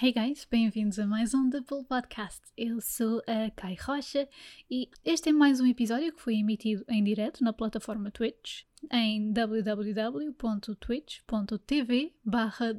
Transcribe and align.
Hey 0.00 0.12
guys, 0.12 0.46
bem-vindos 0.48 1.00
a 1.00 1.06
mais 1.08 1.34
um 1.34 1.50
Double 1.50 1.82
Podcast. 1.82 2.40
Eu 2.56 2.80
sou 2.80 3.20
a 3.26 3.50
Kai 3.50 3.74
Rocha 3.74 4.28
e 4.70 4.88
este 5.04 5.30
é 5.30 5.32
mais 5.32 5.58
um 5.58 5.66
episódio 5.66 6.12
que 6.12 6.22
foi 6.22 6.36
emitido 6.36 6.84
em 6.88 7.02
direto 7.02 7.42
na 7.42 7.52
plataforma 7.52 8.08
Twitch 8.12 8.62
em 8.92 9.32
www.twitch.tv 9.32 12.14
barra 12.24 12.76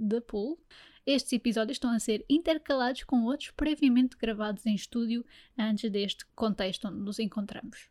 Estes 1.06 1.34
episódios 1.34 1.76
estão 1.76 1.92
a 1.92 2.00
ser 2.00 2.24
intercalados 2.30 3.04
com 3.04 3.26
outros 3.26 3.52
previamente 3.52 4.16
gravados 4.16 4.66
em 4.66 4.74
estúdio 4.74 5.26
antes 5.58 5.92
deste 5.92 6.26
contexto 6.28 6.88
onde 6.88 7.00
nos 7.00 7.20
encontramos. 7.20 7.90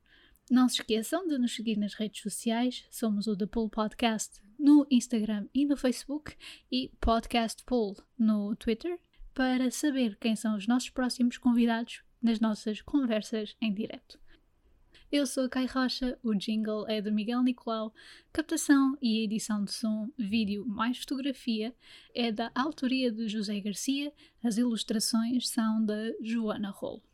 Não 0.51 0.71
se 0.71 0.77
esqueçam 0.77 1.29
de 1.29 1.37
nos 1.37 1.55
seguir 1.55 1.77
nas 1.77 1.93
redes 1.93 2.23
sociais, 2.23 2.87
somos 2.91 3.27
o 3.27 3.37
The 3.37 3.45
Pool 3.45 3.69
Podcast 3.69 4.41
no 4.59 4.87
Instagram 4.91 5.49
e 5.55 5.67
no 5.67 5.77
Facebook 5.77 6.35
e 6.73 6.91
Podcast 6.99 7.63
Pool 7.65 7.95
no 8.19 8.57
Twitter 8.57 8.99
para 9.39 9.71
saber 9.71 10.17
quem 10.21 10.35
são 10.35 10.57
os 10.57 10.67
nossos 10.67 10.91
próximos 10.91 11.39
convidados 11.39 12.03
nas 12.21 12.41
nossas 12.41 12.83
conversas 12.83 13.55
em 13.61 13.73
direto. 13.73 14.19
Eu 15.13 15.25
sou 15.29 15.45
a 15.45 15.49
Kai 15.49 15.65
Rocha, 15.65 16.19
o 16.25 16.35
jingle 16.35 16.89
é 16.89 17.01
de 17.01 17.09
Miguel 17.09 17.45
Nicolau, 17.45 17.95
captação 18.33 18.99
e 19.01 19.23
edição 19.23 19.63
de 19.63 19.71
som, 19.73 20.09
vídeo 20.19 20.67
mais 20.67 20.99
fotografia 20.99 21.73
é 22.13 22.33
da 22.33 22.51
autoria 22.53 23.13
de 23.13 23.29
José 23.29 23.61
Garcia, 23.61 24.13
as 24.43 24.59
ilustrações 24.59 25.49
são 25.49 25.85
da 25.87 26.11
Joana 26.21 26.71
Rolo. 26.71 27.05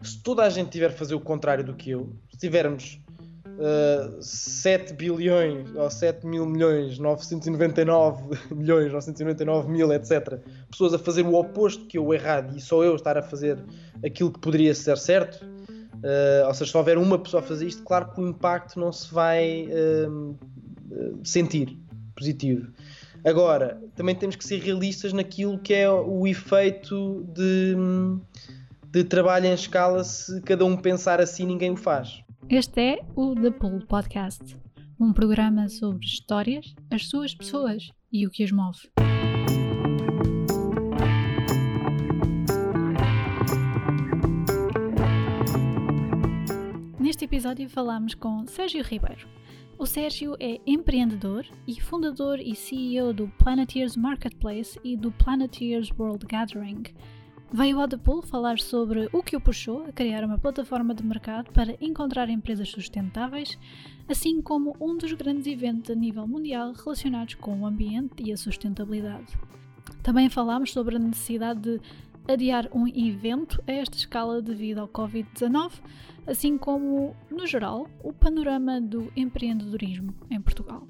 Se 0.00 0.22
toda 0.22 0.44
a 0.44 0.48
gente 0.48 0.70
tiver 0.70 0.90
a 0.90 0.96
fazer 0.96 1.16
o 1.16 1.20
contrário 1.20 1.64
do 1.64 1.74
que 1.74 1.90
eu, 1.90 2.16
se 2.30 2.38
tivermos 2.38 3.00
uh, 3.58 4.22
7 4.22 4.94
bilhões 4.94 5.74
ou 5.74 5.90
7 5.90 6.26
mil 6.26 6.46
milhões, 6.46 6.98
999 6.98 8.38
milhões, 8.54 8.92
999 8.92 9.70
mil, 9.70 9.92
etc. 9.92 10.38
Pessoas 10.70 10.94
a 10.94 10.98
fazer 10.98 11.22
o 11.22 11.34
oposto 11.34 11.86
que 11.86 11.98
eu 11.98 12.12
errado 12.12 12.56
e 12.56 12.60
só 12.60 12.82
eu 12.82 12.94
estar 12.94 13.16
a 13.16 13.22
fazer 13.22 13.58
aquilo 14.04 14.30
que 14.30 14.40
poderia 14.40 14.74
ser 14.74 14.96
certo. 14.98 15.44
Uh, 15.44 16.46
ou 16.46 16.54
seja, 16.54 16.70
se 16.70 16.76
houver 16.76 16.98
uma 16.98 17.18
pessoa 17.18 17.42
a 17.42 17.46
fazer 17.46 17.66
isto, 17.66 17.82
claro 17.82 18.12
que 18.12 18.20
o 18.20 18.28
impacto 18.28 18.78
não 18.78 18.92
se 18.92 19.12
vai 19.12 19.68
uh, 19.68 20.36
sentir 21.24 21.78
positivo. 22.14 22.70
Agora, 23.24 23.80
também 23.96 24.14
temos 24.14 24.36
que 24.36 24.44
ser 24.44 24.60
realistas 24.60 25.12
naquilo 25.14 25.58
que 25.58 25.72
é 25.72 25.90
o 25.90 26.26
efeito 26.26 27.24
de, 27.32 27.74
de 28.90 29.02
trabalho 29.04 29.46
em 29.46 29.54
escala. 29.54 30.04
Se 30.04 30.42
cada 30.42 30.64
um 30.66 30.76
pensar 30.76 31.20
assim, 31.22 31.46
ninguém 31.46 31.70
o 31.70 31.76
faz. 31.76 32.23
Este 32.50 32.80
é 32.80 33.06
o 33.16 33.34
The 33.34 33.50
Pool 33.50 33.80
Podcast, 33.86 34.56
um 35.00 35.14
programa 35.14 35.66
sobre 35.68 36.04
histórias, 36.04 36.74
as 36.90 37.08
suas 37.08 37.34
pessoas 37.34 37.90
e 38.12 38.26
o 38.26 38.30
que 38.30 38.44
as 38.44 38.52
move. 38.52 38.78
Neste 47.00 47.24
episódio 47.24 47.68
falamos 47.70 48.14
com 48.14 48.46
Sérgio 48.46 48.84
Ribeiro. 48.84 49.26
O 49.78 49.86
Sérgio 49.86 50.36
é 50.38 50.60
empreendedor 50.66 51.46
e 51.66 51.80
fundador 51.80 52.38
e 52.38 52.54
CEO 52.54 53.12
do 53.12 53.26
Planeteers 53.38 53.96
Marketplace 53.96 54.78
e 54.84 54.96
do 54.96 55.10
Planeteers 55.10 55.90
World 55.98 56.26
Gathering, 56.26 56.84
Veio 57.52 57.80
ao 57.80 57.86
The 57.86 57.96
Pool 57.96 58.22
falar 58.22 58.58
sobre 58.58 59.08
o 59.12 59.22
que 59.22 59.36
o 59.36 59.40
puxou 59.40 59.84
a 59.86 59.92
criar 59.92 60.24
uma 60.24 60.38
plataforma 60.38 60.94
de 60.94 61.04
mercado 61.04 61.52
para 61.52 61.76
encontrar 61.80 62.28
empresas 62.28 62.68
sustentáveis, 62.68 63.58
assim 64.08 64.42
como 64.42 64.76
um 64.80 64.96
dos 64.96 65.12
grandes 65.12 65.46
eventos 65.46 65.90
a 65.90 65.94
nível 65.94 66.26
mundial 66.26 66.72
relacionados 66.72 67.34
com 67.34 67.60
o 67.60 67.66
ambiente 67.66 68.22
e 68.24 68.32
a 68.32 68.36
sustentabilidade. 68.36 69.38
Também 70.02 70.28
falámos 70.28 70.72
sobre 70.72 70.96
a 70.96 70.98
necessidade 70.98 71.60
de 71.60 71.80
adiar 72.26 72.68
um 72.72 72.88
evento 72.88 73.62
a 73.66 73.72
esta 73.72 73.96
escala 73.96 74.42
devido 74.42 74.78
ao 74.78 74.88
Covid-19, 74.88 75.72
assim 76.26 76.58
como, 76.58 77.14
no 77.30 77.46
geral, 77.46 77.88
o 78.02 78.12
panorama 78.12 78.80
do 78.80 79.12
empreendedorismo 79.14 80.14
em 80.30 80.40
Portugal. 80.40 80.86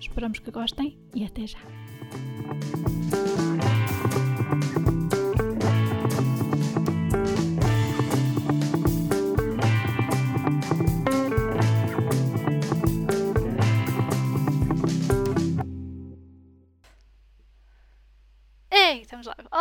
Esperamos 0.00 0.38
que 0.38 0.50
gostem 0.50 0.96
e 1.14 1.24
até 1.24 1.46
já! 1.46 1.58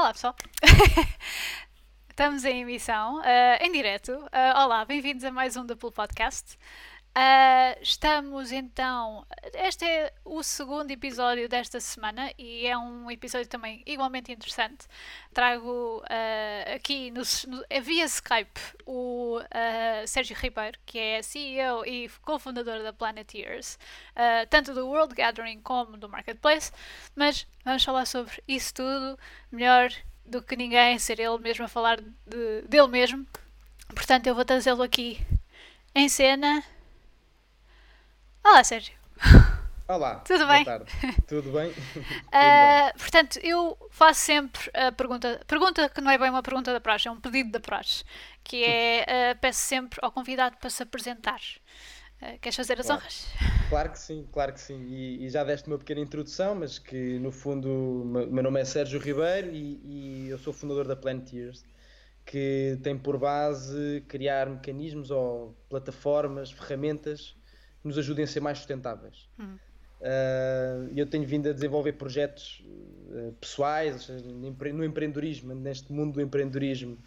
Olá, 0.05 0.13
pessoal. 0.13 0.35
estamos 2.07 2.45
em 2.45 2.61
emissão, 2.61 3.21
uh, 3.21 3.23
em 3.59 3.71
direto. 3.71 4.11
Uh, 4.11 4.63
olá, 4.63 4.85
bem-vindos 4.85 5.23
a 5.23 5.31
mais 5.31 5.57
um 5.57 5.65
Double 5.65 5.89
Podcast. 5.89 6.59
Uh, 7.17 7.79
estamos 7.81 8.51
então. 8.51 9.25
Este 9.53 9.85
é 9.85 10.13
o 10.25 10.43
segundo 10.43 10.91
episódio 10.91 11.47
desta 11.47 11.79
semana 11.79 12.29
e 12.37 12.67
é 12.67 12.77
um 12.77 13.09
episódio 13.09 13.47
também 13.47 13.81
igualmente 13.85 14.33
interessante. 14.33 14.85
Trago 15.33 15.99
uh, 15.99 16.75
aqui 16.75 17.11
no, 17.11 17.21
no, 17.47 17.63
via 17.83 18.03
Skype 18.03 18.59
o 18.85 19.39
uh, 19.39 20.05
Sérgio 20.05 20.35
Ribeiro, 20.35 20.77
que 20.85 20.99
é 20.99 21.21
CEO 21.21 21.85
e 21.85 22.09
cofundador 22.21 22.83
da 22.83 22.91
Planeteers, 22.91 23.79
tanto 24.49 24.73
do 24.73 24.85
World 24.85 25.15
Gathering 25.15 25.61
como 25.61 25.95
do 25.95 26.09
Marketplace. 26.09 26.69
Mas 27.15 27.47
vamos 27.63 27.85
falar 27.85 28.05
sobre 28.07 28.43
isso 28.45 28.73
tudo 28.73 29.17
melhor 29.49 29.89
do 30.25 30.41
que 30.41 30.57
ninguém, 30.57 30.99
ser 30.99 31.21
ele 31.21 31.37
mesmo 31.37 31.63
a 31.63 31.69
falar 31.69 32.01
de, 32.01 32.61
dele 32.67 32.89
mesmo. 32.89 33.25
Portanto, 33.87 34.27
eu 34.27 34.35
vou 34.35 34.43
trazê-lo 34.43 34.83
aqui 34.83 35.25
em 35.93 36.09
cena 36.09 36.61
Olá, 38.45 38.63
Sérgio. 38.63 38.93
Olá. 39.87 40.17
Tudo 40.23 40.45
bem? 40.45 40.63
Boa 40.63 40.77
tarde. 40.77 40.91
Tudo 41.27 41.51
bem? 41.51 41.71
uh, 42.29 42.97
portanto, 42.99 43.39
eu 43.41 43.75
faço 43.89 44.19
sempre 44.21 44.69
a 44.71 44.91
pergunta, 44.91 45.41
pergunta 45.47 45.89
que 45.89 45.99
não 45.99 46.11
é 46.11 46.17
bem 46.17 46.29
uma 46.29 46.43
pergunta 46.43 46.71
da 46.71 46.79
praxe, 46.79 47.07
é 47.07 47.11
um 47.11 47.19
pedido 47.19 47.49
da 47.49 47.59
praxe, 47.59 48.03
que 48.43 48.63
é, 48.63 49.33
uh, 49.33 49.39
peço 49.41 49.61
sempre 49.61 49.99
ao 50.03 50.11
convidado 50.11 50.57
para 50.57 50.69
se 50.69 50.83
apresentar. 50.83 51.41
Uh, 52.21 52.37
queres 52.39 52.55
fazer 52.55 52.79
as 52.79 52.85
claro. 52.85 53.01
honras? 53.01 53.25
Claro 53.67 53.91
que 53.91 53.99
sim, 53.99 54.27
claro 54.31 54.53
que 54.53 54.59
sim. 54.61 54.79
E, 54.89 55.25
e, 55.25 55.29
já 55.29 55.43
deste 55.43 55.67
uma 55.67 55.79
pequena 55.79 56.01
introdução, 56.01 56.53
mas 56.53 56.77
que 56.77 57.17
no 57.17 57.31
fundo 57.31 58.03
meu 58.29 58.43
nome 58.43 58.61
é 58.61 58.63
Sérgio 58.63 58.99
Ribeiro 58.99 59.49
e, 59.51 59.81
e 59.83 60.29
eu 60.29 60.37
sou 60.37 60.53
fundador 60.53 60.87
da 60.87 60.95
Planeteers, 60.95 61.65
que 62.23 62.77
tem 62.83 62.95
por 62.95 63.17
base 63.17 64.05
criar 64.07 64.47
mecanismos 64.47 65.09
ou 65.09 65.57
plataformas, 65.67 66.51
ferramentas 66.51 67.35
que 67.85 67.89
nos 67.89 67.99
ajudem 67.99 68.25
a 68.25 68.27
ser 68.27 68.39
mais 68.39 68.57
sustentáveis. 68.57 69.29
Hum. 69.39 69.57
Uh, 70.01 70.91
eu 70.95 71.05
tenho 71.05 71.25
vindo 71.25 71.47
a 71.47 71.53
desenvolver 71.53 71.93
projetos 71.93 72.63
uh, 73.09 73.31
pessoais, 73.33 74.03
seja, 74.03 74.25
no 74.27 74.83
empreendedorismo, 74.83 75.53
neste 75.53 75.93
mundo 75.93 76.15
do 76.15 76.21
empreendedorismo, 76.21 76.97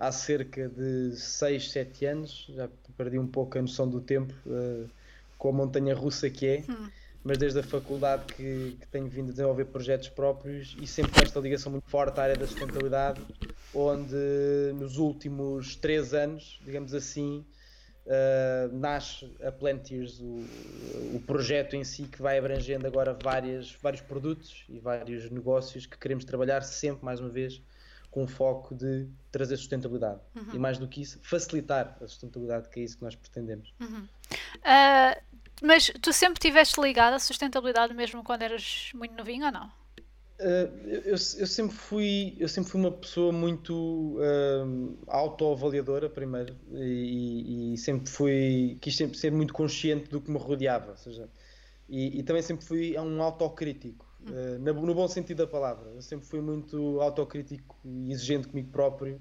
há 0.00 0.10
cerca 0.10 0.70
de 0.70 1.14
6, 1.14 1.70
7 1.70 2.06
anos. 2.06 2.50
Já 2.54 2.68
perdi 2.96 3.18
um 3.18 3.26
pouco 3.26 3.58
a 3.58 3.60
noção 3.62 3.86
do 3.86 4.00
tempo 4.00 4.32
uh, 4.46 4.88
com 5.36 5.50
a 5.50 5.52
montanha 5.52 5.94
russa 5.94 6.30
que 6.30 6.46
é, 6.46 6.64
hum. 6.66 6.88
mas 7.22 7.36
desde 7.36 7.60
a 7.60 7.62
faculdade 7.62 8.24
que, 8.32 8.78
que, 8.80 8.86
tenho 8.88 9.08
vindo 9.08 9.28
a 9.28 9.32
desenvolver 9.32 9.66
projetos 9.66 10.08
próprios 10.08 10.74
e 10.80 10.86
sempre 10.86 11.12
com 11.12 11.20
esta 11.20 11.40
ligação 11.40 11.70
muito 11.70 11.90
forte 11.90 12.18
à 12.18 12.22
área 12.22 12.36
da 12.36 12.46
sustentabilidade, 12.46 13.20
onde 13.74 14.16
nos 14.78 14.96
últimos 14.96 15.76
3 15.76 16.14
anos, 16.14 16.58
digamos 16.64 16.94
assim, 16.94 17.44
Uh, 18.04 18.76
nasce 18.76 19.32
a 19.44 19.52
Plantiers, 19.52 20.18
o, 20.20 20.44
o 21.14 21.22
projeto 21.24 21.76
em 21.76 21.84
si 21.84 22.02
que 22.02 22.20
vai 22.20 22.36
abrangendo 22.36 22.84
agora 22.84 23.16
várias, 23.22 23.76
vários 23.80 24.02
produtos 24.02 24.64
e 24.68 24.80
vários 24.80 25.30
negócios 25.30 25.86
que 25.86 25.96
queremos 25.96 26.24
trabalhar 26.24 26.62
sempre, 26.62 27.04
mais 27.04 27.20
uma 27.20 27.28
vez, 27.28 27.62
com 28.10 28.24
o 28.24 28.26
foco 28.26 28.74
de 28.74 29.08
trazer 29.30 29.56
sustentabilidade. 29.56 30.20
Uhum. 30.34 30.54
E 30.54 30.58
mais 30.58 30.78
do 30.78 30.88
que 30.88 31.00
isso, 31.00 31.20
facilitar 31.22 31.96
a 32.00 32.06
sustentabilidade, 32.08 32.68
que 32.68 32.80
é 32.80 32.82
isso 32.82 32.98
que 32.98 33.04
nós 33.04 33.14
pretendemos. 33.14 33.72
Uhum. 33.80 34.02
Uh, 34.02 35.22
mas 35.62 35.90
tu 36.02 36.12
sempre 36.12 36.38
estiveste 36.38 36.80
ligado 36.80 37.14
à 37.14 37.18
sustentabilidade 37.20 37.94
mesmo 37.94 38.24
quando 38.24 38.42
eras 38.42 38.90
muito 38.94 39.14
novinho 39.14 39.46
ou 39.46 39.52
não? 39.52 39.81
Uh, 40.42 40.88
eu, 40.88 41.12
eu, 41.12 41.46
sempre 41.46 41.76
fui 41.76 42.36
eu 42.36 42.48
sempre 42.48 42.68
fui 42.68 42.80
uma 42.80 42.90
pessoa 42.90 43.30
muito 43.30 44.16
uh, 44.18 44.98
autoavaliadora 45.06 46.10
primeiro 46.10 46.56
e, 46.72 47.74
e, 47.74 47.78
sempre 47.78 48.10
fui 48.10 48.76
quis 48.80 48.96
sempre 48.96 49.16
ser 49.16 49.30
muito 49.30 49.54
consciente 49.54 50.10
do 50.10 50.20
que 50.20 50.28
me 50.30 50.38
rodeava 50.38 50.90
ou 50.90 50.96
seja, 50.96 51.28
e, 51.88 52.18
e 52.18 52.22
também 52.24 52.42
sempre 52.42 52.64
fui 52.64 52.98
um 52.98 53.22
autocrítico 53.22 54.04
uh, 54.28 54.58
no 54.58 54.94
bom 54.94 55.08
sentido 55.08 55.38
da 55.38 55.46
palavra. 55.46 55.90
Eu 55.90 56.02
sempre 56.02 56.26
fui 56.26 56.40
muito 56.40 57.00
autocrítico 57.00 57.76
e 57.84 58.10
exigente 58.12 58.48
comigo 58.48 58.70
próprio 58.70 59.20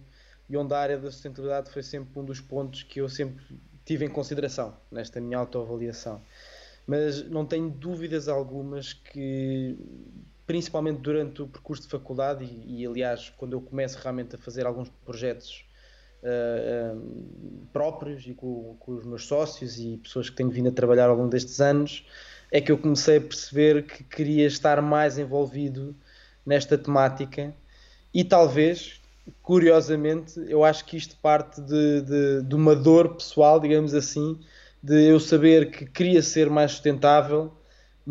e 0.50 0.57
onde 0.57 0.74
a 0.74 0.79
área 0.79 0.97
da 0.97 1.12
sustentabilidade 1.12 1.69
foi 1.69 1.83
sempre 1.83 2.19
um 2.19 2.25
dos 2.25 2.41
pontos 2.41 2.83
que 2.83 3.00
eu 3.00 3.09
sempre 3.09 3.44
tive 3.85 4.06
em 4.06 4.09
consideração 4.09 4.75
nesta 4.91 5.19
minha 5.19 5.38
autoavaliação. 5.38 6.21
Mas 6.85 7.24
não 7.29 7.45
tenho 7.45 7.69
dúvidas 7.69 8.27
algumas 8.27 8.94
que, 8.94 9.77
principalmente 10.51 11.00
durante 11.00 11.42
o 11.42 11.48
percurso 11.48 11.83
de 11.83 11.88
faculdade, 11.88 12.44
e, 12.44 12.81
e 12.81 12.86
aliás, 12.86 13.31
quando 13.38 13.53
eu 13.53 13.62
começo 13.62 13.98
realmente 13.98 14.36
a 14.36 14.38
fazer 14.38 14.65
alguns 14.65 14.89
projetos 15.06 15.63
uh, 16.21 16.98
uh, 16.98 17.68
próprios 17.71 18.27
e 18.27 18.33
com, 18.33 18.75
com, 18.77 18.95
os 18.95 19.06
meus 19.06 19.25
sócios 19.25 19.80
e 19.80 19.98
pessoas 20.03 20.30
que 20.30 20.36
tenho 20.36 20.50
vindo 20.50 20.68
a 20.68 20.71
trabalhar 20.74 21.07
ao 21.07 21.15
longo 21.15 21.30
destes 21.30 21.62
anos, 21.62 22.06
é 22.51 22.59
que 22.59 22.69
eu 22.69 22.77
comecei 22.77 23.15
a 23.15 23.21
perceber 23.21 23.86
que 23.86 24.03
queria 24.03 24.45
estar 24.45 24.81
mais 24.81 25.18
envolvido 25.18 25.95
nesta 26.45 26.77
temática 26.77 27.56
e 28.13 28.25
talvez, 28.25 29.00
curiosamente, 29.42 30.33
eu 30.50 30.65
acho 30.65 30.83
que 30.83 30.98
isto 30.98 31.15
parte 31.21 31.62
de, 31.62 32.01
de, 32.01 32.42
de 32.42 32.56
uma 32.56 32.75
dor 32.75 33.15
pessoal, 33.15 33.57
digamos 33.57 33.94
assim, 33.94 34.38
de 34.83 35.01
eu 35.07 35.18
saber 35.18 35.71
que 35.71 35.86
queria 35.86 36.21
ser 36.21 36.50
mais 36.50 36.71
sustentável, 36.71 37.53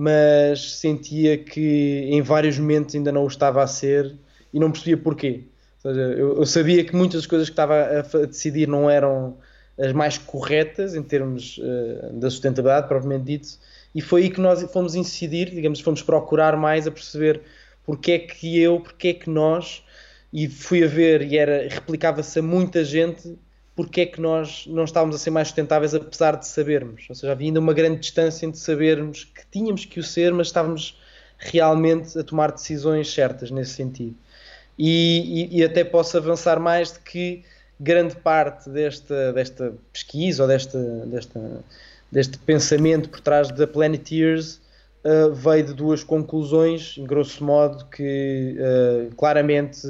mas 0.00 0.76
sentia 0.76 1.36
que 1.36 2.06
em 2.08 2.22
vários 2.22 2.58
momentos 2.58 2.94
ainda 2.94 3.12
não 3.12 3.24
o 3.24 3.26
estava 3.26 3.62
a 3.62 3.66
ser 3.66 4.16
e 4.50 4.58
não 4.58 4.70
percebia 4.70 4.96
porquê. 4.96 5.44
Ou 5.84 5.90
seja, 5.90 6.00
eu, 6.12 6.36
eu 6.38 6.46
sabia 6.46 6.82
que 6.82 6.96
muitas 6.96 7.20
das 7.20 7.26
coisas 7.26 7.50
que 7.50 7.52
estava 7.52 7.74
a, 7.74 7.98
a, 8.00 8.24
decidir 8.24 8.66
não 8.66 8.88
eram 8.88 9.36
as 9.78 9.92
mais 9.92 10.16
corretas 10.16 10.94
em 10.94 11.02
termos 11.02 11.58
uh, 11.58 12.14
da 12.14 12.30
sustentabilidade, 12.30 12.88
propriamente 12.88 13.24
dito, 13.24 13.48
e 13.94 14.00
foi 14.00 14.22
aí 14.22 14.30
que 14.30 14.40
nós 14.40 14.62
fomos 14.72 14.94
incidir, 14.94 15.50
digamos, 15.50 15.80
fomos 15.80 16.00
procurar 16.00 16.56
mais 16.56 16.86
a 16.86 16.90
perceber 16.90 17.42
porque 17.84 18.12
é 18.12 18.18
que 18.20 18.58
eu, 18.58 18.80
porque 18.80 19.08
é 19.08 19.12
que 19.12 19.28
nós, 19.28 19.84
e 20.32 20.48
fui 20.48 20.82
a 20.82 20.86
ver 20.86 21.20
e 21.30 21.36
era 21.36 21.68
replicava-se 21.68 22.38
a 22.38 22.42
muita 22.42 22.82
gente 22.86 23.38
porque 23.84 24.02
é 24.02 24.06
que 24.06 24.20
nós 24.20 24.66
não 24.66 24.84
estávamos 24.84 25.16
a 25.16 25.18
ser 25.18 25.30
mais 25.30 25.48
sustentáveis 25.48 25.94
apesar 25.94 26.36
de 26.36 26.46
sabermos. 26.46 27.06
Ou 27.08 27.14
seja, 27.14 27.32
havia 27.32 27.48
ainda 27.48 27.60
uma 27.60 27.72
grande 27.72 28.00
distância 28.00 28.44
entre 28.44 28.60
sabermos 28.60 29.24
que 29.24 29.40
tínhamos 29.50 29.86
que 29.86 29.98
o 29.98 30.02
ser, 30.02 30.34
mas 30.34 30.48
estávamos 30.48 31.00
realmente 31.38 32.18
a 32.18 32.22
tomar 32.22 32.52
decisões 32.52 33.10
certas 33.10 33.50
nesse 33.50 33.72
sentido. 33.72 34.14
E, 34.78 35.48
e, 35.50 35.58
e 35.58 35.64
até 35.64 35.82
posso 35.82 36.14
avançar 36.18 36.60
mais 36.60 36.92
de 36.92 36.98
que 36.98 37.42
grande 37.78 38.16
parte 38.16 38.68
desta, 38.68 39.32
desta 39.32 39.72
pesquisa 39.90 40.42
ou 40.42 40.48
desta, 40.48 40.78
desta, 41.06 41.40
deste 42.12 42.38
pensamento 42.38 43.08
por 43.08 43.20
trás 43.20 43.50
da 43.50 43.66
Planeteers 43.66 44.60
uh, 45.04 45.32
veio 45.32 45.64
de 45.64 45.72
duas 45.72 46.04
conclusões, 46.04 46.96
em 46.98 47.06
grosso 47.06 47.42
modo, 47.42 47.86
que 47.86 48.58
uh, 48.58 49.14
claramente 49.16 49.86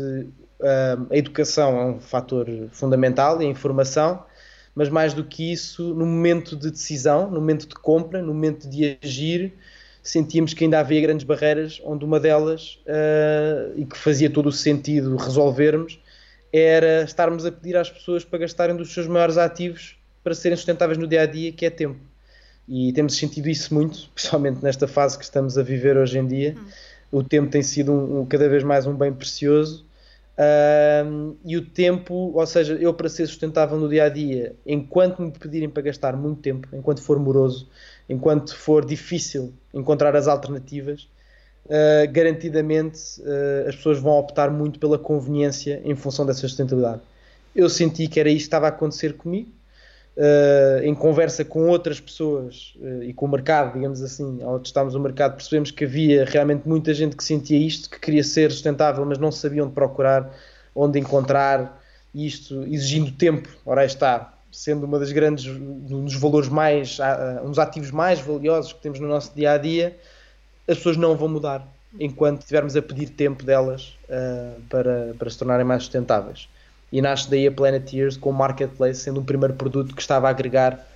a 0.62 1.16
educação 1.16 1.80
é 1.80 1.84
um 1.86 2.00
fator 2.00 2.46
fundamental 2.70 3.40
e 3.40 3.46
a 3.46 3.48
informação, 3.48 4.24
mas 4.74 4.88
mais 4.88 5.14
do 5.14 5.24
que 5.24 5.52
isso, 5.52 5.94
no 5.94 6.06
momento 6.06 6.56
de 6.56 6.70
decisão, 6.70 7.30
no 7.30 7.40
momento 7.40 7.66
de 7.66 7.74
compra, 7.74 8.22
no 8.22 8.32
momento 8.32 8.68
de 8.68 8.98
agir, 9.02 9.54
sentíamos 10.02 10.54
que 10.54 10.64
ainda 10.64 10.78
havia 10.78 11.00
grandes 11.00 11.24
barreiras, 11.24 11.80
onde 11.84 12.04
uma 12.04 12.20
delas, 12.20 12.78
uh, 12.86 13.72
e 13.76 13.84
que 13.84 13.96
fazia 13.96 14.30
todo 14.30 14.48
o 14.48 14.52
sentido 14.52 15.16
resolvermos, 15.16 15.98
era 16.52 17.02
estarmos 17.02 17.44
a 17.46 17.52
pedir 17.52 17.76
às 17.76 17.90
pessoas 17.90 18.24
para 18.24 18.40
gastarem 18.40 18.76
dos 18.76 18.92
seus 18.92 19.06
maiores 19.06 19.36
ativos 19.36 19.96
para 20.22 20.34
serem 20.34 20.56
sustentáveis 20.56 20.98
no 20.98 21.06
dia 21.06 21.22
a 21.22 21.26
dia, 21.26 21.52
que 21.52 21.64
é 21.64 21.70
tempo. 21.70 22.00
E 22.68 22.92
temos 22.92 23.16
sentido 23.16 23.48
isso 23.48 23.72
muito, 23.74 24.08
principalmente 24.14 24.62
nesta 24.62 24.86
fase 24.86 25.18
que 25.18 25.24
estamos 25.24 25.58
a 25.58 25.62
viver 25.62 25.96
hoje 25.96 26.18
em 26.18 26.26
dia. 26.26 26.54
Hum. 26.56 26.66
O 27.12 27.24
tempo 27.24 27.50
tem 27.50 27.62
sido 27.62 27.92
um, 27.92 28.20
um, 28.20 28.26
cada 28.26 28.48
vez 28.48 28.62
mais 28.62 28.86
um 28.86 28.94
bem 28.94 29.12
precioso 29.12 29.84
um, 30.40 31.36
e 31.44 31.56
o 31.56 31.64
tempo, 31.66 32.32
ou 32.34 32.46
seja, 32.46 32.72
eu 32.74 32.94
para 32.94 33.10
ser 33.10 33.26
sustentável 33.26 33.78
no 33.78 33.88
dia 33.88 34.04
a 34.04 34.08
dia, 34.08 34.56
enquanto 34.64 35.20
me 35.20 35.30
pedirem 35.30 35.68
para 35.68 35.82
gastar 35.82 36.16
muito 36.16 36.40
tempo, 36.40 36.66
enquanto 36.72 37.02
for 37.02 37.18
moroso, 37.18 37.68
enquanto 38.08 38.56
for 38.56 38.84
difícil 38.84 39.52
encontrar 39.74 40.16
as 40.16 40.26
alternativas, 40.26 41.08
uh, 41.66 42.10
garantidamente 42.10 43.20
uh, 43.20 43.68
as 43.68 43.76
pessoas 43.76 43.98
vão 43.98 44.12
optar 44.12 44.50
muito 44.50 44.78
pela 44.78 44.98
conveniência 44.98 45.82
em 45.84 45.94
função 45.94 46.24
dessa 46.24 46.40
sustentabilidade. 46.40 47.02
Eu 47.54 47.68
senti 47.68 48.08
que 48.08 48.18
era 48.18 48.30
isto 48.30 48.38
que 48.38 48.46
estava 48.46 48.66
a 48.66 48.70
acontecer 48.70 49.18
comigo, 49.18 49.50
uh, 50.16 50.82
em 50.82 50.94
conversa 50.94 51.44
com 51.44 51.68
outras 51.68 52.00
pessoas 52.00 52.74
uh, 52.80 53.02
e 53.02 53.12
com 53.12 53.26
o 53.26 53.28
mercado, 53.28 53.74
digamos 53.74 54.02
assim, 54.02 54.42
ao 54.42 54.58
testarmos 54.58 54.94
o 54.94 55.00
mercado, 55.00 55.36
percebemos 55.36 55.70
que 55.70 55.84
havia 55.84 56.24
realmente 56.24 56.68
muita 56.68 56.92
gente 56.94 57.16
que 57.16 57.24
sentia 57.24 57.58
isto, 57.58 57.90
que 57.90 57.98
queria 57.98 58.24
ser 58.24 58.50
sustentável, 58.50 59.04
mas 59.04 59.18
não 59.18 59.30
sabia 59.30 59.64
onde 59.64 59.72
procurar, 59.72 60.30
onde 60.74 60.98
encontrar, 60.98 61.80
isto 62.14 62.64
exigindo 62.64 63.12
tempo. 63.12 63.48
Ora, 63.64 63.82
aí 63.82 63.86
está, 63.86 64.34
sendo 64.50 64.84
uma 64.84 64.98
das 64.98 65.12
grandes, 65.12 65.46
um 65.46 66.04
dos 66.04 66.14
valores 66.14 66.48
mais, 66.48 66.98
uh, 66.98 67.44
um 67.44 67.50
dos 67.50 67.58
ativos 67.58 67.90
mais 67.90 68.20
valiosos 68.20 68.72
que 68.72 68.80
temos 68.80 68.98
no 68.98 69.08
nosso 69.08 69.32
dia 69.34 69.52
a 69.52 69.58
dia, 69.58 69.96
as 70.66 70.76
pessoas 70.76 70.96
não 70.96 71.16
vão 71.16 71.28
mudar 71.28 71.66
enquanto 71.98 72.40
estivermos 72.40 72.76
a 72.76 72.82
pedir 72.82 73.10
tempo 73.10 73.44
delas 73.44 73.98
uh, 74.08 74.60
para, 74.68 75.14
para 75.18 75.30
se 75.30 75.38
tornarem 75.38 75.64
mais 75.64 75.82
sustentáveis 75.82 76.48
e 76.92 77.00
nasce 77.00 77.30
daí 77.30 77.46
a 77.46 77.52
Planeteers 77.52 78.16
com 78.16 78.30
o 78.30 78.32
Marketplace 78.32 79.00
sendo 79.00 79.20
um 79.20 79.24
primeiro 79.24 79.54
produto 79.54 79.94
que 79.94 80.00
estava 80.00 80.26
a 80.26 80.30
agregar 80.30 80.86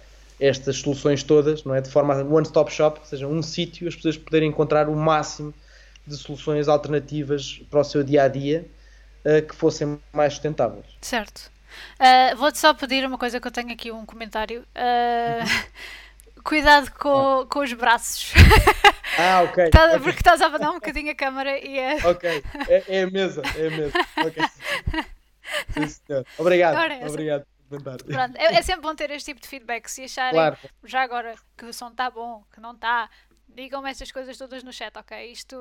estas 0.40 0.76
soluções 0.78 1.22
todas, 1.22 1.62
não 1.64 1.74
é? 1.74 1.80
De 1.80 1.88
forma 1.88 2.14
one-stop 2.14 2.72
shop, 2.72 3.00
ou 3.00 3.06
seja, 3.06 3.26
um 3.26 3.42
sítio 3.42 3.86
as 3.86 3.94
pessoas 3.94 4.16
poderem 4.16 4.48
encontrar 4.48 4.88
o 4.88 4.96
máximo 4.96 5.54
de 6.06 6.16
soluções 6.16 6.68
alternativas 6.68 7.62
para 7.70 7.80
o 7.80 7.84
seu 7.84 8.02
dia 8.02 8.24
a 8.24 8.28
dia 8.28 8.66
uh, 9.24 9.46
que 9.46 9.54
fossem 9.54 9.98
mais 10.12 10.34
sustentáveis. 10.34 10.86
Certo. 11.00 11.50
Uh, 11.98 12.36
Vou-te 12.36 12.58
só 12.58 12.74
pedir 12.74 13.06
uma 13.06 13.18
coisa 13.18 13.40
que 13.40 13.46
eu 13.46 13.52
tenho 13.52 13.72
aqui 13.72 13.90
um 13.90 14.04
comentário. 14.04 14.62
Uh, 14.76 15.82
cuidado 16.42 16.90
com, 16.92 17.40
ah. 17.40 17.46
com 17.46 17.60
os 17.60 17.72
braços. 17.72 18.32
Ah, 19.16 19.42
ok. 19.42 19.70
Tá, 19.70 19.86
okay. 19.86 19.98
Porque 20.00 20.18
estás 20.18 20.42
a 20.42 20.46
abanar 20.46 20.70
um 20.70 20.74
bocadinho 20.74 21.12
a 21.12 21.14
câmera 21.14 21.56
e 21.64 21.78
é. 21.78 22.04
Ok, 22.04 22.42
é, 22.68 22.82
é 22.88 23.02
a 23.04 23.06
mesa, 23.08 23.42
é 23.54 23.68
a 23.68 23.70
mesa. 23.70 23.92
Okay. 24.26 24.44
Obrigado. 26.38 26.76
Ora, 26.76 27.08
obrigado. 27.08 27.46
Pronto, 27.68 28.36
é, 28.36 28.54
é, 28.56 28.62
sempre 28.62 28.82
bom 28.82 28.94
ter 28.94 29.10
este 29.10 29.32
tipo 29.32 29.40
de 29.40 29.48
feedback. 29.48 29.88
Se 29.88 30.04
acharem 30.04 30.32
claro. 30.32 30.58
já 30.84 31.02
agora 31.02 31.34
que 31.56 31.64
o 31.64 31.72
som 31.72 31.88
está 31.88 32.10
bom, 32.10 32.44
que 32.52 32.60
não 32.60 32.72
está, 32.72 33.10
digam-me 33.48 33.90
estas 33.90 34.12
coisas 34.12 34.36
todas 34.36 34.62
no 34.62 34.72
chat, 34.72 34.96
ok? 34.96 35.30
Isto 35.30 35.56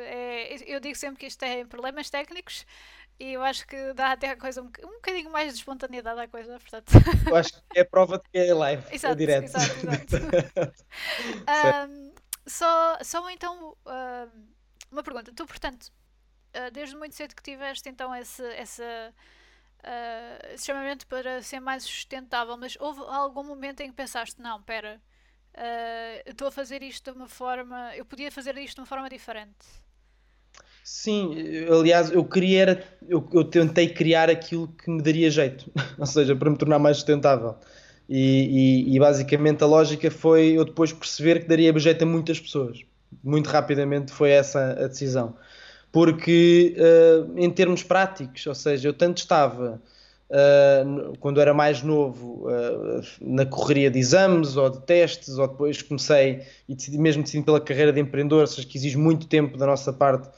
é. 0.00 0.56
Eu 0.66 0.80
digo 0.80 0.96
sempre 0.96 1.18
que 1.18 1.26
isto 1.26 1.42
é 1.42 1.64
problemas 1.64 2.10
técnicos 2.10 2.66
e 3.18 3.32
eu 3.32 3.42
acho 3.42 3.66
que 3.66 3.94
dá 3.94 4.12
até 4.12 4.30
a 4.30 4.36
coisa 4.36 4.60
um, 4.60 4.66
um 4.66 4.94
bocadinho 4.94 5.30
mais 5.30 5.52
de 5.52 5.60
espontaneidade 5.60 6.20
à 6.20 6.28
coisa, 6.28 6.58
portanto. 6.58 6.92
Eu 7.26 7.36
acho 7.36 7.52
que 7.70 7.78
é 7.78 7.84
prova 7.84 8.18
de 8.18 8.28
que 8.30 8.38
é 8.38 8.52
live. 8.52 8.82
É 8.90 8.94
exato, 8.94 9.14
é 9.14 9.16
direto. 9.16 9.44
Exato, 9.44 9.72
exato. 9.74 10.74
um, 11.90 12.12
só, 12.46 12.98
só 13.02 13.30
então 13.30 13.76
um, 13.86 14.46
uma 14.92 15.02
pergunta. 15.02 15.32
Tu, 15.34 15.46
portanto, 15.46 15.90
ah, 16.56 16.70
desde 16.70 16.96
muito 16.96 17.14
cedo 17.14 17.34
que 17.34 17.42
tiveste 17.42 17.88
então 17.88 18.14
esse, 18.14 18.42
esse, 18.54 18.82
uh, 18.82 20.54
esse 20.54 20.64
chamamento 20.64 21.06
para 21.06 21.42
ser 21.42 21.60
mais 21.60 21.82
sustentável, 21.82 22.56
mas 22.56 22.76
houve 22.80 23.00
algum 23.00 23.44
momento 23.44 23.82
em 23.82 23.90
que 23.90 23.94
pensaste, 23.94 24.40
não, 24.40 24.58
espera, 24.58 24.98
uh, 25.54 26.30
estou 26.30 26.48
a 26.48 26.50
fazer 26.50 26.82
isto 26.82 27.12
de 27.12 27.16
uma 27.16 27.28
forma, 27.28 27.94
eu 27.94 28.06
podia 28.06 28.32
fazer 28.32 28.56
isto 28.56 28.76
de 28.76 28.80
uma 28.80 28.86
forma 28.86 29.08
diferente. 29.10 29.66
Sim, 30.82 31.34
aliás, 31.68 32.10
eu 32.10 32.24
queria 32.24 32.82
eu, 33.06 33.28
eu 33.34 33.44
tentei 33.44 33.92
criar 33.92 34.30
aquilo 34.30 34.68
que 34.68 34.88
me 34.88 35.02
daria 35.02 35.30
jeito, 35.30 35.70
ou 35.98 36.06
seja, 36.06 36.34
para 36.34 36.48
me 36.48 36.56
tornar 36.56 36.78
mais 36.78 36.96
sustentável. 36.96 37.56
E, 38.08 38.86
e, 38.88 38.94
e, 38.94 38.98
basicamente 39.00 39.64
a 39.64 39.66
lógica 39.66 40.08
foi 40.12 40.52
eu 40.52 40.64
depois 40.64 40.92
perceber 40.92 41.40
que 41.40 41.48
daria 41.48 41.76
jeito 41.76 42.02
a 42.02 42.06
muitas 42.06 42.38
pessoas. 42.38 42.80
Muito 43.22 43.48
rapidamente 43.48 44.12
foi 44.12 44.30
essa 44.30 44.84
a 44.84 44.86
decisão 44.86 45.36
porque 45.92 46.76
uh, 46.76 47.38
em 47.38 47.50
termos 47.50 47.82
práticos, 47.82 48.46
ou 48.46 48.54
seja, 48.54 48.88
eu 48.88 48.92
tanto 48.92 49.18
estava 49.18 49.80
uh, 50.30 51.16
quando 51.18 51.40
era 51.40 51.54
mais 51.54 51.82
novo 51.82 52.48
uh, 52.48 53.00
na 53.20 53.46
correria 53.46 53.90
de 53.90 53.98
exames 53.98 54.56
ou 54.56 54.68
de 54.68 54.80
testes, 54.82 55.38
ou 55.38 55.48
depois 55.48 55.80
comecei 55.82 56.42
e 56.68 56.74
decidi, 56.74 56.98
mesmo 56.98 57.22
decidindo 57.22 57.46
pela 57.46 57.60
carreira 57.60 57.92
de 57.92 58.00
empreendedor, 58.00 58.42
ou 58.42 58.46
seja, 58.46 58.66
que 58.66 58.76
exige 58.76 58.98
muito 58.98 59.26
tempo 59.26 59.56
da 59.56 59.66
nossa 59.66 59.92
parte. 59.92 60.28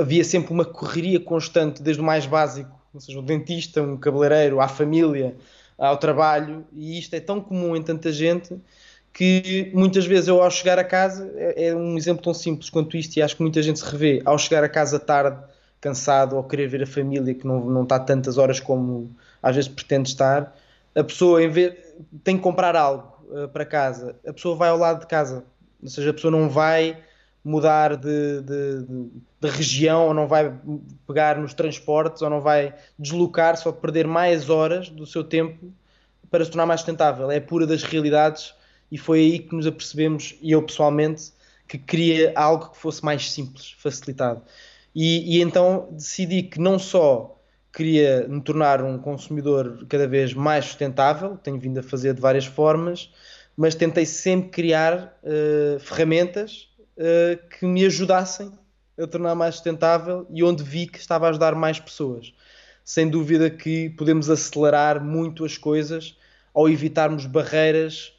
havia 0.00 0.24
sempre 0.24 0.52
uma 0.52 0.64
correria 0.64 1.20
constante, 1.20 1.82
desde 1.82 2.02
o 2.02 2.04
mais 2.04 2.26
básico, 2.26 2.70
ou 2.92 3.00
seja, 3.00 3.18
um 3.18 3.24
dentista, 3.24 3.82
um 3.82 3.96
cabeleireiro, 3.96 4.60
à 4.60 4.68
família, 4.68 5.36
ao 5.78 5.96
trabalho, 5.96 6.64
e 6.72 6.98
isto 6.98 7.14
é 7.14 7.20
tão 7.20 7.40
comum 7.40 7.74
em 7.74 7.82
tanta 7.82 8.12
gente 8.12 8.56
que 9.14 9.70
muitas 9.72 10.04
vezes 10.04 10.26
eu 10.26 10.42
ao 10.42 10.50
chegar 10.50 10.76
a 10.76 10.82
casa, 10.82 11.32
é, 11.36 11.68
é, 11.68 11.74
um 11.74 11.96
exemplo 11.96 12.22
tão 12.22 12.34
simples 12.34 12.68
quanto 12.68 12.96
isto, 12.96 13.16
e 13.16 13.22
acho 13.22 13.36
que 13.36 13.42
muita 13.42 13.62
gente 13.62 13.78
se 13.78 13.88
revê, 13.88 14.20
ao 14.24 14.36
chegar 14.36 14.64
a 14.64 14.68
casa 14.68 14.98
tarde, 14.98 15.40
cansado, 15.80 16.36
ou 16.36 16.42
querer 16.42 16.66
ver 16.66 16.82
a 16.82 16.86
família 16.86 17.32
que 17.32 17.46
não, 17.46 17.64
não 17.64 17.84
está 17.84 17.98
tantas 18.00 18.38
horas 18.38 18.58
como 18.58 19.14
às 19.40 19.54
vezes 19.54 19.70
pretende 19.70 20.08
estar, 20.08 20.52
a 20.96 21.04
pessoa 21.04 21.42
em 21.42 21.48
vez, 21.48 21.74
tem 22.24 22.36
que 22.36 22.42
comprar 22.42 22.74
algo 22.74 23.24
uh, 23.28 23.48
para 23.48 23.64
casa, 23.64 24.16
a 24.26 24.32
pessoa 24.32 24.56
vai 24.56 24.68
ao 24.70 24.78
lado 24.78 25.00
de 25.00 25.06
casa, 25.06 25.44
ou 25.80 25.88
seja, 25.88 26.10
a 26.10 26.14
pessoa 26.14 26.32
não 26.32 26.48
vai 26.48 26.98
mudar 27.44 27.96
de, 27.96 28.40
de, 28.40 28.82
de, 28.82 29.10
de 29.42 29.48
região, 29.48 30.08
ou 30.08 30.14
não 30.14 30.26
vai 30.26 30.52
pegar 31.06 31.38
nos 31.38 31.54
transportes, 31.54 32.20
ou 32.20 32.30
não 32.30 32.40
vai 32.40 32.74
deslocar-se 32.98 33.68
ou 33.68 33.74
perder 33.74 34.08
mais 34.08 34.50
horas 34.50 34.88
do 34.88 35.06
seu 35.06 35.22
tempo 35.22 35.72
para 36.30 36.44
se 36.44 36.50
tornar 36.50 36.66
mais 36.66 36.80
sustentável. 36.80 37.30
É 37.30 37.38
pura 37.38 37.66
das 37.66 37.82
realidades 37.82 38.54
e 38.94 38.96
foi 38.96 39.18
aí 39.18 39.38
que 39.40 39.56
nos 39.56 39.66
apercebemos, 39.66 40.36
e 40.40 40.52
eu 40.52 40.62
pessoalmente, 40.62 41.32
que 41.66 41.76
queria 41.76 42.32
algo 42.36 42.70
que 42.70 42.76
fosse 42.76 43.04
mais 43.04 43.28
simples, 43.28 43.74
facilitado. 43.76 44.40
E, 44.94 45.36
e 45.36 45.42
então 45.42 45.88
decidi 45.90 46.44
que 46.44 46.60
não 46.60 46.78
só 46.78 47.36
queria 47.72 48.24
me 48.28 48.40
tornar 48.40 48.80
um 48.84 48.96
consumidor 48.96 49.84
cada 49.88 50.06
vez 50.06 50.32
mais 50.32 50.66
sustentável, 50.66 51.36
tenho 51.36 51.58
vindo 51.58 51.80
a 51.80 51.82
fazer 51.82 52.14
de 52.14 52.20
várias 52.20 52.46
formas, 52.46 53.12
mas 53.56 53.74
tentei 53.74 54.06
sempre 54.06 54.50
criar 54.50 55.18
uh, 55.24 55.80
ferramentas 55.80 56.68
uh, 56.96 57.48
que 57.48 57.66
me 57.66 57.84
ajudassem 57.84 58.52
a 58.96 59.08
tornar 59.08 59.34
mais 59.34 59.56
sustentável 59.56 60.24
e 60.30 60.44
onde 60.44 60.62
vi 60.62 60.86
que 60.86 60.98
estava 60.98 61.26
a 61.26 61.30
ajudar 61.30 61.56
mais 61.56 61.80
pessoas. 61.80 62.32
Sem 62.84 63.10
dúvida 63.10 63.50
que 63.50 63.90
podemos 63.90 64.30
acelerar 64.30 65.02
muito 65.02 65.44
as 65.44 65.58
coisas 65.58 66.16
ao 66.54 66.68
evitarmos 66.68 67.26
barreiras 67.26 68.13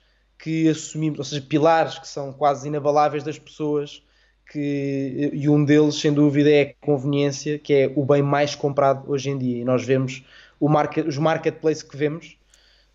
que 0.45 0.69
assumimos, 0.69 1.17
ou 1.17 1.25
seja, 1.25 1.41
pilares 1.41 1.97
que 1.97 2.07
são 2.07 2.31
quase 2.31 2.67
inabaláveis 2.67 3.23
das 3.23 3.39
pessoas, 3.39 4.03
que, 4.51 5.31
e 5.33 5.49
um 5.49 5.65
deles, 5.65 5.95
sem 5.95 6.13
dúvida, 6.13 6.51
é 6.51 6.61
a 6.61 6.85
conveniência, 6.85 7.57
que 7.57 7.73
é 7.73 7.91
o 7.95 8.05
bem 8.05 8.21
mais 8.21 8.53
comprado 8.53 9.09
hoje 9.11 9.31
em 9.31 9.39
dia. 9.39 9.61
E 9.61 9.65
nós 9.65 9.83
vemos 9.83 10.23
market, 10.61 11.07
os 11.07 11.17
marketplaces 11.17 11.81
que 11.81 11.97
vemos, 11.97 12.37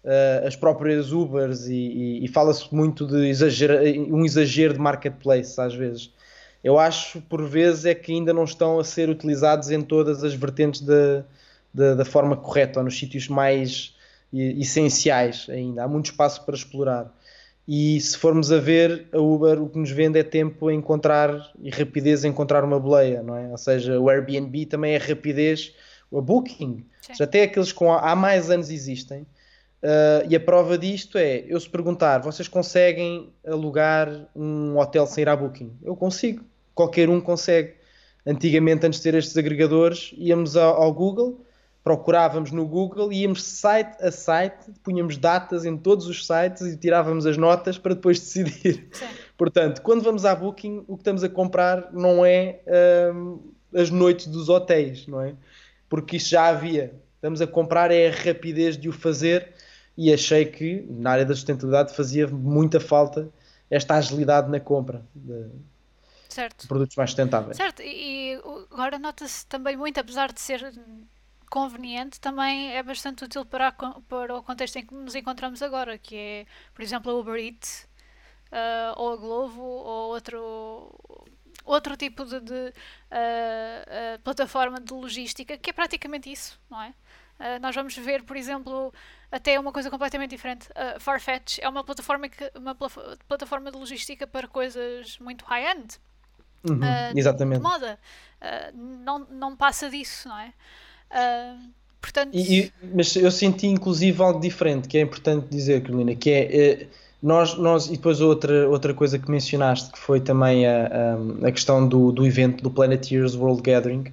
uh, 0.04 0.46
as 0.46 0.54
próprias 0.54 1.10
Ubers, 1.10 1.66
e, 1.66 1.74
e, 1.74 2.24
e 2.24 2.28
fala-se 2.28 2.72
muito 2.72 3.04
de 3.04 3.26
exagero, 3.26 3.82
um 4.14 4.24
exagero 4.24 4.74
de 4.74 4.78
marketplace, 4.78 5.60
às 5.60 5.74
vezes. 5.74 6.14
Eu 6.62 6.78
acho, 6.78 7.20
por 7.22 7.44
vezes, 7.44 7.84
é 7.84 7.96
que 7.96 8.12
ainda 8.12 8.32
não 8.32 8.44
estão 8.44 8.78
a 8.78 8.84
ser 8.84 9.10
utilizados 9.10 9.72
em 9.72 9.82
todas 9.82 10.22
as 10.22 10.34
vertentes 10.34 10.82
da, 10.82 11.24
da, 11.74 11.96
da 11.96 12.04
forma 12.04 12.36
correta, 12.36 12.78
ou 12.78 12.84
nos 12.84 12.96
sítios 12.96 13.26
mais 13.26 13.92
essenciais 14.32 15.48
ainda. 15.50 15.82
Há 15.82 15.88
muito 15.88 16.12
espaço 16.12 16.44
para 16.46 16.54
explorar. 16.54 17.12
E 17.72 18.00
se 18.00 18.18
formos 18.18 18.50
a 18.50 18.58
ver, 18.58 19.06
a 19.12 19.18
Uber 19.20 19.62
o 19.62 19.68
que 19.68 19.78
nos 19.78 19.92
vende 19.92 20.18
é 20.18 20.24
tempo 20.24 20.66
a 20.66 20.74
encontrar 20.74 21.52
e 21.62 21.70
rapidez 21.70 22.24
a 22.24 22.28
encontrar 22.28 22.64
uma 22.64 22.80
boleia, 22.80 23.22
não 23.22 23.36
é? 23.36 23.48
Ou 23.48 23.56
seja, 23.56 24.00
o 24.00 24.10
Airbnb 24.10 24.66
também 24.66 24.94
é 24.94 24.96
rapidez, 24.96 25.72
a 26.12 26.20
Booking, 26.20 26.84
já 27.16 27.22
até 27.22 27.44
aqueles 27.44 27.70
com 27.70 27.92
há 27.92 28.16
mais 28.16 28.50
anos 28.50 28.70
existem. 28.70 29.20
Uh, 29.20 30.26
e 30.28 30.34
a 30.34 30.40
prova 30.40 30.76
disto 30.76 31.16
é, 31.16 31.44
eu 31.46 31.60
se 31.60 31.70
perguntar, 31.70 32.18
vocês 32.18 32.48
conseguem 32.48 33.32
alugar 33.46 34.28
um 34.34 34.76
hotel 34.76 35.06
sem 35.06 35.22
ir 35.22 35.28
à 35.28 35.36
Booking? 35.36 35.72
Eu 35.80 35.94
consigo, 35.94 36.44
qualquer 36.74 37.08
um 37.08 37.20
consegue. 37.20 37.74
Antigamente, 38.26 38.84
antes 38.84 38.98
de 38.98 39.04
ter 39.04 39.16
estes 39.16 39.36
agregadores, 39.36 40.12
íamos 40.18 40.56
ao, 40.56 40.74
ao 40.82 40.92
Google, 40.92 41.46
procurávamos 41.90 42.52
no 42.52 42.64
Google, 42.68 43.12
íamos 43.12 43.42
site 43.42 44.00
a 44.00 44.12
site, 44.12 44.70
punhamos 44.80 45.16
datas 45.16 45.64
em 45.64 45.76
todos 45.76 46.06
os 46.06 46.24
sites 46.24 46.62
e 46.62 46.76
tirávamos 46.76 47.26
as 47.26 47.36
notas 47.36 47.76
para 47.76 47.96
depois 47.96 48.20
decidir. 48.20 48.88
Sim. 48.92 49.06
Portanto, 49.36 49.82
quando 49.82 50.00
vamos 50.00 50.24
à 50.24 50.32
Booking, 50.32 50.84
o 50.86 50.94
que 50.94 51.00
estamos 51.00 51.24
a 51.24 51.28
comprar 51.28 51.92
não 51.92 52.24
é 52.24 52.60
hum, 53.12 53.40
as 53.74 53.90
noites 53.90 54.28
dos 54.28 54.48
hotéis, 54.48 55.08
não 55.08 55.20
é? 55.20 55.34
Porque 55.88 56.16
isso 56.16 56.30
já 56.30 56.46
havia. 56.46 56.94
Estamos 57.16 57.40
a 57.40 57.46
comprar 57.48 57.90
é 57.90 58.08
a 58.08 58.12
rapidez 58.12 58.76
de 58.76 58.88
o 58.88 58.92
fazer 58.92 59.52
e 59.96 60.12
achei 60.12 60.44
que 60.44 60.86
na 60.88 61.10
área 61.10 61.24
da 61.24 61.34
sustentabilidade 61.34 61.92
fazia 61.92 62.28
muita 62.28 62.78
falta 62.78 63.28
esta 63.68 63.96
agilidade 63.96 64.48
na 64.48 64.60
compra 64.60 65.02
de, 65.12 65.46
certo. 66.28 66.68
produtos 66.68 66.94
mais 66.94 67.10
sustentáveis. 67.10 67.56
Certo, 67.56 67.82
e 67.82 68.40
agora 68.70 68.96
nota-se 68.96 69.44
também 69.46 69.76
muito, 69.76 69.98
apesar 69.98 70.32
de 70.32 70.40
ser 70.40 70.72
conveniente 71.50 72.20
também 72.20 72.74
é 72.74 72.82
bastante 72.82 73.24
útil 73.24 73.44
para, 73.44 73.72
para 73.72 74.36
o 74.36 74.42
contexto 74.42 74.76
em 74.76 74.86
que 74.86 74.94
nos 74.94 75.14
encontramos 75.16 75.60
agora, 75.60 75.98
que 75.98 76.16
é, 76.16 76.46
por 76.72 76.80
exemplo, 76.80 77.10
a 77.10 77.14
Uber 77.16 77.34
Eats, 77.34 77.88
uh, 78.52 78.94
ou 78.96 79.12
a 79.12 79.16
Glovo, 79.16 79.62
ou 79.62 80.12
outro, 80.12 80.94
outro 81.64 81.96
tipo 81.96 82.24
de, 82.24 82.40
de 82.40 82.52
uh, 82.52 82.64
uh, 82.64 84.18
plataforma 84.22 84.80
de 84.80 84.92
logística, 84.92 85.58
que 85.58 85.70
é 85.70 85.72
praticamente 85.72 86.30
isso, 86.30 86.58
não 86.70 86.80
é? 86.80 86.94
nós 87.58 87.74
vamos 87.74 87.96
ver, 87.96 88.22
por 88.22 88.36
exemplo, 88.36 88.92
até 89.32 89.58
uma 89.58 89.72
coisa 89.72 89.88
completamente 89.88 90.28
diferente. 90.28 90.68
Farfetch 90.98 91.58
é 91.62 91.66
uma 91.70 91.82
plataforma, 91.82 92.28
que, 92.28 92.52
uma 92.54 92.74
plataforma 92.74 93.70
de 93.70 93.78
logística 93.78 94.26
para 94.26 94.46
coisas 94.46 95.18
muito 95.18 95.46
high-end. 95.46 95.98
Uhum, 96.62 96.82
exatamente. 97.16 97.62
De 97.62 97.62
moda. 97.62 97.98
não, 98.74 99.20
não 99.20 99.56
passa 99.56 99.88
disso, 99.88 100.28
não 100.28 100.38
é? 100.38 100.52
Portanto... 102.00 102.30
E, 102.32 102.60
e, 102.60 102.72
mas 102.94 103.14
eu 103.14 103.30
senti 103.30 103.66
inclusive 103.66 104.20
algo 104.22 104.40
diferente, 104.40 104.88
que 104.88 104.98
é 104.98 105.00
importante 105.02 105.46
dizer, 105.50 105.82
Carolina, 105.82 106.14
que 106.14 106.30
é... 106.30 106.56
Eh, 106.56 106.86
nós, 107.22 107.54
nós, 107.58 107.86
e 107.86 107.92
depois 107.92 108.20
outra, 108.20 108.66
outra 108.68 108.94
coisa 108.94 109.18
que 109.18 109.30
mencionaste, 109.30 109.92
que 109.92 109.98
foi 109.98 110.20
também 110.20 110.66
a, 110.66 110.86
a, 111.42 111.48
a 111.48 111.52
questão 111.52 111.86
do, 111.86 112.10
do 112.10 112.26
evento 112.26 112.62
do 112.62 112.70
Planeteers 112.70 113.34
World 113.34 113.60
Gathering, 113.60 114.04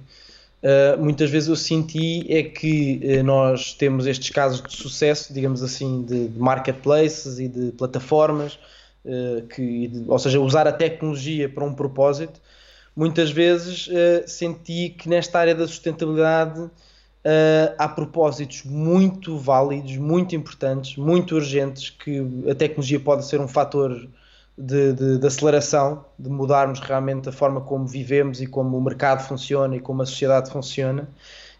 uh, 0.62 1.02
muitas 1.02 1.30
vezes 1.30 1.48
eu 1.48 1.56
senti 1.56 2.26
é 2.30 2.42
que 2.42 3.00
uh, 3.02 3.22
nós 3.24 3.72
temos 3.72 4.06
estes 4.06 4.28
casos 4.28 4.60
de 4.62 4.76
sucesso, 4.76 5.32
digamos 5.32 5.62
assim, 5.62 6.02
de, 6.02 6.28
de 6.28 6.38
marketplaces 6.38 7.38
e 7.38 7.48
de 7.48 7.72
plataformas, 7.72 8.58
uh, 9.06 9.46
que, 9.46 9.88
de, 9.88 10.04
ou 10.06 10.18
seja, 10.18 10.38
usar 10.38 10.68
a 10.68 10.72
tecnologia 10.72 11.48
para 11.48 11.64
um 11.64 11.72
propósito. 11.72 12.38
Muitas 12.94 13.30
vezes 13.30 13.88
senti 14.26 14.88
que 14.90 15.08
nesta 15.08 15.38
área 15.38 15.54
da 15.54 15.68
sustentabilidade 15.68 16.68
Uh, 17.28 17.74
há 17.76 17.86
propósitos 17.86 18.62
muito 18.62 19.36
válidos, 19.36 19.98
muito 19.98 20.34
importantes, 20.34 20.96
muito 20.96 21.34
urgentes, 21.34 21.90
que 21.90 22.26
a 22.50 22.54
tecnologia 22.54 22.98
pode 22.98 23.26
ser 23.26 23.38
um 23.38 23.46
fator 23.46 24.08
de, 24.56 24.94
de, 24.94 25.18
de, 25.18 25.26
aceleração, 25.26 26.06
de 26.18 26.30
mudarmos 26.30 26.80
realmente 26.80 27.28
a 27.28 27.32
forma 27.32 27.60
como 27.60 27.86
vivemos 27.86 28.40
e 28.40 28.46
como 28.46 28.78
o 28.78 28.80
mercado 28.80 29.28
funciona 29.28 29.76
e 29.76 29.80
como 29.80 30.00
a 30.00 30.06
sociedade 30.06 30.50
funciona, 30.50 31.06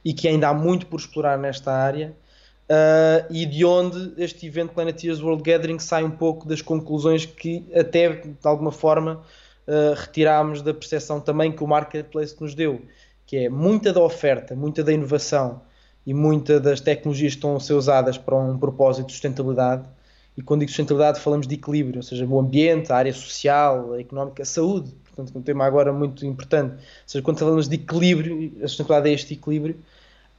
e 0.02 0.14
que 0.14 0.26
ainda 0.26 0.48
há 0.48 0.54
muito 0.54 0.86
por 0.86 1.00
explorar 1.00 1.36
nesta 1.36 1.70
área. 1.70 2.16
Uh, 2.64 3.30
e 3.30 3.44
de 3.44 3.62
onde 3.62 4.14
este 4.16 4.46
evento 4.46 4.72
Planeteers 4.72 5.20
World 5.20 5.42
Gathering 5.42 5.78
sai 5.78 6.02
um 6.02 6.10
pouco 6.10 6.48
das 6.48 6.62
conclusões 6.62 7.26
que 7.26 7.66
até 7.74 8.08
de 8.08 8.36
alguma 8.44 8.72
forma 8.72 9.20
uh, 9.66 9.94
retirámos 9.94 10.62
da 10.62 10.72
percepção 10.72 11.20
também 11.20 11.52
que 11.52 11.62
o 11.62 11.66
marketplace 11.66 12.34
nos 12.40 12.54
deu 12.54 12.80
que 13.28 13.36
é 13.36 13.48
muita 13.50 13.92
da 13.92 14.00
oferta, 14.00 14.56
muita 14.56 14.82
da 14.82 14.90
inovação 14.90 15.60
e 16.06 16.14
muita 16.14 16.58
das 16.58 16.80
tecnologias 16.80 17.34
que 17.34 17.36
estão 17.36 17.54
a 17.54 17.60
ser 17.60 17.74
usadas 17.74 18.16
para 18.16 18.34
um 18.34 18.58
propósito 18.58 19.08
de 19.08 19.12
sustentabilidade. 19.12 19.86
E 20.34 20.40
quando 20.40 20.60
digo 20.60 20.70
sustentabilidade, 20.70 21.20
falamos 21.20 21.46
de 21.46 21.54
equilíbrio, 21.54 21.98
ou 21.98 22.02
seja, 22.02 22.24
o 22.24 22.40
ambiente, 22.40 22.90
a 22.90 22.96
área 22.96 23.12
social, 23.12 23.92
a 23.92 24.00
económica, 24.00 24.42
a 24.42 24.46
saúde. 24.46 24.94
Portanto, 25.04 25.36
um 25.36 25.42
tema 25.42 25.66
agora 25.66 25.92
muito 25.92 26.24
importante. 26.24 26.76
Ou 26.76 26.80
seja, 27.04 27.22
quando 27.22 27.38
falamos 27.38 27.68
de 27.68 27.74
equilíbrio, 27.74 28.56
a 28.64 28.66
sustentabilidade 28.66 29.10
é 29.10 29.12
este 29.12 29.34
equilíbrio, 29.34 29.74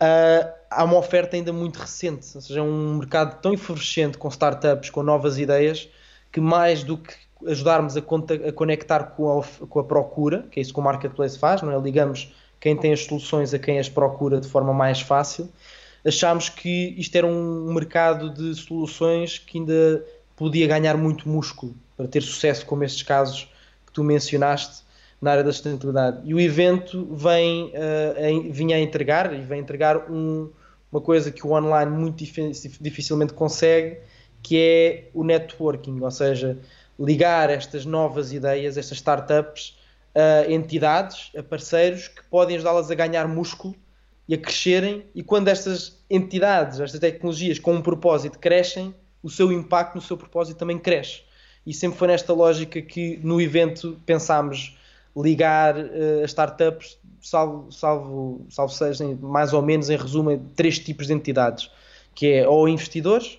uh, 0.02 0.52
há 0.68 0.84
uma 0.84 0.98
oferta 0.98 1.36
ainda 1.36 1.54
muito 1.54 1.78
recente. 1.78 2.26
Ou 2.34 2.42
seja, 2.42 2.60
é 2.60 2.64
um 2.64 2.98
mercado 2.98 3.40
tão 3.40 3.54
efervescente 3.54 4.18
com 4.18 4.28
startups, 4.30 4.90
com 4.90 5.04
novas 5.04 5.38
ideias, 5.38 5.88
que 6.32 6.42
mais 6.42 6.84
do 6.84 6.98
que 6.98 7.14
ajudarmos 7.46 7.96
a, 7.96 8.02
conectar 8.02 9.04
com 9.12 9.40
a, 9.40 9.68
com 9.68 9.80
a 9.80 9.84
procura, 9.84 10.48
que 10.50 10.60
é 10.60 10.62
isso 10.64 10.74
que 10.74 10.80
o 10.80 10.84
marketplace 10.84 11.38
faz, 11.38 11.62
não 11.62 11.72
é? 11.72 11.80
Ligamos 11.80 12.34
quem 12.60 12.76
tem 12.76 12.94
as 12.94 13.06
soluções 13.06 13.54
a 13.54 13.60
quem 13.60 13.80
as 13.80 13.90
procura 13.90 14.40
de 14.40 14.48
forma 14.48 14.74
mais 14.74 15.02
fácil, 15.02 15.50
achámos 16.06 16.50
que 16.50 16.96
isto 16.98 17.16
era 17.16 17.26
um 17.26 17.74
mercado 17.74 18.30
de 18.30 18.54
soluções 18.56 19.38
que 19.38 19.58
ainda 19.58 20.06
podia 20.36 20.68
ganhar 20.68 20.98
muito 20.98 21.28
músculo 21.28 21.76
para 21.98 22.08
ter 22.08 22.22
sucesso 22.22 22.66
como 22.66 22.84
estes 22.84 23.04
casos 23.04 23.52
que 23.86 23.92
tu 23.92 24.04
mencionaste 24.04 24.84
na 25.22 25.32
área 25.32 25.44
da 25.44 25.52
sustentabilidade. 25.52 26.22
E 26.24 26.34
o 26.34 26.40
evento 26.40 27.06
vem, 27.14 27.66
uh, 27.66 28.52
vinha 28.52 28.78
a 28.78 28.80
entregar 28.80 29.34
e 29.34 29.42
vem 29.42 29.60
entregar 29.60 30.10
um, 30.10 30.50
uma 30.92 31.02
coisa 31.02 31.30
que 31.32 31.46
o 31.46 31.52
online 31.52 31.92
muito 31.92 32.24
dificilmente 32.80 33.34
consegue, 33.34 33.98
que 34.42 34.58
é 34.58 35.10
o 35.14 35.24
networking, 35.24 36.00
ou 36.00 36.12
seja, 36.12 36.58
ligar 36.98 37.50
estas 37.50 37.86
novas 37.86 38.32
ideias, 38.32 38.78
estas 38.78 38.98
startups, 38.98 39.78
a 40.16 40.52
entidades, 40.52 41.32
a 41.38 41.44
parceiros 41.44 42.08
que 42.08 42.24
podem 42.30 42.56
ajudá-las 42.56 42.90
a 42.90 42.96
ganhar 42.96 43.28
músculo 43.28 43.76
e 44.28 44.34
a 44.34 44.38
crescerem. 44.38 45.06
E 45.14 45.24
quando 45.24 45.48
estas 45.48 46.04
entidades, 46.10 46.80
estas 46.80 47.00
tecnologias 47.00 47.60
com 47.60 47.74
um 47.74 47.82
propósito 47.82 48.40
crescem, 48.40 48.94
o 49.22 49.30
seu 49.30 49.52
impacto 49.52 49.96
no 49.96 50.02
seu 50.02 50.18
propósito 50.18 50.58
também 50.58 50.78
cresce. 50.78 51.22
E 51.66 51.74
sempre 51.74 51.98
foi 51.98 52.08
nesta 52.08 52.34
lógica 52.34 52.82
que 52.82 53.20
no 53.24 53.42
evento 53.42 54.00
pensámos 54.06 54.78
ligar 55.16 55.76
uh, 55.78 56.24
as 56.24 56.32
startups, 56.32 56.98
salvo, 57.22 57.72
salvo, 57.72 58.46
salvo 58.50 58.74
seja 58.74 59.04
mais 59.22 59.54
ou 59.54 59.62
menos 59.62 59.90
em 59.90 59.98
resumo, 59.98 60.38
três 60.56 60.80
tipos 60.80 61.08
de 61.08 61.14
entidades, 61.14 61.70
que 62.16 62.34
é 62.34 62.48
ou 62.48 62.68
investidores, 62.68 63.39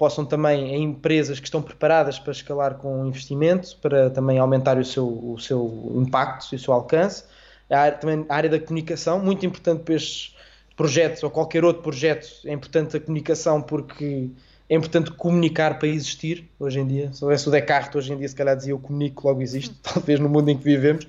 possam 0.00 0.24
também, 0.24 0.74
em 0.74 0.84
empresas 0.84 1.38
que 1.38 1.46
estão 1.46 1.60
preparadas 1.60 2.18
para 2.18 2.32
escalar 2.32 2.76
com 2.76 3.04
investimento, 3.04 3.76
para 3.82 4.08
também 4.08 4.38
aumentar 4.38 4.78
o 4.78 4.84
seu, 4.84 5.06
o 5.06 5.38
seu 5.38 5.92
impacto 5.94 6.50
e 6.52 6.56
o 6.56 6.58
seu 6.58 6.72
alcance. 6.72 7.24
A 7.68 7.78
área, 7.78 7.98
também 7.98 8.24
a 8.26 8.34
área 8.34 8.48
da 8.48 8.58
comunicação, 8.58 9.20
muito 9.20 9.44
importante 9.44 9.82
para 9.82 9.94
estes 9.94 10.34
projetos 10.74 11.22
ou 11.22 11.30
qualquer 11.30 11.66
outro 11.66 11.82
projeto, 11.82 12.26
é 12.46 12.52
importante 12.54 12.96
a 12.96 13.00
comunicação 13.00 13.60
porque 13.60 14.30
é 14.70 14.74
importante 14.74 15.10
comunicar 15.10 15.78
para 15.78 15.88
existir 15.88 16.48
hoje 16.58 16.80
em 16.80 16.86
dia. 16.86 17.12
Se 17.12 17.22
houvesse 17.22 17.46
o 17.46 17.50
Descartes 17.50 17.94
hoje 17.94 18.14
em 18.14 18.16
dia, 18.16 18.26
se 18.26 18.34
calhar 18.34 18.56
dizia 18.56 18.72
eu 18.72 18.78
comunico, 18.78 19.28
logo 19.28 19.42
existe, 19.42 19.74
talvez 19.84 20.18
no 20.18 20.30
mundo 20.30 20.48
em 20.48 20.56
que 20.56 20.64
vivemos. 20.64 21.06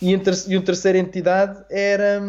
E, 0.00 0.14
em 0.14 0.18
ter, 0.20 0.32
uma 0.46 0.62
terceira 0.62 0.96
entidade 0.96 1.58
era, 1.68 2.22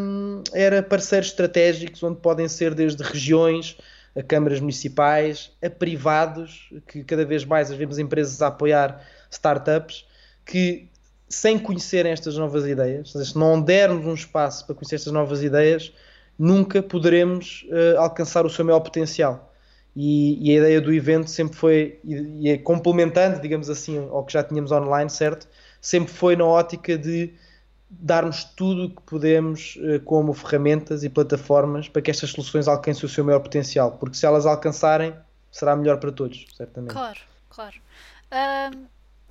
era 0.52 0.82
parceiros 0.82 1.28
estratégicos, 1.28 2.02
onde 2.02 2.20
podem 2.20 2.48
ser 2.48 2.74
desde 2.74 3.04
regiões, 3.04 3.78
a 4.16 4.24
câmaras 4.24 4.60
municipais, 4.60 5.52
a 5.64 5.70
privados, 5.70 6.70
que 6.88 7.04
cada 7.04 7.26
vez 7.26 7.46
mais 7.46 7.72
vemos 7.72 8.00
empresas 8.00 8.42
a 8.42 8.48
apoiar 8.48 9.06
startups, 9.30 10.06
que 10.46 10.90
sem 11.28 11.60
conhecerem 11.60 12.12
estas 12.12 12.36
novas 12.38 12.66
ideias, 12.66 13.12
se 13.12 13.38
não 13.38 13.62
dermos 13.62 14.06
um 14.06 14.14
espaço 14.16 14.66
para 14.66 14.74
conhecer 14.74 14.96
estas 14.96 15.14
novas 15.14 15.44
ideias, 15.44 15.94
nunca 16.38 16.82
poderemos 16.82 17.68
uh, 17.70 18.00
alcançar 18.00 18.46
o 18.46 18.50
seu 18.50 18.66
maior 18.66 18.80
potencial. 18.80 19.54
E, 19.96 20.48
e, 20.48 20.56
a 20.56 20.60
ideia 20.60 20.82
do 20.82 20.94
evento 20.94 21.30
sempre 21.30 21.58
foi, 21.58 22.00
e, 22.04 22.16
e 22.42 22.50
é 22.50 22.58
complementando, 22.58 23.42
digamos 23.42 23.70
assim, 23.70 23.98
ao 24.10 24.24
que 24.24 24.34
já 24.34 24.44
tínhamos 24.44 24.72
online, 24.72 25.10
certo? 25.10 25.48
Sempre 25.82 26.14
foi 26.14 26.36
na 26.36 26.46
ótica 26.46 26.98
de 26.98 27.34
darmos 27.90 28.44
tudo 28.44 28.86
o 28.86 28.90
que 28.90 29.02
podemos 29.02 29.78
uh, 29.78 30.00
como 30.06 30.34
ferramentas 30.34 31.04
e 31.04 31.10
plataformas 31.10 31.88
para 31.90 32.02
que 32.02 32.12
estas 32.12 32.30
soluções 32.32 32.68
alcancem 32.68 33.06
o 33.06 33.10
seu 33.10 33.24
maior 33.24 33.40
potencial, 33.40 33.94
porque 33.94 34.16
se 34.16 34.26
elas 34.26 34.46
alcançarem, 34.46 35.16
será 35.52 35.76
melhor 35.76 36.00
para 36.00 36.12
todos, 36.12 36.46
certamente. 36.56 36.92
Claro, 36.92 37.20
claro. 37.50 37.76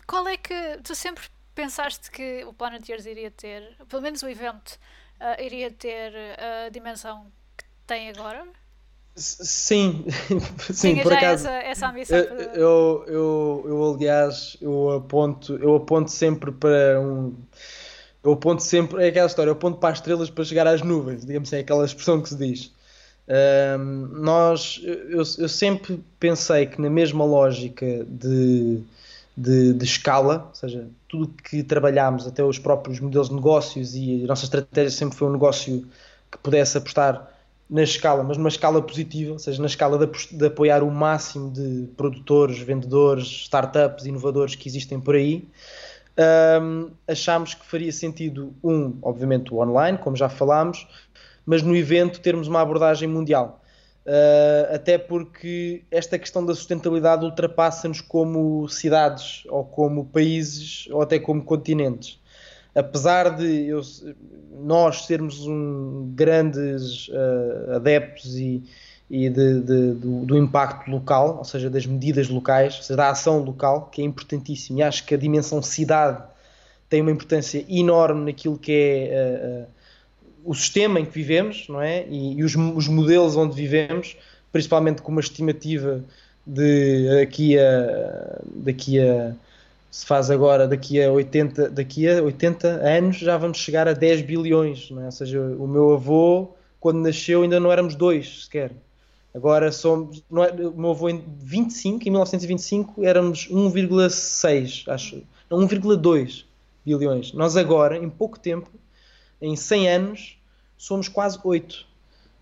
qual 0.07 0.27
é 0.27 0.37
que 0.37 0.79
tu 0.83 0.95
sempre 0.95 1.25
pensaste 1.55 2.11
que 2.11 2.45
o 2.45 2.53
Planeteers 2.53 3.07
iria 3.07 3.31
ter, 3.31 3.77
pelo 3.89 4.03
menos 4.03 4.23
o 4.23 4.29
evento, 4.29 4.79
uh, 5.21 5.41
iria 5.43 5.71
ter 5.71 6.13
a 6.67 6.69
dimensão 6.69 7.27
que 7.57 7.65
tem 7.87 8.11
agora? 8.11 8.47
Sim, 9.19 10.07
sim, 10.73 10.93
Tinha 10.93 11.03
por 11.03 11.13
acaso. 11.13 11.49
Essa, 11.49 11.89
essa 11.89 12.17
eu, 12.17 12.25
eu, 12.55 13.05
eu, 13.09 13.65
eu, 13.67 13.95
aliás, 13.95 14.57
eu 14.61 14.91
aponto, 14.93 15.57
eu 15.57 15.75
aponto 15.75 16.11
sempre 16.11 16.53
para 16.53 17.01
um. 17.01 17.35
Eu 18.29 18.35
aponto 18.35 18.63
sempre, 18.63 19.03
é 19.03 19.09
aquela 19.09 19.27
história, 19.27 19.49
eu 19.49 19.55
aponto 19.55 19.79
para 19.79 19.89
as 19.89 19.99
estrelas 19.99 20.29
para 20.29 20.45
chegar 20.45 20.67
às 20.67 20.83
nuvens, 20.83 21.25
digamos 21.25 21.49
assim, 21.49 21.57
é 21.57 21.61
aquela 21.61 21.85
expressão 21.85 22.21
que 22.21 22.29
se 22.29 22.37
diz. 22.37 22.71
Um, 23.27 24.07
nós, 24.21 24.81
eu, 24.85 25.23
eu 25.39 25.49
sempre 25.49 26.03
pensei 26.21 26.67
que 26.67 26.79
na 26.79 26.91
mesma 26.91 27.25
lógica 27.25 28.05
de, 28.07 28.83
de, 29.35 29.73
de, 29.73 29.85
escala, 29.85 30.47
ou 30.49 30.55
seja, 30.55 30.87
tudo 31.09 31.29
que 31.43 31.63
trabalhámos, 31.63 32.27
até 32.27 32.45
os 32.45 32.59
próprios 32.59 33.01
modelos 33.01 33.31
de 33.31 33.35
negócios 33.35 33.95
e 33.95 34.25
a 34.25 34.27
nossa 34.27 34.45
estratégia 34.45 34.91
sempre 34.91 35.17
foi 35.17 35.29
um 35.29 35.33
negócio 35.33 35.87
que 36.31 36.37
pudesse 36.39 36.77
apostar 36.77 37.31
na 37.69 37.83
escala, 37.83 38.23
mas 38.23 38.37
numa 38.37 38.49
escala 38.51 38.83
positiva, 38.83 39.33
ou 39.33 39.39
seja, 39.39 39.61
na 39.61 39.69
escala 39.69 40.07
de, 40.07 40.37
de 40.37 40.47
apoiar 40.47 40.83
o 40.83 40.91
máximo 40.91 41.51
de 41.51 41.89
produtores, 41.97 42.59
vendedores, 42.59 43.27
startups, 43.27 44.05
inovadores 44.05 44.55
que 44.55 44.69
existem 44.69 45.01
por 45.01 45.15
aí. 45.15 45.49
Um, 46.19 46.91
achámos 47.07 47.55
que 47.55 47.65
faria 47.65 47.93
sentido, 47.93 48.53
um, 48.63 48.99
obviamente, 49.03 49.55
o 49.55 49.59
online, 49.59 49.99
como 49.99 50.17
já 50.17 50.29
falámos, 50.29 50.87
mas 51.47 51.63
no 51.63 51.77
evento 51.77 52.21
termos 52.21 52.49
uma 52.49 52.61
abordagem 52.61 53.09
mundial. 53.09 53.63
Uh, 54.05 54.75
até 54.75 54.99
porque 54.99 55.85
esta 55.91 56.19
questão 56.19 56.45
da 56.45 56.55
sustentabilidade 56.55 57.25
ultrapassa-nos 57.25 58.01
como 58.01 58.69
cidades, 58.69 59.45
ou 59.49 59.65
como 59.65 60.07
países, 60.07 60.89
ou 60.91 61.03
até 61.03 61.19
como 61.19 61.45
continentes 61.45 62.19
apesar 62.79 63.37
de 63.37 63.67
eu, 63.67 63.81
nós 64.61 65.05
sermos 65.07 65.47
um, 65.47 66.13
grandes 66.15 67.09
uh, 67.09 67.73
adeptos 67.77 68.37
e, 68.37 68.63
e 69.11 69.29
de, 69.31 69.61
de, 69.61 69.93
do, 69.95 70.27
do, 70.27 70.37
impacto 70.37 70.91
local, 70.91 71.39
ou 71.39 71.45
seja, 71.45 71.71
das 71.71 71.87
medidas 71.87 72.29
locais, 72.29 72.77
ou 72.77 72.83
seja, 72.83 72.97
da 72.97 73.11
ação 73.11 73.39
local, 73.39 73.89
que 73.91 74.03
é 74.03 74.05
importantíssimo, 74.05 74.79
e 74.79 74.83
acho 74.83 75.05
que 75.07 75.15
a 75.15 75.19
dimensão 75.19 75.63
cidade 75.63 76.23
tem 76.89 77.01
uma 77.01 77.11
importância 77.11 77.65
enorme 77.69 78.27
naquilo 78.27 78.59
que 78.59 78.73
é 78.73 79.65
uh, 79.65 79.65
uh, 79.65 80.51
o 80.51 80.55
sistema 80.55 81.01
em 81.01 81.05
que 81.05 81.13
vivemos, 81.13 81.67
não 81.69 81.81
é? 81.81 82.07
E, 82.09 82.39
e 82.39 82.45
os, 82.45 82.55
os, 82.55 82.89
modelos 82.89 83.37
onde 83.37 83.55
vivemos, 83.55 84.17
principalmente 84.53 85.03
com 85.03 85.13
uma 85.13 85.21
estimativa 85.21 86.03
de 86.47 87.09
daqui 87.21 87.59
a 87.59 88.39
daqui 88.55 89.01
a 89.01 89.35
se 89.91 90.07
faz 90.07 90.31
agora 90.31 90.67
daqui 90.67 91.03
a 91.03 91.11
80, 91.11 91.71
daqui 91.71 92.09
a 92.09 92.23
80 92.23 92.69
anos 92.69 93.17
já 93.19 93.37
vamos 93.37 93.59
chegar 93.59 93.89
a 93.89 93.93
10 93.93 94.23
bilhões, 94.23 94.91
não 94.91 95.03
é? 95.03 95.07
ou 95.07 95.13
seja, 95.13 95.41
o 95.41 95.67
meu 95.67 95.93
avô 95.95 96.51
quando 96.81 97.01
nasceu 97.01 97.43
ainda 97.43 97.59
não 97.59 97.73
éramos 97.73 97.95
dois 97.95 98.45
sequer. 98.45 98.73
Agora 99.35 99.71
somos, 99.71 100.23
não 100.31 100.43
é, 100.43 100.51
o 100.51 100.77
meu 100.77 100.91
avô 100.91 101.09
em 101.09 101.23
25, 101.39 102.03
em 102.09 102.11
1925 102.11 103.05
éramos 103.05 103.49
1,6, 103.49 104.85
acho, 104.89 105.23
1,2 105.51 106.45
bilhões. 106.85 107.33
Nós 107.33 107.57
agora, 107.57 107.97
em 107.97 108.09
pouco 108.09 108.39
tempo, 108.39 108.71
em 109.41 109.55
100 109.55 109.89
anos, 109.89 110.39
somos 110.77 111.09
quase 111.09 111.39
8. 111.43 111.87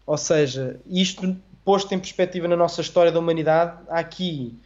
Ou 0.07 0.17
seja, 0.17 0.81
isto 0.87 1.37
posto 1.65 1.93
em 1.93 1.99
perspectiva 1.99 2.47
na 2.47 2.57
nossa 2.57 2.81
história 2.81 3.11
da 3.11 3.19
humanidade, 3.19 3.79
há 3.89 3.99
aqui 3.99 4.57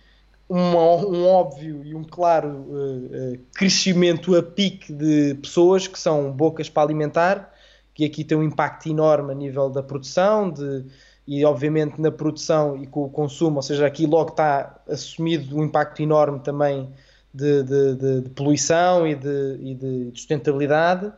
um 0.50 0.74
óbvio 0.74 1.84
e 1.84 1.94
um 1.94 2.02
claro 2.02 2.48
uh, 2.48 3.34
uh, 3.34 3.40
crescimento 3.54 4.36
a 4.36 4.42
pique 4.42 4.92
de 4.92 5.34
pessoas 5.36 5.86
que 5.86 5.98
são 5.98 6.32
bocas 6.32 6.68
para 6.68 6.82
alimentar, 6.82 7.54
que 7.94 8.04
aqui 8.04 8.24
tem 8.24 8.36
um 8.36 8.42
impacto 8.42 8.88
enorme 8.88 9.30
a 9.30 9.34
nível 9.34 9.70
da 9.70 9.82
produção 9.82 10.50
de, 10.50 10.84
e, 11.30 11.44
obviamente, 11.44 12.00
na 12.00 12.10
produção 12.10 12.76
e 12.76 12.88
com 12.88 13.04
o 13.04 13.08
consumo, 13.08 13.56
ou 13.58 13.62
seja, 13.62 13.86
aqui 13.86 14.04
logo 14.04 14.30
está 14.30 14.80
assumido 14.88 15.56
um 15.56 15.62
impacto 15.62 16.02
enorme 16.02 16.40
também 16.40 16.92
de, 17.32 17.62
de, 17.62 17.94
de, 17.94 18.20
de 18.22 18.30
poluição 18.30 19.06
e 19.06 19.14
de, 19.14 19.58
e 19.60 19.74
de, 19.76 20.10
sustentabilidade. 20.12 21.12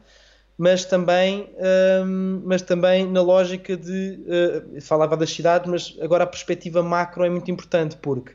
Mas 0.58 0.84
também, 0.84 1.48
um, 2.04 2.42
mas 2.44 2.60
também 2.60 3.10
na 3.10 3.22
lógica 3.22 3.74
de. 3.74 4.20
Uh, 4.76 4.82
falava 4.82 5.16
das 5.16 5.30
cidades, 5.30 5.66
mas 5.70 5.96
agora 6.02 6.24
a 6.24 6.26
perspectiva 6.26 6.82
macro 6.82 7.24
é 7.24 7.30
muito 7.30 7.50
importante, 7.50 7.96
porque 7.96 8.32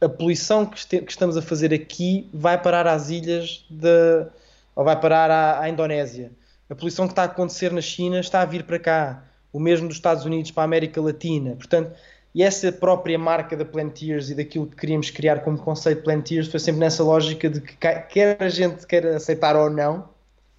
a 0.00 0.08
poluição 0.08 0.66
que, 0.66 0.76
este, 0.76 1.00
que, 1.02 1.12
estamos 1.12 1.36
a 1.36 1.42
fazer 1.42 1.72
aqui 1.72 2.28
vai 2.34 2.60
parar 2.60 2.88
às 2.88 3.10
ilhas 3.10 3.64
de, 3.70 4.26
ou 4.74 4.84
vai 4.84 4.98
parar 5.00 5.30
à, 5.30 5.60
à, 5.60 5.68
Indonésia. 5.68 6.32
A 6.68 6.74
poluição 6.74 7.06
que 7.06 7.12
está 7.12 7.22
a 7.22 7.26
acontecer 7.26 7.72
na 7.72 7.80
China 7.80 8.18
está 8.18 8.42
a 8.42 8.44
vir 8.44 8.64
para 8.64 8.80
cá. 8.80 9.29
O 9.52 9.58
mesmo 9.58 9.88
dos 9.88 9.96
Estados 9.96 10.24
Unidos 10.24 10.50
para 10.50 10.62
a 10.62 10.64
América 10.64 11.00
Latina. 11.00 11.56
Portanto, 11.56 11.92
e 12.34 12.42
essa 12.42 12.70
própria 12.70 13.18
marca 13.18 13.56
da 13.56 13.64
Plantiers 13.64 14.30
e 14.30 14.34
daquilo 14.34 14.66
que 14.66 14.76
queríamos 14.76 15.10
criar 15.10 15.40
como 15.40 15.58
conceito 15.58 16.02
Plantiers 16.02 16.46
foi 16.46 16.60
sempre 16.60 16.80
nessa 16.80 17.02
lógica 17.02 17.50
de 17.50 17.60
que 17.60 17.76
quer 17.76 18.36
a 18.40 18.48
gente 18.48 18.86
queira 18.86 19.16
aceitar 19.16 19.56
ou 19.56 19.68
não, 19.68 20.08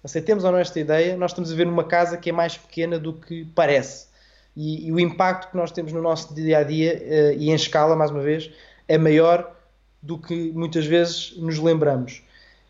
aceitemos 0.04 0.44
ou 0.44 0.52
não 0.52 0.58
esta 0.58 0.78
ideia, 0.78 1.16
nós 1.16 1.30
estamos 1.30 1.50
a 1.50 1.54
ver 1.54 1.64
numa 1.64 1.84
casa 1.84 2.16
que 2.18 2.28
é 2.28 2.32
mais 2.32 2.56
pequena 2.58 2.98
do 2.98 3.14
que 3.14 3.46
parece. 3.54 4.08
E, 4.54 4.86
e 4.88 4.92
o 4.92 5.00
impacto 5.00 5.50
que 5.50 5.56
nós 5.56 5.70
temos 5.70 5.92
no 5.92 6.02
nosso 6.02 6.34
dia 6.34 6.58
a 6.58 6.62
dia 6.62 6.94
uh, 6.94 7.38
e 7.38 7.50
em 7.50 7.54
escala, 7.54 7.96
mais 7.96 8.10
uma 8.10 8.20
vez, 8.20 8.50
é 8.86 8.98
maior 8.98 9.56
do 10.02 10.18
que 10.18 10.52
muitas 10.52 10.84
vezes 10.84 11.34
nos 11.38 11.58
lembramos. 11.58 12.22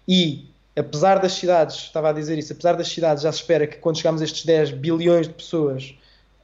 E, 0.06 0.48
apesar 0.76 1.18
das 1.18 1.32
cidades, 1.32 1.76
estava 1.76 2.10
a 2.10 2.12
dizer 2.12 2.38
isso, 2.38 2.52
apesar 2.52 2.74
das 2.74 2.86
cidades, 2.86 3.24
já 3.24 3.32
se 3.32 3.38
espera 3.38 3.66
que 3.66 3.78
quando 3.78 3.96
chegamos 3.96 4.20
a 4.20 4.24
estes 4.24 4.44
10 4.44 4.72
bilhões 4.72 5.26
de 5.26 5.34
pessoas, 5.34 5.96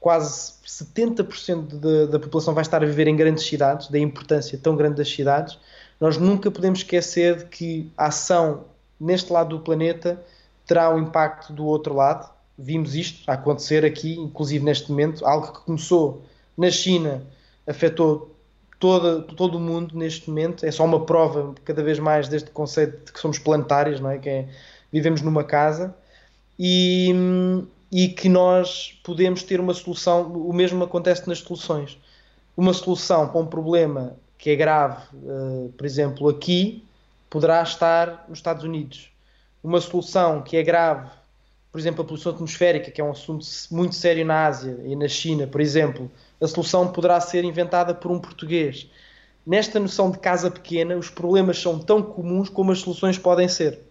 quase 0.08 0.54
70% 0.66 1.78
de, 1.78 2.06
da 2.06 2.18
população 2.18 2.54
vai 2.54 2.62
estar 2.62 2.82
a 2.82 2.86
viver 2.86 3.06
em 3.08 3.14
grandes 3.14 3.44
cidades, 3.44 3.88
da 3.88 3.98
importância 3.98 4.56
tão 4.56 4.74
grande 4.74 4.94
das 4.94 5.10
cidades, 5.10 5.58
nós 6.00 6.16
nunca 6.16 6.50
podemos 6.50 6.78
esquecer 6.78 7.36
de 7.36 7.44
que 7.44 7.92
a 7.94 8.06
ação 8.06 8.64
neste 8.98 9.30
lado 9.30 9.50
do 9.50 9.62
planeta 9.62 10.18
terá 10.66 10.88
um 10.94 10.98
impacto 10.98 11.52
do 11.52 11.66
outro 11.66 11.94
lado. 11.94 12.26
Vimos 12.58 12.94
isto 12.94 13.30
acontecer 13.30 13.84
aqui, 13.84 14.14
inclusive 14.14 14.64
neste 14.64 14.90
momento, 14.90 15.26
algo 15.26 15.52
que 15.52 15.60
começou 15.66 16.22
na 16.56 16.70
China, 16.70 17.22
afetou 17.66 18.34
todo 18.80 19.58
o 19.58 19.60
mundo 19.60 19.94
neste 19.94 20.30
momento. 20.30 20.64
É 20.64 20.70
só 20.70 20.86
uma 20.86 21.04
prova 21.04 21.54
cada 21.66 21.82
vez 21.82 21.98
mais 21.98 22.28
deste 22.28 22.50
conceito 22.50 23.04
de 23.04 23.12
que 23.12 23.20
somos 23.20 23.38
planetários, 23.38 24.00
não 24.00 24.08
é? 24.08 24.16
Que 24.16 24.30
é, 24.30 24.48
vivemos 24.90 25.20
numa 25.20 25.44
casa 25.44 25.94
e, 26.58 27.12
e 27.90 28.08
que 28.08 28.28
nós 28.28 28.98
podemos 29.02 29.42
ter 29.42 29.60
uma 29.60 29.74
solução. 29.74 30.32
O 30.32 30.52
mesmo 30.52 30.82
acontece 30.84 31.26
nas 31.28 31.38
soluções. 31.38 31.98
Uma 32.56 32.72
solução 32.72 33.28
para 33.28 33.40
um 33.40 33.46
problema 33.46 34.16
que 34.36 34.50
é 34.50 34.56
grave, 34.56 35.02
uh, 35.14 35.72
por 35.76 35.84
exemplo, 35.84 36.28
aqui, 36.28 36.84
poderá 37.28 37.62
estar 37.62 38.26
nos 38.28 38.38
Estados 38.38 38.64
Unidos. 38.64 39.10
Uma 39.62 39.80
solução 39.80 40.42
que 40.42 40.56
é 40.56 40.62
grave, 40.62 41.10
por 41.72 41.78
exemplo, 41.78 42.02
a 42.02 42.04
poluição 42.04 42.32
atmosférica, 42.32 42.90
que 42.90 43.00
é 43.00 43.04
um 43.04 43.10
assunto 43.10 43.44
muito 43.70 43.94
sério 43.94 44.24
na 44.24 44.46
Ásia 44.46 44.78
e 44.84 44.94
na 44.94 45.08
China, 45.08 45.46
por 45.46 45.60
exemplo, 45.60 46.10
a 46.40 46.46
solução 46.46 46.92
poderá 46.92 47.20
ser 47.20 47.44
inventada 47.44 47.94
por 47.94 48.10
um 48.10 48.20
português. 48.20 48.88
Nesta 49.44 49.80
noção 49.80 50.10
de 50.10 50.18
casa 50.18 50.50
pequena, 50.50 50.96
os 50.96 51.10
problemas 51.10 51.58
são 51.58 51.78
tão 51.78 52.02
comuns 52.02 52.48
como 52.48 52.70
as 52.70 52.80
soluções 52.80 53.18
podem 53.18 53.48
ser. 53.48 53.87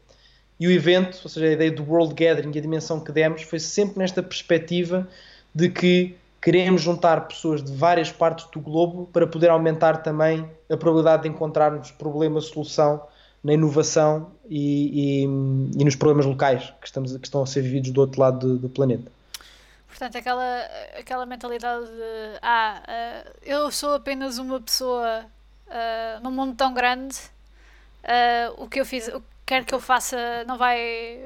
E 0.59 0.67
o 0.67 0.71
evento, 0.71 1.19
ou 1.23 1.29
seja, 1.29 1.47
a 1.47 1.51
ideia 1.51 1.71
do 1.71 1.83
World 1.83 2.13
Gathering 2.13 2.51
e 2.53 2.57
a 2.57 2.61
dimensão 2.61 2.99
que 2.99 3.11
demos, 3.11 3.43
foi 3.43 3.59
sempre 3.59 3.99
nesta 3.99 4.23
perspectiva 4.23 5.07
de 5.53 5.69
que 5.69 6.15
queremos 6.41 6.81
juntar 6.81 7.27
pessoas 7.27 7.63
de 7.63 7.71
várias 7.71 8.11
partes 8.11 8.45
do 8.51 8.59
globo 8.59 9.07
para 9.11 9.27
poder 9.27 9.49
aumentar 9.49 9.97
também 9.97 10.49
a 10.69 10.77
probabilidade 10.77 11.23
de 11.23 11.29
encontrarmos 11.29 11.91
problema-solução 11.91 13.01
na 13.43 13.53
inovação 13.53 14.31
e, 14.49 15.23
e, 15.23 15.79
e, 15.79 15.85
nos 15.85 15.95
problemas 15.95 16.25
locais 16.25 16.73
que, 16.81 16.87
estamos, 16.87 17.15
que 17.15 17.27
estão 17.27 17.43
a 17.43 17.45
ser 17.45 17.61
vividos 17.61 17.91
do 17.91 18.01
outro 18.01 18.19
lado 18.19 18.39
do, 18.39 18.57
do 18.57 18.69
planeta. 18.69 19.11
Portanto, 19.87 20.17
aquela, 20.17 20.61
aquela 20.99 21.25
mentalidade 21.25 21.85
de 21.85 22.39
ah, 22.41 22.81
uh, 22.83 23.31
eu 23.43 23.71
sou 23.71 23.95
apenas 23.95 24.37
uma 24.37 24.59
pessoa 24.59 25.25
uh, 25.67 26.23
num 26.23 26.31
mundo 26.31 26.55
tão 26.55 26.73
grande, 26.73 27.15
uh, 28.03 28.63
o 28.63 28.67
que 28.67 28.79
eu 28.79 28.85
fiz, 28.85 29.07
o 29.07 29.21
quer 29.47 29.65
que 29.65 29.73
eu 29.73 29.79
faça 29.79 30.43
não 30.45 30.57
vai 30.57 31.19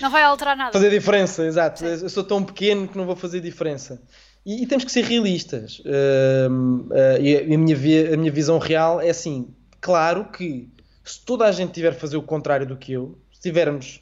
não 0.00 0.10
vai 0.10 0.22
alterar 0.22 0.56
nada. 0.56 0.72
Fazer 0.72 0.90
diferença, 0.90 1.44
exato. 1.44 1.80
Sim. 1.80 1.86
Eu 1.86 2.08
sou 2.08 2.24
tão 2.24 2.42
pequeno 2.42 2.88
que 2.88 2.96
não 2.96 3.06
vou 3.06 3.14
fazer 3.14 3.40
diferença. 3.40 4.00
E, 4.44 4.62
e 4.62 4.66
temos 4.66 4.84
que 4.84 4.90
ser 4.90 5.04
realistas. 5.04 5.80
Uh, 5.80 6.88
uh, 6.90 7.20
e 7.20 7.54
a 7.54 7.58
minha, 7.58 8.14
a 8.14 8.16
minha 8.16 8.32
visão 8.32 8.58
real 8.58 9.00
é 9.00 9.10
assim: 9.10 9.54
claro 9.80 10.30
que 10.32 10.68
se 11.04 11.20
toda 11.24 11.44
a 11.44 11.52
gente 11.52 11.72
tiver 11.72 11.90
a 11.90 11.94
fazer 11.94 12.16
o 12.16 12.22
contrário 12.22 12.66
do 12.66 12.76
que 12.76 12.92
eu, 12.92 13.18
se 13.32 13.40
tivermos 13.42 14.00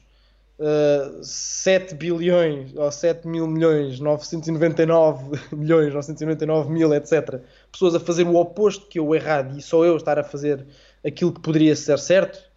uh, 0.59 1.23
7 1.23 1.95
bilhões 1.95 2.73
ou 2.75 2.89
7 2.89 3.27
mil 3.27 3.47
milhões, 3.47 3.99
999 3.99 5.39
milhões, 5.55 5.93
999 5.93 6.71
mil, 6.71 6.93
etc., 6.93 7.41
pessoas 7.71 7.95
a 7.95 7.99
fazer 7.99 8.23
o 8.23 8.35
oposto 8.35 8.87
que 8.87 8.99
eu 8.99 9.13
errado 9.13 9.57
e 9.57 9.61
só 9.61 9.83
eu 9.83 9.97
estar 9.97 10.17
a 10.17 10.23
fazer 10.23 10.65
aquilo 11.05 11.33
que 11.33 11.41
poderia 11.41 11.75
ser 11.75 11.99
certo, 11.99 12.48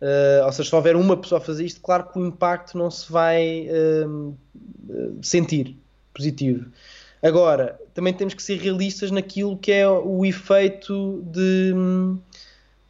Uh, 0.00 0.44
ou 0.44 0.52
seja, 0.52 0.68
se 0.68 0.74
houver 0.74 0.94
uma 0.94 1.16
pessoa 1.16 1.40
a 1.40 1.44
fazer 1.44 1.64
isto, 1.64 1.80
claro 1.80 2.04
que 2.04 2.18
o 2.18 2.26
impacto 2.26 2.76
não 2.76 2.90
se 2.90 3.10
vai 3.10 3.68
uh, 3.68 4.36
sentir 5.22 5.76
positivo. 6.12 6.66
Agora, 7.22 7.80
também 7.94 8.12
temos 8.12 8.34
que 8.34 8.42
ser 8.42 8.58
realistas 8.58 9.10
naquilo 9.10 9.56
que 9.56 9.72
é 9.72 9.88
o 9.88 10.24
efeito 10.24 11.22
de, 11.26 11.72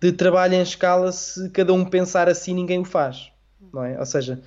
de 0.01 0.13
trabalho 0.13 0.55
em 0.55 0.63
escala 0.63 1.13
se 1.13 1.49
cada 1.51 1.73
um 1.73 1.85
pensar 1.85 2.29
assim 2.29 2.53
ninguém 2.53 2.81
o 2.81 2.85
faz. 2.85 3.31
Não 3.73 3.85
é? 3.85 3.99
Ou 3.99 4.07
seja, 4.07 4.41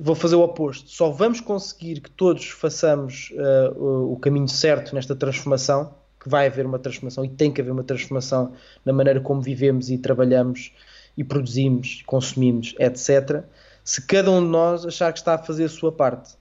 vou 0.00 0.14
fazer 0.14 0.34
o 0.34 0.42
oposto. 0.42 0.88
Só 0.90 1.10
vamos 1.10 1.40
conseguir 1.40 2.00
que 2.00 2.10
todos 2.10 2.48
façamos 2.48 3.32
uh, 3.32 3.78
o, 3.78 4.12
o 4.14 4.16
caminho 4.16 4.48
certo 4.48 4.94
nesta 4.94 5.14
transformação, 5.14 5.94
que 6.18 6.28
vai 6.28 6.46
haver 6.46 6.64
uma 6.64 6.78
transformação 6.78 7.24
e 7.24 7.28
tem 7.28 7.52
que 7.52 7.60
haver 7.60 7.72
uma 7.72 7.84
transformação 7.84 8.52
na 8.84 8.92
maneira 8.92 9.20
como 9.20 9.40
vivemos 9.40 9.90
e 9.90 9.98
trabalhamos 9.98 10.72
e 11.16 11.24
produzimos, 11.24 12.02
consumimos, 12.06 12.74
etc., 12.78 13.44
se 13.84 14.00
cada 14.06 14.30
um 14.30 14.42
de 14.42 14.48
nós 14.48 14.86
achar 14.86 15.12
que 15.12 15.18
está 15.18 15.34
a 15.34 15.38
fazer 15.38 15.64
a 15.64 15.68
sua 15.68 15.90
parte. 15.90 16.34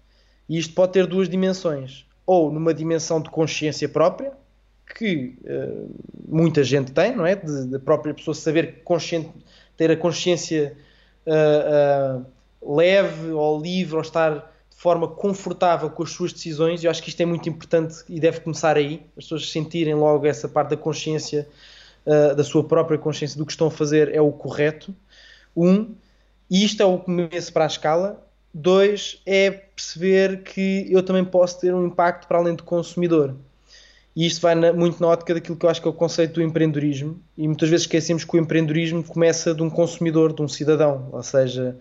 E 0.48 0.58
isto 0.58 0.74
pode 0.74 0.94
ter 0.94 1.08
duas 1.08 1.28
dimensões. 1.28 2.06
Ou 2.26 2.52
numa 2.52 2.74
dimensão 2.74 3.20
de 3.20 3.30
consciência 3.30 3.90
própria, 3.90 4.32
que 4.96 5.36
uh, 5.44 5.90
muita 6.28 6.64
gente 6.64 6.92
tem, 6.92 7.16
não 7.16 7.26
é? 7.26 7.36
Da 7.36 7.80
própria 7.80 8.14
pessoa 8.14 8.36
saber 8.36 8.84
consciente, 8.84 9.32
ter 9.76 9.90
a 9.92 9.98
consciência 9.98 10.78
uh, 11.26 12.22
uh, 12.62 12.76
leve 12.76 13.32
ou 13.32 13.60
livre, 13.60 13.96
ou 13.96 14.02
estar 14.02 14.36
de 14.70 14.78
forma 14.78 15.08
confortável 15.08 15.90
com 15.90 16.04
as 16.04 16.12
suas 16.12 16.34
decisões. 16.34 16.84
Eu 16.84 16.92
acho 16.92 17.02
que 17.02 17.10
isto 17.10 17.22
é 17.22 17.26
muito 17.26 17.50
importante 17.50 18.04
e 18.08 18.20
deve 18.20 18.42
começar 18.42 18.78
aí. 18.78 19.04
As 19.18 19.24
pessoas 19.24 19.50
sentirem 19.50 19.96
logo 19.96 20.26
essa 20.26 20.48
parte 20.48 20.70
da 20.72 20.78
consciência 20.78 21.48
uh, 22.06 22.36
da 22.36 22.44
sua 22.44 22.64
própria 22.64 22.98
consciência 22.98 23.38
do 23.38 23.46
que 23.46 23.52
estão 23.52 23.68
a 23.68 23.72
fazer 23.72 24.14
é 24.14 24.22
o 24.22 24.32
correto. 24.32 24.96
Um, 25.56 25.94
e 26.50 26.64
isto 26.64 26.82
é 26.82 26.86
o 26.86 26.98
começo 26.98 27.52
para 27.54 27.64
a 27.64 27.68
escala. 27.68 28.28
Dois, 28.54 29.22
é 29.26 29.50
perceber 29.50 30.44
que 30.44 30.88
eu 30.90 31.02
também 31.04 31.24
posso 31.24 31.60
ter 31.60 31.74
um 31.74 31.88
impacto 31.88 32.28
para 32.28 32.38
além 32.38 32.56
do 32.56 32.64
consumidor. 32.64 33.36
E 34.14 34.26
isto 34.26 34.42
vai 34.42 34.56
na, 34.56 34.74
muito 34.74 35.00
na 35.00 35.08
ótica 35.08 35.34
daquilo 35.34 35.56
que 35.56 35.66
eu 35.66 35.70
acho 35.70 35.82
que 35.82 35.88
é 35.88 35.92
o 35.92 35.94
conceito 35.94 36.34
do 36.34 36.42
empreendedorismo. 36.42 37.18
E 37.38 37.48
muitas 37.48 37.70
vezes 37.70 37.86
esquecemos 37.86 38.26
que 38.26 38.36
o 38.36 38.40
empreendedorismo 38.40 39.04
começa 39.04 39.54
de 39.54 39.64
um 39.64 39.70
consumidor, 39.70 40.34
de 40.34 40.42
um 40.42 40.48
cidadão. 40.48 41.08
Ou 41.14 41.24
seja, 41.24 41.78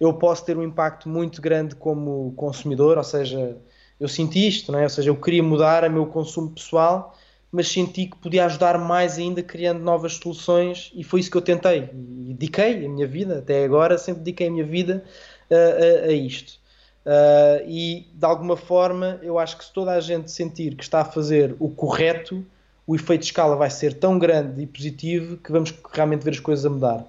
eu 0.00 0.12
posso 0.14 0.44
ter 0.44 0.56
um 0.56 0.62
impacto 0.62 1.08
muito 1.08 1.42
grande 1.42 1.74
como 1.74 2.32
consumidor, 2.36 2.96
ou 2.96 3.04
seja, 3.04 3.56
eu 4.00 4.08
senti 4.08 4.46
isto, 4.48 4.72
não 4.72 4.78
é? 4.78 4.84
ou 4.84 4.88
seja, 4.88 5.10
eu 5.10 5.16
queria 5.16 5.42
mudar 5.42 5.84
o 5.84 5.90
meu 5.90 6.06
consumo 6.06 6.50
pessoal 6.50 7.14
mas 7.54 7.68
senti 7.68 8.06
que 8.06 8.16
podia 8.16 8.46
ajudar 8.46 8.76
mais 8.78 9.16
ainda 9.16 9.40
criando 9.40 9.78
novas 9.78 10.14
soluções 10.14 10.90
e 10.92 11.04
foi 11.04 11.20
isso 11.20 11.30
que 11.30 11.36
eu 11.36 11.40
tentei. 11.40 11.88
E 11.92 12.34
dediquei 12.34 12.84
a 12.84 12.88
minha 12.88 13.06
vida, 13.06 13.38
até 13.38 13.64
agora, 13.64 13.96
sempre 13.96 14.24
dediquei 14.24 14.48
a 14.48 14.50
minha 14.50 14.64
vida 14.64 15.04
a, 15.48 15.54
a, 15.54 16.08
a 16.08 16.12
isto. 16.12 16.58
Uh, 17.06 17.62
e 17.68 18.08
de 18.12 18.26
alguma 18.26 18.56
forma, 18.56 19.20
eu 19.22 19.38
acho 19.38 19.56
que 19.56 19.64
se 19.66 19.72
toda 19.72 19.92
a 19.92 20.00
gente 20.00 20.32
sentir 20.32 20.74
que 20.74 20.82
está 20.82 21.02
a 21.02 21.04
fazer 21.04 21.54
o 21.60 21.68
correto, 21.68 22.44
o 22.84 22.96
efeito 22.96 23.20
de 23.20 23.26
escala 23.26 23.54
vai 23.54 23.70
ser 23.70 23.94
tão 23.94 24.18
grande 24.18 24.60
e 24.60 24.66
positivo 24.66 25.36
que 25.36 25.52
vamos 25.52 25.72
realmente 25.92 26.24
ver 26.24 26.32
as 26.32 26.40
coisas 26.40 26.66
a 26.66 26.70
mudar. 26.70 27.06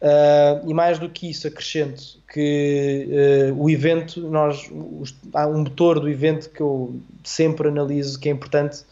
Uh, 0.00 0.70
e 0.70 0.72
mais 0.72 0.98
do 0.98 1.10
que 1.10 1.28
isso, 1.28 1.46
acrescento 1.46 2.18
que 2.32 3.08
uh, 3.52 3.62
o 3.62 3.68
evento, 3.68 4.22
nós, 4.30 4.70
os, 4.72 5.14
há 5.34 5.46
um 5.46 5.58
motor 5.58 6.00
do 6.00 6.08
evento 6.08 6.48
que 6.48 6.62
eu 6.62 6.98
sempre 7.22 7.68
analiso 7.68 8.18
que 8.18 8.30
é 8.30 8.32
importante, 8.32 8.84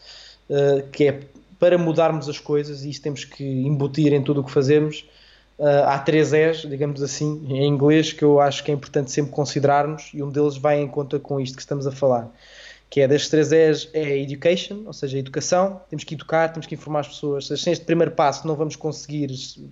que 0.91 1.07
é 1.07 1.19
para 1.59 1.77
mudarmos 1.77 2.27
as 2.27 2.39
coisas, 2.39 2.83
e 2.83 2.89
isso 2.89 3.03
temos 3.03 3.23
que 3.23 3.43
embutir 3.43 4.11
em 4.13 4.23
tudo 4.23 4.41
o 4.41 4.43
que 4.43 4.51
fazemos. 4.51 5.05
Uh, 5.59 5.85
há 5.85 5.99
três 5.99 6.33
E's, 6.33 6.61
digamos 6.61 7.03
assim, 7.03 7.45
em 7.47 7.67
inglês, 7.67 8.11
que 8.11 8.23
eu 8.23 8.39
acho 8.39 8.63
que 8.63 8.71
é 8.71 8.73
importante 8.73 9.11
sempre 9.11 9.31
considerarmos, 9.31 10.09
e 10.11 10.23
um 10.23 10.31
deles 10.31 10.57
vai 10.57 10.81
em 10.81 10.87
conta 10.87 11.19
com 11.19 11.39
isto 11.39 11.55
que 11.55 11.61
estamos 11.61 11.85
a 11.85 11.91
falar. 11.91 12.31
Que 12.89 13.01
é 13.01 13.07
destes 13.07 13.29
três 13.29 13.51
E's 13.51 13.89
é 13.93 14.17
education, 14.17 14.85
ou 14.87 14.91
seja, 14.91 15.19
educação, 15.19 15.79
temos 15.87 16.03
que 16.03 16.15
educar, 16.15 16.49
temos 16.49 16.65
que 16.65 16.73
informar 16.73 17.01
as 17.01 17.09
pessoas. 17.09 17.45
Sem 17.45 17.71
este 17.71 17.85
primeiro 17.85 18.11
passo 18.13 18.47
não 18.47 18.55
vamos 18.55 18.75
conseguir 18.75 19.29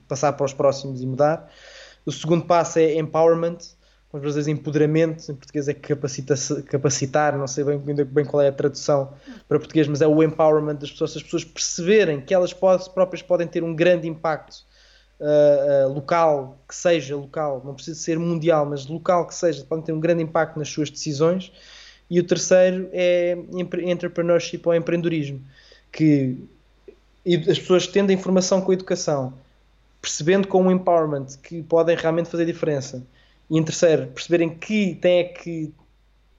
passar 0.07 0.33
para 0.33 0.45
os 0.45 0.53
próximos 0.53 1.01
e 1.01 1.07
mudar. 1.07 1.51
O 2.05 2.11
segundo 2.11 2.45
passo 2.45 2.77
é 2.77 2.93
empowerment, 2.99 3.57
às 4.11 4.21
vezes 4.21 4.47
empoderamento, 4.47 5.31
em 5.31 5.35
português 5.35 5.67
é 5.67 5.73
capacita 5.73 6.33
capacitar, 6.65 7.37
não 7.37 7.45
sei 7.45 7.63
bem, 7.63 7.77
bem 7.77 8.25
qual 8.25 8.41
é 8.41 8.47
a 8.47 8.51
tradução 8.51 9.13
para 9.47 9.59
português, 9.59 9.87
mas 9.87 10.01
é 10.01 10.07
o 10.07 10.23
empowerment 10.23 10.75
das 10.75 10.91
pessoas, 10.91 11.15
as 11.15 11.23
pessoas 11.23 11.43
perceberem 11.43 12.19
que 12.19 12.33
elas 12.33 12.51
próprias 12.51 13.21
podem 13.21 13.47
ter 13.47 13.63
um 13.63 13.75
grande 13.75 14.07
impacto 14.07 14.65
uh, 15.19 15.87
uh, 15.87 15.93
local, 15.93 16.57
que 16.67 16.73
seja 16.73 17.15
local, 17.15 17.61
não 17.63 17.75
precisa 17.75 17.99
ser 17.99 18.17
mundial, 18.17 18.65
mas 18.65 18.87
local 18.87 19.27
que 19.27 19.35
seja, 19.35 19.63
podem 19.63 19.85
ter 19.85 19.91
um 19.91 19.99
grande 19.99 20.23
impacto 20.23 20.57
nas 20.57 20.69
suas 20.69 20.89
decisões. 20.89 21.51
E 22.09 22.19
o 22.19 22.23
terceiro 22.23 22.89
é 22.91 23.37
entrepreneurship 23.83 24.63
ou 24.65 24.73
empreendedorismo, 24.73 25.39
que 25.91 26.43
as 27.47 27.59
pessoas 27.59 27.85
tendo 27.85 28.09
a 28.09 28.13
informação 28.13 28.59
com 28.61 28.71
a 28.71 28.73
educação, 28.73 29.35
percebendo 30.01 30.47
com 30.47 30.65
o 30.65 30.71
empowerment 30.71 31.27
que 31.43 31.61
podem 31.61 31.95
realmente 31.95 32.27
fazer 32.27 32.47
diferença 32.47 33.05
e 33.49 33.57
em 33.57 33.63
terceiro, 33.63 34.07
perceberem 34.07 34.49
que 34.49 34.95
têm 34.95 35.19
é 35.19 35.23
que 35.23 35.73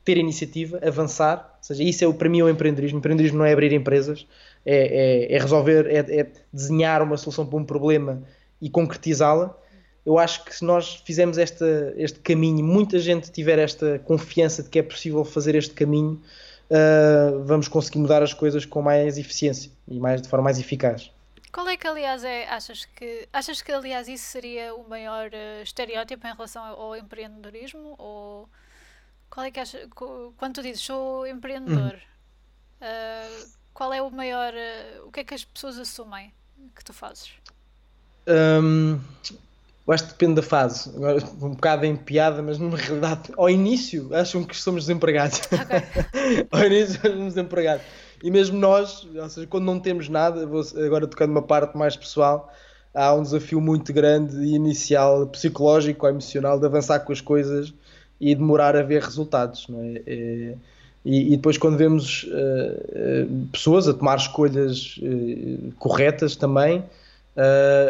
ter 0.04 0.16
iniciativa, 0.16 0.80
avançar, 0.82 1.56
ou 1.58 1.64
seja, 1.64 1.82
isso 1.82 2.04
é 2.04 2.06
o, 2.06 2.14
para 2.14 2.28
mim 2.28 2.40
é 2.40 2.44
o 2.44 2.48
empreendedorismo. 2.48 2.98
O 2.98 3.00
empreendedorismo 3.00 3.38
não 3.38 3.44
é 3.44 3.52
abrir 3.52 3.72
empresas, 3.72 4.26
é, 4.64 5.28
é, 5.32 5.36
é 5.36 5.38
resolver, 5.38 5.86
é, 5.86 6.20
é, 6.20 6.26
desenhar 6.52 7.02
uma 7.02 7.16
solução 7.16 7.46
para 7.46 7.58
um 7.58 7.64
problema 7.64 8.22
e 8.60 8.70
concretizá-la. 8.70 9.56
Eu 10.04 10.18
acho 10.18 10.44
que 10.44 10.54
se 10.54 10.64
nós 10.64 11.02
fizermos 11.04 11.36
esta, 11.36 11.92
este 11.96 12.18
caminho, 12.20 12.64
muita 12.64 12.98
gente 12.98 13.30
tiver 13.30 13.58
esta 13.58 13.98
confiança 13.98 14.62
de 14.62 14.70
que 14.70 14.78
é 14.78 14.82
possível 14.82 15.24
fazer 15.24 15.54
este 15.54 15.74
caminho, 15.74 16.20
uh, 16.70 17.44
vamos 17.44 17.68
conseguir 17.68 17.98
mudar 17.98 18.22
as 18.22 18.32
coisas 18.32 18.64
com 18.64 18.80
mais 18.80 19.18
eficiência 19.18 19.70
e 19.86 19.98
mais 19.98 20.22
de 20.22 20.28
forma 20.28 20.44
mais 20.44 20.58
eficaz. 20.58 21.10
Qual 21.52 21.68
é 21.68 21.76
que, 21.76 21.86
aliás, 21.86 22.22
é, 22.22 22.48
achas 22.48 22.84
que, 22.84 23.28
achas 23.32 23.60
que, 23.60 23.72
aliás, 23.72 24.06
isso 24.06 24.24
seria 24.26 24.74
o 24.74 24.88
maior 24.88 25.28
uh, 25.28 25.62
estereótipo 25.62 26.26
em 26.26 26.32
relação 26.32 26.62
ao 26.64 26.96
empreendedorismo? 26.96 27.96
Ou 27.98 28.48
qual 29.28 29.46
é 29.46 29.50
que 29.50 29.58
achas, 29.58 29.88
quando 29.90 30.54
tu 30.54 30.62
dizes 30.62 30.82
sou 30.82 31.26
empreendedor, 31.26 31.94
uh, 32.80 33.48
qual 33.74 33.92
é 33.92 34.00
o 34.00 34.10
maior, 34.10 34.52
uh, 34.54 35.08
o 35.08 35.12
que 35.12 35.20
é 35.20 35.24
que 35.24 35.34
as 35.34 35.44
pessoas 35.44 35.78
assumem 35.78 36.32
que 36.74 36.84
tu 36.84 36.92
fazes? 36.92 37.32
Um, 38.28 39.00
eu 39.86 39.94
acho 39.94 40.04
que 40.04 40.10
depende 40.10 40.34
da 40.34 40.42
fase. 40.42 40.88
Agora, 40.90 41.18
um 41.42 41.50
bocado 41.50 41.84
em 41.84 41.96
piada, 41.96 42.40
mas 42.42 42.58
na 42.58 42.76
realidade, 42.76 43.32
ao 43.36 43.50
início 43.50 44.14
acham 44.14 44.44
que 44.44 44.56
somos 44.56 44.84
desempregados. 44.84 45.40
Okay. 45.40 46.46
ao 46.52 46.64
início 46.64 47.00
somos 47.00 47.34
desempregados. 47.34 47.84
E 48.22 48.30
mesmo 48.30 48.58
nós, 48.58 49.06
ou 49.14 49.28
seja, 49.28 49.46
quando 49.46 49.64
não 49.64 49.80
temos 49.80 50.08
nada, 50.08 50.46
vou 50.46 50.62
agora 50.84 51.06
tocando 51.06 51.30
uma 51.30 51.42
parte 51.42 51.76
mais 51.76 51.96
pessoal, 51.96 52.52
há 52.94 53.14
um 53.14 53.22
desafio 53.22 53.60
muito 53.60 53.92
grande 53.92 54.36
e 54.36 54.54
inicial, 54.54 55.26
psicológico 55.26 56.06
ou 56.06 56.12
emocional, 56.12 56.58
de 56.58 56.66
avançar 56.66 57.00
com 57.00 57.12
as 57.12 57.20
coisas 57.20 57.72
e 58.20 58.34
demorar 58.34 58.76
a 58.76 58.82
ver 58.82 59.02
resultados. 59.02 59.66
É? 59.70 60.02
é 60.06 60.54
e, 61.04 61.32
e, 61.32 61.36
depois, 61.36 61.56
quando 61.56 61.78
vemos 61.78 62.24
uh, 62.24 62.26
uh, 62.26 63.46
pessoas 63.50 63.88
a 63.88 63.94
tomar 63.94 64.18
escolhas 64.18 64.98
uh, 64.98 65.72
corretas 65.78 66.36
também, 66.36 66.84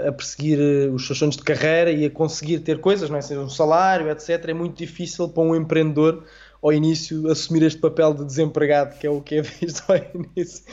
a 0.06 0.12
perseguir 0.12 0.60
os 0.92 1.06
seus 1.06 1.18
sonhos 1.18 1.34
de 1.34 1.42
carreira 1.42 1.90
e 1.90 2.04
a 2.04 2.10
conseguir 2.10 2.60
ter 2.60 2.78
coisas, 2.80 3.10
não 3.10 3.16
é? 3.16 3.20
seja 3.20 3.40
um 3.40 3.48
salário, 3.48 4.08
etc., 4.08 4.44
é 4.46 4.54
muito 4.54 4.76
difícil 4.76 5.28
para 5.28 5.42
um 5.42 5.56
empreendedor 5.56 6.22
ao 6.62 6.72
início 6.72 7.30
assumir 7.30 7.62
este 7.62 7.80
papel 7.80 8.14
de 8.14 8.24
desempregado, 8.24 8.98
que 8.98 9.06
é 9.06 9.10
o 9.10 9.20
que 9.20 9.36
é 9.36 9.42
visto 9.42 9.82
ao 9.88 9.96
início. 9.96 10.64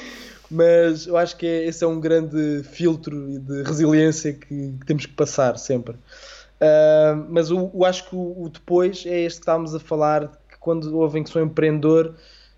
Mas 0.50 1.08
eu 1.08 1.18
acho 1.18 1.36
que 1.36 1.46
é, 1.46 1.66
esse 1.66 1.84
é 1.84 1.88
um 1.88 2.00
grande 2.00 2.64
filtro 2.64 3.40
de 3.40 3.64
resiliência 3.64 4.34
que, 4.34 4.74
que 4.80 4.86
temos 4.86 5.06
que 5.06 5.14
passar 5.14 5.58
sempre. 5.58 5.96
Uh, 5.96 7.26
mas 7.30 7.50
eu, 7.50 7.72
acho 7.86 8.10
que 8.10 8.16
o, 8.16 8.44
o, 8.44 8.50
depois 8.50 9.06
é 9.06 9.22
este 9.22 9.40
que 9.40 9.44
estávamos 9.44 9.76
a 9.76 9.80
falar, 9.80 10.28
que 10.50 10.58
quando 10.60 10.98
ouvem 10.98 11.24
que 11.24 11.30
sou 11.30 11.42
empreendedor, 11.42 12.16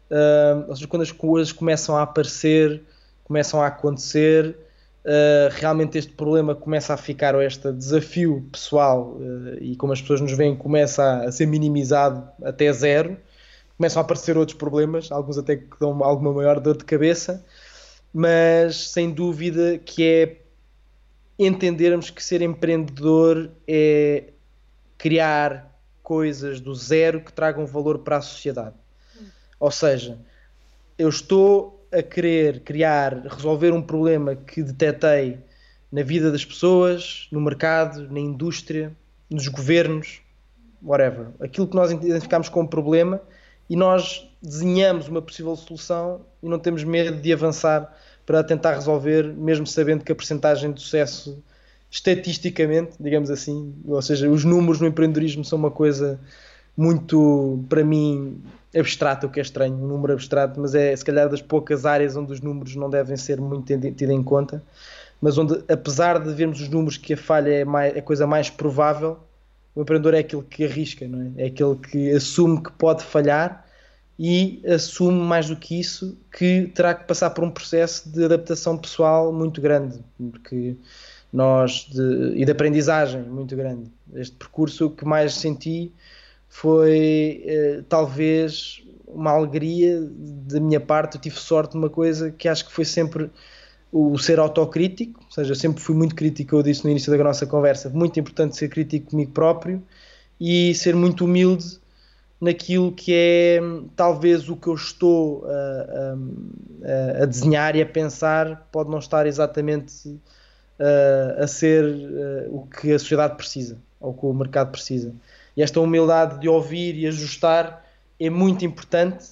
uh, 0.10 0.70
ou 0.70 0.76
seja, 0.76 0.88
quando 0.88 1.02
as 1.02 1.12
coisas 1.12 1.52
começam 1.52 1.98
a 1.98 2.04
aparecer, 2.04 2.84
começam 3.24 3.62
a 3.62 3.68
acontecer, 3.68 4.56
uh, 5.06 5.54
realmente 5.54 5.98
este 5.98 6.12
problema 6.14 6.56
começa 6.56 6.94
a 6.94 6.98
ficar, 6.98 7.36
ou 7.36 7.42
este 7.42 7.72
desafio 7.72 8.48
pessoal, 8.52 9.18
e 9.60 9.76
como 9.76 9.94
as 9.94 10.02
pessoas 10.02 10.22
nos 10.22 10.34
veem, 10.34 10.56
começa 10.56 11.04
a, 11.04 11.26
a, 11.26 11.32
ser 11.32 11.46
minimizado 11.46 12.28
até 12.44 12.72
zero, 12.72 13.18
começam 13.78 14.02
a 14.02 14.06
aparecer 14.06 14.38
outros 14.38 14.58
problemas, 14.58 15.12
alguns 15.12 15.38
até 15.38 15.58
que 15.58 15.80
dão 15.80 16.04
alguma 16.04 16.34
maior 16.34 16.60
dor 16.60 16.78
de 16.78 16.86
cabeça, 16.86 17.46
mas 18.14 18.90
sem 18.90 19.12
dúvida 19.12 19.78
que 19.78 20.04
é 20.04 20.42
entendermos 21.38 22.10
que 22.10 22.22
ser 22.22 22.42
empreendedor 22.42 23.50
é 23.68 24.26
criar 24.98 25.70
coisas 26.04 26.60
do 26.60 26.76
zero 26.76 27.22
que 27.22 27.32
tragam 27.32 27.66
valor 27.66 28.00
para 28.00 28.18
a 28.18 28.22
sociedade. 28.22 28.76
Ou 29.60 29.72
seja, 29.72 30.20
eu 30.98 31.08
estou 31.08 31.79
a 31.92 32.02
querer 32.02 32.62
criar, 32.62 33.26
resolver 33.28 33.72
um 33.72 33.82
problema 33.82 34.36
que 34.36 34.62
detetei 34.62 35.40
na 35.92 36.04
vida 36.04 36.32
das 36.32 36.46
pessoas, 36.46 37.28
no 37.32 37.42
mercado, 37.42 38.08
na 38.12 38.20
indústria, 38.20 38.92
nos 39.30 39.48
governos, 39.48 40.22
whatever. 40.82 41.28
Aquilo 41.40 41.68
que 41.68 41.76
nós 41.76 41.92
identificamos 41.92 42.48
como 42.50 42.68
problema 42.68 43.22
e 43.70 43.76
nós 43.76 44.30
desenhamos 44.42 45.08
uma 45.08 45.22
possível 45.22 45.56
solução 45.56 46.22
e 46.42 46.48
não 46.48 46.60
temos 46.60 46.84
medo 46.84 47.20
de 47.20 47.34
avançar 47.34 47.96
para 48.26 48.44
tentar 48.44 48.76
resolver, 48.76 49.24
mesmo 49.34 49.66
sabendo 49.66 50.04
que 50.04 50.12
a 50.12 50.16
percentagem 50.16 50.72
de 50.72 50.82
sucesso 50.82 51.44
estatisticamente, 51.90 52.92
digamos 53.00 53.32
assim, 53.32 53.74
ou 53.86 54.02
seja, 54.02 54.30
os 54.30 54.46
números 54.46 54.80
no 54.80 54.88
empreendedorismo 54.88 55.44
são 55.44 55.58
uma 55.58 55.72
coisa 55.72 56.20
muito, 56.78 57.66
para 57.68 57.84
mim, 57.84 58.42
abstrata, 58.76 59.26
o 59.26 59.30
que 59.30 59.40
é 59.40 59.44
estranho, 59.44 59.76
um 59.76 59.88
número 59.88 60.14
abstrato, 60.14 60.60
mas 60.60 60.76
é 60.76 60.96
se 60.96 61.04
calhar 61.04 61.30
das 61.30 61.42
poucas 61.42 61.86
áreas 61.86 62.16
onde 62.16 62.32
os 62.34 62.42
números 62.42 62.76
não 62.76 62.90
devem 62.90 63.18
ser 63.18 63.40
muito 63.42 63.66
tidos 63.66 64.02
em 64.02 64.24
conta, 64.24 64.64
mas 65.22 65.38
onde, 65.38 65.64
apesar 65.68 66.20
de 66.20 66.34
vermos 66.34 66.62
os 66.62 66.70
números 66.70 66.98
que 66.98 67.14
a 67.14 67.18
falha 67.18 67.50
é, 67.50 67.66
mais, 67.66 67.96
é 67.96 68.00
a 68.00 68.02
coisa 68.02 68.28
mais 68.28 68.50
provável, 68.50 69.18
o 69.76 69.82
empreendedor 69.82 70.14
é 70.14 70.20
aquele 70.20 70.44
que 70.44 70.66
arrisca, 70.66 71.08
não 71.08 71.22
é? 71.22 71.44
É 71.44 71.46
aquele 71.48 71.76
que 71.76 72.12
assume 72.12 72.62
que 72.62 72.72
pode 72.72 73.04
falhar 73.04 73.66
e 74.18 74.62
assume 74.68 75.20
mais 75.22 75.48
do 75.48 75.56
que 75.56 75.80
isso 75.80 76.18
que 76.32 76.70
terá 76.76 76.94
que 76.94 77.08
passar 77.08 77.30
por 77.30 77.44
um 77.44 77.50
processo 77.50 78.10
de 78.10 78.26
adaptação 78.26 78.78
pessoal 78.78 79.32
muito 79.32 79.62
grande, 79.62 80.00
porque 80.32 80.76
nós 81.32 81.88
de, 81.90 82.34
e 82.36 82.44
de 82.44 82.52
aprendizagem 82.52 83.22
muito 83.22 83.56
grande. 83.56 83.90
Este 84.14 84.36
percurso 84.36 84.90
que 84.90 85.06
mais 85.06 85.36
senti 85.36 85.94
foi 86.50 87.44
eh, 87.46 87.84
talvez 87.88 88.84
uma 89.08 89.32
alegria 89.32 90.02
da 90.02 90.60
minha 90.60 90.80
parte. 90.80 91.16
Eu 91.16 91.22
tive 91.22 91.38
sorte 91.38 91.76
numa 91.76 91.90
coisa 91.90 92.32
que 92.32 92.48
acho 92.48 92.66
que 92.66 92.72
foi 92.72 92.84
sempre 92.84 93.30
o 93.92 94.18
ser 94.18 94.40
autocrítico, 94.40 95.22
ou 95.26 95.32
seja, 95.32 95.52
eu 95.52 95.56
sempre 95.56 95.82
fui 95.82 95.96
muito 95.96 96.14
crítico, 96.16 96.56
eu 96.56 96.64
disse 96.64 96.84
no 96.84 96.92
início 96.92 97.16
da 97.16 97.24
nossa 97.24 97.46
conversa, 97.48 97.90
muito 97.90 98.20
importante 98.20 98.56
ser 98.56 98.70
crítico 98.70 99.12
comigo 99.12 99.32
próprio 99.32 99.82
e 100.40 100.76
ser 100.76 100.96
muito 100.96 101.26
humilde 101.26 101.80
naquilo 102.40 102.92
que 102.92 103.12
é 103.14 103.60
talvez 103.96 104.48
o 104.48 104.56
que 104.56 104.68
eu 104.68 104.76
estou 104.76 105.46
a, 105.46 106.16
a, 107.20 107.24
a 107.24 107.26
desenhar 107.26 107.76
e 107.76 107.82
a 107.82 107.86
pensar 107.86 108.68
pode 108.72 108.90
não 108.90 109.00
estar 109.00 109.26
exatamente 109.26 110.20
a, 110.80 111.44
a 111.44 111.48
ser 111.48 111.84
o 112.50 112.66
que 112.68 112.94
a 112.94 113.00
sociedade 113.00 113.36
precisa 113.36 113.78
ou 114.00 114.14
que 114.14 114.26
o 114.26 114.34
mercado 114.34 114.72
precisa. 114.72 115.14
E 115.56 115.64
esta 115.64 115.80
humildade 115.80 116.40
de 116.40 116.48
ouvir 116.48 116.96
e 116.96 117.08
ajustar 117.08 117.86
é 118.20 118.30
muito 118.30 118.66
importante, 118.66 119.26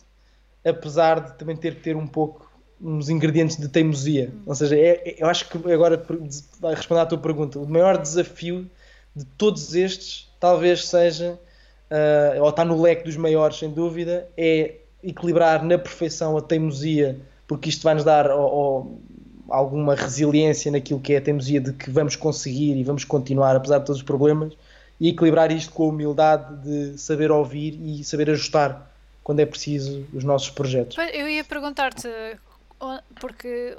apesar 0.66 1.20
de 1.20 1.38
também 1.38 1.56
ter 1.56 1.76
que 1.76 1.82
ter 1.82 1.96
um 1.96 2.08
pouco 2.08 2.48
uns 2.82 3.10
ingredientes 3.10 3.58
de 3.58 3.68
teimosia. 3.68 4.32
Ou 4.46 4.56
seja, 4.56 4.76
é, 4.76 5.10
é, 5.10 5.16
eu 5.20 5.28
acho 5.28 5.50
que 5.50 5.72
agora, 5.72 6.04
vai 6.60 6.76
responder 6.76 7.02
à 7.02 7.06
tua 7.06 7.18
pergunta, 7.18 7.60
o 7.60 7.68
maior 7.68 7.98
desafio 7.98 8.70
de 9.16 9.26
todos 9.26 9.74
estes 9.74 10.32
talvez 10.40 10.88
seja 10.88 11.40
uh, 11.92 12.42
ou 12.42 12.50
está 12.50 12.64
no 12.64 12.80
leque 12.80 13.04
dos 13.04 13.18
maiores, 13.18 13.58
sem 13.58 13.70
dúvida, 13.72 14.28
é 14.38 14.76
equilibrar 15.04 15.64
na 15.64 15.78
perfeição 15.78 16.38
a 16.38 16.42
teimosia, 16.42 17.20
porque 17.48 17.70
isto 17.70 17.84
vai-nos 17.84 18.04
dar 18.04 18.30
ou, 18.30 18.52
ou, 18.52 19.02
alguma 19.50 19.96
resiliência 19.96 20.72
naquilo 20.72 21.00
que 21.00 21.14
é 21.14 21.18
a 21.18 21.22
teimosia 21.22 21.62
de 21.62 21.72
que 21.74 21.90
vamos 21.90 22.16
conseguir 22.16 22.76
e 22.76 22.84
vamos 22.84 23.04
continuar, 23.06 23.56
apesar 23.56 23.80
de 23.80 23.86
todos 23.86 24.02
os 24.02 24.06
problemas, 24.06 24.54
e 25.00 25.10
equilibrar 25.10 25.52
isto 25.52 25.72
com 25.74 25.84
a 25.84 25.88
humildade 25.88 26.62
de 26.64 26.98
saber 26.98 27.32
ouvir 27.32 27.80
e 27.82 28.04
saber 28.04 28.30
ajustar 28.32 28.92
quando 29.24 29.40
é 29.42 29.46
preciso 29.46 30.08
os 30.14 30.24
nossos 30.24 30.50
projetos. 30.50 30.98
Eu 31.14 31.28
ia 31.28 31.44
perguntar-te, 31.44 32.10
porque 33.20 33.78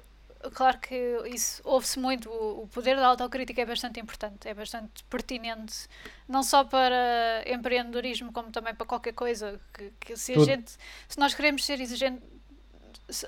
claro 0.53 0.79
que 0.79 1.17
isso 1.27 1.61
ouve-se 1.65 1.99
muito, 1.99 2.31
o 2.31 2.69
poder 2.69 2.97
da 2.97 3.07
autocrítica 3.07 3.63
é 3.63 3.67
bastante 3.67 3.99
importante, 3.99 4.49
é 4.49 4.55
bastante 4.55 5.03
pertinente, 5.05 5.89
não 6.29 6.43
só 6.43 6.65
para 6.65 7.43
empreendedorismo, 7.47 8.33
como 8.33 8.51
também 8.51 8.75
para 8.75 8.87
qualquer 8.87 9.13
coisa. 9.13 9.61
Que, 9.73 9.93
que 10.01 10.17
se, 10.17 10.35
a 10.35 10.39
gente, 10.41 10.73
se 11.09 11.19
nós 11.19 11.35
queremos 11.35 11.65
ser 11.65 11.81
exigentes, 11.81 12.23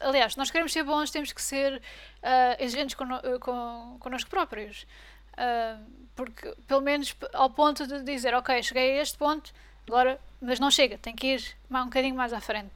aliás, 0.03 0.33
se 0.35 0.39
nós 0.39 0.51
queremos 0.51 0.73
ser 0.73 0.85
bons, 0.85 1.11
temos 1.11 1.33
que 1.33 1.43
ser 1.43 1.77
uh, 2.23 2.63
exigentes 2.63 2.95
con, 2.95 3.09
con, 3.41 3.99
connosco 3.99 4.31
próprios. 4.31 4.87
Uh, 5.41 5.81
porque, 6.15 6.55
pelo 6.69 6.83
menos 6.83 7.17
ao 7.33 7.49
ponto 7.49 7.87
de 7.87 8.03
dizer, 8.03 8.35
ok, 8.35 8.63
cheguei 8.63 8.99
a 8.99 9.03
este 9.03 9.17
ponto, 9.17 9.51
agora, 9.89 10.21
mas 10.41 10.61
não 10.61 10.71
chega, 10.71 10.99
tem 10.99 11.15
que 11.15 11.35
ir 11.35 11.57
um 11.71 11.85
bocadinho 11.85 12.15
mais 12.15 12.33
à 12.35 12.41
frente. 12.41 12.73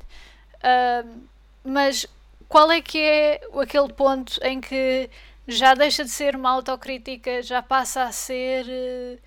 Uh, 0.56 1.20
mas 1.62 2.06
qual 2.48 2.70
é 2.70 2.80
que 2.80 2.98
é 2.98 3.40
aquele 3.60 3.92
ponto 3.92 4.38
em 4.42 4.60
que 4.60 5.10
já 5.46 5.74
deixa 5.74 6.04
de 6.04 6.10
ser 6.10 6.34
uma 6.34 6.50
autocrítica, 6.50 7.42
já 7.42 7.62
passa 7.62 8.04
a 8.04 8.12
ser 8.12 8.64
uh, 8.64 9.18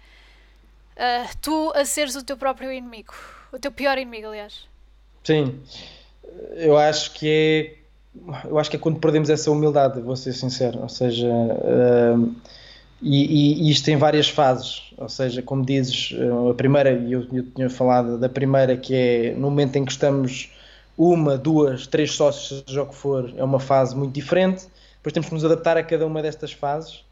uh, 0.97 1.37
tu 1.41 1.71
a 1.75 1.85
seres 1.85 2.15
o 2.15 2.23
teu 2.23 2.37
próprio 2.37 2.71
inimigo, 2.71 3.13
o 3.51 3.59
teu 3.59 3.71
pior 3.71 3.97
inimigo, 3.97 4.27
aliás. 4.27 4.67
Sim, 5.23 5.61
eu 6.55 6.77
acho 6.77 7.13
que 7.13 7.29
é, 7.29 8.47
eu 8.47 8.57
acho 8.57 8.69
que 8.69 8.77
é 8.77 8.79
quando 8.79 8.99
perdemos 8.99 9.29
essa 9.29 9.51
humildade, 9.51 10.01
vou 10.01 10.15
ser 10.15 10.33
sincero, 10.33 10.79
ou 10.79 10.89
seja, 10.89 11.27
uh, 11.27 12.35
e, 13.01 13.67
e, 13.67 13.71
isto 13.71 13.85
tem 13.85 13.95
várias 13.95 14.27
fases, 14.27 14.91
ou 14.97 15.07
seja, 15.07 15.41
como 15.41 15.65
dizes, 15.65 16.13
a 16.49 16.53
primeira, 16.53 16.91
eu, 16.91 17.25
eu 17.31 17.43
tinha 17.43 17.69
falado 17.69 18.17
da 18.17 18.27
primeira 18.27 18.75
que 18.75 18.95
é 18.95 19.33
no 19.35 19.49
momento 19.49 19.75
em 19.75 19.85
que 19.85 19.91
estamos 19.91 20.49
uma, 20.97 21.37
duas, 21.37 21.85
três 21.85 22.13
sócios, 22.13 22.63
seja 22.67 22.81
o 22.81 22.87
que 22.87 22.95
for, 22.95 23.31
é 23.37 23.43
uma 23.43 23.59
fase 23.59 23.95
muito 23.95 24.13
diferente. 24.13 24.67
Depois 24.95 25.13
temos 25.13 25.27
que 25.27 25.33
nos 25.35 25.45
adaptar 25.45 25.77
a 25.77 25.83
cada 25.83 26.07
uma 26.07 26.21
destas 26.21 26.51
fases 26.51 27.05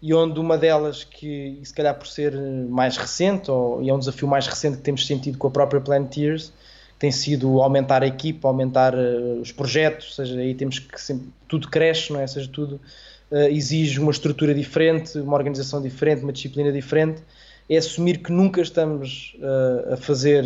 e 0.00 0.14
onde 0.14 0.40
uma 0.40 0.56
delas 0.56 1.04
que 1.04 1.60
se 1.62 1.72
calhar 1.72 1.94
por 1.94 2.06
ser 2.06 2.34
mais 2.68 2.96
recente 2.96 3.50
ou 3.50 3.82
e 3.82 3.90
é 3.90 3.94
um 3.94 3.98
desafio 3.98 4.26
mais 4.26 4.46
recente 4.46 4.78
que 4.78 4.82
temos 4.82 5.06
sentido 5.06 5.38
com 5.38 5.46
a 5.48 5.50
própria 5.50 5.80
Planeteers 5.80 6.52
tem 6.98 7.10
sido 7.10 7.60
aumentar 7.60 8.02
a 8.02 8.06
equipa, 8.06 8.48
aumentar 8.48 8.94
uh, 8.94 9.40
os 9.40 9.52
projetos, 9.52 10.06
ou 10.08 10.24
seja, 10.24 10.40
aí 10.40 10.54
temos 10.54 10.78
que 10.78 11.00
sempre, 11.00 11.28
tudo 11.46 11.68
cresce, 11.68 12.10
não 12.10 12.20
é? 12.20 12.22
Ou 12.22 12.28
seja, 12.28 12.48
tudo 12.50 12.80
uh, 13.30 13.36
exige 13.50 14.00
uma 14.00 14.10
estrutura 14.10 14.54
diferente, 14.54 15.18
uma 15.18 15.36
organização 15.36 15.80
diferente, 15.80 16.22
uma 16.22 16.32
disciplina 16.32 16.72
diferente. 16.72 17.22
É 17.68 17.76
assumir 17.76 18.18
que 18.18 18.30
nunca 18.30 18.60
estamos 18.60 19.36
uh, 19.38 19.94
a 19.94 19.96
fazer, 19.96 20.44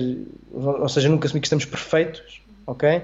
ou 0.53 0.89
seja, 0.89 1.09
nunca 1.09 1.27
assumir 1.27 1.41
que 1.41 1.47
estamos 1.47 1.65
perfeitos, 1.65 2.41
ok? 2.67 2.99
Uh, 2.99 3.03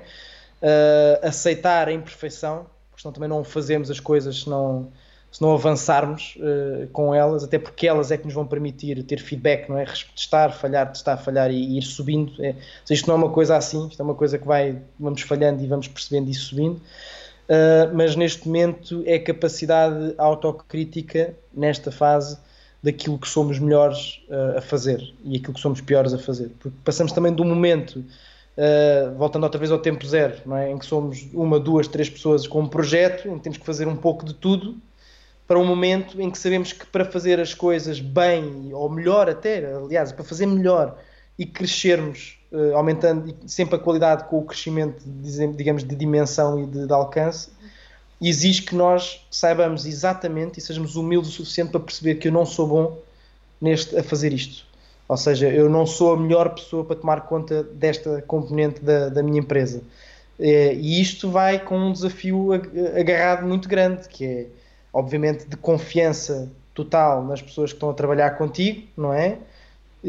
aceitar 1.23 1.89
a 1.89 1.93
imperfeição, 1.93 2.67
porque 2.91 3.03
senão 3.03 3.13
também 3.13 3.29
não 3.29 3.45
fazemos 3.45 3.91
as 3.91 4.01
coisas 4.01 4.41
se 4.41 4.49
não, 4.49 4.91
se 5.31 5.43
não 5.43 5.53
avançarmos 5.53 6.39
uh, 6.39 6.89
com 6.89 7.15
elas, 7.15 7.45
até 7.45 7.59
porque 7.59 7.87
elas 7.87 8.11
é 8.11 8.17
que 8.17 8.25
nos 8.25 8.33
vão 8.33 8.47
permitir 8.47 9.03
ter 9.03 9.21
feedback, 9.21 9.69
não 9.69 9.77
é? 9.77 9.85
Testar, 9.85 10.51
falhar, 10.51 10.91
testar, 10.91 11.19
falhar 11.19 11.51
e, 11.51 11.57
e 11.57 11.79
ir 11.79 11.83
subindo. 11.83 12.33
É, 12.43 12.55
isto 12.89 13.07
não 13.07 13.17
é 13.17 13.19
uma 13.19 13.31
coisa 13.31 13.55
assim, 13.55 13.89
isto 13.89 14.01
é 14.01 14.03
uma 14.03 14.15
coisa 14.15 14.39
que 14.39 14.47
vai, 14.47 14.79
vamos 14.99 15.21
falhando 15.21 15.63
e 15.63 15.67
vamos 15.67 15.89
percebendo 15.89 16.31
e 16.31 16.35
subindo. 16.35 16.81
Uh, 17.49 17.95
mas 17.95 18.17
neste 18.17 18.47
momento 18.47 19.03
é 19.07 19.19
capacidade 19.19 20.15
autocrítica 20.19 21.35
nesta 21.55 21.93
fase 21.93 22.37
daquilo 22.83 23.19
que 23.19 23.29
somos 23.29 23.59
melhores 23.59 24.21
uh, 24.29 24.59
a 24.59 24.61
fazer 24.61 25.15
e 25.25 25.37
aquilo 25.37 25.55
que 25.55 25.61
somos 25.61 25.81
piores 25.81 26.13
a 26.13 26.19
fazer. 26.19 26.51
Porque 26.59 26.77
passamos 26.85 27.13
também 27.13 27.35
de 27.35 27.43
um 27.43 27.47
momento 27.47 28.05
Uh, 28.57 29.15
voltando 29.19 29.43
outra 29.43 29.59
vez 29.59 29.71
ao 29.71 29.79
tempo 29.79 30.07
zero, 30.07 30.35
é? 30.55 30.71
em 30.71 30.79
que 30.79 30.87
somos 30.87 31.29
uma, 31.35 31.61
duas, 31.61 31.87
três 31.87 32.09
pessoas 32.09 32.47
com 32.47 32.63
um 32.63 32.67
projeto, 32.67 33.29
em 33.29 33.37
que 33.37 33.41
temos 33.41 33.59
que 33.59 33.67
fazer 33.67 33.87
um 33.87 33.97
pouco 33.97 34.25
de 34.25 34.33
tudo, 34.33 34.79
para 35.47 35.59
um 35.59 35.65
momento 35.67 36.21
em 36.21 36.31
que 36.31 36.39
sabemos 36.39 36.73
que 36.73 36.87
para 36.87 37.05
fazer 37.05 37.39
as 37.39 37.53
coisas 37.53 38.01
bem, 38.01 38.73
ou 38.73 38.89
melhor 38.89 39.29
até, 39.29 39.75
aliás, 39.75 40.11
para 40.11 40.25
fazer 40.25 40.47
melhor 40.47 40.99
e 41.39 41.45
crescermos, 41.45 42.36
aumentando 42.75 43.35
sempre 43.47 43.77
a 43.77 43.79
qualidade 43.79 44.25
com 44.25 44.39
o 44.39 44.43
crescimento, 44.43 45.03
digamos, 45.57 45.85
de 45.85 45.95
dimensão 45.95 46.63
e 46.63 46.67
de, 46.67 46.87
de 46.87 46.93
alcance, 46.93 47.51
exige 48.21 48.63
que 48.63 48.75
nós 48.75 49.27
saibamos 49.31 49.85
exatamente 49.85 50.59
e 50.59 50.63
sejamos 50.63 50.97
humildes 50.97 51.31
o 51.31 51.33
suficiente 51.33 51.71
para 51.71 51.81
perceber 51.81 52.17
que 52.17 52.29
eu 52.29 52.33
não 52.33 52.47
sou 52.47 52.67
bom 52.67 52.99
neste, 53.61 53.97
a 53.97 54.03
fazer 54.03 54.33
isto. 54.33 54.65
Ou 55.09 55.17
seja, 55.17 55.49
eu 55.49 55.69
não 55.69 55.87
sou 55.87 56.15
a 56.15 56.17
melhor 56.17 56.55
pessoa 56.55 56.85
para 56.85 56.97
tomar 56.97 57.21
conta 57.23 57.63
desta 57.63 58.23
componente 58.23 58.81
da, 58.81 59.09
da 59.09 59.23
minha 59.23 59.41
empresa. 59.41 59.83
É, 60.39 60.75
e 60.75 61.01
isto 61.01 61.31
vai 61.31 61.59
com 61.59 61.79
um 61.79 61.93
desafio 61.93 62.51
agarrado 62.99 63.47
muito 63.47 63.69
grande, 63.69 64.09
que 64.09 64.25
é, 64.25 64.47
obviamente, 64.93 65.47
de 65.47 65.57
confiança 65.57 66.51
total 66.75 67.25
nas 67.25 67.41
pessoas 67.41 67.71
que 67.71 67.77
estão 67.77 67.91
a 67.91 67.95
trabalhar 67.95 68.31
contigo, 68.33 68.87
não 68.97 69.13
é? 69.13 69.39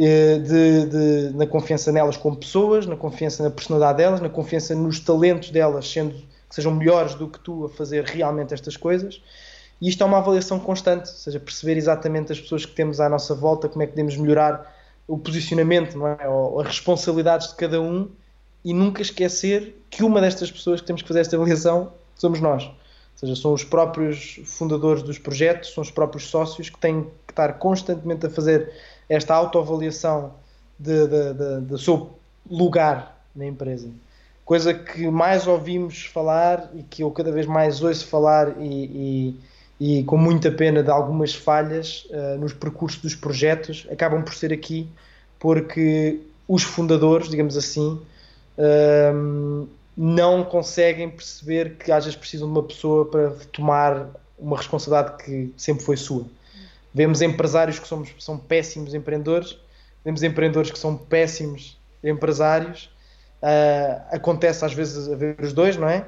É? 0.05 0.39
De, 0.39 0.85
de, 0.85 1.37
na 1.37 1.47
confiança 1.47 1.91
nelas 1.91 2.17
como 2.17 2.35
pessoas, 2.35 2.85
na 2.85 2.95
confiança 2.95 3.43
na 3.43 3.49
personalidade 3.49 3.97
delas, 3.97 4.21
na 4.21 4.29
confiança 4.29 4.75
nos 4.75 4.99
talentos 4.99 5.49
delas, 5.49 5.89
sendo 5.89 6.13
que 6.13 6.55
sejam 6.55 6.73
melhores 6.73 7.15
do 7.15 7.27
que 7.27 7.39
tu 7.39 7.65
a 7.65 7.69
fazer 7.69 8.03
realmente 8.03 8.53
estas 8.53 8.77
coisas. 8.77 9.21
E 9.81 9.89
isto 9.89 10.03
é 10.03 10.05
uma 10.05 10.17
avaliação 10.17 10.59
constante, 10.59 11.09
ou 11.09 11.15
seja, 11.15 11.39
perceber 11.39 11.77
exatamente 11.77 12.31
as 12.31 12.39
pessoas 12.39 12.65
que 12.65 12.73
temos 12.73 12.99
à 12.99 13.07
nossa 13.09 13.35
volta, 13.35 13.69
como 13.69 13.83
é 13.83 13.85
que 13.85 13.91
podemos 13.91 14.17
melhorar 14.17 14.75
o 15.07 15.17
posicionamento, 15.17 15.97
não 15.97 16.07
é? 16.07 16.27
ou 16.27 16.59
as 16.59 16.67
responsabilidades 16.67 17.49
de 17.49 17.55
cada 17.55 17.79
um 17.79 18.09
e 18.65 18.73
nunca 18.73 19.01
esquecer 19.01 19.81
que 19.89 20.03
uma 20.03 20.19
destas 20.19 20.51
pessoas 20.51 20.81
que 20.81 20.87
temos 20.87 21.01
que 21.01 21.07
fazer 21.07 21.21
esta 21.21 21.35
avaliação 21.35 21.93
somos 22.15 22.41
nós. 22.41 22.63
Ou 22.65 22.73
seja, 23.15 23.35
são 23.35 23.53
os 23.53 23.63
próprios 23.63 24.41
fundadores 24.45 25.01
dos 25.01 25.17
projetos, 25.17 25.73
são 25.73 25.81
os 25.81 25.89
próprios 25.89 26.27
sócios 26.27 26.69
que 26.69 26.77
têm 26.77 27.03
que 27.25 27.31
estar 27.31 27.53
constantemente 27.53 28.25
a 28.25 28.29
fazer 28.29 28.71
esta 29.09 29.33
autoavaliação 29.33 30.33
de, 30.77 31.07
de, 31.07 31.33
de, 31.33 31.61
do 31.61 31.77
seu 31.77 32.17
lugar 32.49 33.23
na 33.35 33.45
empresa. 33.45 33.89
Coisa 34.45 34.73
que 34.73 35.09
mais 35.09 35.45
ouvimos 35.45 36.05
falar 36.05 36.69
e 36.73 36.83
que 36.83 37.03
eu 37.03 37.11
cada 37.11 37.31
vez 37.31 37.45
mais 37.45 37.81
ouço 37.83 38.07
falar 38.07 38.55
e, 38.59 39.35
e, 39.79 39.99
e 39.99 40.03
com 40.03 40.17
muita 40.17 40.49
pena 40.51 40.81
de 40.81 40.89
algumas 40.89 41.35
falhas 41.35 42.07
uh, 42.09 42.39
nos 42.39 42.53
percursos 42.53 43.01
dos 43.01 43.15
projetos 43.15 43.85
acabam 43.91 44.23
por 44.23 44.33
ser 44.33 44.53
aqui 44.53 44.87
porque 45.39 46.19
os 46.47 46.63
fundadores, 46.63 47.29
digamos 47.29 47.57
assim, 47.57 47.99
um, 48.57 49.67
não 49.95 50.43
conseguem 50.43 51.09
perceber 51.09 51.75
que 51.77 51.91
às 51.91 52.05
vezes 52.05 52.17
precisam 52.17 52.47
de 52.47 52.53
uma 52.53 52.63
pessoa 52.63 53.05
para 53.05 53.31
tomar 53.51 54.07
uma 54.37 54.57
responsabilidade 54.57 55.23
que 55.23 55.51
sempre 55.57 55.83
foi 55.83 55.97
sua. 55.97 56.25
Vemos 56.97 57.21
empresários 57.21 57.77
que 57.77 57.87
somos, 57.87 58.09
são 58.17 58.39
péssimos 58.39 58.95
empreendedores, 58.95 59.55
vemos 60.03 60.23
empreendedores 60.23 60.71
que 60.71 60.79
são 60.79 60.97
péssimos 60.97 61.77
empresários. 62.03 62.89
Uh, 63.39 64.01
acontece 64.11 64.65
às 64.65 64.73
vezes 64.73 65.07
a 65.07 65.15
ver 65.15 65.37
os 65.39 65.53
dois, 65.53 65.77
não 65.77 65.87
é? 65.87 66.07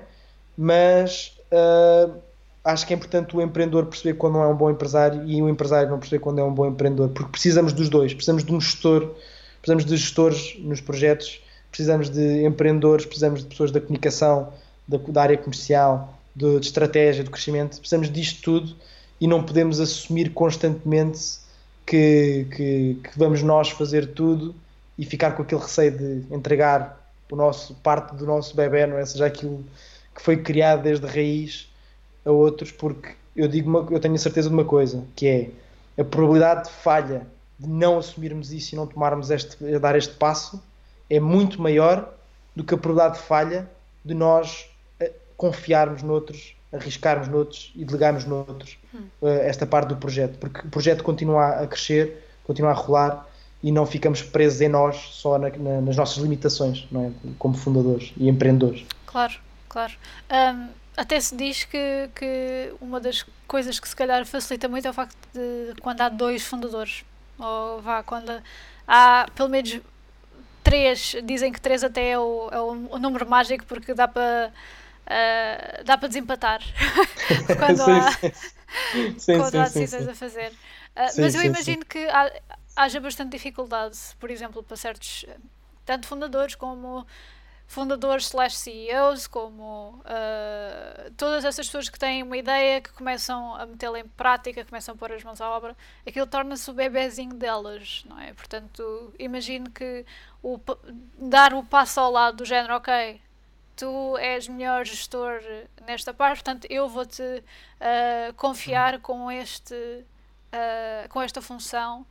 Mas 0.57 1.37
uh, 1.51 2.17
acho 2.65 2.87
que 2.87 2.93
é 2.93 2.95
importante 2.95 3.37
o 3.37 3.41
empreendedor 3.41 3.85
perceber 3.85 4.15
quando 4.15 4.33
não 4.33 4.43
é 4.43 4.47
um 4.47 4.55
bom 4.55 4.71
empresário 4.71 5.23
e 5.29 5.39
o 5.39 5.47
empresário 5.47 5.87
não 5.91 5.99
perceber 5.99 6.23
quando 6.23 6.39
é 6.39 6.43
um 6.43 6.51
bom 6.51 6.65
empreendedor, 6.65 7.09
porque 7.09 7.33
precisamos 7.33 7.71
dos 7.71 7.87
dois. 7.87 8.11
Precisamos 8.11 8.43
de 8.43 8.51
um 8.51 8.59
gestor, 8.59 9.13
precisamos 9.61 9.85
de 9.85 9.95
gestores 9.95 10.57
nos 10.57 10.81
projetos 10.81 11.39
precisamos 11.71 12.09
de 12.09 12.43
empreendedores, 12.43 13.05
precisamos 13.05 13.41
de 13.41 13.47
pessoas 13.47 13.69
da 13.71 13.79
comunicação, 13.79 14.51
da, 14.87 14.97
da 14.97 15.21
área 15.21 15.37
comercial, 15.37 16.17
de, 16.35 16.59
de, 16.59 16.65
estratégia, 16.65 17.23
de 17.23 17.29
crescimento, 17.29 17.77
precisamos 17.77 18.11
disto 18.11 18.41
tudo 18.41 18.75
e 19.19 19.27
não 19.27 19.43
podemos 19.43 19.79
assumir 19.79 20.31
constantemente 20.33 21.39
que, 21.85 22.45
que, 22.55 22.97
que, 23.03 23.17
vamos 23.17 23.41
nós 23.41 23.69
fazer 23.69 24.13
tudo 24.13 24.55
e 24.97 25.05
ficar 25.05 25.31
com 25.31 25.41
aquele 25.41 25.61
receio 25.61 25.91
de 25.91 26.33
entregar 26.33 26.99
o 27.31 27.35
nosso 27.35 27.73
parte 27.75 28.15
do 28.15 28.25
nosso 28.25 28.55
bebê, 28.55 28.85
não 28.85 28.97
é? 28.97 29.05
Seja 29.05 29.25
aquilo 29.25 29.63
que 30.15 30.21
foi 30.21 30.37
criado 30.37 30.83
desde 30.83 31.05
raiz 31.05 31.69
a 32.25 32.31
outros, 32.31 32.71
porque 32.71 33.09
eu 33.35 33.47
digo 33.47 33.69
uma, 33.69 33.87
eu 33.91 33.99
tenho 33.99 34.15
a 34.15 34.17
certeza 34.17 34.49
de 34.49 34.53
uma 34.53 34.65
coisa, 34.65 35.03
que 35.15 35.27
é 35.27 35.49
a 36.01 36.03
probabilidade 36.03 36.65
de 36.65 36.75
falha 36.75 37.27
de 37.59 37.67
não 37.67 37.97
assumirmos 37.97 38.51
isso 38.53 38.73
e 38.73 38.77
não 38.77 38.87
tomarmos 38.87 39.29
este, 39.29 39.57
dar 39.79 39.95
este 39.95 40.13
passo 40.13 40.61
é 41.09 41.19
muito 41.19 41.61
maior 41.61 42.13
do 42.55 42.63
que 42.63 42.73
a 42.73 42.77
probabilidade 42.77 43.21
de 43.21 43.27
falha 43.27 43.69
de 44.05 44.13
nós 44.13 44.69
eh, 44.99 45.11
confiarmos 45.35 46.03
noutros, 46.03 46.55
arriscarmos 46.71 47.27
noutros 47.27 47.71
e 47.75 47.83
delegarmos 47.83 48.25
noutros 48.25 48.77
hum. 48.93 49.03
Eh, 49.21 49.47
esta 49.47 49.65
parte 49.65 49.89
do 49.89 49.97
projeto, 49.97 50.37
porque 50.37 50.67
o 50.67 50.69
projeto 50.69 51.03
continua 51.03 51.61
a 51.61 51.67
crescer, 51.67 52.23
continua 52.43 52.71
a 52.71 52.73
rolar 52.73 53.27
e 53.61 53.71
não 53.71 53.85
ficamos 53.85 54.21
presos 54.21 54.61
em 54.61 54.69
nós 54.69 54.95
só 55.11 55.37
na, 55.37 55.49
na, 55.49 55.81
nas 55.81 55.95
nossas 55.95 56.17
limitações, 56.17 56.87
não 56.91 57.07
é? 57.07 57.11
como 57.37 57.55
fundadores 57.55 58.13
e 58.17 58.29
empreendedores. 58.29 58.85
Claro, 59.05 59.33
claro. 59.67 59.93
Um, 60.31 60.67
até 60.95 61.19
se 61.19 61.35
diz 61.35 61.63
que, 61.63 62.09
que 62.15 62.73
uma 62.81 62.99
das 62.99 63.25
coisas 63.47 63.79
que 63.79 63.87
se 63.87 63.95
calhar 63.95 64.25
facilita 64.25 64.67
muito 64.67 64.85
é 64.85 64.89
o 64.89 64.93
facto 64.93 65.15
de 65.33 65.73
quando 65.81 66.01
há 66.01 66.09
dois 66.09 66.43
fundadores, 66.43 67.03
ou 67.37 67.81
vá, 67.81 68.03
quando 68.03 68.31
há 68.87 69.25
pelo 69.35 69.49
menos 69.49 69.79
3, 70.63 71.17
dizem 71.23 71.51
que 71.51 71.59
3 71.59 71.85
até 71.85 72.11
é 72.11 72.19
o, 72.19 72.49
é 72.51 72.59
o 72.59 72.99
número 72.99 73.27
mágico 73.27 73.65
porque 73.65 73.93
dá 73.93 74.07
para 74.07 74.51
uh, 75.09 75.83
dá 75.83 75.97
para 75.97 76.07
desempatar 76.07 76.61
quando 77.57 77.83
sim, 77.83 77.91
há, 77.91 78.11
sim. 79.17 79.37
quando 79.37 79.51
sim, 79.51 79.57
há 79.57 79.63
decisões 79.63 80.07
a 80.07 80.15
fazer. 80.15 80.51
Uh, 80.51 81.21
mas 81.21 81.35
eu 81.35 81.43
imagino 81.43 81.85
que 81.85 82.07
há, 82.09 82.31
haja 82.75 82.99
bastante 82.99 83.31
dificuldade, 83.31 83.97
por 84.19 84.29
exemplo, 84.29 84.63
para 84.63 84.77
certos, 84.77 85.25
tanto 85.85 86.07
fundadores 86.07 86.55
como 86.55 87.05
fundadores 87.69 88.25
slash 88.25 88.57
CEOs, 88.57 89.27
como 89.27 90.01
uh, 90.03 91.11
todas 91.15 91.45
essas 91.45 91.67
pessoas 91.67 91.87
que 91.87 91.99
têm 91.99 92.23
uma 92.23 92.35
ideia, 92.35 92.81
que 92.81 92.91
começam 92.91 93.53
a 93.55 93.65
metê-la 93.67 93.99
em 93.99 94.07
prática, 94.07 94.65
começam 94.65 94.95
a 94.95 94.97
pôr 94.97 95.11
as 95.11 95.23
mãos 95.23 95.39
à 95.39 95.47
obra, 95.47 95.77
aquilo 96.05 96.25
torna-se 96.25 96.67
o 96.71 96.73
bebezinho 96.73 97.35
delas, 97.35 98.03
não 98.09 98.19
é? 98.19 98.33
Portanto, 98.33 99.13
imagino 99.19 99.69
que 99.69 100.03
o, 100.41 100.59
dar 101.19 101.53
o 101.53 101.63
passo 101.63 101.99
ao 101.99 102.11
lado 102.11 102.37
do 102.37 102.45
género, 102.45 102.75
ok, 102.75 103.21
tu 103.79 104.17
és 104.17 104.47
melhor 104.49 104.85
gestor 104.85 105.41
nesta 105.87 106.13
parte, 106.13 106.43
portanto 106.43 106.67
eu 106.69 106.89
vou-te 106.89 107.23
uh, 107.23 108.33
confiar 108.35 108.99
com 108.99 109.31
este 109.31 109.73
uh, 109.73 111.07
com 111.07 111.21
esta 111.21 111.41
função 111.41 112.05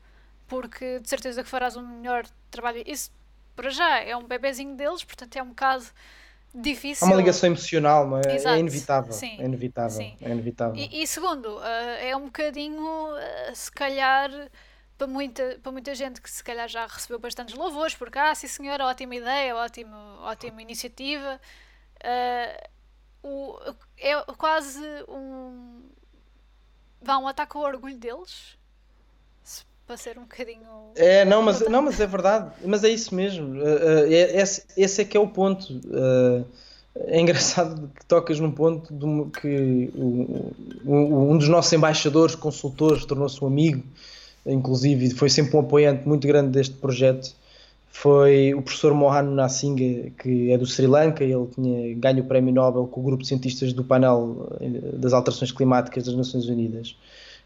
porque 0.47 0.99
de 0.99 1.09
certeza 1.09 1.43
que 1.45 1.49
farás 1.49 1.77
um 1.77 1.87
melhor 1.87 2.25
trabalho. 2.51 2.83
Isso 2.87 3.11
para 3.55 3.69
já 3.69 4.01
é 4.01 4.17
um 4.17 4.25
bebezinho 4.25 4.75
deles, 4.77 5.05
portanto 5.05 5.37
é 5.37 5.43
um 5.43 5.49
bocado 5.49 5.85
difícil. 6.55 7.07
Há 7.07 7.11
uma 7.11 7.17
ligação 7.17 7.49
emocional, 7.49 8.09
não 8.09 8.19
é? 8.19 8.35
Exato. 8.35 8.57
É 8.57 8.59
inevitável. 8.61 9.13
Sim. 9.13 9.37
É 9.39 9.45
inevitável. 9.45 9.97
Sim. 9.97 10.17
É 10.23 10.31
inevitável. 10.31 10.77
E, 10.77 11.03
e 11.03 11.07
segundo, 11.07 11.59
uh, 11.59 11.63
é 12.01 12.17
um 12.17 12.27
bocadinho, 12.27 13.11
se 13.53 13.71
calhar, 13.71 14.31
para 14.99 15.07
muita, 15.07 15.59
para 15.63 15.73
muita 15.73 15.95
gente 15.95 16.21
que 16.21 16.31
se 16.31 16.43
calhar 16.43 16.69
já 16.69 16.87
recebeu 16.87 17.21
bastantes 17.21 17.55
louvores, 17.55 17.95
porque, 17.95 18.19
ah, 18.19 18.35
sim 18.35 18.49
senhor, 18.49 18.81
ótima 18.81 19.15
ideia, 19.15 19.55
ótimo, 19.55 19.95
ótima 20.23 20.61
iniciativa. 20.61 21.41
Uh, 22.03 22.69
o, 23.23 23.59
é 23.97 24.21
quase 24.37 24.85
um. 25.09 25.83
Vá, 27.01 27.17
um 27.17 27.29
ataque 27.29 27.57
ao 27.57 27.63
orgulho 27.63 27.97
deles 27.97 28.59
para 29.87 29.97
ser 29.97 30.19
um 30.19 30.23
bocadinho. 30.23 30.93
É, 30.97 31.25
não, 31.25 31.41
mas, 31.41 31.61
não, 31.67 31.81
mas 31.81 31.99
é 31.99 32.07
verdade, 32.07 32.53
mas 32.63 32.85
é 32.85 32.91
isso 32.91 33.15
mesmo. 33.15 33.55
Uh, 33.55 34.05
é, 34.07 34.43
esse, 34.43 34.65
esse 34.77 35.01
é 35.01 35.05
que 35.05 35.17
é 35.17 35.21
o 35.21 35.29
ponto. 35.29 35.73
Uh, 35.87 36.45
é 36.95 37.21
engraçado 37.21 37.91
que 37.95 38.05
tocas 38.05 38.41
num 38.41 38.51
ponto 38.51 38.93
de, 38.93 39.41
que 39.41 39.93
um, 39.95 41.31
um 41.33 41.39
dos 41.39 41.49
nossos 41.49 41.73
embaixadores, 41.73 42.35
consultores, 42.35 43.05
tornou-se 43.05 43.43
um 43.43 43.47
amigo, 43.47 43.83
inclusive, 44.47 45.11
foi 45.11 45.29
sempre 45.29 45.57
um 45.57 45.61
apoiante 45.61 46.07
muito 46.07 46.27
grande 46.27 46.51
deste 46.51 46.75
projeto. 46.75 47.35
Foi 47.91 48.55
o 48.55 48.63
professor 48.63 48.95
Mohan 48.95 49.23
Nasinghe, 49.23 50.13
que 50.19 50.53
é 50.53 50.59
do 50.59 50.67
Sri 50.67 50.87
Lanka, 50.87 51.25
ele 51.25 51.47
tinha 51.55 52.23
o 52.23 52.25
prémio 52.25 52.55
Nobel 52.55 52.87
com 52.87 53.01
o 53.01 53.03
grupo 53.03 53.23
de 53.23 53.29
cientistas 53.29 53.73
do 53.73 53.83
painel 53.83 54.49
das 54.95 55.13
alterações 55.13 55.51
climáticas 55.51 56.05
das 56.05 56.15
Nações 56.15 56.47
Unidas 56.47 56.97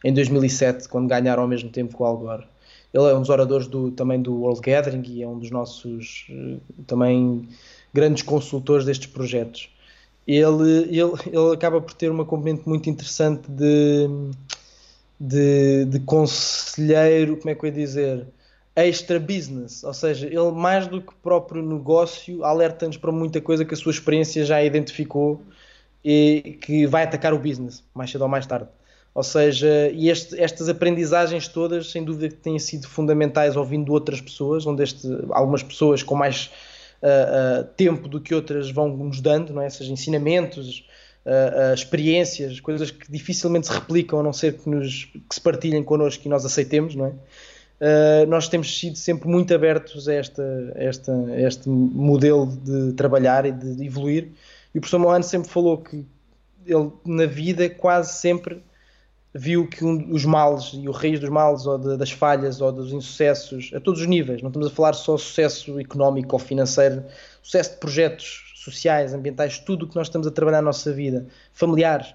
em 0.04 0.12
2007, 0.12 0.88
quando 0.88 1.08
ganharam 1.08 1.42
ao 1.42 1.48
mesmo 1.48 1.70
tempo 1.70 1.96
com 1.96 2.04
o 2.04 2.06
Al 2.06 2.18
Gore. 2.18 2.44
Ele 2.92 3.04
é 3.04 3.14
um 3.14 3.20
dos 3.20 3.30
oradores 3.30 3.66
do, 3.66 3.90
também 3.90 4.20
do 4.20 4.34
World 4.34 4.60
Gathering 4.60 5.02
e 5.06 5.22
é 5.22 5.28
um 5.28 5.38
dos 5.38 5.50
nossos 5.50 6.26
eh, 6.28 6.58
também 6.86 7.48
grandes 7.92 8.22
consultores 8.22 8.84
destes 8.84 9.06
projetos. 9.06 9.70
Ele, 10.26 10.82
ele, 10.90 11.12
ele 11.26 11.54
acaba 11.54 11.80
por 11.80 11.94
ter 11.94 12.10
uma 12.10 12.24
componente 12.24 12.68
muito 12.68 12.90
interessante 12.90 13.50
de, 13.50 14.08
de, 15.22 15.84
de 15.84 16.00
conselheiro, 16.00 17.36
como 17.36 17.50
é 17.50 17.54
que 17.54 17.64
eu 17.64 17.68
ia 17.68 17.72
dizer, 17.72 18.26
extra 18.74 19.20
business, 19.20 19.84
ou 19.84 19.94
seja, 19.94 20.26
ele 20.26 20.50
mais 20.50 20.88
do 20.88 21.00
que 21.00 21.14
próprio 21.22 21.62
negócio 21.62 22.44
alerta-nos 22.44 22.96
para 22.96 23.12
muita 23.12 23.40
coisa 23.40 23.64
que 23.64 23.72
a 23.72 23.76
sua 23.76 23.92
experiência 23.92 24.44
já 24.44 24.60
identificou 24.64 25.40
e 26.04 26.58
que 26.60 26.86
vai 26.86 27.04
atacar 27.04 27.32
o 27.32 27.38
business 27.38 27.84
mais 27.94 28.10
cedo 28.10 28.22
ou 28.22 28.28
mais 28.28 28.46
tarde. 28.46 28.68
Ou 29.14 29.22
seja, 29.22 29.90
e 29.92 30.08
este, 30.08 30.40
estas 30.40 30.68
aprendizagens 30.68 31.46
todas, 31.46 31.92
sem 31.92 32.02
dúvida 32.02 32.28
que 32.28 32.40
têm 32.40 32.58
sido 32.58 32.88
fundamentais 32.88 33.56
ouvindo 33.56 33.92
outras 33.92 34.20
pessoas, 34.20 34.66
onde 34.66 34.82
este, 34.82 35.06
algumas 35.30 35.62
pessoas 35.62 36.02
com 36.02 36.16
mais 36.16 36.50
uh, 37.00 37.60
uh, 37.60 37.64
tempo 37.76 38.08
do 38.08 38.20
que 38.20 38.34
outras 38.34 38.72
vão 38.72 38.88
nos 38.88 39.20
dando, 39.20 39.52
não 39.52 39.62
é? 39.62 39.70
Seja 39.70 39.92
ensinamentos, 39.92 40.84
uh, 41.26 41.74
experiências, 41.74 42.60
coisas 42.60 42.90
que 42.90 43.10
dificilmente 43.10 43.66
se 43.66 43.72
replicam, 43.72 44.20
a 44.20 44.22
não 44.22 44.32
ser 44.32 44.58
que, 44.58 44.68
nos, 44.68 45.04
que 45.04 45.34
se 45.34 45.40
partilhem 45.40 45.82
connosco 45.82 46.22
e 46.26 46.28
nós 46.28 46.44
aceitemos, 46.44 46.94
não 46.94 47.06
é? 47.06 47.12
nós 48.28 48.46
temos 48.46 48.78
sido 48.78 48.96
sempre 48.96 49.28
muito 49.28 49.52
abertos 49.52 50.08
a, 50.08 50.14
esta, 50.14 50.72
esta, 50.76 51.12
a 51.12 51.40
este 51.40 51.68
modelo 51.68 52.46
de 52.46 52.92
trabalhar 52.92 53.44
e 53.44 53.50
de 53.50 53.84
evoluir. 53.84 54.28
E 54.72 54.78
o 54.78 54.80
professor 54.80 55.00
Moano 55.00 55.24
sempre 55.24 55.50
falou 55.50 55.78
que 55.78 56.06
ele, 56.64 56.92
na 57.04 57.26
vida, 57.26 57.68
quase 57.68 58.20
sempre 58.20 58.62
viu 59.34 59.66
que 59.66 59.84
um, 59.84 60.12
os 60.12 60.24
males 60.24 60.72
e 60.74 60.88
o 60.88 60.92
raiz 60.92 61.18
dos 61.18 61.30
males 61.30 61.66
ou 61.66 61.78
de, 61.78 61.96
das 61.96 62.10
falhas 62.10 62.60
ou 62.60 62.70
dos 62.70 62.92
insucessos 62.92 63.70
a 63.74 63.80
todos 63.80 64.00
os 64.00 64.06
níveis, 64.06 64.42
não 64.42 64.48
estamos 64.48 64.68
a 64.68 64.70
falar 64.70 64.92
só 64.92 65.16
sucesso 65.16 65.80
económico 65.80 66.34
ou 66.34 66.38
financeiro, 66.38 67.04
sucesso 67.42 67.72
de 67.72 67.76
projetos 67.78 68.51
sociais, 68.62 69.12
ambientais, 69.14 69.58
tudo 69.58 69.84
o 69.84 69.88
que 69.88 69.96
nós 69.96 70.06
estamos 70.06 70.26
a 70.26 70.30
trabalhar 70.30 70.58
na 70.58 70.66
nossa 70.66 70.92
vida, 70.92 71.26
familiares, 71.52 72.14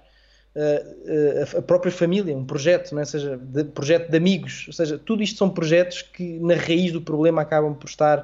uh, 0.56 1.56
uh, 1.56 1.60
a 1.60 1.62
própria 1.62 1.92
família, 1.92 2.36
um 2.36 2.46
projeto, 2.46 2.94
não 2.94 3.02
é? 3.02 3.06
seja, 3.06 3.38
de, 3.38 3.64
projeto 3.66 4.10
de 4.10 4.18
amigos, 4.18 4.66
ou 4.68 4.74
seja, 4.74 4.98
tudo 4.98 5.24
isto 5.24 5.38
são 5.38 5.50
projetos 5.50 6.02
que 6.02 6.40
na 6.40 6.56
raiz 6.56 6.92
do 6.92 7.02
problema 7.02 7.42
acabam 7.42 7.74
por 7.74 7.88
estar 7.88 8.20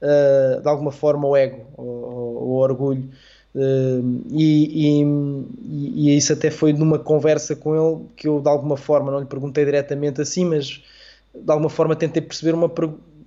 uh, 0.00 0.60
de 0.60 0.68
alguma 0.68 0.92
forma 0.92 1.26
o 1.26 1.36
ego, 1.36 1.66
o 1.76 2.56
orgulho 2.56 3.10
Uh, 3.52 4.22
e, 4.30 5.00
e, 5.00 6.12
e, 6.12 6.16
isso 6.16 6.32
até 6.32 6.52
foi 6.52 6.72
numa 6.72 7.00
conversa 7.00 7.56
com 7.56 7.74
ele 7.74 8.06
que 8.14 8.28
eu 8.28 8.40
de 8.40 8.48
alguma 8.48 8.76
forma 8.76 9.10
não 9.10 9.18
lhe 9.18 9.26
perguntei 9.26 9.64
diretamente 9.64 10.20
assim, 10.20 10.44
mas 10.44 10.80
de 11.34 11.50
alguma 11.50 11.68
forma 11.68 11.96
tentei 11.96 12.22
perceber 12.22 12.54
uma 12.54 12.68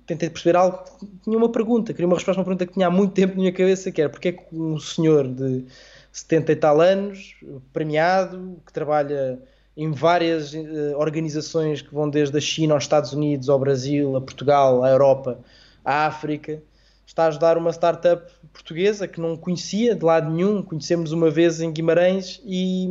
tentei 0.06 0.28
perceber 0.28 0.56
algo 0.56 0.84
tinha 1.22 1.36
uma 1.36 1.50
pergunta, 1.50 1.92
queria 1.92 2.06
uma 2.06 2.16
resposta 2.16 2.40
a 2.40 2.42
uma 2.42 2.44
pergunta 2.44 2.66
que 2.66 2.72
tinha 2.74 2.86
há 2.86 2.90
muito 2.90 3.12
tempo 3.12 3.34
na 3.34 3.40
minha 3.40 3.52
cabeça, 3.52 3.90
que 3.90 4.00
era 4.00 4.10
porque 4.10 4.28
é 4.28 4.32
que 4.32 4.44
um 4.52 4.78
senhor 4.78 5.28
de 5.28 5.64
70 6.12 6.52
e 6.52 6.56
tal 6.56 6.80
anos, 6.80 7.34
premiado, 7.72 8.60
que 8.64 8.72
trabalha 8.72 9.38
em 9.76 9.90
várias 9.90 10.54
uh, 10.54 10.96
organizações 10.96 11.82
que 11.82 11.92
vão 11.92 12.08
desde 12.08 12.36
a 12.38 12.40
China 12.40 12.74
aos 12.74 12.84
Estados 12.84 13.12
Unidos, 13.12 13.48
ao 13.48 13.58
Brasil, 13.58 14.14
a 14.16 14.20
Portugal, 14.20 14.84
à 14.84 14.90
Europa, 14.90 15.40
à 15.84 16.06
África, 16.06 16.62
está 17.04 17.24
a 17.24 17.28
ajudar 17.28 17.58
uma 17.58 17.72
startup 17.72 18.32
portuguesa 18.52 19.08
que 19.08 19.20
não 19.20 19.36
conhecia 19.36 19.94
de 19.94 20.04
lado 20.04 20.30
nenhum, 20.30 20.62
conhecemos 20.62 21.10
uma 21.10 21.30
vez 21.30 21.60
em 21.60 21.72
Guimarães 21.72 22.40
e, 22.44 22.86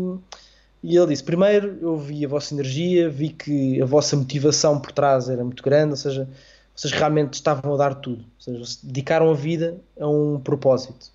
e 0.83 0.97
ele 0.97 1.07
disse, 1.07 1.23
primeiro 1.23 1.77
eu 1.81 1.97
vi 1.97 2.25
a 2.25 2.27
vossa 2.27 2.53
energia, 2.53 3.09
vi 3.09 3.29
que 3.29 3.81
a 3.81 3.85
vossa 3.85 4.17
motivação 4.17 4.79
por 4.79 4.91
trás 4.91 5.29
era 5.29 5.43
muito 5.43 5.63
grande, 5.63 5.91
ou 5.91 5.97
seja, 5.97 6.27
vocês 6.75 6.91
realmente 6.93 7.33
estavam 7.33 7.73
a 7.73 7.77
dar 7.77 7.95
tudo, 7.95 8.23
ou 8.23 8.41
seja, 8.63 8.79
dedicaram 8.83 9.29
a 9.29 9.33
vida 9.33 9.77
a 9.99 10.07
um 10.07 10.39
propósito. 10.39 11.11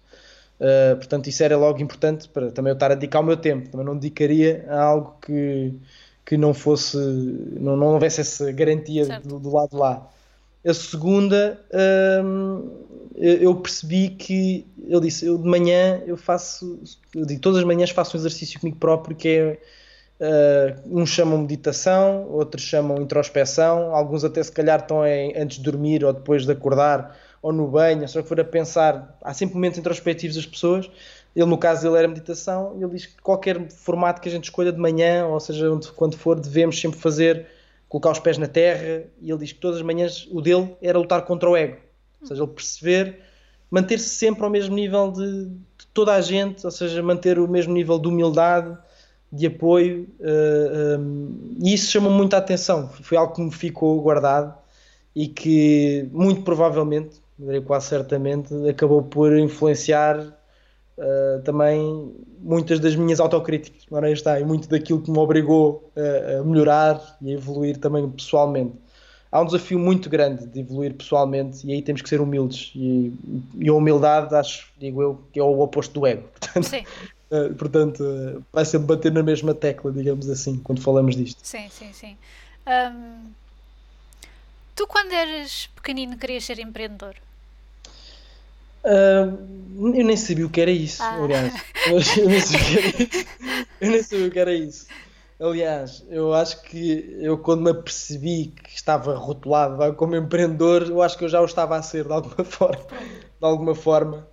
Uh, 0.61 0.97
portanto, 0.97 1.29
isso 1.29 1.43
era 1.43 1.57
logo 1.57 1.81
importante 1.81 2.29
para 2.29 2.51
também 2.51 2.71
eu 2.71 2.75
estar 2.75 2.91
a 2.91 2.95
dedicar 2.95 3.21
o 3.21 3.25
meu 3.25 3.37
tempo, 3.37 3.69
também 3.69 3.87
não 3.87 3.95
dedicaria 3.95 4.67
a 4.69 4.83
algo 4.83 5.17
que, 5.23 5.73
que 6.25 6.37
não 6.37 6.53
fosse, 6.53 6.97
não, 6.97 7.77
não 7.77 7.89
houvesse 7.95 8.21
essa 8.21 8.51
garantia 8.53 9.21
do, 9.21 9.39
do 9.39 9.53
lado 9.53 9.71
de 9.71 9.77
lá. 9.77 10.09
A 10.67 10.75
segunda, 10.75 11.61
hum, 12.25 12.69
eu 13.15 13.55
percebi 13.57 14.11
que 14.11 14.67
ele 14.87 15.01
disse: 15.03 15.25
Eu 15.25 15.39
de 15.39 15.49
manhã 15.49 16.03
eu 16.07 16.17
faço, 16.17 16.81
eu 17.15 17.25
digo, 17.25 17.41
todas 17.41 17.61
as 17.61 17.65
manhãs 17.65 17.91
faço 17.91 18.17
um 18.17 18.21
exercício 18.21 18.59
comigo 18.61 18.79
próprio 18.79 19.17
que 19.17 19.29
é. 19.29 19.59
Uh, 20.21 21.01
uns 21.01 21.11
chamam 21.11 21.39
meditação, 21.39 22.27
outros 22.29 22.65
chamam 22.65 23.01
introspeção, 23.01 23.95
alguns 23.95 24.25
até 24.25 24.43
se 24.43 24.51
calhar 24.51 24.81
estão 24.81 25.07
em, 25.07 25.33
antes 25.37 25.59
de 25.59 25.63
dormir 25.63 26.05
ou 26.05 26.13
depois 26.13 26.45
de 26.45 26.51
acordar 26.51 27.17
ou 27.41 27.53
no 27.53 27.69
banho, 27.69 28.09
só 28.09 28.21
que 28.21 28.27
for 28.29 28.41
a 28.41 28.45
pensar, 28.45 29.17
há 29.23 29.33
sempre 29.33 29.55
momentos 29.55 29.79
introspectivos 29.79 30.37
das 30.37 30.47
pessoas. 30.47 30.91
Ele, 31.37 31.47
no 31.47 31.57
caso 31.57 31.83
dele, 31.83 31.99
era 31.99 32.09
meditação. 32.09 32.77
Ele 32.81 32.91
diz 32.91 33.07
que 33.07 33.23
qualquer 33.23 33.71
formato 33.71 34.21
que 34.21 34.29
a 34.29 34.33
gente 34.33 34.45
escolha 34.45 34.73
de 34.73 34.79
manhã, 34.79 35.25
ou 35.27 35.39
seja, 35.39 35.71
onde, 35.71 35.87
quando 35.93 36.17
for, 36.17 36.41
devemos 36.41 36.81
sempre 36.81 36.99
fazer 36.99 37.47
colocar 37.89 38.11
os 38.11 38.19
pés 38.19 38.37
na 38.39 38.49
terra, 38.49 39.05
e 39.21 39.31
ele 39.31 39.39
diz 39.39 39.53
que 39.53 39.61
todas 39.61 39.79
as 39.79 39.83
manhãs 39.83 40.29
o 40.31 40.43
dele 40.43 40.77
era 40.83 40.99
lutar 40.99 41.23
contra 41.25 41.49
o 41.49 41.57
ego. 41.57 41.77
Ou 42.21 42.27
seja, 42.27 42.43
ele 42.43 42.53
perceber, 42.53 43.21
manter-se 43.71 44.09
sempre 44.09 44.45
ao 44.45 44.51
mesmo 44.51 44.75
nível 44.75 45.11
de, 45.11 45.47
de, 45.47 45.87
toda 45.95 46.13
a 46.13 46.21
gente, 46.21 46.65
ou 46.67 46.71
seja, 46.71 47.03
manter 47.03 47.39
o 47.39 47.49
mesmo 47.49 47.73
nível 47.73 47.99
de 47.99 48.09
humildade, 48.09 48.77
de 49.31 49.47
apoio, 49.47 50.09
uh, 50.21 50.25
eh, 50.25 50.97
um, 50.99 51.57
eh, 51.61 51.69
e 51.69 51.75
isso 51.75 51.91
chamou 51.91 52.11
muita 52.11 52.39
atenção. 52.39 52.89
Foi 52.89 53.17
algo 53.17 53.35
que 53.35 53.43
me 53.43 53.51
ficou 53.53 54.01
guardado 54.01 54.55
e 55.15 55.29
que, 55.29 56.09
muito 56.13 56.43
provavelmente, 56.43 57.21
direi 57.39 57.61
quase 57.61 57.87
certamente, 57.87 58.55
acabou 58.69 59.03
por 59.03 59.37
influenciar 59.37 60.19
uh, 60.19 61.43
também 61.45 62.13
muitas 62.41 62.81
das 62.81 62.97
minhas 62.97 63.21
autocríticas, 63.21 63.85
ora 63.91 64.11
está, 64.11 64.41
e 64.41 64.45
muito 64.45 64.69
daquilo 64.69 65.03
que 65.03 65.11
me 65.11 65.19
obrigou 65.19 65.91
a, 65.97 66.41
a 66.41 66.45
melhorar 66.45 67.19
e 67.21 67.31
a 67.31 67.35
evoluir 67.35 67.77
também 67.77 68.09
pessoalmente. 68.11 68.75
Há 69.31 69.43
um 69.43 69.45
desafio 69.45 69.79
muito 69.79 70.09
grande 70.09 70.47
de 70.47 70.61
evoluir 70.61 70.95
pessoalmente 70.95 71.67
e 71.67 71.73
aí 71.73 71.83
temos 71.83 72.01
que 72.01 72.09
ser 72.09 72.19
humildes. 72.19 72.73
E, 72.75 73.13
e 73.57 73.69
a 73.69 73.75
humildade, 73.75 74.35
acho, 74.35 74.73
digo 74.79 75.03
eu, 75.03 75.21
que 75.31 75.39
é 75.39 75.43
o 75.43 75.61
oposto 75.61 76.01
do 76.01 76.07
ego. 76.07 76.23
Portanto, 76.41 76.65
sim. 76.65 76.85
Uh, 77.31 77.55
portanto, 77.55 78.03
uh, 78.03 78.43
vai 78.53 78.65
sempre 78.65 78.87
bater 78.87 79.13
na 79.13 79.23
mesma 79.23 79.55
tecla, 79.55 79.93
digamos 79.93 80.29
assim, 80.31 80.59
quando 80.59 80.81
falamos 80.81 81.15
disto. 81.15 81.39
Sim, 81.43 81.69
sim, 81.71 81.93
sim. 81.93 82.17
Um, 82.67 83.31
tu, 84.75 84.87
quando 84.87 85.13
eras 85.13 85.69
pequenino, 85.75 86.17
querias 86.17 86.45
ser 86.45 86.59
empreendedor? 86.59 87.15
Uh, 88.85 89.93
eu 89.95 90.05
nem 90.05 90.17
sabia 90.17 90.47
o 90.47 90.51
que 90.51 90.61
era 90.61 90.71
isso, 90.71 91.03
ah. 91.03 91.23
aliás. 91.23 91.53
Eu, 92.17 92.29
nem 92.29 92.41
sabia, 92.41 93.09
eu 93.81 93.91
nem 93.91 94.03
sabia 94.03 94.27
o 94.27 94.31
que 94.31 94.39
era 94.39 94.53
isso. 94.53 94.87
Aliás, 95.41 96.05
eu 96.11 96.35
acho 96.35 96.61
que 96.63 97.17
eu 97.21 97.39
quando 97.39 97.63
me 97.63 97.71
apercebi 97.71 98.53
que 98.63 98.75
estava 98.75 99.15
rotulado 99.15 99.95
como 99.95 100.17
empreendedor, 100.17 100.83
eu 100.89 101.01
acho 101.01 101.17
que 101.17 101.25
eu 101.25 101.29
já 101.29 101.41
o 101.41 101.45
estava 101.45 101.77
a 101.77 101.83
ser 101.83 102.05
de 102.07 102.13
alguma 102.13 102.45
forma. 102.45 102.85
De 102.85 103.47
alguma 103.47 103.75
forma. 103.75 104.27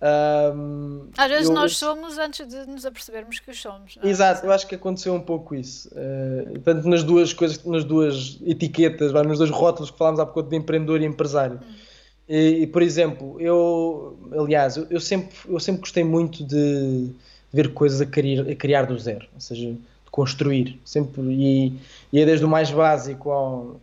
Um, 0.00 1.08
Às 1.16 1.28
vezes 1.28 1.48
eu, 1.48 1.54
nós 1.54 1.76
somos 1.76 2.18
antes 2.18 2.46
de 2.46 2.66
nos 2.66 2.86
apercebermos 2.86 3.40
que 3.40 3.50
os 3.50 3.60
somos. 3.60 3.98
É? 4.02 4.08
Exato, 4.08 4.46
eu 4.46 4.52
acho 4.52 4.66
que 4.66 4.74
aconteceu 4.74 5.12
um 5.12 5.20
pouco 5.20 5.54
isso. 5.54 5.88
Uh, 5.88 6.58
tanto 6.60 6.88
nas 6.88 7.02
duas 7.02 7.32
coisas, 7.32 7.64
nas 7.64 7.84
duas 7.84 8.38
etiquetas, 8.46 9.12
nos 9.12 9.38
dois 9.38 9.50
rótulos 9.50 9.90
que 9.90 9.98
falámos 9.98 10.20
há 10.20 10.26
pouco 10.26 10.48
de 10.48 10.56
empreendedor 10.56 11.00
e 11.02 11.04
empresário. 11.04 11.60
Hum 11.62 11.88
e, 12.28 12.62
e, 12.62 12.66
por 12.66 12.82
exemplo, 12.82 13.40
eu, 13.40 14.18
aliás, 14.32 14.76
eu, 14.76 14.86
eu, 14.90 15.00
sempre, 15.00 15.34
eu 15.48 15.58
sempre 15.58 15.80
gostei 15.80 16.04
muito 16.04 16.44
de 16.44 17.10
ver 17.50 17.72
coisas 17.72 18.02
a 18.02 18.06
criar, 18.06 18.42
a 18.42 18.54
criar 18.54 18.82
do 18.82 18.98
zero, 18.98 19.26
ou 19.34 19.40
seja, 19.40 19.72
de 19.72 20.10
construir, 20.10 20.78
sempre, 20.84 21.22
e, 21.22 21.80
e 22.12 22.20
é 22.20 22.26
desde 22.26 22.44
o 22.44 22.48
mais 22.48 22.70
básico 22.70 23.30
ao, 23.30 23.80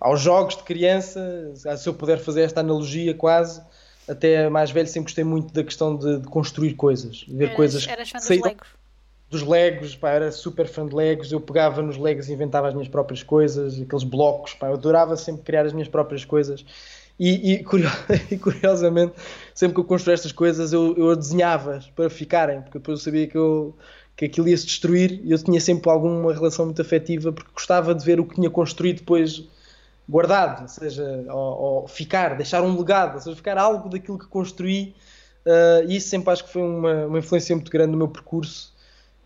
aos 0.00 0.20
jogos 0.20 0.56
de 0.56 0.64
criança, 0.64 1.52
se 1.54 1.88
eu 1.88 1.94
puder 1.94 2.18
fazer 2.18 2.42
esta 2.42 2.60
analogia 2.60 3.14
quase, 3.14 3.62
até 4.08 4.48
mais 4.48 4.70
velho 4.70 4.86
sempre 4.86 5.08
gostei 5.08 5.24
muito 5.24 5.52
da 5.52 5.64
questão 5.64 5.96
de, 5.96 6.20
de 6.20 6.26
construir 6.26 6.74
coisas, 6.74 7.24
ver 7.28 7.44
eras, 7.44 7.56
coisas 7.56 7.88
eras 7.88 8.10
fã 8.10 8.18
dos 8.18 8.28
Legos? 8.28 8.68
Dos 9.28 9.42
Legos, 9.42 9.96
pá, 9.96 10.10
era 10.10 10.30
super 10.30 10.68
fã 10.68 10.86
de 10.86 10.94
Legos, 10.94 11.32
eu 11.32 11.40
pegava 11.40 11.82
nos 11.82 11.96
Legos 11.96 12.28
e 12.28 12.32
inventava 12.32 12.68
as 12.68 12.74
minhas 12.74 12.88
próprias 12.88 13.22
coisas, 13.22 13.80
aqueles 13.80 14.04
blocos, 14.04 14.54
pá, 14.54 14.68
eu 14.68 14.74
adorava 14.74 15.16
sempre 15.16 15.42
criar 15.42 15.66
as 15.66 15.72
minhas 15.72 15.88
próprias 15.88 16.24
coisas 16.24 16.64
e, 17.18 17.54
e, 17.54 17.64
curiosamente, 18.38 19.14
sempre 19.54 19.74
que 19.74 19.80
eu 19.80 19.84
construí 19.84 20.14
estas 20.14 20.32
coisas, 20.32 20.72
eu, 20.72 20.94
eu 20.96 21.16
desenhava 21.16 21.80
para 21.94 22.10
ficarem, 22.10 22.60
porque 22.60 22.78
depois 22.78 23.00
eu 23.00 23.04
sabia 23.04 23.26
que, 23.26 23.36
eu, 23.36 23.74
que 24.14 24.26
aquilo 24.26 24.48
ia 24.48 24.56
se 24.56 24.66
destruir 24.66 25.20
e 25.24 25.32
eu 25.32 25.38
tinha 25.38 25.60
sempre 25.60 25.90
alguma 25.90 26.32
relação 26.32 26.66
muito 26.66 26.82
afetiva, 26.82 27.32
porque 27.32 27.50
gostava 27.52 27.94
de 27.94 28.04
ver 28.04 28.20
o 28.20 28.24
que 28.24 28.34
tinha 28.34 28.50
construído 28.50 28.98
depois 28.98 29.44
guardado, 30.08 30.62
ou 30.62 30.68
seja, 30.68 31.24
ou, 31.28 31.36
ou 31.82 31.88
ficar, 31.88 32.36
deixar 32.36 32.62
um 32.62 32.76
legado, 32.78 33.14
ou 33.14 33.20
seja, 33.20 33.36
ficar 33.36 33.58
algo 33.58 33.88
daquilo 33.88 34.18
que 34.18 34.26
construí. 34.26 34.94
Uh, 35.44 35.88
e 35.88 35.96
isso 35.96 36.08
sempre 36.08 36.30
acho 36.32 36.44
que 36.44 36.52
foi 36.52 36.62
uma, 36.62 37.06
uma 37.06 37.18
influência 37.18 37.54
muito 37.54 37.70
grande 37.70 37.92
no 37.92 37.98
meu 37.98 38.08
percurso 38.08 38.76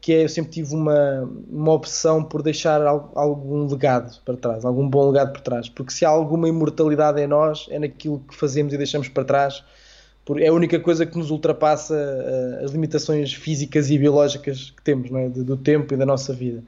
que 0.01 0.13
é 0.13 0.25
eu 0.25 0.29
sempre 0.29 0.51
tive 0.51 0.75
uma, 0.75 1.31
uma 1.49 1.73
opção 1.73 2.25
por 2.25 2.43
deixar 2.43 2.81
algum 2.87 3.67
legado 3.67 4.19
para 4.25 4.37
trás, 4.37 4.65
algum 4.65 4.89
bom 4.89 5.11
legado 5.11 5.33
para 5.33 5.43
trás, 5.43 5.69
porque 5.69 5.93
se 5.93 6.05
há 6.05 6.09
alguma 6.09 6.49
imortalidade 6.49 7.21
em 7.21 7.27
nós, 7.27 7.67
é 7.71 7.79
naquilo 7.79 8.25
que 8.27 8.35
fazemos 8.35 8.73
e 8.73 8.79
deixamos 8.79 9.09
para 9.09 9.25
trás, 9.25 9.63
é 10.39 10.47
a 10.47 10.53
única 10.53 10.79
coisa 10.79 11.05
que 11.05 11.19
nos 11.19 11.31
ultrapassa 11.31 11.95
uh, 11.95 12.65
as 12.65 12.71
limitações 12.71 13.35
físicas 13.35 13.91
e 13.91 13.99
biológicas 13.99 14.71
que 14.71 14.83
temos, 14.83 15.11
é? 15.13 15.29
do 15.29 15.57
tempo 15.57 15.93
e 15.93 15.97
da 15.97 16.07
nossa 16.07 16.33
vida. 16.33 16.63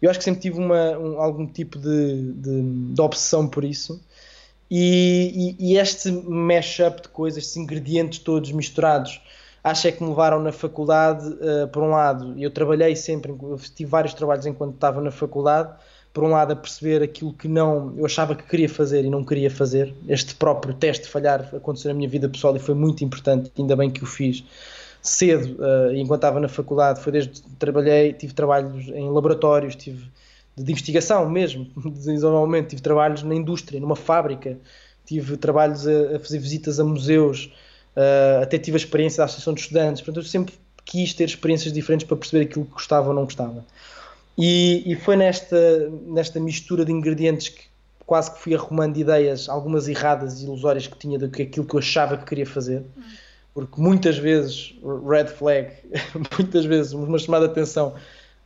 Eu 0.00 0.10
acho 0.10 0.18
que 0.18 0.24
sempre 0.24 0.40
tive 0.40 0.58
uma, 0.58 0.98
um, 0.98 1.20
algum 1.20 1.46
tipo 1.46 1.78
de, 1.78 2.32
de, 2.32 2.92
de, 2.92 3.00
obsessão 3.00 3.48
por 3.48 3.64
isso, 3.64 4.00
e, 4.70 5.56
e, 5.58 5.72
e 5.72 5.78
este 5.78 6.10
mashup 6.10 7.02
de 7.02 7.08
coisas, 7.08 7.44
estes 7.44 7.56
ingredientes 7.56 8.18
todos 8.18 8.50
misturados, 8.52 9.20
acho 9.62 9.88
é 9.88 9.92
que 9.92 10.02
me 10.02 10.08
levaram 10.08 10.40
na 10.42 10.52
faculdade, 10.52 11.26
uh, 11.26 11.68
por 11.68 11.82
um 11.82 11.90
lado, 11.90 12.34
eu 12.38 12.50
trabalhei 12.50 12.94
sempre, 12.96 13.32
eu 13.32 13.58
tive 13.74 13.90
vários 13.90 14.14
trabalhos 14.14 14.46
enquanto 14.46 14.74
estava 14.74 15.00
na 15.00 15.10
faculdade, 15.10 15.72
por 16.14 16.22
um 16.22 16.28
lado 16.28 16.52
a 16.52 16.56
perceber 16.56 17.02
aquilo 17.02 17.32
que 17.32 17.48
não 17.48 17.92
eu 17.96 18.06
achava 18.06 18.36
que 18.36 18.44
queria 18.44 18.68
fazer 18.68 19.04
e 19.04 19.10
não 19.10 19.24
queria 19.24 19.50
fazer. 19.50 19.92
Este 20.08 20.32
próprio 20.36 20.72
teste 20.72 21.04
de 21.04 21.10
falhar 21.10 21.50
aconteceu 21.52 21.88
na 21.88 21.94
minha 21.96 22.08
vida 22.08 22.28
pessoal 22.28 22.54
e 22.54 22.60
foi 22.60 22.74
muito 22.74 23.04
importante, 23.04 23.50
ainda 23.58 23.74
bem 23.74 23.90
que 23.90 24.04
o 24.04 24.06
fiz 24.06 24.44
cedo, 25.04 25.62
uh, 25.62 25.94
enquanto 25.94 26.20
estava 26.20 26.40
na 26.40 26.48
faculdade, 26.48 27.00
foi 27.00 27.12
desde 27.12 27.42
que 27.42 27.50
trabalhei, 27.56 28.14
tive 28.14 28.32
trabalhos 28.32 28.88
em 28.88 29.10
laboratórios, 29.10 29.76
tive 29.76 30.10
de, 30.56 30.72
investigação 30.72 31.28
mesmo, 31.28 31.66
desenvolvimento, 31.92 32.70
tive 32.70 32.80
trabalhos 32.80 33.22
na 33.22 33.34
indústria, 33.34 33.78
numa 33.78 33.94
fábrica, 33.94 34.58
tive 35.04 35.36
trabalhos 35.36 35.86
a, 35.86 36.16
a 36.16 36.18
fazer 36.18 36.38
visitas 36.38 36.80
a 36.80 36.84
museus, 36.84 37.52
uh, 37.94 38.42
até 38.42 38.58
tive 38.58 38.76
a 38.76 38.78
experiência 38.78 39.18
da 39.18 39.26
Associação 39.26 39.52
de 39.52 39.60
Estudantes, 39.60 40.00
portanto 40.00 40.24
eu 40.24 40.28
sempre 40.28 40.54
quis 40.86 41.12
ter 41.12 41.24
experiências 41.24 41.72
diferentes 41.72 42.06
para 42.06 42.16
perceber 42.16 42.46
aquilo 42.46 42.64
que 42.64 42.72
gostava 42.72 43.08
ou 43.08 43.14
não 43.14 43.24
gostava. 43.24 43.62
E, 44.38 44.82
e, 44.90 44.96
foi 44.96 45.16
nesta, 45.16 45.90
nesta 46.06 46.40
mistura 46.40 46.84
de 46.84 46.90
ingredientes 46.90 47.50
que 47.50 47.62
quase 48.06 48.32
que 48.32 48.40
fui 48.40 48.54
arrumando 48.54 48.96
ideias, 48.96 49.48
algumas 49.48 49.86
erradas 49.88 50.40
e 50.40 50.44
ilusórias 50.44 50.86
que 50.86 50.96
tinha 50.98 51.18
daquilo 51.18 51.66
que 51.66 51.74
eu 51.74 51.78
achava 51.78 52.16
que 52.16 52.24
queria 52.24 52.46
fazer. 52.46 52.84
Porque 53.54 53.80
muitas 53.80 54.18
vezes, 54.18 54.74
red 55.08 55.28
flag, 55.28 55.70
muitas 56.36 56.64
vezes, 56.64 56.92
uma 56.92 57.18
chamada 57.18 57.46
de 57.46 57.52
atenção, 57.52 57.94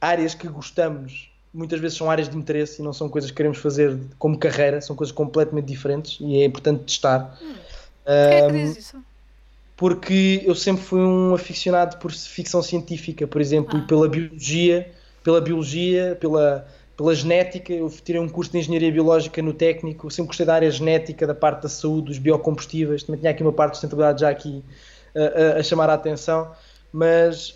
áreas 0.00 0.34
que 0.34 0.46
gostamos, 0.46 1.30
muitas 1.52 1.80
vezes 1.80 1.96
são 1.96 2.10
áreas 2.10 2.28
de 2.28 2.36
interesse 2.36 2.82
e 2.82 2.84
não 2.84 2.92
são 2.92 3.08
coisas 3.08 3.30
que 3.30 3.36
queremos 3.36 3.58
fazer 3.58 3.98
como 4.18 4.38
carreira, 4.38 4.80
são 4.82 4.94
coisas 4.94 5.12
completamente 5.12 5.66
diferentes 5.66 6.18
e 6.20 6.42
é 6.42 6.44
importante 6.44 6.84
testar. 6.84 7.38
Hum. 7.42 7.54
Um, 8.06 8.46
que 8.46 8.52
diz 8.52 8.76
isso? 8.76 9.02
Porque 9.76 10.42
eu 10.44 10.54
sempre 10.54 10.82
fui 10.82 11.00
um 11.00 11.34
aficionado 11.34 11.96
por 11.98 12.12
ficção 12.12 12.62
científica, 12.62 13.26
por 13.26 13.40
exemplo, 13.40 13.78
ah. 13.78 13.80
e 13.80 13.86
pela 13.86 14.08
biologia 14.08 14.92
pela 15.28 15.42
biologia, 15.42 16.16
pela, 16.18 16.66
pela 16.96 17.14
genética. 17.14 17.72
Eu 17.72 17.90
tirei 17.90 18.18
um 18.18 18.28
curso 18.28 18.50
de 18.50 18.58
engenharia 18.58 18.90
biológica 18.90 19.42
no 19.42 19.52
técnico, 19.52 20.10
sempre 20.10 20.28
gostei 20.28 20.46
da 20.46 20.54
área 20.54 20.70
genética, 20.70 21.26
da 21.26 21.34
parte 21.34 21.64
da 21.64 21.68
saúde, 21.68 22.06
dos 22.06 22.18
biocombustíveis. 22.18 23.02
Também 23.02 23.20
tinha 23.20 23.30
aqui 23.30 23.42
uma 23.42 23.52
parte 23.52 23.72
de 23.72 23.76
sustentabilidade 23.76 24.22
já 24.22 24.30
aqui 24.30 24.64
a, 25.58 25.62
chamar 25.62 25.90
a 25.90 25.94
atenção, 25.94 26.50
mas 26.92 27.54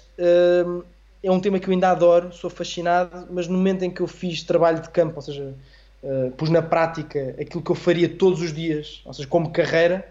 hum, 0.67 0.83
é 1.23 1.31
um 1.31 1.41
tema 1.41 1.59
que 1.59 1.69
eu 1.69 1.73
ainda 1.73 1.91
adoro, 1.91 2.33
sou 2.33 2.51
fascinado. 2.51 3.27
Mas 3.31 3.49
no 3.49 3.57
momento 3.57 3.85
em 3.85 3.91
que 3.91 4.01
eu 4.01 4.07
fiz 4.07 4.43
trabalho 4.43 4.81
de 4.81 4.91
campo, 4.91 5.17
ou 5.17 5.23
seja, 5.23 5.55
uh, 6.03 6.31
pus 6.33 6.51
na 6.51 6.63
prática 6.63 7.35
aquilo 7.41 7.63
que 7.63 7.71
eu 7.71 7.77
faria 7.77 8.09
todos 8.09 8.41
os 8.41 8.53
dias, 8.53 9.03
ou 9.05 9.13
seja, 9.13 9.29
como 9.29 9.51
carreira, 9.51 10.07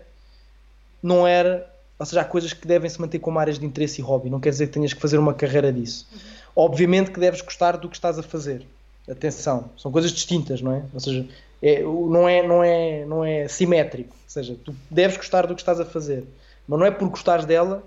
não 1.01 1.27
era. 1.27 1.69
Ou 1.99 2.05
seja, 2.05 2.21
há 2.21 2.25
coisas 2.25 2.51
que 2.53 2.67
devem 2.67 2.89
se 2.89 2.99
manter 2.99 3.19
como 3.19 3.37
áreas 3.37 3.59
de 3.59 3.65
interesse 3.65 4.01
e 4.01 4.03
hobby, 4.03 4.29
não 4.29 4.39
quer 4.39 4.49
dizer 4.49 4.67
que 4.67 4.73
tenhas 4.73 4.93
que 4.93 4.99
fazer 4.99 5.17
uma 5.17 5.33
carreira 5.33 5.71
disso. 5.71 6.07
Uhum 6.11 6.41
Obviamente 6.55 7.11
que 7.11 7.19
deves 7.19 7.41
gostar 7.41 7.77
do 7.77 7.87
que 7.89 7.95
estás 7.95 8.19
a 8.19 8.23
fazer. 8.23 8.65
Atenção, 9.09 9.69
são 9.77 9.91
coisas 9.91 10.11
distintas, 10.11 10.61
não 10.61 10.73
é? 10.73 10.83
Ou 10.93 10.99
seja, 10.99 11.27
é, 11.61 11.81
não, 11.81 12.27
é, 12.27 12.47
não, 12.47 12.63
é, 12.63 13.05
não 13.05 13.25
é 13.25 13.47
simétrico. 13.47 14.13
Ou 14.13 14.29
seja, 14.29 14.55
tu 14.63 14.75
deves 14.89 15.17
gostar 15.17 15.47
do 15.47 15.55
que 15.55 15.61
estás 15.61 15.79
a 15.79 15.85
fazer, 15.85 16.23
mas 16.67 16.79
não 16.79 16.85
é 16.85 16.91
por 16.91 17.09
gostares 17.09 17.45
dela 17.45 17.83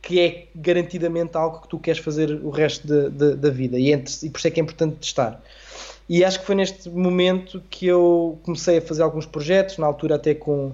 que 0.00 0.20
é 0.20 0.46
garantidamente 0.54 1.36
algo 1.36 1.60
que 1.60 1.68
tu 1.68 1.78
queres 1.78 2.00
fazer 2.00 2.30
o 2.42 2.50
resto 2.50 2.86
de, 2.86 3.10
de, 3.10 3.34
da 3.34 3.50
vida. 3.50 3.78
E, 3.78 3.92
entre, 3.92 4.14
e 4.26 4.30
por 4.30 4.38
isso 4.38 4.48
é 4.48 4.50
que 4.50 4.60
é 4.60 4.62
importante 4.62 4.96
testar. 4.96 5.40
E 6.08 6.24
acho 6.24 6.40
que 6.40 6.46
foi 6.46 6.54
neste 6.54 6.88
momento 6.88 7.62
que 7.68 7.86
eu 7.86 8.38
comecei 8.42 8.78
a 8.78 8.80
fazer 8.80 9.02
alguns 9.02 9.26
projetos, 9.26 9.76
na 9.76 9.86
altura 9.86 10.14
até 10.14 10.34
com, 10.34 10.72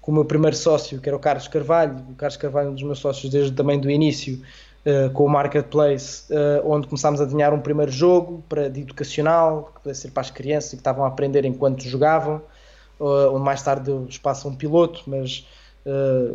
com 0.00 0.12
o 0.12 0.14
meu 0.14 0.24
primeiro 0.24 0.56
sócio, 0.56 1.00
que 1.00 1.08
era 1.08 1.16
o 1.16 1.18
Carlos 1.18 1.48
Carvalho. 1.48 1.96
O 2.10 2.14
Carlos 2.14 2.36
Carvalho 2.36 2.68
é 2.68 2.70
um 2.70 2.74
dos 2.74 2.82
meus 2.84 2.98
sócios 3.00 3.32
desde 3.32 3.52
também 3.52 3.80
do 3.80 3.90
início 3.90 4.40
uh, 4.86 5.10
com 5.10 5.24
o 5.24 5.28
Marketplace, 5.28 6.32
uh, 6.32 6.70
onde 6.70 6.86
começámos 6.86 7.20
a 7.20 7.24
desenhar 7.24 7.52
um 7.52 7.60
primeiro 7.60 7.90
jogo 7.90 8.44
para, 8.48 8.70
de 8.70 8.82
educacional, 8.82 9.72
que 9.74 9.80
pudesse 9.80 10.02
ser 10.02 10.10
para 10.12 10.20
as 10.20 10.30
crianças 10.30 10.74
e 10.74 10.76
que 10.76 10.80
estavam 10.80 11.04
a 11.04 11.08
aprender 11.08 11.44
enquanto 11.44 11.82
jogavam, 11.82 12.40
uh, 13.00 13.32
onde 13.32 13.42
mais 13.44 13.62
tarde 13.62 13.90
eles 13.90 14.18
passam 14.18 14.52
um 14.52 14.54
piloto, 14.54 15.02
mas 15.08 15.44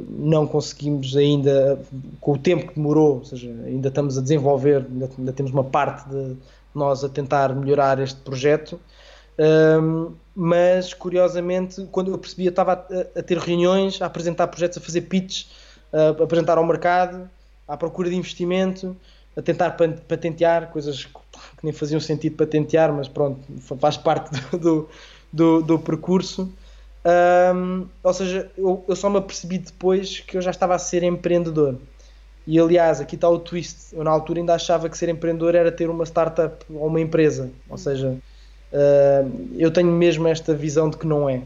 não 0.10 0.47
conseguimos 0.47 1.16
ainda, 1.16 1.80
com 2.22 2.34
o 2.34 2.38
tempo 2.38 2.68
que 2.68 2.76
demorou, 2.76 3.18
ou 3.18 3.26
seja, 3.26 3.49
ainda 3.66 3.89
estamos 3.89 4.18
a 4.18 4.22
desenvolver, 4.22 4.86
ainda, 4.89 5.10
ainda 5.18 5.34
temos 5.34 5.52
uma 5.52 5.64
parte 5.64 6.08
de 6.10 6.38
nós 6.74 7.04
a 7.04 7.10
tentar 7.10 7.54
melhorar 7.54 7.99
este 7.99 8.20
projeto. 8.22 8.80
Um, 9.38 10.14
mas 10.36 10.93
curiosamente, 10.93 11.88
quando 11.91 12.12
eu 12.12 12.18
percebi, 12.18 12.45
eu 12.45 12.52
estava 12.52 12.74
a, 12.74 13.20
a, 13.20 13.24
ter 13.24 13.38
reuniões, 13.38 14.02
a 14.02 14.06
apresentar 14.06 14.47
projetos, 14.47 14.78
a 14.78 14.82
fazer 14.82 15.02
pitches, 15.02 15.49
a 15.91 16.24
apresentar 16.24 16.58
ao 16.58 16.66
mercado 16.66 17.30
à 17.68 17.76
procura 17.76 18.10
de 18.10 18.16
investimento, 18.16 18.95
a 19.36 19.41
tentar 19.41 19.78
patentear 20.08 20.72
coisas 20.72 21.06
que 21.06 21.64
nem 21.64 21.74
faziam 21.74 21.99
sentido 21.99 22.36
patentear, 22.36 22.91
mas 22.93 23.08
pronto, 23.08 23.39
faz 23.80 23.97
parte 23.97 24.30
do, 24.58 24.89
do, 25.32 25.62
do 25.62 25.80
percurso. 25.80 26.52
Um, 27.04 27.88
ou 28.04 28.14
seja, 28.14 28.52
eu, 28.56 28.84
eu, 28.88 28.95
só 28.95 29.10
me 29.10 29.18
apercebi 29.18 29.58
depois 29.58 30.20
que 30.20 30.38
eu 30.38 30.41
já 30.41 30.52
estava 30.52 30.76
a 30.76 30.80
ser 30.80 31.04
empreendedor. 31.04 31.78
E 32.45 32.60
aliás, 32.60 32.99
aqui 32.99 33.16
está 33.16 33.30
o 33.30 33.39
twist. 33.39 33.93
Eu 33.93 34.04
na 34.04 34.12
altura 34.12 34.39
ainda 34.39 34.54
achava 34.54 34.89
que 34.89 34.97
ser 34.97 35.10
empreendedor 35.10 35.56
era 35.56 35.72
ter 35.72 35.89
uma 35.89 36.06
startup 36.06 36.64
ou 36.70 36.88
uma 36.88 36.99
empresa. 36.99 37.52
Ou 37.70 37.78
seja, 37.78 38.10
uh, 38.10 39.49
eu 39.58 39.72
tenho 39.72 39.91
mesmo 39.91 40.28
esta 40.28 40.54
visão 40.54 40.89
de 40.89 40.97
que 40.97 41.08
não 41.08 41.30
é. 41.30 41.41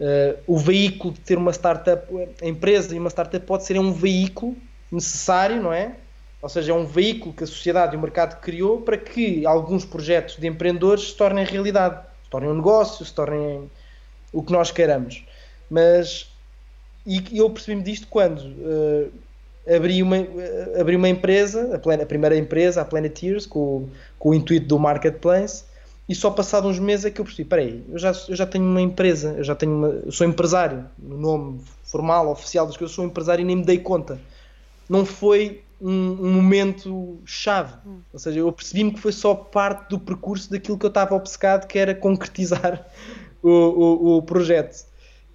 Uh, 0.00 0.38
o 0.46 0.56
veículo 0.56 1.12
de 1.12 1.20
ter 1.20 1.36
uma 1.38 1.52
startup, 1.52 2.06
a 2.40 2.46
empresa 2.46 2.94
e 2.94 2.98
uma 2.98 3.10
startup 3.10 3.44
pode 3.44 3.64
ser 3.64 3.78
um 3.78 3.92
veículo 3.92 4.56
necessário, 4.90 5.60
não 5.60 5.72
é? 5.72 5.96
Ou 6.40 6.48
seja, 6.48 6.70
é 6.70 6.74
um 6.74 6.86
veículo 6.86 7.34
que 7.34 7.42
a 7.42 7.46
sociedade 7.46 7.94
e 7.94 7.98
o 7.98 8.00
mercado 8.00 8.40
criou 8.40 8.80
para 8.80 8.96
que 8.96 9.44
alguns 9.44 9.84
projetos 9.84 10.36
de 10.36 10.46
empreendedores 10.46 11.08
se 11.08 11.16
tornem 11.16 11.44
realidade, 11.44 12.00
se 12.22 12.30
tornem 12.30 12.50
um 12.50 12.54
negócio, 12.54 13.04
se 13.04 13.12
tornem 13.12 13.68
o 14.32 14.42
que 14.42 14.52
nós 14.52 14.70
queiramos. 14.70 15.24
Mas 15.70 16.30
e 17.06 17.38
eu 17.38 17.48
percebi-me 17.48 17.82
disto 17.82 18.06
quando 18.08 18.40
uh, 18.40 19.12
abri, 19.74 20.02
uma, 20.02 20.18
uh, 20.18 20.80
abri 20.80 20.94
uma 20.94 21.08
empresa, 21.08 21.74
a, 21.74 21.78
plan, 21.78 21.94
a, 21.94 22.06
primeira 22.06 22.36
empresa, 22.36 22.82
a 22.82 22.84
Planeteers, 22.84 23.46
com, 23.46 23.88
com 24.18 24.30
o 24.30 24.34
intuito 24.34 24.66
do 24.66 24.78
marketplace, 24.78 25.64
e 26.08 26.14
só 26.14 26.30
passado 26.30 26.68
uns 26.68 26.78
meses 26.78 27.06
é 27.06 27.10
que 27.10 27.20
eu 27.20 27.24
percebi, 27.24 27.48
peraí, 27.48 27.84
eu 27.90 27.98
já, 27.98 28.12
eu 28.28 28.36
já 28.36 28.46
tenho 28.46 28.64
uma 28.64 28.80
empresa, 28.80 29.34
eu 29.38 29.44
já 29.44 29.54
tenho 29.54 29.72
uma, 29.72 29.88
eu 29.88 30.12
sou 30.12 30.26
empresário, 30.26 30.84
no 30.98 31.16
nome 31.16 31.60
formal, 31.82 32.30
oficial 32.30 32.66
das 32.66 32.76
coisas, 32.76 32.92
eu 32.92 32.96
sou 32.96 33.04
empresário 33.04 33.42
e 33.42 33.44
nem 33.46 33.56
me 33.56 33.64
dei 33.64 33.78
conta 33.78 34.18
não 34.88 35.04
foi 35.04 35.62
um, 35.80 35.90
um 35.90 36.32
momento 36.32 37.18
chave. 37.24 37.74
Hum. 37.86 38.00
Ou 38.12 38.18
seja, 38.18 38.38
eu 38.40 38.50
percebi-me 38.50 38.92
que 38.92 39.00
foi 39.00 39.12
só 39.12 39.34
parte 39.34 39.90
do 39.90 39.98
percurso 39.98 40.50
daquilo 40.50 40.78
que 40.78 40.86
eu 40.86 40.88
estava 40.88 41.14
obcecado, 41.14 41.66
que 41.66 41.78
era 41.78 41.94
concretizar 41.94 42.86
o, 43.42 43.50
o, 43.50 44.16
o, 44.16 44.22
projeto. 44.22 44.86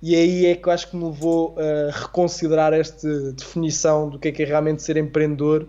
E 0.01 0.16
aí 0.16 0.45
é 0.45 0.56
que 0.56 0.68
eu 0.68 0.74
acho 0.74 0.89
que 0.89 0.95
me 0.95 1.06
levou 1.06 1.56
a 1.58 1.91
reconsiderar 1.97 2.74
esta 2.74 3.32
definição 3.32 4.10
do 4.10 4.20
que 4.20 4.28
é, 4.28 4.32
que 4.32 4.43
é 4.43 4.45
realmente 4.45 4.84
ser 4.84 4.97
empreendedor, 4.97 5.68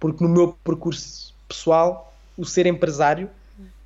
porque 0.00 0.22
no 0.24 0.30
meu 0.30 0.56
percurso 0.64 1.34
pessoal, 1.48 2.12
o 2.36 2.44
ser 2.44 2.66
empresário, 2.66 3.30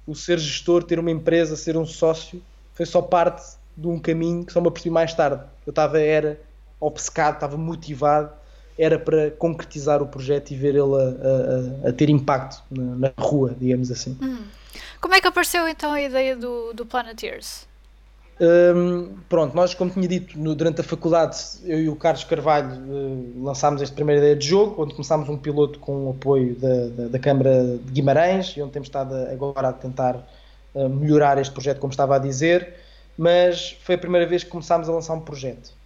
o 0.06 0.14
ser 0.14 0.38
gestor, 0.38 0.82
ter 0.82 0.98
uma 0.98 1.10
empresa, 1.10 1.56
ser 1.56 1.76
um 1.76 1.84
sócio, 1.84 2.42
foi 2.74 2.86
só 2.86 3.02
parte 3.02 3.56
de 3.76 3.86
um 3.86 3.98
caminho 3.98 4.44
que 4.44 4.52
só 4.52 4.60
me 4.60 4.68
apercebi 4.68 4.90
mais 4.90 5.12
tarde. 5.12 5.42
Eu 5.66 5.70
estava, 5.70 6.00
era 6.00 6.40
obcecado, 6.80 7.34
estava 7.34 7.56
motivado 7.56 8.32
era 8.80 8.98
para 8.98 9.30
concretizar 9.32 10.02
o 10.02 10.06
projeto 10.06 10.52
e 10.52 10.56
ver 10.56 10.70
ele 10.70 10.80
a, 10.80 11.86
a, 11.86 11.90
a 11.90 11.92
ter 11.92 12.08
impacto 12.08 12.62
na, 12.70 12.96
na, 12.96 13.12
rua, 13.18 13.54
digamos 13.60 13.90
assim. 13.90 14.16
Hum. 14.22 14.42
Como 15.02 15.14
é 15.14 15.20
que 15.20 15.26
apareceu 15.26 15.68
então 15.68 15.92
a 15.92 16.00
ideia 16.00 16.34
do, 16.34 16.72
do 16.72 16.86
Planeteers? 16.86 17.68
Um, 18.40 19.18
pronto, 19.28 19.54
nós, 19.54 19.74
como 19.74 19.90
tinha 19.90 20.08
dito, 20.08 20.38
no, 20.38 20.54
durante 20.54 20.80
a 20.80 20.84
faculdade, 20.84 21.36
eu 21.64 21.78
e 21.78 21.88
o 21.90 21.96
Carlos 21.96 22.24
Carvalho 22.24 22.74
uh, 22.74 23.44
lançámos 23.44 23.82
esta 23.82 23.94
primeira 23.94 24.20
ideia 24.20 24.34
de 24.34 24.46
jogo, 24.46 24.82
onde 24.82 24.94
começámos 24.94 25.28
um 25.28 25.36
piloto 25.36 25.78
com 25.78 26.06
o 26.06 26.10
apoio 26.10 26.54
da, 26.54 26.86
da, 26.86 27.08
da 27.08 27.18
Câmara 27.18 27.78
de 27.84 27.92
Guimarães 27.92 28.56
e 28.56 28.62
onde 28.62 28.72
temos 28.72 28.88
estado 28.88 29.14
agora 29.30 29.68
a 29.68 29.72
tentar 29.74 30.16
uh, 30.74 30.88
melhorar 30.88 31.38
este 31.38 31.52
projeto, 31.52 31.80
como 31.80 31.90
estava 31.90 32.16
a 32.16 32.18
dizer, 32.18 32.76
mas 33.18 33.76
foi 33.82 33.96
a 33.96 33.98
primeira 33.98 34.26
vez 34.26 34.42
que 34.42 34.48
começámos 34.48 34.88
a 34.88 34.92
lançar 34.92 35.12
um 35.12 35.20
projeto. 35.20 35.78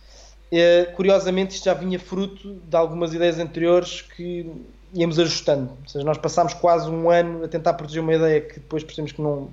Eh, 0.57 0.85
curiosamente 0.95 1.57
isto 1.57 1.65
já 1.65 1.75
vinha 1.75 1.99
fruto 1.99 2.61
de 2.69 2.77
algumas 2.77 3.13
ideias 3.13 3.41
anteriores 3.41 4.03
que 4.03 4.49
íamos 4.93 5.19
ajustando. 5.19 5.71
Ou 5.83 5.89
seja, 5.89 6.05
nós 6.05 6.17
passámos 6.17 6.55
quase 6.55 6.89
um 6.89 7.11
ano 7.11 7.45
a 7.45 7.49
tentar 7.49 7.75
produzir 7.75 7.99
uma 7.99 8.15
ideia 8.15 8.41
que 8.41 8.61
depois 8.61 8.85
percebemos 8.85 9.11
que 9.11 9.21
não, 9.21 9.49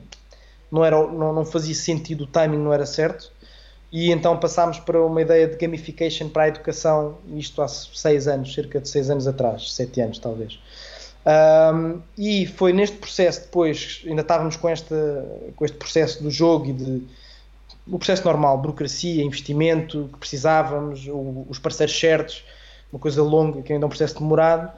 não, 0.71 0.85
era, 0.85 0.95
não, 1.07 1.33
não 1.33 1.45
fazia 1.45 1.75
sentido, 1.75 2.23
o 2.23 2.27
timing 2.27 2.57
não 2.57 2.73
era 2.73 2.85
certo. 2.85 3.31
E 3.91 4.09
então 4.09 4.37
passámos 4.37 4.79
para 4.79 5.01
uma 5.03 5.21
ideia 5.21 5.47
de 5.47 5.57
gamification 5.57 6.29
para 6.29 6.43
a 6.43 6.47
educação, 6.47 7.17
isto 7.35 7.61
há 7.61 7.67
seis 7.67 8.27
anos, 8.27 8.53
cerca 8.53 8.79
de 8.79 8.87
seis 8.87 9.09
anos 9.09 9.27
atrás, 9.27 9.73
sete 9.73 9.99
anos 9.99 10.17
talvez. 10.17 10.57
Um, 11.25 12.01
e 12.17 12.47
foi 12.47 12.71
neste 12.71 12.97
processo 12.97 13.41
depois, 13.41 14.01
ainda 14.07 14.21
estávamos 14.21 14.55
com, 14.55 14.69
esta, 14.69 15.25
com 15.55 15.65
este 15.65 15.77
processo 15.77 16.23
do 16.23 16.31
jogo 16.31 16.69
e 16.69 16.73
de 16.73 17.07
o 17.87 17.97
processo 17.97 18.23
normal, 18.23 18.57
burocracia, 18.57 19.23
investimento 19.23 20.09
que 20.13 20.19
precisávamos, 20.19 21.07
o, 21.07 21.45
os 21.49 21.59
parceiros 21.59 21.99
certos, 21.99 22.43
uma 22.91 22.99
coisa 22.99 23.21
longa, 23.21 23.61
que 23.61 23.73
ainda 23.73 23.85
é 23.85 23.87
um 23.87 23.89
processo 23.89 24.19
demorado. 24.19 24.71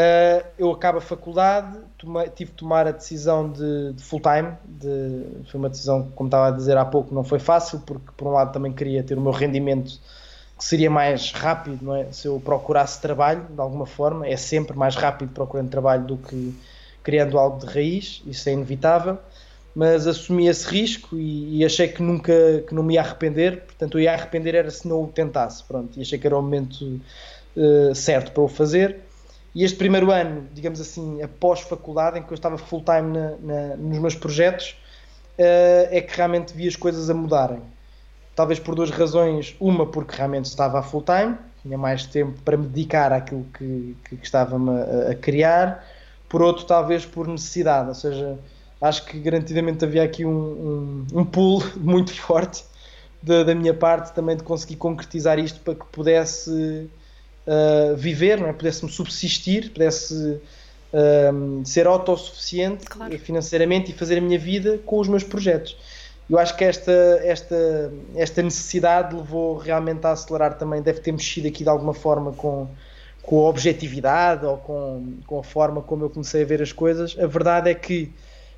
Uh, 0.00 0.46
eu 0.56 0.70
acabo 0.70 0.96
a 0.96 1.00
faculdade, 1.00 1.78
tomei, 1.98 2.28
tive 2.30 2.52
de 2.52 2.56
tomar 2.56 2.86
a 2.86 2.90
decisão 2.90 3.50
de, 3.50 3.92
de 3.92 4.02
full-time. 4.02 4.52
De, 4.66 5.44
foi 5.50 5.58
uma 5.58 5.68
decisão, 5.68 6.10
como 6.14 6.28
estava 6.28 6.48
a 6.48 6.50
dizer 6.50 6.76
há 6.78 6.84
pouco, 6.86 7.14
não 7.14 7.22
foi 7.22 7.38
fácil, 7.38 7.80
porque 7.80 8.10
por 8.16 8.28
um 8.28 8.30
lado 8.30 8.50
também 8.50 8.72
queria 8.72 9.02
ter 9.02 9.18
o 9.18 9.20
meu 9.20 9.32
rendimento 9.32 10.00
que 10.56 10.64
seria 10.64 10.90
mais 10.90 11.32
rápido, 11.32 11.94
é? 11.94 12.12
Se 12.12 12.28
eu 12.28 12.40
procurasse 12.42 13.00
trabalho, 13.00 13.46
de 13.50 13.60
alguma 13.60 13.84
forma, 13.84 14.26
é 14.26 14.36
sempre 14.36 14.76
mais 14.76 14.94
rápido 14.94 15.32
procurando 15.32 15.68
trabalho 15.68 16.04
do 16.04 16.16
que 16.16 16.54
criando 17.02 17.38
algo 17.38 17.58
de 17.58 17.66
raiz, 17.66 18.22
isso 18.26 18.48
é 18.48 18.52
inevitável. 18.52 19.18
Mas 19.74 20.06
assumi 20.06 20.48
esse 20.48 20.66
risco 20.66 21.16
e, 21.16 21.58
e 21.58 21.64
achei 21.64 21.88
que 21.88 22.02
nunca 22.02 22.32
que 22.66 22.74
não 22.74 22.82
me 22.82 22.94
ia 22.94 23.00
arrepender, 23.00 23.62
portanto, 23.62 23.98
eu 23.98 24.02
ia 24.02 24.12
arrepender 24.12 24.54
era 24.54 24.70
se 24.70 24.86
não 24.88 25.04
o 25.04 25.08
tentasse, 25.08 25.62
pronto, 25.64 25.98
e 25.98 26.02
achei 26.02 26.18
que 26.18 26.26
era 26.26 26.36
o 26.36 26.42
momento 26.42 27.00
uh, 27.56 27.94
certo 27.94 28.32
para 28.32 28.42
o 28.42 28.48
fazer. 28.48 29.09
E 29.54 29.64
este 29.64 29.76
primeiro 29.76 30.10
ano, 30.10 30.46
digamos 30.52 30.80
assim, 30.80 31.22
após 31.22 31.60
faculdade, 31.60 32.18
em 32.18 32.22
que 32.22 32.32
eu 32.32 32.36
estava 32.36 32.56
full 32.56 32.84
time 32.84 33.18
na, 33.18 33.30
na, 33.40 33.76
nos 33.76 33.98
meus 33.98 34.14
projetos, 34.14 34.76
uh, 35.38 35.88
é 35.90 36.00
que 36.00 36.16
realmente 36.16 36.54
vi 36.54 36.68
as 36.68 36.76
coisas 36.76 37.10
a 37.10 37.14
mudarem 37.14 37.62
talvez 38.40 38.58
por 38.58 38.74
duas 38.74 38.90
razões. 38.90 39.54
Uma, 39.60 39.86
porque 39.86 40.16
realmente 40.16 40.46
estava 40.46 40.78
a 40.78 40.82
full 40.82 41.02
time, 41.02 41.36
tinha 41.62 41.76
mais 41.76 42.06
tempo 42.06 42.40
para 42.42 42.56
me 42.56 42.66
dedicar 42.66 43.12
àquilo 43.12 43.44
que, 43.52 43.96
que, 44.04 44.16
que 44.16 44.24
estava-me 44.24 44.70
a, 44.70 45.10
a, 45.10 45.14
criar. 45.14 45.84
Por 46.28 46.40
outro, 46.40 46.64
talvez 46.64 47.04
por 47.04 47.26
necessidade, 47.28 47.88
ou 47.88 47.94
seja, 47.94 48.38
acho 48.80 49.04
que 49.04 49.18
garantidamente 49.18 49.84
havia 49.84 50.02
aqui 50.02 50.24
um, 50.24 51.04
um, 51.12 51.20
um 51.20 51.24
pulo 51.24 51.62
muito 51.76 52.14
forte 52.14 52.64
da, 53.22 53.42
da, 53.42 53.54
minha 53.54 53.74
parte 53.74 54.14
também 54.14 54.36
de 54.36 54.42
conseguir 54.42 54.76
concretizar 54.76 55.38
isto 55.38 55.60
para 55.60 55.74
que 55.74 55.84
pudesse 55.86 56.88
uh, 57.50 57.96
viver, 57.96 58.38
não 58.38 58.48
é? 58.48 58.52
pudesse-me 58.52 58.90
subsistir, 58.90 59.70
pudesse. 59.70 60.40
Uh, 60.92 61.64
ser 61.64 61.86
autossuficiente 61.86 62.84
claro. 62.86 63.16
financeiramente 63.16 63.92
e 63.92 63.94
fazer 63.94 64.18
a 64.18 64.20
minha 64.20 64.36
vida 64.36 64.76
com 64.84 64.98
os 64.98 65.06
meus 65.06 65.22
projetos 65.22 65.76
eu 66.30 66.38
acho 66.38 66.56
que 66.56 66.62
esta, 66.62 66.92
esta, 67.24 67.92
esta 68.14 68.40
necessidade 68.40 69.16
levou 69.16 69.56
realmente 69.56 70.06
a 70.06 70.12
acelerar 70.12 70.56
também, 70.56 70.80
deve 70.80 71.00
ter 71.00 71.10
mexido 71.10 71.48
aqui 71.48 71.64
de 71.64 71.68
alguma 71.68 71.92
forma 71.92 72.30
com, 72.32 72.68
com 73.20 73.44
a 73.44 73.48
objetividade 73.48 74.46
ou 74.46 74.56
com, 74.58 75.14
com 75.26 75.40
a 75.40 75.42
forma 75.42 75.82
como 75.82 76.04
eu 76.04 76.10
comecei 76.10 76.42
a 76.42 76.46
ver 76.46 76.62
as 76.62 76.72
coisas. 76.72 77.16
A 77.18 77.26
verdade 77.26 77.68
é 77.68 77.74
que 77.74 78.12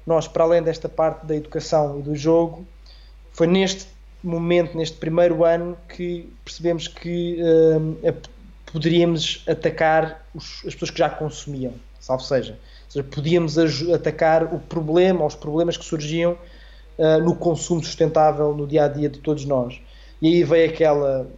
nós, 0.06 0.28
para 0.28 0.44
além 0.44 0.62
desta 0.62 0.86
parte 0.86 1.24
da 1.24 1.34
educação 1.34 1.98
e 1.98 2.02
do 2.02 2.14
jogo, 2.14 2.66
foi 3.32 3.46
neste 3.46 3.86
momento, 4.22 4.76
neste 4.76 4.98
primeiro 4.98 5.42
ano, 5.42 5.74
que 5.88 6.30
percebemos 6.44 6.86
que 6.86 7.38
uh, 7.40 8.14
poderíamos 8.72 9.44
atacar 9.46 10.24
os, 10.34 10.62
as 10.66 10.72
pessoas 10.72 10.90
que 10.90 10.98
já 10.98 11.10
consumiam, 11.10 11.74
salvo 12.00 12.22
seja. 12.24 12.52
Ou 12.86 12.90
seja, 12.90 13.04
podíamos 13.04 13.58
atacar 13.94 14.54
o 14.54 14.58
problema, 14.58 15.24
os 15.24 15.34
problemas 15.34 15.76
que 15.76 15.84
surgiam 15.84 16.36
uh, 16.98 17.18
no 17.22 17.36
consumo 17.36 17.84
sustentável 17.84 18.54
no 18.54 18.66
dia 18.66 18.84
a 18.84 18.88
dia 18.88 19.08
de 19.08 19.18
todos 19.18 19.44
nós. 19.44 19.80
E 20.20 20.28
aí 20.28 20.44
veio 20.44 20.70
aquela, 20.70 21.28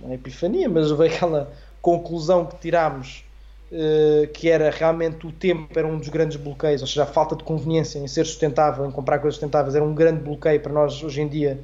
não 0.00 0.10
é 0.10 0.14
epifania, 0.14 0.68
mas 0.68 0.90
veio 0.90 1.14
aquela 1.14 1.52
conclusão 1.80 2.46
que 2.46 2.56
tirámos, 2.58 3.24
uh, 3.70 4.26
que 4.32 4.48
era 4.48 4.70
realmente 4.70 5.26
o 5.26 5.32
tempo 5.32 5.78
era 5.78 5.86
um 5.86 5.98
dos 5.98 6.08
grandes 6.08 6.36
bloqueios, 6.36 6.82
ou 6.82 6.88
seja, 6.88 7.04
a 7.04 7.06
falta 7.06 7.36
de 7.36 7.44
conveniência 7.44 7.98
em 7.98 8.08
ser 8.08 8.26
sustentável, 8.26 8.84
em 8.86 8.90
comprar 8.90 9.20
coisas 9.20 9.36
sustentáveis, 9.36 9.74
era 9.74 9.84
um 9.84 9.94
grande 9.94 10.20
bloqueio 10.20 10.60
para 10.60 10.72
nós 10.72 11.02
hoje 11.02 11.20
em 11.20 11.28
dia 11.28 11.60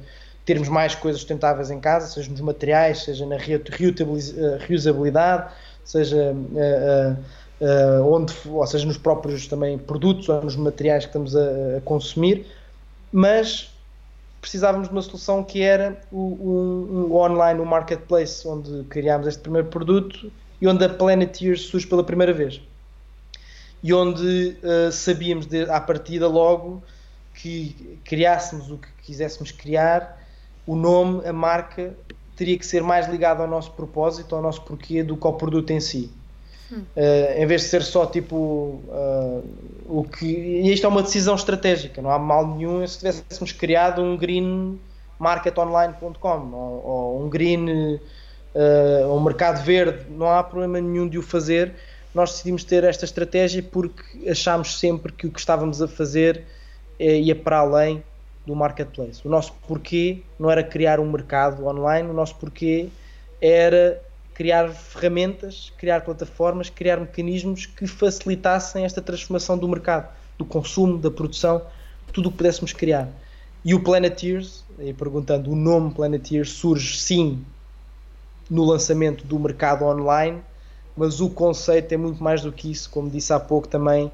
termos 0.49 0.67
mais 0.67 0.95
coisas 0.95 1.21
sustentáveis 1.21 1.69
em 1.69 1.79
casa, 1.79 2.07
seja 2.07 2.31
nos 2.31 2.41
materiais, 2.41 3.03
seja 3.03 3.23
na 3.23 3.35
eh, 3.35 4.57
reusabilidade, 4.67 5.51
seja 5.83 6.33
uh, 6.33 8.01
uh, 8.01 8.11
onde, 8.11 8.33
ou 8.47 8.65
seja 8.65 8.83
nos 8.87 8.97
próprios 8.97 9.45
também 9.45 9.77
produtos 9.77 10.27
ou 10.27 10.41
nos 10.41 10.55
materiais 10.55 11.03
que 11.05 11.09
estamos 11.09 11.35
a, 11.35 11.77
a 11.77 11.81
consumir 11.81 12.47
mas 13.11 13.71
precisávamos 14.41 14.87
de 14.87 14.93
uma 14.93 15.01
solução 15.01 15.43
que 15.43 15.61
era 15.61 16.01
o, 16.11 16.17
o, 16.17 17.07
o 17.11 17.15
online, 17.15 17.59
o 17.59 17.65
marketplace, 17.65 18.47
onde 18.47 18.83
criámos 18.85 19.27
este 19.27 19.41
primeiro 19.41 19.67
produto 19.67 20.31
e 20.61 20.67
onde 20.67 20.83
a 20.83 20.89
Planeteer 20.89 21.59
surge 21.59 21.85
pela 21.87 22.03
primeira 22.03 22.33
vez. 22.33 22.61
E 23.81 23.93
onde 23.93 24.57
uh, 24.63 24.91
sabíamos 24.91 25.45
de, 25.45 25.69
à 25.69 25.79
partida 25.79 26.27
logo 26.27 26.83
que 27.33 27.99
criássemos 28.03 28.71
o 28.71 28.77
que 28.77 28.87
quiséssemos 29.03 29.51
criar, 29.51 30.18
o 30.69 30.75
nome, 30.75 31.27
a 31.27 31.33
marca, 31.33 31.95
teria 32.35 32.55
que 32.55 32.63
ser 32.63 32.83
mais 32.83 33.09
ligado 33.09 33.41
ao 33.41 33.47
nosso 33.47 33.71
propósito, 33.71 34.35
ao 34.35 34.41
nosso 34.41 34.61
porquê, 34.61 35.01
do 35.01 35.17
que 35.17 35.25
ao 35.25 35.33
produto 35.33 35.71
em 35.71 35.79
si. 35.79 36.11
Uh, 36.71 37.41
em 37.41 37.47
vez 37.47 37.63
de 37.63 37.69
ser 37.69 37.81
só 37.81 38.05
tipo 38.05 38.35
uh, 38.35 39.43
o 39.87 40.03
que. 40.03 40.27
E 40.27 40.71
isto 40.71 40.85
é 40.85 40.87
uma 40.87 41.01
decisão 41.01 41.33
estratégica, 41.33 41.99
não 42.03 42.11
há 42.11 42.19
mal 42.19 42.45
nenhum 42.55 42.85
se 42.85 42.99
tivéssemos 42.99 43.51
criado 43.51 44.03
um 44.03 44.15
green 44.15 44.79
marketonline.com 45.17 46.51
ou, 46.53 46.85
ou, 46.85 47.25
um 47.25 47.29
green 47.29 47.95
uh, 47.95 49.11
um 49.11 49.19
mercado 49.19 49.63
verde, 49.65 50.05
não 50.11 50.29
há 50.29 50.43
problema 50.43 50.79
nenhum 50.79 51.09
de 51.09 51.17
o 51.17 51.23
fazer. 51.23 51.73
Nós 52.13 52.33
decidimos 52.33 52.63
ter 52.63 52.83
esta 52.83 53.05
estratégia 53.05 53.63
porque 53.63 54.29
achámos 54.29 54.77
sempre 54.77 55.11
que 55.11 55.25
o 55.25 55.31
que 55.31 55.39
estávamos 55.39 55.81
a 55.81 55.87
fazer 55.87 56.43
ia 56.99 57.35
para 57.35 57.59
além 57.59 58.03
do 58.45 58.55
marketplace. 58.55 59.21
O 59.25 59.29
nosso 59.29 59.53
porquê 59.67 60.21
não 60.39 60.49
era 60.49 60.63
criar 60.63 60.99
um 60.99 61.09
mercado 61.09 61.65
online, 61.65 62.09
o 62.09 62.13
nosso 62.13 62.35
porquê 62.35 62.89
era 63.41 64.01
criar 64.33 64.69
ferramentas, 64.69 65.71
criar 65.77 66.01
plataformas, 66.01 66.69
criar 66.69 66.97
mecanismos 66.97 67.65
que 67.65 67.85
facilitassem 67.85 68.85
esta 68.85 69.01
transformação 69.01 69.57
do 69.57 69.67
mercado, 69.67 70.09
do 70.37 70.45
consumo, 70.45 70.97
da 70.97 71.11
produção, 71.11 71.61
tudo 72.13 72.29
o 72.29 72.31
que 72.31 72.37
pudéssemos 72.37 72.71
criar. 72.71 73.09
E 73.63 73.75
o 73.75 73.83
Planeteers, 73.83 74.63
aí 74.77 74.93
perguntando, 74.93 75.51
o 75.51 75.55
nome 75.55 75.93
Planeteers 75.93 76.51
surge 76.53 76.97
sim 76.97 77.43
no 78.49 78.63
lançamento 78.63 79.25
do 79.25 79.37
mercado 79.37 79.83
online, 79.83 80.39
mas 80.95 81.19
o 81.19 81.29
conceito 81.29 81.91
é 81.91 81.97
muito 81.97 82.23
mais 82.23 82.41
do 82.41 82.51
que 82.51 82.71
isso, 82.71 82.89
como 82.89 83.09
disse 83.09 83.33
há 83.33 83.39
pouco 83.39 83.67
também, 83.67 84.09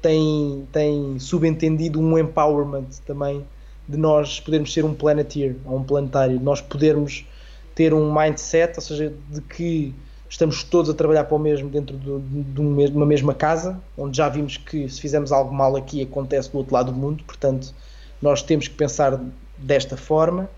tem, 0.00 0.68
tem 0.72 1.18
subentendido 1.18 2.00
um 2.00 2.18
empowerment 2.18 2.86
também 3.04 3.44
de 3.88 3.96
nós 3.96 4.40
podermos 4.40 4.72
ser 4.72 4.84
um 4.84 4.94
planeteer, 4.94 5.56
ou 5.64 5.78
um 5.78 5.84
planetário, 5.84 6.40
nós 6.40 6.60
podermos 6.60 7.26
ter 7.74 7.92
um 7.92 8.12
mindset, 8.12 8.74
ou 8.76 8.82
seja, 8.82 9.12
de 9.30 9.40
que 9.40 9.94
estamos 10.28 10.62
todos 10.64 10.90
a 10.90 10.94
trabalhar 10.94 11.24
para 11.24 11.36
o 11.36 11.38
mesmo 11.38 11.68
dentro 11.68 11.96
de, 11.96 12.42
de 12.42 12.60
uma 12.60 13.06
mesma 13.06 13.34
casa, 13.34 13.80
onde 13.96 14.16
já 14.16 14.28
vimos 14.28 14.56
que 14.56 14.88
se 14.88 15.00
fizermos 15.00 15.32
algo 15.32 15.54
mal 15.54 15.76
aqui 15.76 16.02
acontece 16.02 16.50
do 16.50 16.58
outro 16.58 16.74
lado 16.74 16.92
do 16.92 16.98
mundo, 16.98 17.22
portanto 17.24 17.74
nós 18.20 18.42
temos 18.42 18.66
que 18.66 18.74
pensar 18.74 19.20
desta 19.58 19.96
forma 19.96 20.48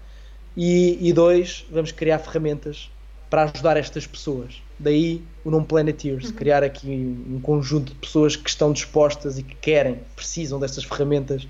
e, 0.57 0.99
e 1.01 1.13
dois, 1.13 1.67
vamos 1.71 1.93
criar 1.93 2.19
ferramentas 2.19 2.91
para 3.29 3.45
ajudar 3.45 3.77
estas 3.77 4.07
pessoas. 4.07 4.63
Daí 4.79 5.23
o 5.45 5.51
nome 5.51 5.67
Planeteers, 5.67 6.27
uhum. 6.27 6.33
criar 6.33 6.63
aqui 6.63 6.89
um 7.29 7.41
conjunto 7.41 7.93
de 7.93 7.99
pessoas 7.99 8.37
que 8.37 8.49
estão 8.49 8.73
dispostas 8.73 9.39
e 9.39 9.43
que 9.43 9.55
querem, 9.57 10.01
precisam 10.15 10.59
destas 10.59 10.85
ferramentas 10.85 11.47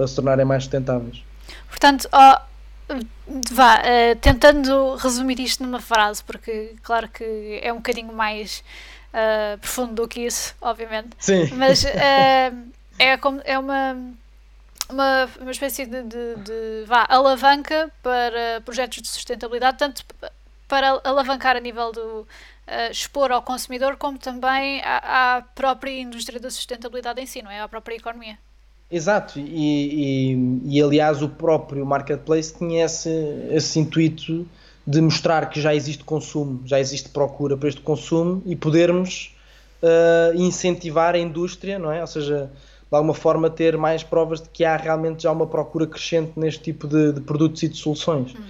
para 0.00 0.06
se 0.06 0.14
tornarem 0.14 0.46
mais 0.46 0.62
sustentáveis. 0.62 1.22
Portanto, 1.68 2.08
oh, 2.10 2.50
Vá, 3.52 3.76
uh, 3.76 4.16
tentando 4.20 4.96
resumir 4.96 5.38
isto 5.38 5.62
numa 5.62 5.78
frase, 5.78 6.24
porque 6.24 6.74
claro 6.82 7.08
que 7.08 7.60
é 7.62 7.72
um 7.72 7.76
bocadinho 7.76 8.12
mais 8.12 8.64
uh, 9.14 9.58
profundo 9.58 9.94
do 9.94 10.08
que 10.08 10.22
isso, 10.22 10.56
obviamente. 10.60 11.10
Sim. 11.18 11.48
Mas 11.54 11.84
uh, 11.84 11.88
é, 12.98 13.16
como, 13.18 13.40
é 13.44 13.56
uma, 13.58 13.96
uma, 14.88 15.28
uma 15.40 15.50
espécie 15.50 15.86
de, 15.86 16.02
de, 16.02 16.34
de 16.36 16.84
vá, 16.86 17.06
alavanca 17.08 17.92
para 18.02 18.60
projetos 18.64 19.02
de 19.02 19.08
sustentabilidade, 19.08 19.78
tanto 19.78 20.02
para 20.66 21.00
alavancar 21.04 21.56
a 21.56 21.60
nível 21.60 21.92
do 21.92 22.26
expor 22.90 23.30
ao 23.30 23.42
consumidor, 23.42 23.96
como 23.96 24.16
também 24.16 24.80
à, 24.82 25.36
à 25.36 25.42
própria 25.42 26.00
indústria 26.00 26.40
da 26.40 26.50
sustentabilidade 26.50 27.20
em 27.20 27.26
si, 27.26 27.42
não 27.42 27.50
é? 27.50 27.60
À 27.60 27.68
própria 27.68 27.96
economia. 27.96 28.38
Exato, 28.90 29.38
e, 29.38 30.32
e, 30.34 30.60
e, 30.64 30.82
aliás 30.82 31.22
o 31.22 31.28
próprio 31.28 31.86
marketplace 31.86 32.52
tinha 32.52 32.84
esse, 32.84 33.08
esse 33.52 33.78
intuito 33.78 34.44
de 34.84 35.00
mostrar 35.00 35.48
que 35.48 35.60
já 35.60 35.72
existe 35.72 36.02
consumo, 36.02 36.60
já 36.64 36.80
existe 36.80 37.08
procura 37.10 37.56
para 37.56 37.68
este 37.68 37.80
consumo 37.82 38.42
e 38.44 38.56
podermos 38.56 39.36
uh, 39.80 40.34
incentivar 40.34 41.14
a 41.14 41.18
indústria, 41.18 41.78
não 41.78 41.92
é? 41.92 42.00
Ou 42.00 42.06
seja, 42.08 42.50
de 42.90 42.96
alguma 42.96 43.14
forma 43.14 43.48
ter 43.48 43.76
mais 43.76 44.02
provas 44.02 44.42
de 44.42 44.48
que 44.48 44.64
há 44.64 44.76
realmente 44.76 45.22
já 45.22 45.30
uma 45.30 45.46
procura 45.46 45.86
crescente 45.86 46.32
neste 46.34 46.60
tipo 46.60 46.88
de, 46.88 47.12
de 47.12 47.20
produtos 47.20 47.62
e 47.62 47.68
de 47.68 47.76
soluções. 47.76 48.34
Hum. 48.34 48.42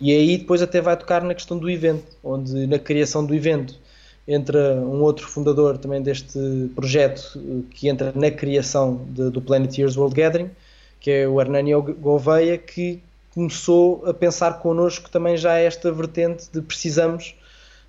E 0.00 0.10
aí 0.10 0.38
depois 0.38 0.60
até 0.60 0.80
vai 0.80 0.96
tocar 0.96 1.22
na 1.22 1.34
questão 1.34 1.56
do 1.56 1.70
evento, 1.70 2.16
onde 2.24 2.66
na 2.66 2.80
criação 2.80 3.24
do 3.24 3.32
evento 3.32 3.78
entra 4.26 4.74
um 4.74 5.02
outro 5.02 5.28
fundador 5.28 5.78
também 5.78 6.02
deste 6.02 6.70
projeto 6.74 7.38
que 7.70 7.88
entra 7.88 8.12
na 8.14 8.30
criação 8.30 9.04
de, 9.10 9.30
do 9.30 9.40
Planeteers 9.40 9.96
World 9.96 10.14
Gathering, 10.14 10.50
que 10.98 11.10
é 11.10 11.28
o 11.28 11.40
Hernani 11.40 11.72
Gouveia, 11.74 12.56
que 12.56 13.02
começou 13.34 14.06
a 14.06 14.14
pensar 14.14 14.60
connosco 14.60 15.10
também 15.10 15.36
já 15.36 15.58
esta 15.58 15.92
vertente 15.92 16.48
de 16.52 16.62
precisamos 16.62 17.34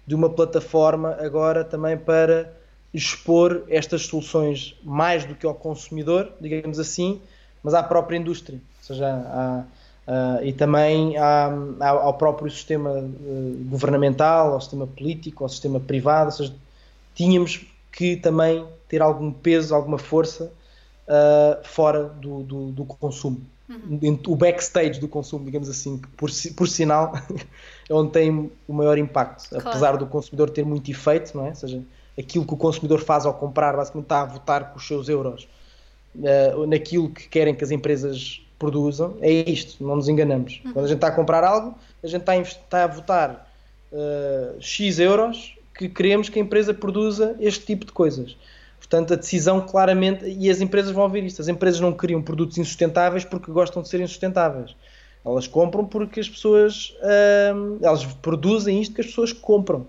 de 0.06 0.14
uma 0.14 0.30
plataforma 0.30 1.16
agora 1.20 1.64
também 1.64 1.98
para 1.98 2.52
expor 2.94 3.64
estas 3.70 4.04
soluções 4.04 4.76
mais 4.84 5.26
do 5.26 5.36
que 5.36 5.46
ao 5.46 5.54
consumidor, 5.54 6.32
digamos 6.40 6.80
assim, 6.80 7.22
mas 7.62 7.74
à 7.74 7.84
própria 7.84 8.18
indústria, 8.18 8.58
ou 8.80 8.84
seja, 8.86 9.08
à, 9.08 9.64
à, 10.08 10.40
e 10.44 10.54
também 10.54 11.18
à, 11.18 11.52
ao 11.82 12.14
próprio 12.14 12.50
sistema 12.50 12.92
uh, 12.92 13.66
governamental, 13.70 14.54
ao 14.54 14.62
sistema 14.62 14.86
político, 14.86 15.44
ao 15.44 15.50
sistema 15.50 15.80
privado, 15.80 16.26
ou 16.28 16.32
seja, 16.32 16.54
tínhamos 17.16 17.66
que 17.92 18.16
também 18.18 18.66
ter 18.88 19.02
algum 19.02 19.32
peso, 19.32 19.74
alguma 19.74 19.98
força 19.98 20.52
uh, 21.08 21.64
fora 21.64 22.04
do, 22.04 22.44
do, 22.44 22.72
do 22.72 22.86
consumo. 22.86 23.42
Uhum. 23.68 24.20
O 24.28 24.36
backstage 24.36 25.00
do 25.00 25.08
consumo, 25.08 25.44
digamos 25.44 25.68
assim, 25.68 25.98
que 25.98 26.08
por, 26.10 26.30
por 26.56 26.68
sinal 26.68 27.14
é 27.90 27.94
onde 27.94 28.12
tem 28.12 28.52
o 28.68 28.74
maior 28.74 28.98
impacto, 28.98 29.50
claro. 29.50 29.70
apesar 29.70 29.98
do 29.98 30.06
consumidor 30.06 30.52
ter 30.52 30.64
muito 30.64 30.92
efeito, 30.92 31.36
não 31.36 31.48
é? 31.48 31.50
Ou 31.50 31.56
seja, 31.56 31.82
aquilo 32.18 32.46
que 32.46 32.54
o 32.54 32.58
consumidor 32.58 33.00
faz 33.02 33.26
ao 33.26 33.34
comprar, 33.34 33.76
basicamente 33.76 34.06
está 34.06 34.22
a 34.22 34.26
votar 34.26 34.72
com 34.72 34.78
os 34.78 34.88
seus 34.88 35.10
euros 35.10 35.48
uh, 36.16 36.68
naquilo 36.68 37.10
que 37.10 37.28
querem 37.28 37.56
que 37.56 37.64
as 37.64 37.72
empresas 37.72 38.45
produzam, 38.58 39.18
é 39.22 39.32
isto, 39.32 39.84
não 39.84 39.96
nos 39.96 40.08
enganamos. 40.08 40.62
Uhum. 40.64 40.74
Quando 40.74 40.86
a 40.86 40.88
gente 40.88 40.98
está 40.98 41.08
a 41.08 41.12
comprar 41.12 41.44
algo, 41.44 41.78
a 42.04 42.08
gente 42.08 42.22
está 42.22 42.32
a, 42.34 42.38
está 42.38 42.84
a 42.84 42.88
votar 42.88 43.52
uh, 43.92 44.62
X 44.62 45.00
euros 45.00 45.56
que 45.78 45.90
queremos 45.90 46.30
que 46.30 46.40
a 46.40 46.42
empresa 46.42 46.74
produza 46.74 47.36
este 47.40 47.66
tipo 47.66 47.86
de 47.86 47.92
coisas. 47.92 48.38
Portanto, 48.78 49.14
a 49.14 49.18
decisão 49.18 49.62
claramente, 49.62 50.26
e 50.26 50.50
as 50.50 50.62
empresas 50.62 50.92
vão 50.92 51.10
ver 51.10 51.24
isto, 51.24 51.42
as 51.42 51.48
empresas 51.48 51.80
não 51.80 51.92
criam 51.92 52.22
produtos 52.22 52.58
insustentáveis 52.58 53.26
porque 53.26 53.52
gostam 53.52 53.82
de 53.82 53.90
serem 53.90 54.08
sustentáveis. 54.08 54.76
Elas 55.26 55.48
compram 55.48 55.86
porque 55.86 56.20
as 56.20 56.30
pessoas, 56.30 56.96
uh, 57.02 57.80
elas 57.82 58.06
produzem 58.06 58.80
isto 58.80 58.94
que 58.94 59.02
as 59.02 59.08
pessoas 59.08 59.34
compram. 59.34 59.88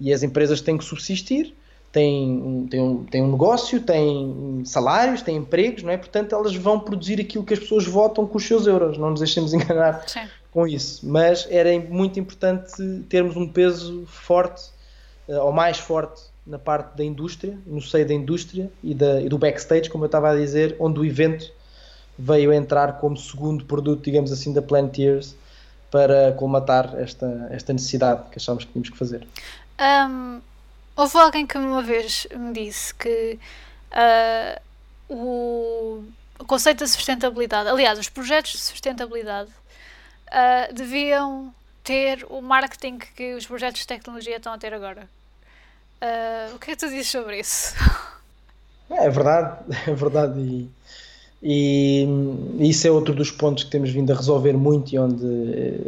E 0.00 0.12
as 0.12 0.22
empresas 0.22 0.60
têm 0.60 0.78
que 0.78 0.84
subsistir, 0.84 1.52
têm, 1.92 2.66
têm, 2.70 2.80
um, 2.80 3.04
têm 3.04 3.22
um 3.22 3.32
negócio, 3.32 3.80
têm 3.80 4.62
salários, 4.64 5.22
têm 5.22 5.36
empregos, 5.36 5.82
não 5.82 5.90
é? 5.90 5.96
Portanto, 5.96 6.34
elas 6.34 6.54
vão 6.54 6.78
produzir 6.80 7.20
aquilo 7.20 7.44
que 7.44 7.54
as 7.54 7.60
pessoas 7.60 7.86
votam 7.86 8.26
com 8.26 8.36
os 8.36 8.44
seus 8.44 8.66
euros. 8.66 8.98
Não 8.98 9.10
nos 9.10 9.20
deixemos 9.20 9.52
enganar 9.54 10.04
Sim. 10.06 10.26
com 10.50 10.66
isso. 10.66 11.06
Mas 11.08 11.46
era 11.50 11.78
muito 11.78 12.18
importante 12.20 12.72
termos 13.08 13.36
um 13.36 13.48
peso 13.48 14.04
forte, 14.06 14.70
uh, 15.28 15.40
ou 15.40 15.52
mais 15.52 15.78
forte, 15.78 16.22
na 16.46 16.58
parte 16.58 16.96
da 16.96 17.04
indústria, 17.04 17.58
no 17.66 17.80
seio 17.82 18.08
da 18.08 18.14
indústria 18.14 18.70
e, 18.82 18.94
da, 18.94 19.20
e 19.20 19.28
do 19.28 19.36
backstage, 19.36 19.90
como 19.90 20.04
eu 20.04 20.06
estava 20.06 20.30
a 20.30 20.36
dizer, 20.36 20.74
onde 20.80 20.98
o 20.98 21.04
evento 21.04 21.52
veio 22.18 22.52
entrar 22.52 22.98
como 22.98 23.16
segundo 23.16 23.66
produto, 23.66 24.02
digamos 24.02 24.32
assim, 24.32 24.52
da 24.52 24.62
Planeteers 24.62 25.36
para 25.90 26.32
colmatar 26.32 26.94
esta, 26.98 27.48
esta 27.50 27.72
necessidade 27.72 28.30
que 28.30 28.38
achámos 28.38 28.64
que 28.64 28.72
tínhamos 28.72 28.90
que 28.90 28.96
fazer. 28.96 29.26
Um, 29.78 30.40
houve 30.98 31.16
alguém 31.16 31.46
que 31.46 31.56
uma 31.56 31.80
vez 31.80 32.26
me 32.36 32.52
disse 32.52 32.92
que 32.92 33.38
uh, 33.92 34.60
o, 35.08 36.04
conceito 36.44 36.80
da 36.80 36.88
sustentabilidade, 36.88 37.68
aliás, 37.68 37.98
os 38.00 38.08
projetos 38.08 38.52
de 38.52 38.58
sustentabilidade 38.58 39.50
uh, 39.50 40.74
deviam 40.74 41.54
ter 41.84 42.26
o 42.28 42.42
marketing 42.42 42.98
que 42.98 43.34
os 43.34 43.46
projetos 43.46 43.82
de 43.82 43.86
tecnologia 43.86 44.36
estão 44.36 44.52
a 44.52 44.58
ter 44.58 44.74
agora. 44.74 45.08
Uh, 46.02 46.56
o 46.56 46.58
que 46.58 46.72
é 46.72 46.74
que 46.74 46.80
tu 46.80 46.88
dizes 46.88 47.08
sobre 47.08 47.38
isso? 47.38 47.74
É, 48.90 49.06
é 49.06 49.10
verdade, 49.10 49.58
é 49.86 49.94
verdade. 49.94 50.40
E, 50.40 50.68
e, 52.60 52.68
isso 52.68 52.88
é 52.88 52.90
outro 52.90 53.14
dos 53.14 53.30
pontos 53.30 53.62
que 53.62 53.70
temos 53.70 53.90
vindo 53.90 54.12
a 54.12 54.16
resolver 54.16 54.54
muito 54.54 54.92
e 54.92 54.98
onde, 54.98 55.24
eh, 55.24 55.80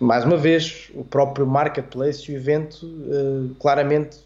mais 0.00 0.24
uma 0.24 0.36
vez, 0.36 0.90
o 0.94 1.04
próprio 1.04 1.46
marketplace 1.46 2.30
e 2.30 2.34
o 2.34 2.36
evento, 2.36 2.84
uh, 2.84 3.54
claramente, 3.60 4.25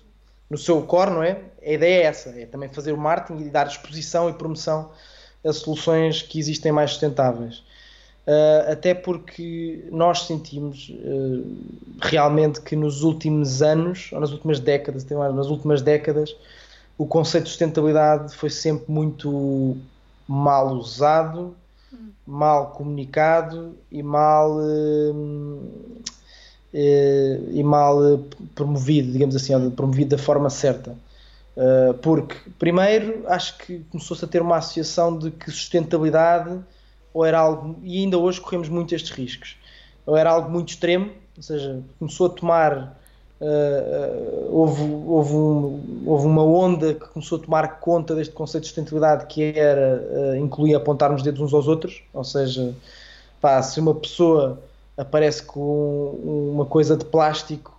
no 0.51 0.59
seu 0.59 0.82
core, 0.82 1.11
não 1.11 1.22
é? 1.22 1.38
A 1.64 1.70
ideia 1.70 2.03
é 2.03 2.07
essa, 2.07 2.30
é 2.30 2.44
também 2.44 2.68
fazer 2.68 2.92
o 2.92 2.98
marketing 2.98 3.46
e 3.46 3.48
dar 3.48 3.68
exposição 3.68 4.28
e 4.28 4.32
promoção 4.32 4.90
a 5.46 5.53
soluções 5.53 6.20
que 6.20 6.38
existem 6.38 6.72
mais 6.72 6.90
sustentáveis. 6.90 7.62
Uh, 8.26 8.72
até 8.72 8.92
porque 8.92 9.84
nós 9.90 10.26
sentimos 10.26 10.90
uh, 10.90 11.57
realmente 12.03 12.61
que 12.61 12.76
nos 12.76 13.03
últimos 13.03 13.62
anos, 13.62 14.11
ou 14.12 14.20
nas 14.20 14.30
últimas 14.30 14.61
décadas, 14.61 15.05
nas 15.05 15.46
últimas 15.46 15.80
décadas, 15.80 16.36
o 16.98 17.07
conceito 17.07 17.44
de 17.44 17.51
sustentabilidade 17.51 18.34
foi 18.34 18.51
sempre 18.51 18.92
muito 18.92 19.76
mal 20.28 20.74
usado, 20.74 21.57
hum. 21.92 22.11
mal 22.26 22.72
comunicado 22.72 23.74
e 23.90 24.03
mal 24.03 24.59
uh, 24.59 26.03
e 26.73 27.62
mal 27.64 27.99
promovido, 28.55 29.12
digamos 29.12 29.35
assim, 29.35 29.71
promovido 29.71 30.16
da 30.16 30.23
forma 30.23 30.49
certa. 30.49 30.95
porque, 32.03 32.37
primeiro, 32.59 33.25
acho 33.27 33.59
que 33.59 33.81
começou-se 33.91 34.25
a 34.25 34.29
ter 34.29 34.41
uma 34.41 34.57
associação 34.59 35.18
de 35.18 35.31
que 35.31 35.51
sustentabilidade 35.51 36.61
ou 37.12 37.25
era 37.25 37.39
algo, 37.39 37.77
e 37.83 37.99
ainda 37.99 38.18
hoje 38.18 38.41
corremos 38.41 38.68
muito 38.68 38.95
estes 38.95 39.11
riscos, 39.11 39.57
ou 40.07 40.16
era 40.16 40.31
algo 40.31 40.51
muito 40.51 40.71
extremo, 40.71 41.11
ou 41.37 41.43
seja, 41.43 41.83
começou 41.99 42.27
a 42.27 42.31
tomar, 42.31 43.01
uh, 43.41 43.45
uh, 43.45 44.57
houve, 44.57 44.83
houve, 44.83 45.35
um, 45.35 46.03
houve 46.07 46.27
uma 46.27 46.45
onda 46.45 46.95
que 46.95 47.07
começou 47.09 47.39
a 47.39 47.43
tomar 47.43 47.81
conta 47.81 48.14
deste 48.14 48.33
conceito 48.33 48.62
de 48.62 48.68
sustentabilidade 48.68 49.27
que 49.27 49.43
era, 49.59 50.03
uh, 50.12 50.37
incluir 50.37 50.75
apontarmos 50.75 51.23
dedos 51.23 51.41
uns 51.41 51.53
aos 51.53 51.66
outros, 51.66 52.03
ou 52.12 52.25
seja, 52.25 52.75
pá, 53.41 53.61
se 53.62 53.81
uma 53.81 53.95
pessoa 53.95 54.61
aparece 55.01 55.42
com 55.42 56.51
uma 56.53 56.66
coisa 56.66 56.96
de 56.96 57.05
plástico 57.05 57.74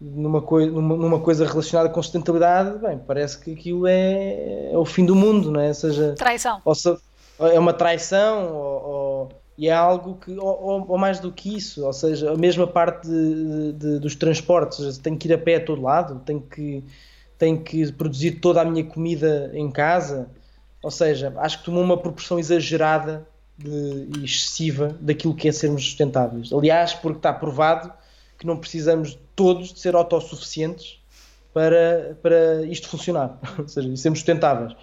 numa, 0.00 0.40
coi 0.40 0.66
numa, 0.66 0.96
numa, 0.96 1.20
coisa 1.20 1.46
relacionada 1.46 1.88
com 1.88 2.02
sustentabilidade, 2.02 2.78
bem, 2.78 2.98
parece 2.98 3.38
que 3.38 3.52
aquilo 3.52 3.86
é, 3.86 4.70
é 4.72 4.78
o 4.78 4.84
fim 4.84 5.04
do 5.04 5.16
mundo, 5.16 5.50
não 5.50 5.60
é? 5.60 5.68
Ou 5.68 5.74
seja, 5.74 6.14
traição. 6.16 6.60
Ou, 6.64 6.74
se, 6.74 6.96
é 7.40 7.58
uma 7.58 7.72
traição 7.72 8.52
ou, 8.52 8.84
ou, 8.84 9.28
e 9.58 9.68
é 9.68 9.72
algo 9.72 10.16
que, 10.16 10.36
ou, 10.38 10.86
ou, 10.88 10.98
mais 10.98 11.18
do 11.18 11.32
que 11.32 11.56
isso, 11.56 11.84
ou 11.84 11.92
seja, 11.92 12.30
a 12.30 12.36
mesma 12.36 12.66
parte 12.66 13.08
de, 13.08 13.72
de, 13.72 13.98
dos 13.98 14.14
transportes, 14.14 14.98
tenho 14.98 15.16
que 15.16 15.28
ir 15.28 15.32
a 15.32 15.38
pé 15.38 15.56
a 15.56 15.64
todo 15.64 15.82
lado, 15.82 16.20
tenho 16.26 16.40
que, 16.40 16.84
tenho 17.38 17.58
que 17.58 17.90
produzir 17.92 18.32
toda 18.32 18.60
a 18.60 18.64
minha 18.64 18.84
comida 18.84 19.50
em 19.54 19.70
casa, 19.70 20.28
ou 20.82 20.90
seja, 20.90 21.32
acho 21.38 21.58
que 21.58 21.64
tomou 21.64 21.82
uma 21.82 21.96
proporção 21.96 22.38
exagerada 22.38 23.26
de, 23.58 24.24
excessiva 24.24 24.96
daquilo 25.00 25.34
que 25.34 25.48
é 25.48 25.52
sermos 25.52 25.84
sustentáveis. 25.84 26.52
Aliás, 26.52 26.94
porque 26.94 27.18
está 27.18 27.32
provado 27.32 27.92
que 28.38 28.46
não 28.46 28.56
precisamos 28.56 29.18
todos 29.34 29.72
de 29.72 29.80
ser 29.80 29.94
autossuficientes 29.94 30.98
para, 31.52 32.18
para 32.22 32.62
isto 32.66 32.88
funcionar, 32.88 33.38
ou 33.58 33.66
seja, 33.66 33.96
sermos 33.96 34.18
sustentáveis 34.18 34.76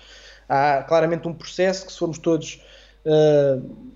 há 0.48 0.84
claramente 0.84 1.28
um 1.28 1.34
processo 1.34 1.86
que 1.86 1.92
se 1.92 2.00
formos 2.00 2.18
todos 2.18 2.62
uh, 3.06 3.94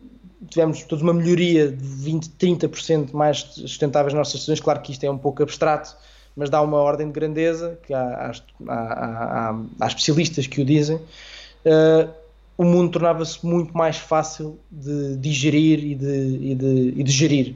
tivemos 0.49 0.83
todos 0.83 1.01
uma 1.01 1.13
melhoria 1.13 1.71
de 1.71 1.83
20, 1.83 2.29
30% 2.29 3.13
mais 3.13 3.39
sustentáveis 3.39 4.13
nas 4.13 4.19
nossas 4.19 4.35
decisões, 4.35 4.59
claro 4.59 4.81
que 4.81 4.91
isto 4.91 5.03
é 5.03 5.09
um 5.09 5.17
pouco 5.17 5.41
abstrato, 5.43 5.95
mas 6.35 6.49
dá 6.49 6.61
uma 6.61 6.77
ordem 6.77 7.07
de 7.07 7.13
grandeza, 7.13 7.79
que 7.83 7.93
há, 7.93 8.31
há, 8.67 8.73
há, 8.73 9.59
há 9.79 9.87
especialistas 9.87 10.45
que 10.45 10.61
o 10.61 10.65
dizem, 10.65 10.97
uh, 10.97 12.09
o 12.57 12.63
mundo 12.63 12.93
tornava-se 12.93 13.45
muito 13.45 13.77
mais 13.77 13.97
fácil 13.97 14.59
de 14.71 15.15
digerir 15.17 15.79
e 15.83 15.95
de, 15.95 16.39
e 16.41 16.55
de, 16.55 16.93
e 16.97 17.03
de 17.03 17.11
gerir. 17.11 17.55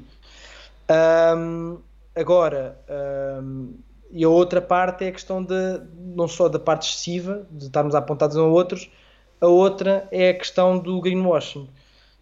Um, 1.38 1.78
agora, 2.16 2.78
um, 3.44 3.74
e 4.12 4.24
a 4.24 4.30
outra 4.30 4.62
parte 4.62 5.04
é 5.04 5.08
a 5.08 5.12
questão 5.12 5.44
de, 5.44 5.82
não 6.16 6.28
só 6.28 6.48
da 6.48 6.60
parte 6.60 6.88
excessiva, 6.88 7.48
de 7.50 7.66
estarmos 7.66 7.96
apontados 7.96 8.36
uns 8.36 8.42
a 8.42 8.46
outros, 8.46 8.92
a 9.40 9.48
outra 9.48 10.08
é 10.12 10.30
a 10.30 10.34
questão 10.34 10.78
do 10.78 11.02
greenwashing, 11.02 11.68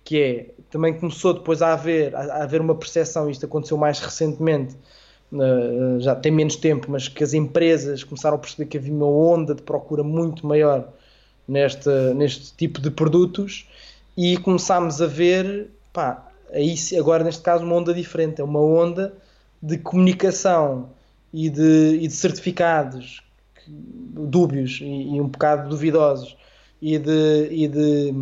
que 0.04 0.22
é, 0.22 0.52
também 0.70 0.98
começou 0.98 1.34
depois 1.34 1.62
a 1.62 1.74
haver, 1.74 2.16
a, 2.16 2.44
haver 2.44 2.62
uma 2.62 2.76
percepção, 2.76 3.30
isto 3.30 3.46
aconteceu 3.46 3.76
mais 3.76 4.00
recentemente, 4.00 4.78
já 6.00 6.16
tem 6.16 6.32
menos 6.32 6.56
tempo, 6.56 6.90
mas 6.90 7.08
que 7.08 7.24
as 7.24 7.34
empresas 7.34 8.04
começaram 8.04 8.36
a 8.36 8.40
perceber 8.40 8.68
que 8.68 8.78
havia 8.78 8.94
uma 8.94 9.06
onda 9.06 9.54
de 9.54 9.62
procura 9.62 10.02
muito 10.04 10.48
maior 10.48 10.92
neste, 11.50 11.90
neste 12.16 12.54
tipo 12.56 12.80
de 12.80 12.92
produtos 12.92 13.68
e 14.16 14.38
começámos 14.38 15.02
a 15.02 15.08
ver, 15.08 15.70
pá, 15.92 16.28
aí, 16.52 16.76
agora 16.98 17.24
neste 17.24 17.42
caso 17.42 17.64
uma 17.64 17.76
onda 17.76 17.94
diferente, 17.94 18.42
é 18.42 18.44
uma 18.44 18.62
onda 18.62 19.14
de 19.62 19.78
comunicação 19.78 20.90
e 21.34 21.50
de, 21.50 22.00
e 22.02 22.08
de 22.08 22.14
certificados 22.14 23.24
dúbios 23.68 24.80
e, 24.82 24.86
e, 24.86 25.22
um 25.22 25.28
bocado 25.28 25.70
duvidosos 25.70 26.36
e 26.82 26.98
de, 26.98 27.48
e, 27.52 27.68
de, 27.68 28.14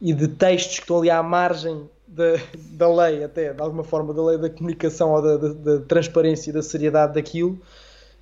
e 0.00 0.12
de 0.12 0.28
textos 0.28 0.76
que 0.76 0.82
estão 0.82 0.98
ali 0.98 1.10
à 1.10 1.22
margem 1.22 1.88
da, 2.06 2.36
da 2.72 2.88
lei, 2.88 3.24
até 3.24 3.52
de 3.52 3.62
alguma 3.62 3.84
forma, 3.84 4.12
da 4.12 4.22
lei 4.22 4.38
da 4.38 4.50
comunicação 4.50 5.12
ou 5.12 5.22
da, 5.22 5.36
da, 5.36 5.48
da 5.52 5.80
transparência 5.86 6.50
e 6.50 6.52
da 6.52 6.62
seriedade 6.62 7.14
daquilo, 7.14 7.58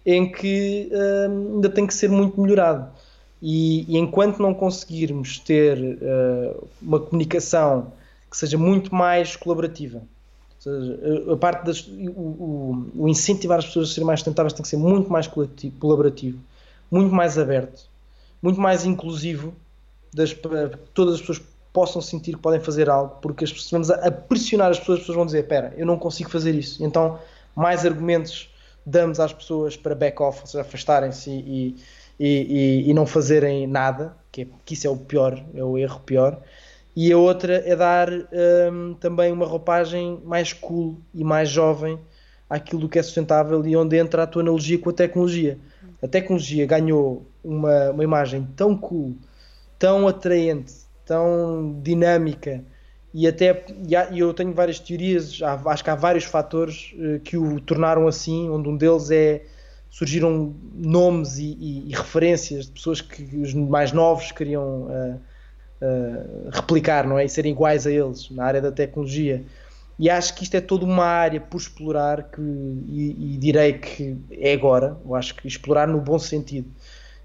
em 0.04 0.30
que 0.30 0.90
hum, 0.92 1.54
ainda 1.54 1.68
tem 1.70 1.86
que 1.86 1.94
ser 1.94 2.08
muito 2.08 2.40
melhorado. 2.40 2.90
E, 3.42 3.84
e 3.88 3.98
enquanto 3.98 4.40
não 4.40 4.54
conseguirmos 4.54 5.38
ter 5.38 5.78
uh, 5.78 6.68
uma 6.80 6.98
comunicação 6.98 7.92
que 8.30 8.36
seja 8.36 8.56
muito 8.56 8.94
mais 8.94 9.36
colaborativa, 9.36 10.02
Seja, 10.64 10.98
a 11.30 11.36
parte 11.36 11.66
das, 11.66 11.86
o, 11.86 12.10
o, 12.10 12.90
o, 12.94 13.08
incentivar 13.08 13.58
as 13.58 13.66
pessoas 13.66 13.90
a 13.90 13.92
serem 13.92 14.06
mais 14.06 14.20
sustentáveis 14.20 14.54
tem 14.54 14.62
que 14.62 14.68
ser 14.68 14.78
muito 14.78 15.12
mais 15.12 15.26
colaborativo, 15.78 16.38
muito 16.90 17.14
mais 17.14 17.36
aberto, 17.36 17.86
muito 18.40 18.58
mais 18.58 18.86
inclusivo, 18.86 19.54
das, 20.10 20.32
para 20.32 20.70
que 20.70 20.78
todas 20.94 21.16
as 21.16 21.20
pessoas 21.20 21.42
possam 21.70 22.00
sentir 22.00 22.32
que 22.32 22.38
podem 22.38 22.60
fazer 22.60 22.88
algo, 22.88 23.16
porque 23.20 23.44
as 23.44 23.52
pessoas, 23.52 23.70
vamos 23.70 23.90
a, 23.90 24.06
a 24.06 24.10
pressionar 24.10 24.70
as 24.70 24.78
pessoas, 24.78 25.00
as 25.00 25.02
pessoas 25.02 25.16
vão 25.16 25.26
dizer: 25.26 25.40
Espera, 25.40 25.74
eu 25.76 25.84
não 25.84 25.98
consigo 25.98 26.30
fazer 26.30 26.54
isso. 26.54 26.82
Então, 26.82 27.18
mais 27.54 27.84
argumentos 27.84 28.48
damos 28.86 29.20
às 29.20 29.34
pessoas 29.34 29.76
para 29.76 29.94
back-off, 29.94 30.40
ou 30.40 30.46
seja, 30.46 30.62
afastarem-se 30.62 31.30
e, 31.30 31.76
e, 32.18 32.82
e, 32.84 32.90
e, 32.90 32.94
não 32.94 33.06
fazerem 33.06 33.66
nada, 33.66 34.16
que, 34.30 34.42
é, 34.42 34.46
que 34.64 34.74
isso 34.74 34.86
é 34.86 34.90
o 34.90 34.96
pior, 34.96 35.44
é 35.54 35.64
o 35.64 35.76
erro 35.76 36.00
pior 36.00 36.40
e 36.96 37.12
a 37.12 37.18
outra 37.18 37.56
é 37.66 37.74
dar 37.74 38.08
um, 38.72 38.94
também 38.94 39.32
uma 39.32 39.46
roupagem 39.46 40.20
mais 40.24 40.52
cool 40.52 41.00
e 41.12 41.24
mais 41.24 41.48
jovem 41.48 41.98
àquilo 42.48 42.88
que 42.88 42.98
é 42.98 43.02
sustentável 43.02 43.66
e 43.66 43.76
onde 43.76 43.96
entra 43.96 44.22
a 44.22 44.26
tua 44.26 44.42
analogia 44.42 44.78
com 44.78 44.90
a 44.90 44.92
tecnologia. 44.92 45.58
A 46.00 46.06
tecnologia 46.06 46.66
ganhou 46.66 47.26
uma, 47.42 47.90
uma 47.90 48.04
imagem 48.04 48.46
tão 48.54 48.76
cool, 48.76 49.16
tão 49.78 50.06
atraente, 50.06 50.72
tão 51.04 51.80
dinâmica 51.82 52.62
e 53.12 53.26
até 53.26 53.64
e 54.12 54.18
eu 54.18 54.32
tenho 54.32 54.52
várias 54.52 54.78
teorias, 54.78 55.40
acho 55.42 55.82
que 55.82 55.90
há 55.90 55.94
vários 55.94 56.24
fatores 56.24 56.94
uh, 56.94 57.18
que 57.20 57.36
o 57.36 57.60
tornaram 57.60 58.06
assim, 58.06 58.48
onde 58.50 58.68
um 58.68 58.76
deles 58.76 59.10
é 59.10 59.44
surgiram 59.94 60.52
nomes 60.74 61.38
e, 61.38 61.56
e, 61.60 61.90
e 61.90 61.94
referências 61.94 62.66
de 62.66 62.72
pessoas 62.72 63.00
que 63.00 63.22
os 63.36 63.54
mais 63.54 63.92
novos 63.92 64.32
queriam 64.32 64.88
uh, 64.88 65.20
uh, 65.80 66.50
replicar, 66.50 67.06
não 67.06 67.16
é? 67.16 67.24
E 67.24 67.28
serem 67.28 67.52
iguais 67.52 67.86
a 67.86 67.92
eles 67.92 68.28
na 68.30 68.44
área 68.44 68.60
da 68.60 68.72
tecnologia. 68.72 69.44
E 69.96 70.10
acho 70.10 70.34
que 70.34 70.42
isto 70.42 70.56
é 70.56 70.60
toda 70.60 70.84
uma 70.84 71.04
área 71.04 71.40
por 71.40 71.58
explorar 71.58 72.24
que, 72.24 72.40
e, 72.40 73.34
e 73.34 73.38
direi 73.38 73.74
que 73.74 74.16
é 74.32 74.52
agora, 74.52 74.98
eu 75.04 75.14
acho 75.14 75.36
que 75.36 75.46
explorar 75.46 75.86
no 75.86 76.00
bom 76.00 76.18
sentido. 76.18 76.68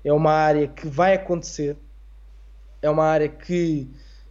É 0.04 0.14
uma 0.14 0.32
área 0.32 0.68
que 0.68 0.88
vai 0.88 1.16
acontecer, 1.16 1.76
é 2.84 2.90
uma 2.90 3.04
área 3.04 3.30
que, 3.30 3.90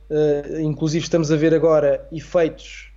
uh, 0.08 0.60
inclusive, 0.60 1.02
estamos 1.02 1.32
a 1.32 1.36
ver 1.36 1.52
agora 1.52 2.06
efeitos 2.12 2.87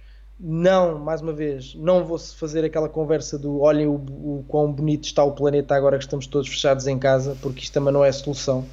não, 0.44 0.98
mais 0.98 1.22
uma 1.22 1.34
vez, 1.34 1.76
não 1.76 2.04
vou 2.04 2.18
fazer 2.18 2.66
aquela 2.66 2.90
conversa 2.90 3.38
do 3.38 3.62
olhem 3.62 3.88
o, 3.88 3.96
o, 3.96 4.46
quão 4.48 4.72
bonito 4.72 5.06
está 5.06 5.24
o 5.24 5.34
planeta 5.34 5.76
agora 5.76 5.98
que 5.98 6.04
estamos 6.04 6.26
todos 6.26 6.50
fechados 6.50 6.88
em 6.88 6.98
casa, 6.98 7.38
porque 7.42 7.60
isto 7.60 7.74
também 7.74 7.94
não 7.94 8.04
é 8.04 8.12
solução 8.12 8.66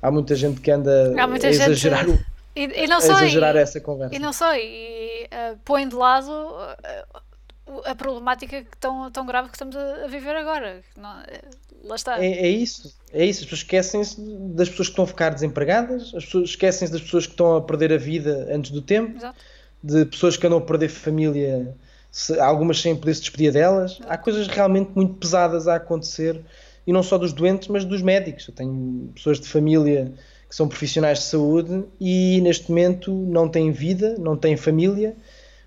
há 0.00 0.10
muita 0.10 0.34
gente 0.34 0.60
que 0.60 0.70
anda 0.70 1.14
a 1.16 1.48
exagerar, 1.48 2.06
gente... 2.06 2.26
e, 2.54 2.84
e 2.84 2.86
não 2.86 2.98
a 2.98 3.00
só, 3.00 3.12
exagerar 3.12 3.56
e, 3.56 3.58
essa 3.58 3.80
conversa. 3.80 4.14
E 4.14 4.18
não 4.18 4.32
só, 4.32 4.54
e 4.54 5.26
uh, 5.26 5.58
põe 5.64 5.88
de 5.88 5.94
lado 5.94 6.30
uh, 6.30 7.82
a 7.84 7.94
problemática 7.94 8.64
tão, 8.78 9.10
tão 9.10 9.26
grave 9.26 9.48
que 9.48 9.56
estamos 9.56 9.76
a, 9.76 10.04
a 10.04 10.06
viver 10.06 10.36
agora. 10.36 10.82
Não, 10.96 11.20
eh, 11.22 11.42
lá 11.82 11.96
está. 11.96 12.22
É, 12.22 12.26
é, 12.26 12.48
isso, 12.48 12.96
é 13.12 13.24
isso. 13.24 13.40
As 13.40 13.46
pessoas 13.46 13.60
esquecem-se 13.60 14.20
das 14.54 14.68
pessoas 14.68 14.88
que 14.88 14.92
estão 14.92 15.04
a 15.04 15.08
ficar 15.08 15.30
desempregadas, 15.30 16.14
as 16.14 16.24
pessoas 16.24 16.50
esquecem-se 16.50 16.92
das 16.92 17.02
pessoas 17.02 17.26
que 17.26 17.32
estão 17.32 17.56
a 17.56 17.62
perder 17.62 17.92
a 17.92 17.98
vida 17.98 18.48
antes 18.50 18.70
do 18.70 18.80
tempo, 18.80 19.16
Exato. 19.16 19.38
De 19.86 20.04
pessoas 20.04 20.36
que 20.36 20.44
andam 20.44 20.58
a 20.58 20.62
perder 20.62 20.88
família, 20.88 21.72
se, 22.10 22.38
algumas 22.40 22.80
sem 22.80 22.96
poder 22.96 23.14
se 23.14 23.20
despedir 23.20 23.52
delas. 23.52 24.00
Há 24.08 24.18
coisas 24.18 24.48
realmente 24.48 24.90
muito 24.96 25.14
pesadas 25.14 25.68
a 25.68 25.76
acontecer 25.76 26.40
e 26.84 26.92
não 26.92 27.04
só 27.04 27.16
dos 27.16 27.32
doentes, 27.32 27.68
mas 27.68 27.84
dos 27.84 28.02
médicos. 28.02 28.48
Eu 28.48 28.54
tenho 28.54 29.12
pessoas 29.14 29.38
de 29.38 29.46
família 29.46 30.12
que 30.48 30.56
são 30.56 30.66
profissionais 30.66 31.20
de 31.20 31.24
saúde 31.26 31.84
e 32.00 32.40
neste 32.40 32.68
momento 32.68 33.12
não 33.12 33.48
têm 33.48 33.70
vida, 33.70 34.16
não 34.18 34.36
têm 34.36 34.56
família, 34.56 35.14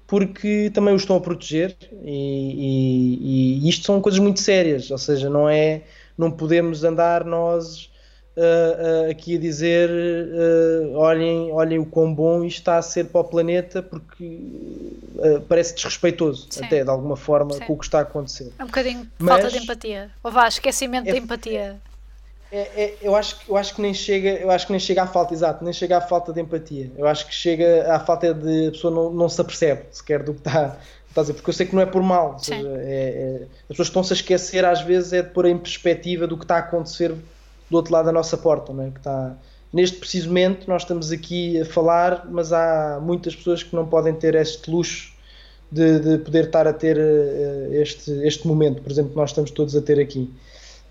porque 0.05 0.69
também 0.73 0.93
os 0.93 1.03
estão 1.03 1.15
a 1.15 1.21
proteger 1.21 1.75
e, 2.03 3.59
e, 3.61 3.65
e 3.65 3.69
isto 3.69 3.85
são 3.85 4.01
coisas 4.01 4.19
muito 4.19 4.41
sérias, 4.41 4.91
ou 4.91 4.97
seja, 4.97 5.29
não 5.29 5.47
é, 5.47 5.83
não 6.17 6.31
podemos 6.31 6.83
andar 6.83 7.23
nós 7.23 7.88
uh, 8.39 9.07
uh, 9.07 9.11
aqui 9.11 9.35
a 9.35 9.39
dizer 9.39 9.89
uh, 9.89 10.95
olhem, 10.95 11.51
olhem 11.51 11.77
o 11.77 11.85
quão 11.85 12.13
bom 12.13 12.43
isto 12.43 12.59
está 12.59 12.77
a 12.77 12.81
ser 12.81 13.05
para 13.07 13.21
o 13.21 13.23
planeta 13.23 13.83
porque 13.83 14.39
parece 15.49 15.75
desrespeitoso 15.75 16.47
Sim. 16.49 16.63
até 16.63 16.83
de 16.83 16.89
alguma 16.89 17.17
forma 17.17 17.53
Sim. 17.53 17.65
com 17.65 17.73
o 17.73 17.77
que 17.77 17.85
está 17.85 17.99
a 17.99 18.01
acontecer. 18.03 18.51
É 18.57 18.63
um 18.63 18.67
bocadinho 18.67 19.07
Mas, 19.19 19.41
falta 19.41 19.51
de 19.51 19.63
empatia. 19.63 20.09
Ou 20.23 20.31
vá, 20.31 20.47
esquecimento 20.47 21.09
é, 21.09 21.11
de 21.11 21.17
empatia. 21.17 21.77
É, 22.51 22.59
é, 22.59 22.97
eu, 23.01 23.15
acho, 23.15 23.37
eu 23.47 23.57
acho 23.57 23.75
que 23.75 23.81
nem 23.81 23.93
chega 23.93 24.29
eu 24.29 24.49
acho 24.49 24.65
que 24.65 24.71
nem 24.71 24.79
chega 24.79 25.03
à 25.03 25.07
falta, 25.07 25.33
exato, 25.33 25.63
nem 25.63 25.73
chega 25.73 25.97
à 25.97 26.01
falta 26.01 26.31
de 26.31 26.41
empatia. 26.41 26.89
Eu 26.97 27.07
acho 27.07 27.27
que 27.27 27.33
chega 27.33 27.93
à 27.93 27.99
falta 27.99 28.33
de 28.33 28.67
a 28.67 28.71
pessoa 28.71 28.93
não, 28.93 29.11
não 29.11 29.29
se 29.29 29.39
apercebe 29.39 29.83
sequer 29.91 30.23
do 30.23 30.33
que 30.33 30.39
está, 30.39 30.77
está 31.07 31.21
a 31.21 31.23
dizer, 31.23 31.33
porque 31.33 31.49
eu 31.49 31.53
sei 31.53 31.65
que 31.65 31.75
não 31.75 31.81
é 31.81 31.85
por 31.85 32.01
mal. 32.01 32.39
Seja, 32.39 32.67
é, 32.67 33.41
é, 33.41 33.47
as 33.63 33.67
pessoas 33.67 33.87
estão-se 33.89 34.13
a 34.13 34.15
esquecer 34.15 34.63
às 34.65 34.81
vezes 34.81 35.13
é 35.13 35.21
de 35.21 35.29
pôr 35.29 35.45
em 35.45 35.57
perspectiva 35.57 36.25
do 36.25 36.37
que 36.37 36.43
está 36.43 36.55
a 36.55 36.59
acontecer 36.59 37.13
do 37.69 37.77
outro 37.77 37.93
lado 37.93 38.05
da 38.05 38.11
nossa 38.11 38.37
porta, 38.37 38.73
não 38.73 38.83
é? 38.83 38.91
que 38.91 38.99
está 38.99 39.35
neste 39.71 39.97
preciso 39.97 40.27
momento 40.27 40.67
nós 40.67 40.81
estamos 40.81 41.11
aqui 41.11 41.61
a 41.61 41.65
falar, 41.65 42.27
mas 42.29 42.51
há 42.51 42.99
muitas 43.01 43.35
pessoas 43.35 43.63
que 43.63 43.75
não 43.75 43.85
podem 43.85 44.13
ter 44.13 44.35
este 44.35 44.69
luxo 44.69 45.13
de, 45.71 45.99
de 45.99 46.17
poder 46.17 46.45
estar 46.45 46.67
a 46.67 46.73
ter 46.73 46.97
uh, 46.97 47.73
este, 47.73 48.11
este 48.25 48.47
momento, 48.47 48.81
por 48.81 48.91
exemplo, 48.91 49.11
que 49.11 49.17
nós 49.17 49.29
estamos 49.29 49.51
todos 49.51 49.75
a 49.75 49.81
ter 49.81 49.99
aqui. 49.99 50.33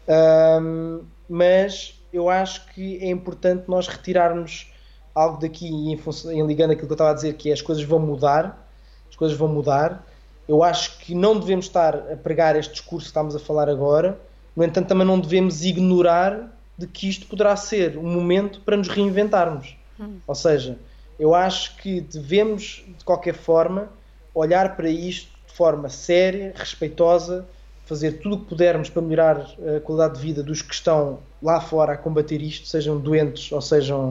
Um, 0.08 1.02
mas 1.28 2.00
eu 2.12 2.30
acho 2.30 2.66
que 2.68 2.98
é 2.98 3.10
importante 3.10 3.64
nós 3.68 3.88
retirarmos 3.88 4.72
algo 5.14 5.40
daqui 5.40 5.66
em, 5.66 5.92
em 5.94 6.46
ligando 6.46 6.70
aquilo 6.70 6.86
que 6.86 6.92
eu 6.92 6.94
estava 6.94 7.10
a 7.10 7.14
dizer, 7.14 7.34
que 7.34 7.50
é 7.50 7.52
as 7.52 7.60
coisas 7.60 7.82
vão 7.82 7.98
mudar, 7.98 8.70
as 9.10 9.16
coisas 9.16 9.36
vão 9.36 9.48
mudar. 9.48 10.06
Eu 10.46 10.62
acho 10.62 10.98
que 11.00 11.14
não 11.14 11.38
devemos 11.38 11.66
estar 11.66 11.94
a 11.94 12.16
pregar 12.16 12.56
este 12.56 12.72
discurso 12.72 13.06
que 13.06 13.10
estamos 13.10 13.34
a 13.34 13.38
falar 13.38 13.68
agora, 13.68 14.18
no 14.56 14.64
entanto, 14.64 14.88
também 14.88 15.06
não 15.06 15.20
devemos 15.20 15.64
ignorar 15.64 16.57
de 16.78 16.86
que 16.86 17.08
isto 17.08 17.26
poderá 17.26 17.56
ser 17.56 17.98
um 17.98 18.08
momento 18.08 18.60
para 18.60 18.76
nos 18.76 18.86
reinventarmos. 18.86 19.76
Hum. 19.98 20.18
Ou 20.26 20.34
seja, 20.34 20.78
eu 21.18 21.34
acho 21.34 21.76
que 21.76 22.00
devemos, 22.00 22.84
de 22.96 23.04
qualquer 23.04 23.34
forma, 23.34 23.88
olhar 24.32 24.76
para 24.76 24.88
isto 24.88 25.28
de 25.46 25.52
forma 25.52 25.88
séria, 25.88 26.54
respeitosa, 26.54 27.44
fazer 27.84 28.20
tudo 28.20 28.36
o 28.36 28.40
que 28.40 28.44
pudermos 28.46 28.88
para 28.88 29.02
melhorar 29.02 29.50
a 29.76 29.80
qualidade 29.80 30.14
de 30.14 30.20
vida 30.20 30.42
dos 30.42 30.62
que 30.62 30.72
estão 30.72 31.18
lá 31.42 31.60
fora 31.60 31.94
a 31.94 31.96
combater 31.96 32.40
isto, 32.40 32.68
sejam 32.68 32.98
doentes 33.00 33.50
ou 33.50 33.60
sejam 33.60 34.10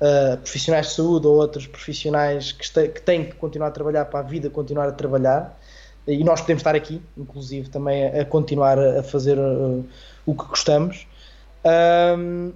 uh, 0.00 0.36
profissionais 0.36 0.88
de 0.88 0.92
saúde 0.92 1.26
ou 1.26 1.36
outros 1.36 1.66
profissionais 1.66 2.52
que, 2.52 2.88
que, 2.88 3.02
têm 3.02 3.24
que 3.24 3.34
continuar 3.34 3.68
a 3.68 3.70
trabalhar 3.70 4.04
para 4.04 4.20
a 4.20 4.22
vida 4.22 4.48
continuar 4.50 4.88
a 4.88 4.92
trabalhar. 4.92 5.58
E 6.06 6.22
nós 6.22 6.40
podemos 6.40 6.60
estar 6.60 6.76
aqui, 6.76 7.02
inclusive, 7.16 7.68
também 7.68 8.06
a, 8.06 8.20
a 8.20 8.24
continuar 8.24 8.78
a 8.78 9.02
fazer 9.02 9.36
uh, 9.38 9.84
o 10.24 10.34
que 10.34 10.44
gostamos. 10.44 11.06
Um, 11.64 12.52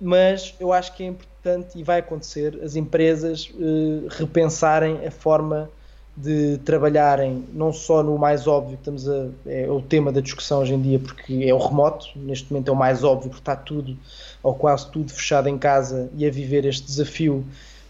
mas 0.00 0.54
eu 0.60 0.72
acho 0.72 0.94
que 0.94 1.02
é 1.02 1.06
importante 1.06 1.78
e 1.78 1.82
vai 1.82 2.00
acontecer 2.00 2.60
as 2.62 2.76
empresas 2.76 3.50
uh, 3.54 4.06
repensarem 4.10 5.06
a 5.06 5.10
forma 5.10 5.70
de 6.16 6.58
trabalharem 6.58 7.44
não 7.52 7.72
só 7.72 8.02
no 8.02 8.16
mais 8.16 8.46
óbvio, 8.46 8.74
estamos 8.74 9.08
a, 9.08 9.28
é 9.46 9.68
o 9.68 9.80
tema 9.80 10.12
da 10.12 10.20
discussão 10.20 10.60
hoje 10.60 10.74
em 10.74 10.80
dia, 10.80 10.98
porque 10.98 11.44
é 11.44 11.52
o 11.52 11.58
remoto, 11.58 12.06
neste 12.14 12.52
momento 12.52 12.68
é 12.68 12.72
o 12.72 12.76
mais 12.76 13.02
óbvio, 13.02 13.30
porque 13.30 13.40
está 13.40 13.56
tudo, 13.56 13.96
ou 14.42 14.54
quase 14.54 14.88
tudo, 14.90 15.12
fechado 15.12 15.48
em 15.48 15.58
casa 15.58 16.08
e 16.16 16.24
a 16.24 16.30
viver 16.30 16.64
este 16.64 16.86
desafio 16.86 17.44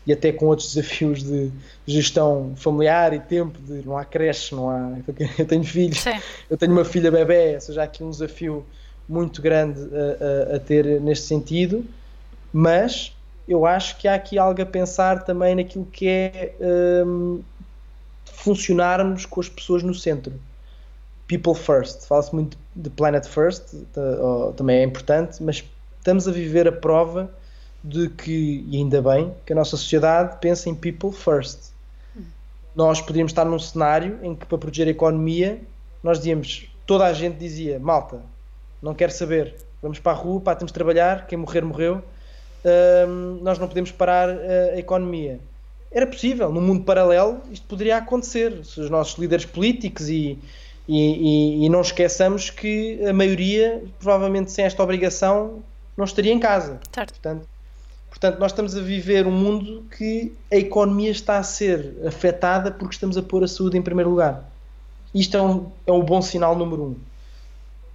e 0.06 0.12
até 0.12 0.32
com 0.32 0.46
outros 0.46 0.72
desafios 0.74 1.22
de 1.22 1.50
gestão 1.86 2.54
familiar 2.56 3.12
e 3.12 3.20
tempo, 3.20 3.58
de 3.58 3.86
não 3.86 3.98
há 3.98 4.04
creche, 4.04 4.54
não 4.54 4.70
há. 4.70 4.92
Eu 5.38 5.46
tenho 5.46 5.64
filhos, 5.64 6.00
Sim. 6.00 6.18
eu 6.48 6.56
tenho 6.56 6.72
uma 6.72 6.84
filha 6.84 7.10
bebê, 7.10 7.54
ou 7.54 7.60
seja, 7.60 7.82
há 7.82 7.84
aqui 7.84 8.02
um 8.02 8.10
desafio 8.10 8.64
muito 9.08 9.42
grande 9.42 9.80
a, 9.80 10.52
a, 10.52 10.56
a, 10.56 10.60
ter 10.60 11.00
neste 11.00 11.26
sentido, 11.26 11.84
mas 12.52 13.14
eu 13.46 13.66
acho 13.66 13.98
que 13.98 14.08
há 14.08 14.14
aqui 14.14 14.38
algo 14.38 14.60
a 14.60 14.66
pensar 14.66 15.24
também 15.24 15.54
naquilo 15.54 15.84
que 15.86 16.08
é 16.08 16.54
um, 17.06 17.42
funcionarmos 18.24 19.26
com 19.26 19.40
as 19.40 19.48
pessoas 19.48 19.82
no 19.82 19.94
centro. 19.94 20.32
People 21.26 21.54
first, 21.54 22.06
fala-se 22.06 22.34
muito 22.34 22.56
de 22.74 22.90
planet 22.90 23.26
first, 23.26 23.74
também 24.56 24.78
é 24.78 24.84
importante, 24.84 25.42
mas 25.42 25.64
estamos 25.98 26.28
a 26.28 26.32
viver 26.32 26.68
a 26.68 26.72
prova 26.72 27.30
de 27.82 28.08
que, 28.08 28.64
e 28.68 28.76
ainda 28.76 29.00
bem, 29.02 29.32
que 29.44 29.52
a 29.52 29.56
nossa 29.56 29.76
sociedade 29.76 30.38
pensa 30.40 30.68
em 30.68 30.74
people 30.74 31.12
first. 31.12 31.72
Nós 32.74 33.00
podíamos 33.00 33.32
estar 33.32 33.44
num 33.44 33.58
cenário 33.58 34.18
em 34.22 34.34
que, 34.34 34.44
para 34.46 34.58
proteger 34.58 34.88
a 34.88 34.90
economia, 34.90 35.60
nós 36.02 36.18
dizíamos, 36.18 36.68
toda 36.86 37.04
a 37.04 37.12
gente 37.12 37.36
dizia, 37.36 37.78
malta, 37.78 38.20
não 38.84 38.94
quero 38.94 39.12
saber. 39.12 39.54
Vamos 39.82 39.98
para 39.98 40.12
a 40.12 40.14
rua, 40.14 40.40
pá, 40.40 40.54
temos 40.54 40.70
de 40.70 40.74
trabalhar, 40.74 41.26
quem 41.26 41.38
morrer, 41.38 41.62
morreu. 41.62 42.02
Uh, 42.64 43.42
nós 43.42 43.58
não 43.58 43.66
podemos 43.66 43.90
parar 43.90 44.28
a 44.28 44.78
economia. 44.78 45.40
Era 45.90 46.06
possível, 46.06 46.50
num 46.50 46.60
mundo 46.60 46.84
paralelo, 46.84 47.40
isto 47.52 47.66
poderia 47.66 47.96
acontecer. 47.96 48.64
Se 48.64 48.80
os 48.80 48.90
nossos 48.90 49.16
líderes 49.16 49.44
políticos 49.46 50.08
e, 50.08 50.38
e, 50.88 51.62
e, 51.62 51.66
e, 51.66 51.68
não 51.68 51.80
esqueçamos 51.80 52.50
que 52.50 53.04
a 53.06 53.12
maioria, 53.12 53.82
provavelmente 54.00 54.50
sem 54.50 54.64
esta 54.64 54.82
obrigação, 54.82 55.62
não 55.96 56.04
estaria 56.04 56.32
em 56.32 56.38
casa. 56.40 56.80
Certo. 56.92 57.12
Portanto, 57.12 57.46
portanto, 58.10 58.38
nós 58.40 58.50
estamos 58.50 58.76
a 58.76 58.80
viver 58.80 59.26
um 59.26 59.30
mundo 59.30 59.84
que 59.96 60.32
a 60.52 60.56
economia 60.56 61.10
está 61.10 61.38
a 61.38 61.42
ser 61.44 61.94
afetada 62.06 62.72
porque 62.72 62.94
estamos 62.94 63.16
a 63.16 63.22
pôr 63.22 63.44
a 63.44 63.48
saúde 63.48 63.78
em 63.78 63.82
primeiro 63.82 64.10
lugar. 64.10 64.50
isto 65.14 65.36
é 65.36 65.42
um, 65.42 65.70
é 65.86 65.92
um 65.92 66.02
bom 66.02 66.20
sinal 66.20 66.56
número 66.56 66.82
um. 66.82 66.96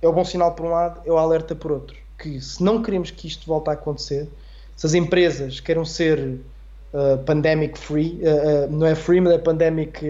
É 0.02 0.08
o 0.08 0.14
bom 0.14 0.24
sinal 0.24 0.54
por 0.54 0.66
um 0.66 0.70
lado, 0.70 1.02
é 1.06 1.12
o 1.12 1.18
alerta 1.18 1.56
por 1.56 1.72
outro. 1.72 1.96
Que 2.18 2.40
se 2.40 2.64
não 2.64 2.82
queremos 2.82 3.12
que 3.12 3.28
isto 3.28 3.46
volte 3.46 3.70
a 3.70 3.74
acontecer, 3.74 4.28
se 4.76 4.86
as 4.86 4.94
empresas 4.94 5.60
queiram 5.60 5.84
ser 5.84 6.40
uh, 6.94 7.18
pandemic 7.26 7.78
free, 7.78 8.20
uh, 8.22 8.66
uh, 8.66 8.72
não 8.72 8.88
é 8.88 8.96
free, 8.96 9.20
mas 9.20 9.34
é 9.34 9.38
pandemic 9.38 10.06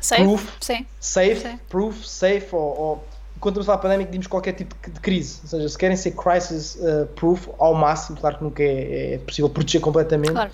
safe, 0.00 0.22
proof, 0.22 0.52
sim. 0.60 0.86
safe, 1.00 1.36
Sim. 1.36 1.60
proof, 1.68 2.06
safe, 2.06 2.48
ou, 2.52 2.78
ou 2.78 3.04
quando 3.40 3.54
estamos 3.54 3.68
a 3.68 3.72
falar 3.72 3.78
pandemic, 3.78 4.06
dizemos 4.08 4.26
qualquer 4.26 4.52
tipo 4.52 4.74
de, 4.82 4.92
de 4.92 5.00
crise. 5.00 5.40
Ou 5.42 5.48
seja, 5.48 5.68
se 5.68 5.78
querem 5.78 5.96
ser 5.96 6.12
crisis 6.12 6.78
proof 7.14 7.48
ao 7.58 7.74
máximo, 7.74 8.18
claro 8.18 8.38
que 8.38 8.44
nunca 8.44 8.62
é, 8.62 9.14
é 9.14 9.18
possível 9.18 9.50
proteger 9.50 9.80
completamente. 9.80 10.32
Claro. 10.32 10.50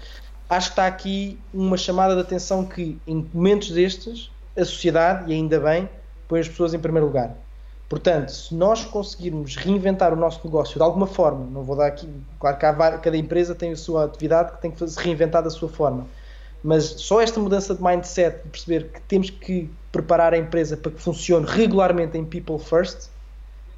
Acho 0.50 0.68
que 0.68 0.72
está 0.72 0.86
aqui 0.86 1.38
uma 1.54 1.76
chamada 1.76 2.14
de 2.14 2.20
atenção 2.20 2.64
que 2.64 2.98
em 3.06 3.28
momentos 3.32 3.70
destes 3.70 4.30
a 4.56 4.64
sociedade, 4.64 5.30
e 5.30 5.34
ainda 5.34 5.58
bem, 5.58 5.88
põe 6.28 6.40
as 6.40 6.48
pessoas 6.48 6.74
em 6.74 6.78
primeiro 6.78 7.06
lugar. 7.06 7.34
Portanto, 7.92 8.30
se 8.32 8.54
nós 8.54 8.86
conseguirmos 8.86 9.54
reinventar 9.54 10.14
o 10.14 10.16
nosso 10.16 10.40
negócio 10.42 10.76
de 10.76 10.82
alguma 10.82 11.06
forma, 11.06 11.44
não 11.52 11.62
vou 11.62 11.76
dar 11.76 11.88
aqui, 11.88 12.08
claro 12.40 12.56
que 12.56 12.64
há, 12.64 12.72
cada 12.96 13.18
empresa 13.18 13.54
tem 13.54 13.72
a 13.72 13.76
sua 13.76 14.06
atividade 14.06 14.52
que 14.52 14.62
tem 14.62 14.70
que 14.70 14.88
se 14.88 14.98
reinventar 14.98 15.42
da 15.42 15.50
sua 15.50 15.68
forma, 15.68 16.06
mas 16.64 16.84
só 16.84 17.20
esta 17.20 17.38
mudança 17.38 17.74
de 17.74 17.82
mindset, 17.82 18.44
de 18.44 18.48
perceber 18.48 18.88
que 18.88 19.00
temos 19.02 19.28
que 19.28 19.68
preparar 19.92 20.32
a 20.32 20.38
empresa 20.38 20.74
para 20.74 20.90
que 20.90 21.02
funcione 21.02 21.44
regularmente 21.46 22.16
em 22.16 22.24
people 22.24 22.58
first, 22.58 23.10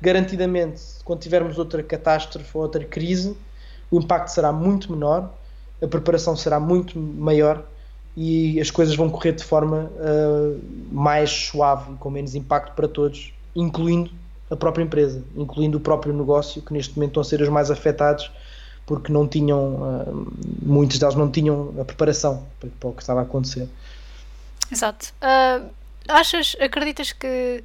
garantidamente, 0.01 0.81
quando 1.05 1.19
tivermos 1.19 1.59
outra 1.59 1.83
catástrofe 1.83 2.57
ou 2.57 2.63
outra 2.63 2.85
crise, 2.85 3.37
o 3.91 3.99
impacto 3.99 4.29
será 4.29 4.53
muito 4.53 4.93
menor, 4.93 5.35
a 5.83 5.89
preparação 5.89 6.37
será 6.37 6.61
muito 6.61 6.97
maior 6.97 7.65
e 8.17 8.61
as 8.61 8.71
coisas 8.71 8.95
vão 8.95 9.11
correr 9.11 9.33
de 9.33 9.43
forma 9.43 9.91
uh, 9.97 10.61
mais 10.93 11.31
suave 11.31 11.97
com 11.97 12.11
menos 12.11 12.37
impacto 12.37 12.77
para 12.77 12.87
todos, 12.87 13.34
incluindo 13.55 14.11
a 14.51 14.57
própria 14.57 14.83
empresa, 14.83 15.23
incluindo 15.37 15.79
o 15.79 15.81
próprio 15.81 16.13
negócio, 16.13 16.63
que 16.63 16.73
neste 16.73 16.97
momento 16.97 17.11
estão 17.11 17.21
a 17.23 17.25
ser 17.25 17.41
os 17.41 17.49
mais 17.49 17.71
afetados 17.71 18.31
porque 18.87 19.11
não 19.11 19.27
tinham, 19.27 19.77
uh, 19.77 20.33
muitos 20.63 20.99
deles 20.99 21.15
não 21.15 21.31
tinham 21.31 21.75
a 21.81 21.85
preparação 21.85 22.47
para, 22.61 22.89
o 22.89 22.93
que 22.93 23.01
estava 23.01 23.21
a 23.21 23.23
acontecer. 23.23 23.67
Exato. 24.71 25.13
Uh, 25.23 25.71
achas, 26.07 26.55
acreditas 26.61 27.13
que 27.13 27.65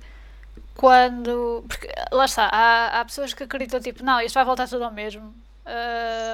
quando. 0.75 1.63
Porque 1.67 1.89
lá 2.11 2.23
está, 2.23 2.45
há, 2.45 3.01
há 3.01 3.05
pessoas 3.05 3.33
que 3.33 3.43
acreditam 3.43 3.81
tipo, 3.81 4.01
não, 4.03 4.21
isto 4.21 4.35
vai 4.35 4.45
voltar 4.45 4.67
tudo 4.69 4.85
ao 4.85 4.93
mesmo. 4.93 5.33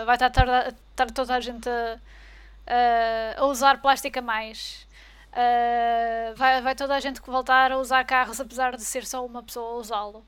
vai 0.06 0.16
estar, 0.16 0.28
estar, 0.28 1.12
toda 1.12 1.34
a 1.34 1.40
gente 1.40 1.68
a 1.68 1.98
uh, 2.68 3.42
a 3.42 3.46
usar 3.46 3.82
plástico 3.82 4.20
a 4.20 4.22
mais. 4.22 4.85
Uh, 5.36 6.36
vai, 6.36 6.62
vai 6.62 6.76
toda 6.76 6.96
a 6.96 7.00
gente 7.00 7.20
voltar 7.22 7.72
a 7.72 7.78
usar 7.78 8.04
carros, 8.06 8.40
apesar 8.40 8.76
de 8.78 8.84
ser 8.84 9.06
só 9.06 9.26
uma 9.26 9.44
pessoa 9.44 9.74
a 9.74 9.76
usá-lo. 9.76 10.20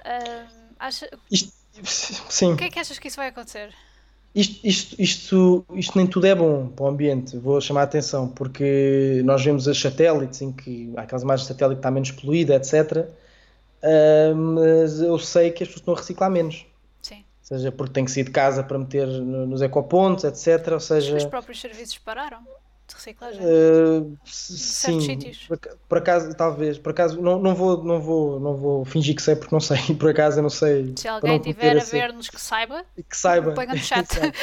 Uh, 0.00 0.46
acha... 0.78 1.08
Isto, 1.30 1.52
sim. 1.82 2.52
O 2.52 2.56
que 2.56 2.64
é 2.64 2.70
que 2.70 2.78
achas 2.78 2.98
que 2.98 3.08
isso 3.08 3.16
vai 3.16 3.28
acontecer? 3.28 3.72
Isto, 4.34 4.66
isto, 4.66 4.96
isto, 5.00 5.66
isto 5.74 5.96
nem 5.96 6.08
tudo 6.08 6.26
é 6.26 6.34
bom 6.34 6.66
para 6.66 6.86
o 6.86 6.88
ambiente, 6.88 7.36
vou 7.38 7.60
chamar 7.60 7.82
a 7.82 7.84
atenção, 7.84 8.26
porque 8.26 9.22
nós 9.24 9.44
vemos 9.44 9.68
as 9.68 9.78
satélites 9.78 10.42
em 10.42 10.50
que 10.50 10.92
há 10.96 11.02
aquelas 11.02 11.22
imagens 11.22 11.46
de 11.46 11.52
satélite 11.52 11.76
que 11.76 11.78
está 11.78 11.90
menos 11.92 12.10
poluída, 12.10 12.56
etc. 12.56 13.08
Uh, 13.82 14.34
mas 14.34 15.00
eu 15.00 15.16
sei 15.20 15.52
que 15.52 15.62
as 15.62 15.68
pessoas 15.68 15.80
estão 15.80 15.94
a 15.94 15.96
reciclar 15.96 16.30
menos 16.30 16.66
seja 17.44 17.70
porque 17.70 17.92
tem 17.92 18.04
que 18.06 18.10
sair 18.10 18.24
de 18.24 18.30
casa 18.30 18.64
para 18.64 18.78
meter 18.78 19.06
nos 19.06 19.60
ecopontos, 19.60 20.24
etc. 20.24 20.72
Ou 20.72 20.80
seja, 20.80 21.14
os 21.14 21.26
próprios 21.26 21.60
serviços 21.60 21.98
pararam 21.98 22.42
de 22.86 22.94
reciclagem? 22.94 23.40
Uh, 23.42 24.18
sim, 24.24 25.18
por, 25.48 25.58
por, 25.88 25.98
acaso, 25.98 26.34
talvez, 26.34 26.78
por 26.78 26.90
acaso, 26.90 27.20
não, 27.20 27.38
não, 27.38 27.54
vou, 27.54 27.82
não, 27.82 28.00
vou, 28.00 28.40
não 28.40 28.56
vou 28.56 28.84
fingir 28.84 29.14
que 29.14 29.22
sei 29.22 29.36
porque 29.36 29.54
não 29.54 29.60
sei, 29.60 29.78
por 29.98 30.10
acaso 30.10 30.38
eu 30.38 30.42
não 30.42 30.50
sei. 30.50 30.92
Se 30.96 31.08
alguém 31.08 31.38
tiver 31.38 31.78
a 31.78 31.84
ver-nos 31.84 32.28
que 32.28 32.40
saiba, 32.40 32.84
que 33.08 33.16
saiba. 33.16 33.52
põe 33.52 33.66
no 33.66 33.76
chat. 33.78 34.06
Exato. 34.12 34.38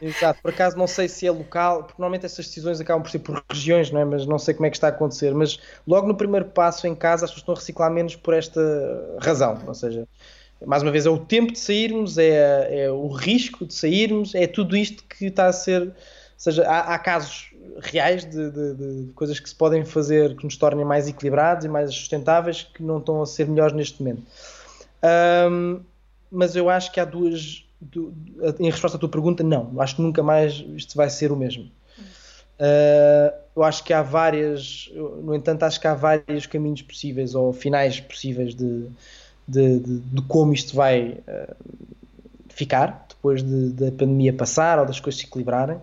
Exato. 0.00 0.42
por 0.42 0.50
acaso 0.50 0.76
não 0.76 0.86
sei 0.86 1.08
se 1.08 1.26
é 1.26 1.30
local, 1.30 1.84
porque 1.84 2.00
normalmente 2.00 2.26
estas 2.26 2.46
decisões 2.46 2.80
acabam 2.80 3.02
por 3.02 3.10
ser 3.10 3.18
por 3.18 3.44
regiões, 3.50 3.90
não 3.90 4.00
é? 4.00 4.04
mas 4.04 4.26
não 4.26 4.38
sei 4.38 4.54
como 4.54 4.66
é 4.66 4.70
que 4.70 4.76
está 4.76 4.88
a 4.88 4.90
acontecer. 4.90 5.34
Mas 5.34 5.58
logo 5.86 6.06
no 6.06 6.14
primeiro 6.14 6.46
passo 6.46 6.86
em 6.86 6.94
casa 6.94 7.24
as 7.24 7.30
pessoas 7.30 7.42
estão 7.42 7.54
a 7.54 7.58
reciclar 7.58 7.90
menos 7.90 8.16
por 8.16 8.34
esta 8.34 8.60
razão, 9.20 9.62
ou 9.66 9.74
seja 9.74 10.06
mais 10.66 10.82
uma 10.82 10.90
vez, 10.90 11.06
é 11.06 11.10
o 11.10 11.18
tempo 11.18 11.52
de 11.52 11.58
sairmos, 11.58 12.18
é, 12.18 12.84
é, 12.84 12.90
o 12.90 13.08
risco 13.08 13.66
de 13.66 13.74
sairmos, 13.74 14.34
é 14.34 14.46
tudo 14.46 14.76
isto 14.76 15.04
que 15.04 15.26
está 15.26 15.46
a 15.46 15.52
ser. 15.52 15.82
Ou 15.82 15.92
seja, 16.36 16.66
há, 16.66 16.94
há 16.94 16.98
casos 16.98 17.53
reais 17.80 18.24
de, 18.24 18.50
de, 18.50 18.74
de, 18.74 19.12
coisas 19.12 19.38
que 19.40 19.48
se 19.48 19.54
podem 19.54 19.84
fazer 19.84 20.36
que 20.36 20.44
nos 20.44 20.56
tornem 20.56 20.84
mais 20.84 21.08
equilibrados 21.08 21.64
e 21.64 21.68
mais 21.68 21.92
sustentáveis 21.94 22.62
que 22.62 22.82
não 22.82 22.98
estão 22.98 23.22
a 23.22 23.26
ser 23.26 23.46
melhores 23.48 23.74
neste 23.74 24.02
momento. 24.02 24.22
Um, 25.50 25.80
mas 26.30 26.56
eu 26.56 26.68
acho 26.70 26.90
que 26.92 27.00
há 27.00 27.04
duas. 27.04 27.64
em 28.58 28.70
resposta 28.70 28.96
à 28.96 29.00
tua 29.00 29.08
pergunta, 29.08 29.42
não. 29.42 29.80
Acho 29.80 29.96
que 29.96 30.02
nunca 30.02 30.22
mais 30.22 30.64
isto 30.76 30.96
vai 30.96 31.10
ser 31.10 31.30
o 31.30 31.36
mesmo. 31.36 31.64
Uh, 31.64 33.34
eu 33.56 33.62
acho 33.62 33.84
que 33.84 33.92
há 33.92 34.02
várias. 34.02 34.90
No 35.22 35.34
entanto, 35.34 35.64
acho 35.64 35.80
que 35.80 35.86
há 35.86 35.94
vários 35.94 36.46
caminhos 36.46 36.82
possíveis 36.82 37.34
ou 37.34 37.52
finais 37.52 38.00
possíveis 38.00 38.54
de 38.54 38.88
de, 39.46 39.78
de, 39.78 39.98
de 40.00 40.22
como 40.22 40.52
isto 40.52 40.74
vai 40.74 41.18
uh, 41.28 41.56
ficar 42.48 43.06
depois 43.08 43.42
de, 43.42 43.70
da 43.70 43.92
pandemia 43.92 44.32
passar 44.32 44.78
ou 44.78 44.86
das 44.86 45.00
coisas 45.00 45.20
se 45.20 45.26
equilibrarem 45.26 45.78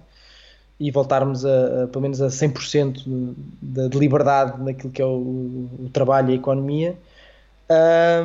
e 0.82 0.89
voltarmos 0.89 1.45
a, 1.45 1.84
a 1.84 1.88
pelo 1.88 2.01
menos 2.01 2.19
a 2.23 2.27
100% 2.27 3.03
de, 3.61 3.88
de 3.88 3.99
liberdade 3.99 4.59
naquilo 4.63 4.91
que 4.91 4.99
é 4.99 5.05
o, 5.05 5.69
o 5.79 5.89
trabalho 5.93 6.32
e 6.32 6.34
a 6.34 6.36
economia. 6.36 6.97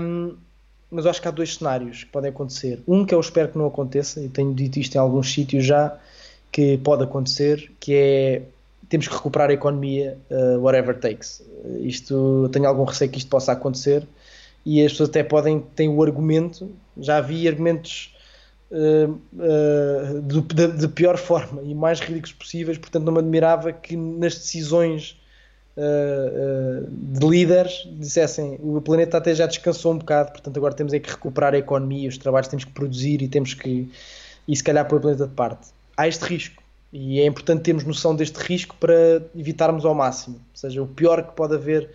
Um, 0.01 0.35
mas 0.91 1.05
eu 1.05 1.11
acho 1.11 1.21
que 1.21 1.29
há 1.29 1.31
dois 1.31 1.57
cenários 1.57 2.05
que 2.05 2.11
podem 2.11 2.31
acontecer. 2.31 2.83
Um 2.89 3.05
que 3.05 3.15
eu 3.15 3.21
espero 3.21 3.51
que 3.51 3.59
não 3.59 3.67
aconteça, 3.67 4.23
e 4.23 4.31
tenho 4.31 4.55
dito 4.55 4.79
isto 4.79 4.95
em 4.95 4.99
alguns 4.99 5.31
sítios 5.31 5.67
já, 5.67 5.99
que 6.51 6.79
pode 6.79 7.05
acontecer, 7.05 7.71
que 7.79 7.95
é 7.95 8.43
temos 8.89 9.07
que 9.07 9.15
recuperar 9.15 9.51
a 9.51 9.53
economia, 9.53 10.17
uh, 10.31 10.59
whatever 10.59 10.99
takes. 10.99 11.43
Isto, 11.81 12.49
tenho 12.53 12.67
algum 12.67 12.85
receio 12.85 13.11
que 13.11 13.19
isto 13.19 13.29
possa 13.29 13.53
acontecer, 13.53 14.07
e 14.65 14.83
as 14.83 14.93
pessoas 14.93 15.11
até 15.11 15.23
podem 15.23 15.61
ter 15.61 15.89
o 15.89 16.03
argumento, 16.03 16.71
já 16.97 17.21
vi 17.21 17.47
argumentos 17.47 18.16
uh, 18.71 19.11
uh, 19.13 20.89
pior 20.95 21.17
forma 21.17 21.63
e 21.63 21.75
mais 21.75 22.01
ridículos 22.01 22.33
possíveis, 22.33 22.79
portanto 22.79 23.05
não 23.05 23.13
me 23.13 23.19
admirava 23.21 23.73
que 23.73 23.97
nas 23.97 24.35
decisões 24.35 25.21
uh, 25.77 26.87
de 26.91 27.27
líderes 27.27 27.89
dissessem 27.99 28.59
o 28.61 28.81
planeta 28.81 29.19
até 29.19 29.35
já 29.35 29.47
descansou 29.47 29.93
um 29.93 29.99
bocado, 29.99 30.33
portanto 30.33 30.57
agora 30.57 30.75
temos 30.75 30.93
é 30.93 30.99
que 30.99 31.11
recuperar 31.11 31.55
a 31.55 31.59
economia, 31.59 32.09
os 32.09 32.19
trabalhos 32.19 32.49
temos 32.49 32.65
que 32.65 32.73
produzir 32.73 33.23
e 33.23 33.29
temos 33.29 33.55
que 33.55 33.91
e 34.49 34.55
se 34.55 34.63
calhar 34.63 34.87
pôr 34.87 34.99
o 34.99 35.01
planeta 35.01 35.27
de 35.27 35.35
parte. 35.35 35.69
Há 35.97 36.07
este 36.07 36.25
risco 36.25 36.63
e 36.93 37.21
é 37.21 37.27
importante 37.27 37.63
termos 37.63 37.85
noção 37.85 38.15
deste 38.15 38.37
risco 38.37 38.77
para 38.79 39.23
evitarmos 39.35 39.85
ao 39.85 39.95
máximo, 39.95 40.37
ou 40.37 40.57
seja, 40.57 40.83
o 40.83 40.87
pior 40.87 41.23
que 41.23 41.33
pode 41.33 41.55
haver 41.55 41.91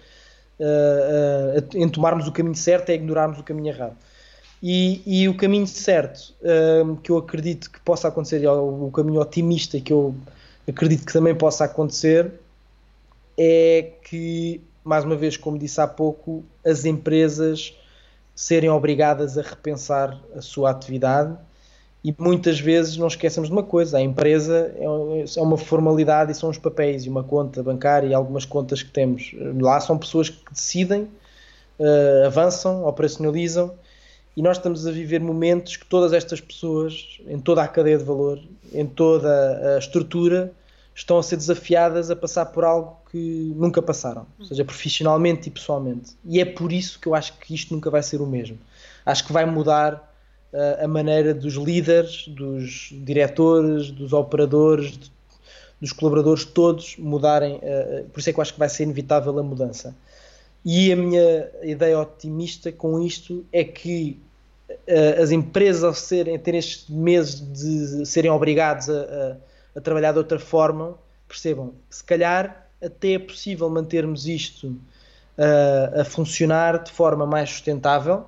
uh, 0.60 1.78
em 1.78 1.88
tomarmos 1.88 2.28
o 2.28 2.32
caminho 2.32 2.56
certo 2.56 2.90
é 2.90 2.94
ignorarmos 2.96 3.40
o 3.40 3.44
caminho 3.44 3.70
errado. 3.70 3.96
E, 4.62 5.02
e 5.06 5.28
o 5.28 5.36
caminho 5.36 5.66
certo 5.66 6.34
uh, 6.42 6.96
que 6.98 7.12
eu 7.12 7.18
acredito 7.18 7.72
que 7.72 7.80
possa 7.80 8.08
acontecer, 8.08 8.46
o, 8.48 8.88
o 8.88 8.92
caminho 8.92 9.20
otimista 9.20 9.80
que 9.80 9.92
eu 9.92 10.14
acredito 10.68 11.06
que 11.06 11.14
também 11.14 11.34
possa 11.34 11.66
acontecer, 11.66 12.32
é 13.38 13.94
que, 14.04 14.62
mais 14.84 15.04
uma 15.04 15.16
vez, 15.16 15.36
como 15.36 15.58
disse 15.58 15.82
há 15.82 15.88
pouco, 15.88 16.44
as 16.64 16.86
empresas 16.86 17.76
serem 18.36 18.70
obrigadas 18.70 19.38
a 19.38 19.42
repensar 19.42 20.20
a 20.36 20.42
sua 20.42 20.70
atividade 20.70 21.36
e 22.04 22.14
muitas 22.18 22.60
vezes 22.60 22.98
não 22.98 23.08
esquecemos 23.08 23.50
de 23.50 23.54
uma 23.54 23.64
coisa: 23.64 23.98
a 23.98 24.02
empresa 24.02 24.74
é, 24.78 24.84
é 24.84 25.42
uma 25.42 25.58
formalidade 25.58 26.32
e 26.32 26.36
são 26.36 26.50
os 26.50 26.58
papéis 26.58 27.06
e 27.06 27.10
uma 27.10 27.24
conta 27.24 27.62
bancária 27.62 28.08
e 28.08 28.14
algumas 28.14 28.46
contas 28.46 28.82
que 28.82 28.92
temos. 28.92 29.32
Lá 29.60 29.80
são 29.80 29.98
pessoas 29.98 30.30
que 30.30 30.52
decidem, 30.52 31.04
uh, 31.80 32.26
avançam, 32.26 32.86
operacionalizam 32.86 33.74
e 34.36 34.42
nós 34.42 34.58
estamos 34.58 34.88
a 34.88 34.92
viver 34.92 35.20
momentos 35.20 35.76
que 35.76 35.86
todas 35.86 36.14
estas 36.14 36.40
pessoas, 36.40 37.20
em 37.28 37.40
toda 37.40 37.62
a 37.62 37.68
cadeia 37.68 37.98
de 37.98 38.04
valor, 38.04 38.40
em 38.74 38.86
toda 38.86 39.76
a 39.76 39.78
estrutura, 39.78 40.52
estão 40.96 41.18
a 41.18 41.24
ser 41.24 41.38
desafiadas 41.38 42.10
a 42.12 42.16
passar 42.16 42.46
por 42.48 42.64
algo 42.64 42.98
que 43.12 43.54
nunca 43.56 43.82
passaram, 43.82 44.26
ou 44.40 44.46
seja, 44.46 44.64
profissionalmente 44.64 45.50
e 45.50 45.52
pessoalmente. 45.52 46.12
E 46.26 46.40
é 46.40 46.46
por 46.46 46.72
isso 46.72 47.00
que 47.00 47.08
eu 47.08 47.16
acho 47.16 47.38
que 47.38 47.54
isto 47.54 47.74
nunca 47.74 47.90
vai 47.90 48.04
ser 48.04 48.22
o 48.22 48.28
mesmo. 48.28 48.58
Acho 49.06 49.26
que 49.26 49.34
vai 49.34 49.46
mudar 49.46 50.10
a 50.82 50.88
maneira 50.88 51.34
dos 51.34 51.54
líderes, 51.56 52.28
dos 52.28 52.90
diretores, 52.92 53.90
dos 53.92 54.14
operadores, 54.14 55.00
dos 55.80 55.92
colaboradores 55.92 56.46
todos 56.46 56.96
mudarem. 56.98 57.60
Por 58.12 58.20
isso 58.20 58.30
é 58.30 58.34
que 58.34 58.40
eu 58.40 58.42
acho 58.42 58.54
que 58.54 58.60
vai 58.60 58.70
ser 58.70 58.84
inevitável 58.84 59.38
a 59.40 59.44
mudança. 59.44 59.96
E 60.64 60.92
a 60.92 60.96
minha 60.96 61.50
ideia 61.64 62.00
otimista 62.00 62.72
com 62.72 63.00
isto 63.02 63.46
é 63.52 63.64
que 63.64 64.20
as 65.22 65.32
empresas, 65.32 65.84
ao 65.84 65.94
serem, 65.94 66.38
terem 66.38 66.60
estes 66.60 66.90
meses 66.90 67.40
de 67.42 68.06
serem 68.06 68.32
obrigados 68.32 68.90
a, 68.90 69.02
a, 69.02 69.38
a 69.78 69.82
trabalhar 69.82 70.12
de 70.12 70.20
outra 70.20 70.40
forma, 70.40 70.96
percebam, 71.28 71.74
se 71.90 72.04
calhar 72.04 72.68
até 72.82 73.14
é 73.14 73.20
possível 73.20 73.70
mantermos 73.70 74.28
isto 74.28 74.76
a, 75.38 76.02
a 76.02 76.06
funcionar 76.06 76.84
de 76.84 76.92
forma 76.92 77.26
mais 77.26 77.50
sustentável. 77.50 78.26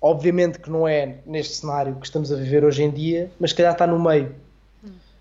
Obviamente 0.00 0.58
que 0.58 0.70
não 0.70 0.86
é 0.86 1.18
neste 1.24 1.54
cenário 1.54 1.96
que 1.96 2.06
estamos 2.06 2.30
a 2.30 2.36
viver 2.36 2.64
hoje 2.64 2.82
em 2.82 2.90
dia, 2.90 3.30
mas 3.40 3.50
se 3.50 3.56
calhar 3.56 3.72
está 3.72 3.86
no 3.86 3.98
meio. 3.98 4.34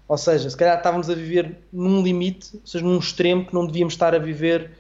Ou 0.08 0.18
seja, 0.18 0.50
se 0.50 0.58
calhar 0.58 0.78
estávamos 0.78 1.10
a 1.10 1.16
viver 1.16 1.58
num 1.72 2.04
limite, 2.04 2.50
ou 2.56 2.68
seja, 2.68 2.84
num 2.84 2.98
extremo 2.98 3.46
que 3.46 3.54
não 3.54 3.66
devíamos 3.66 3.94
estar 3.94 4.14
a 4.14 4.20
viver 4.20 4.72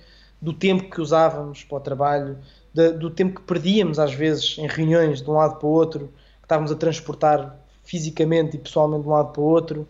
do 0.43 0.51
tempo 0.51 0.89
que 0.89 0.99
usávamos 0.99 1.63
para 1.63 1.77
o 1.77 1.79
trabalho, 1.79 2.37
de, 2.73 2.91
do 2.91 3.09
tempo 3.09 3.39
que 3.39 3.47
perdíamos 3.47 3.97
às 3.97 4.13
vezes 4.13 4.57
em 4.59 4.67
reuniões 4.67 5.21
de 5.21 5.29
um 5.29 5.33
lado 5.33 5.55
para 5.55 5.65
o 5.65 5.71
outro, 5.71 6.11
que 6.39 6.45
estávamos 6.45 6.69
a 6.69 6.75
transportar 6.75 7.57
fisicamente 7.81 8.57
e 8.57 8.59
pessoalmente 8.59 9.03
de 9.03 9.07
um 9.07 9.11
lado 9.11 9.31
para 9.31 9.41
o 9.41 9.45
outro. 9.45 9.87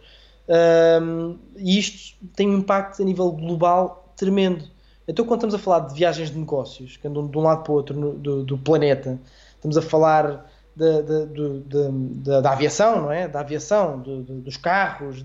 Um, 1.02 1.40
e 1.58 1.80
isto 1.80 2.16
tem 2.36 2.48
um 2.48 2.60
impacto 2.60 3.02
a 3.02 3.06
nível 3.06 3.32
global 3.32 4.14
tremendo. 4.16 4.66
Então, 5.08 5.26
quando 5.26 5.40
estamos 5.40 5.56
a 5.56 5.58
falar 5.58 5.88
de 5.88 5.96
viagens 5.96 6.30
de 6.30 6.38
negócios, 6.38 6.98
que 6.98 7.08
andam 7.08 7.28
de 7.28 7.36
um 7.36 7.42
lado 7.42 7.64
para 7.64 7.72
o 7.72 7.76
outro 7.76 8.00
no, 8.00 8.14
do, 8.14 8.44
do, 8.44 8.58
planeta, 8.58 9.20
estamos 9.56 9.76
a 9.76 9.82
falar 9.82 10.46
de, 10.76 11.02
de, 11.02 11.26
de, 11.64 12.42
da 12.42 12.52
aviação, 12.52 13.02
não 13.02 13.12
é? 13.12 13.28
Da 13.28 13.40
aviação, 13.40 14.00
dos 14.00 14.56
carros, 14.56 15.24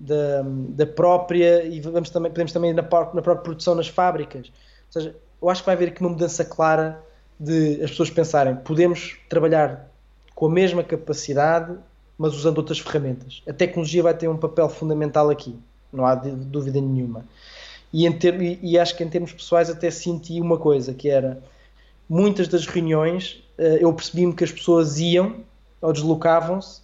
da 0.00 0.86
própria, 0.86 1.62
e 1.64 1.78
vamos 1.80 2.08
também, 2.08 2.30
podemos 2.30 2.52
também 2.52 2.72
na, 2.72 2.82
na 2.82 2.88
própria 2.88 3.36
produção 3.36 3.74
nas 3.74 3.86
fábricas. 3.86 4.46
Ou 4.46 4.92
seja, 4.92 5.14
eu 5.40 5.48
acho 5.50 5.62
que 5.62 5.66
vai 5.66 5.74
haver 5.74 5.88
aqui 5.88 6.00
uma 6.00 6.10
mudança 6.10 6.44
clara 6.44 7.02
de 7.38 7.82
as 7.82 7.90
pessoas 7.90 8.10
pensarem, 8.10 8.56
podemos 8.56 9.18
trabalhar 9.28 9.90
com 10.34 10.46
a 10.46 10.50
mesma 10.50 10.82
capacidade, 10.82 11.74
mas 12.16 12.34
usando 12.34 12.58
outras 12.58 12.78
ferramentas. 12.78 13.42
A 13.48 13.52
tecnologia 13.52 14.02
vai 14.02 14.14
ter 14.14 14.28
um 14.28 14.36
papel 14.36 14.68
fundamental 14.68 15.30
aqui, 15.30 15.58
não 15.92 16.06
há 16.06 16.14
dúvida 16.14 16.80
nenhuma. 16.80 17.24
E, 17.92 18.10
ter, 18.12 18.40
e, 18.40 18.58
e, 18.62 18.78
acho 18.78 18.96
que 18.96 19.02
em 19.02 19.08
termos 19.08 19.32
pessoais 19.32 19.68
até 19.68 19.90
senti 19.90 20.40
uma 20.40 20.56
coisa, 20.56 20.94
que 20.94 21.08
era 21.08 21.42
muitas 22.08 22.46
das 22.46 22.66
reuniões 22.66 23.42
eh, 23.58 23.78
eu 23.80 23.92
percebi-me 23.92 24.32
que 24.32 24.44
as 24.44 24.52
pessoas 24.52 24.98
iam 24.98 25.40
ou 25.80 25.92
deslocavam-se 25.92 26.80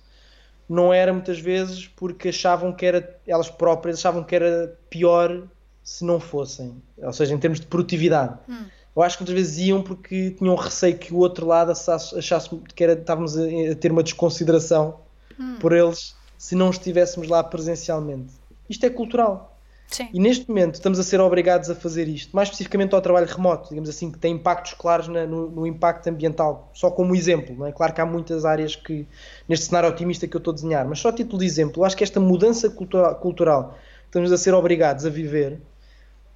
não 0.69 0.93
era 0.93 1.13
muitas 1.13 1.39
vezes 1.39 1.87
porque 1.87 2.29
achavam 2.29 2.73
que 2.73 2.85
era 2.85 3.19
elas 3.27 3.49
próprias 3.49 3.99
achavam 3.99 4.25
que 4.25 4.35
era 4.35 4.77
pior 4.91 5.43
se 5.83 6.05
não 6.05 6.19
fossem, 6.19 6.83
ou 6.99 7.13
seja, 7.13 7.33
em 7.33 7.39
termos 7.39 7.61
de 7.61 7.67
produtividade. 7.67 8.37
Hum. 8.49 8.65
Eu 8.97 9.03
acho 9.03 9.19
que 9.19 9.23
muitas 9.23 9.35
vezes 9.41 9.59
iam 9.69 9.83
porque 9.83 10.31
tinham 10.33 10.55
receio 10.57 10.99
que 10.99 11.15
o 11.15 11.19
outro 11.19 11.47
lado 11.47 11.71
achasse, 11.71 12.19
achasse 12.19 12.51
que 12.75 12.83
era, 12.83 12.95
estávamos 12.95 13.37
a, 13.37 13.43
a 13.43 13.75
ter 13.75 13.93
uma 13.93 14.03
desconsideração 14.03 15.01
hum. 15.39 15.59
por 15.61 15.73
eles 15.73 16.17
se 16.37 16.55
não 16.55 16.71
estivéssemos 16.71 17.29
lá 17.29 17.45
presencialmente. 17.45 18.33
Isto 18.69 18.87
é 18.87 18.91
cultural. 18.91 19.56
Sim. 19.89 20.09
E 20.13 20.19
neste 20.19 20.49
momento 20.49 20.75
estamos 20.75 20.99
a 20.99 21.03
ser 21.03 21.21
obrigados 21.21 21.71
a 21.71 21.75
fazer 21.75 22.09
isto, 22.09 22.35
mais 22.35 22.49
especificamente 22.49 22.95
ao 22.95 23.01
trabalho 23.01 23.27
remoto, 23.27 23.69
digamos 23.69 23.89
assim, 23.89 24.11
que 24.11 24.19
tem 24.19 24.35
impactos 24.35 24.75
claros 24.75 25.07
na, 25.09 25.25
no, 25.27 25.49
no, 25.49 25.67
impacto 25.67 26.09
ambiental, 26.09 26.71
só 26.75 26.91
como 26.91 27.15
exemplo. 27.15 27.55
Não 27.57 27.67
é? 27.67 27.73
Claro 27.73 27.95
que 27.95 28.01
há 28.01 28.07
muitas 28.07 28.45
áreas 28.45 28.75
que, 28.75 29.07
neste 29.49 29.67
cenário 29.67 29.89
otimista 29.89 30.27
que 30.27 30.37
eu 30.37 30.39
estou 30.39 30.53
a 30.53 30.55
desenhar, 30.55 30.87
mas 30.87 30.99
só 30.99 31.11
a 31.11 31.13
título 31.13 31.39
de 31.39 31.47
exemplo, 31.47 31.83
eu 31.83 31.85
acho 31.85 31.97
que 31.97 32.03
esta 32.03 32.19
mudança 32.19 32.69
cultural, 32.69 33.15
cultural 33.17 33.79
que 34.03 34.09
estamos 34.09 34.33
a 34.33 34.37
ser 34.37 34.55
obrigados 34.55 35.07
a 35.07 35.11
viver 35.11 35.61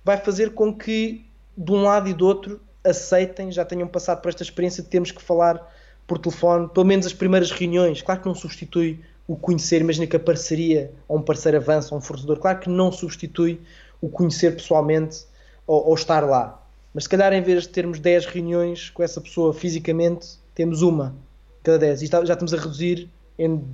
vai 0.05 0.17
fazer 0.17 0.55
com 0.55 0.73
que, 0.73 1.27
de 1.57 1.73
um 1.73 1.83
lado 1.83 2.09
e 2.09 2.15
do 2.15 2.27
outro, 2.27 2.61
aceitem, 2.85 3.51
já 3.51 3.65
tenham 3.65 3.87
passado 3.89 4.23
por 4.23 4.29
esta 4.29 4.43
experiência 4.43 4.83
de 4.83 4.89
termos 4.89 5.11
que 5.11 5.21
falar 5.21 5.61
por 6.07 6.19
telefone, 6.19 6.69
pelo 6.69 6.87
menos 6.87 7.07
as 7.07 7.13
primeiras 7.13 7.51
reuniões. 7.51 8.01
Claro 8.03 8.21
que 8.21 8.27
não 8.27 8.35
substitui 8.35 9.01
o 9.31 9.37
conhecer, 9.37 9.81
imagina 9.81 10.09
que 10.09 10.17
a 10.17 10.19
parceria 10.19 10.91
ou 11.07 11.17
um 11.17 11.23
parceiro 11.23 11.57
avança, 11.57 11.95
ou 11.95 11.99
um 11.99 12.01
fornecedor, 12.01 12.41
claro 12.41 12.59
que 12.59 12.69
não 12.69 12.91
substitui 12.91 13.61
o 14.01 14.09
conhecer 14.09 14.57
pessoalmente 14.57 15.25
ou, 15.65 15.87
ou, 15.87 15.95
estar 15.95 16.27
lá. 16.27 16.61
Mas 16.93 17.05
se 17.05 17.09
calhar 17.09 17.33
em 17.33 17.41
vez 17.41 17.63
de 17.63 17.69
termos 17.69 18.01
10 18.01 18.27
reuniões 18.27 18.91
com 18.91 19.05
essa 19.05 19.21
pessoa 19.21 19.55
fisicamente, 19.55 20.31
temos 20.53 20.83
uma 20.83 21.15
cada 21.63 21.79
10. 21.79 22.03
E 22.03 22.07
já 22.07 22.21
estamos 22.33 22.53
a 22.53 22.57
reduzir 22.57 23.09
em, 23.39 23.65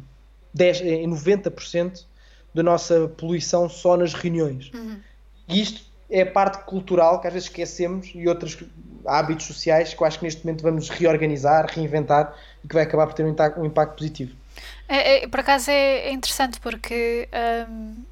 10, 0.52 0.82
em 0.82 1.08
90% 1.08 2.04
da 2.52 2.62
nossa 2.62 3.08
poluição 3.16 3.66
só 3.66 3.96
nas 3.96 4.12
reuniões. 4.12 4.70
Uhum. 4.74 4.98
E 5.48 5.62
isto 5.62 5.86
é 6.10 6.20
a 6.20 6.30
parte 6.30 6.66
cultural 6.66 7.18
que 7.18 7.28
às 7.28 7.32
vezes 7.32 7.48
esquecemos 7.48 8.10
e 8.14 8.28
outros 8.28 8.58
hábitos 9.06 9.46
sociais 9.46 9.94
que 9.94 10.02
eu 10.02 10.06
acho 10.06 10.18
que 10.18 10.26
neste 10.26 10.44
momento 10.44 10.60
vamos 10.60 10.90
reorganizar, 10.90 11.66
reinventar 11.70 12.36
e 12.62 12.68
que 12.68 12.74
vai 12.74 12.82
acabar 12.82 13.06
por 13.06 13.14
ter 13.14 13.24
um 13.24 13.30
impacto, 13.30 13.58
um 13.58 13.64
impacto 13.64 13.96
positivo. 13.96 14.36
É, 14.88 15.24
é, 15.24 15.28
por 15.28 15.40
acaso 15.40 15.70
é, 15.70 16.08
é 16.08 16.12
interessante 16.12 16.60
porque 16.60 17.28
um, 17.68 18.04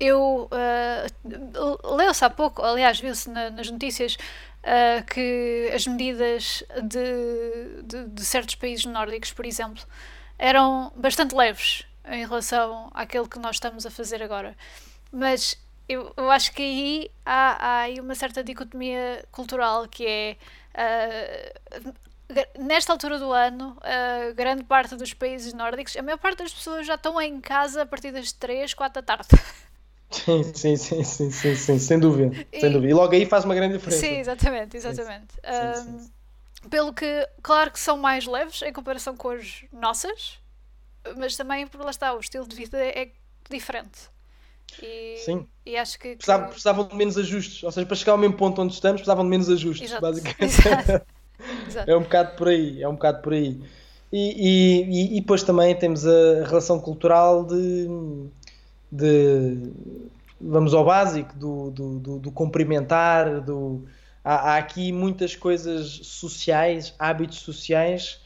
eu 0.00 0.48
uh, 0.50 1.96
leu-se 1.96 2.24
há 2.24 2.30
pouco, 2.30 2.62
aliás, 2.62 3.00
viu-se 3.00 3.28
na, 3.30 3.50
nas 3.50 3.70
notícias 3.70 4.14
uh, 4.14 5.04
que 5.06 5.70
as 5.74 5.86
medidas 5.86 6.64
de, 6.82 7.82
de, 7.82 8.08
de, 8.08 8.24
certos 8.24 8.54
países 8.54 8.84
nórdicos, 8.86 9.32
por 9.32 9.44
exemplo, 9.44 9.82
eram 10.38 10.92
bastante 10.96 11.34
leves 11.34 11.84
em 12.06 12.26
relação 12.26 12.90
àquilo 12.94 13.28
que 13.28 13.38
nós 13.38 13.56
estamos 13.56 13.84
a 13.86 13.90
fazer 13.90 14.22
agora. 14.22 14.56
Mas 15.12 15.58
eu, 15.88 16.12
eu 16.16 16.30
acho 16.30 16.52
que 16.52 16.62
aí 16.62 17.10
há, 17.24 17.66
há 17.66 17.80
aí 17.80 18.00
uma 18.00 18.14
certa 18.14 18.42
dicotomia 18.44 19.24
cultural 19.32 19.88
que 19.88 20.06
é 20.06 20.36
uh, 20.74 21.94
nesta 22.58 22.92
altura 22.92 23.18
do 23.18 23.32
ano, 23.32 23.76
a 23.82 24.32
grande 24.32 24.64
parte 24.64 24.94
dos 24.96 25.14
países 25.14 25.52
nórdicos, 25.52 25.96
a 25.96 26.02
maior 26.02 26.18
parte 26.18 26.38
das 26.38 26.52
pessoas 26.52 26.86
já 26.86 26.94
estão 26.94 27.20
em 27.20 27.40
casa 27.40 27.82
a 27.82 27.86
partir 27.86 28.12
das 28.12 28.32
3, 28.32 28.74
4 28.74 29.02
da 29.02 29.06
tarde. 29.16 29.28
Sim, 30.10 30.42
sim, 30.54 30.76
sim, 30.76 31.04
sim, 31.04 31.30
sim, 31.30 31.54
sim 31.54 31.78
sem 31.78 31.98
dúvida, 31.98 32.34
e, 32.52 32.60
sem 32.60 32.72
dúvida. 32.72 32.90
E 32.90 32.94
logo 32.94 33.12
aí 33.14 33.26
faz 33.26 33.44
uma 33.44 33.54
grande 33.54 33.76
diferença. 33.76 34.00
Sim, 34.00 34.16
exatamente, 34.18 34.76
exatamente. 34.76 35.34
Sim, 35.34 35.74
sim, 35.74 35.98
sim, 35.98 36.12
um, 36.64 36.68
pelo 36.68 36.92
que, 36.94 37.28
claro 37.42 37.70
que 37.70 37.78
são 37.78 37.96
mais 37.96 38.26
leves 38.26 38.62
em 38.62 38.72
comparação 38.72 39.16
com 39.16 39.30
as 39.30 39.64
nossas, 39.72 40.38
mas 41.16 41.36
também, 41.36 41.66
por 41.66 41.80
lá 41.82 41.90
está, 41.90 42.14
o 42.14 42.20
estilo 42.20 42.46
de 42.48 42.56
vida 42.56 42.78
é 42.78 43.12
diferente. 43.50 44.10
E, 44.82 45.16
Sim. 45.24 45.46
E 45.64 45.76
acho 45.76 45.98
que, 45.98 46.16
Precisavam, 46.16 46.46
que... 46.46 46.52
precisavam 46.52 46.88
de 46.88 46.94
menos 46.96 47.16
ajustes, 47.16 47.62
ou 47.62 47.72
seja, 47.72 47.86
para 47.86 47.96
chegar 47.96 48.12
ao 48.12 48.18
mesmo 48.18 48.36
ponto 48.36 48.60
onde 48.60 48.74
estamos, 48.74 49.00
precisavam 49.00 49.24
de 49.24 49.30
menos 49.30 49.48
ajustes, 49.48 49.90
Exato. 49.90 50.02
basicamente. 50.02 50.42
Exato. 50.60 51.06
É 51.86 51.96
um 51.96 52.02
bocado 52.02 52.36
por 52.36 52.48
aí, 52.48 52.82
é 52.82 52.88
um 52.88 52.94
bocado 52.94 53.22
por 53.22 53.32
aí. 53.32 53.60
E, 54.12 54.82
e, 54.82 55.18
e 55.18 55.20
depois 55.20 55.42
também 55.42 55.74
temos 55.74 56.06
a 56.06 56.44
relação 56.46 56.80
cultural 56.80 57.44
de, 57.44 57.88
de 58.90 59.72
vamos 60.40 60.72
ao 60.72 60.84
básico, 60.84 61.36
do, 61.36 61.70
do, 61.70 61.98
do, 61.98 62.18
do 62.18 62.32
cumprimentar, 62.32 63.40
do, 63.42 63.84
há, 64.24 64.52
há, 64.52 64.56
aqui 64.56 64.92
muitas 64.92 65.36
coisas 65.36 65.86
sociais, 66.04 66.94
hábitos 66.98 67.38
sociais 67.40 68.20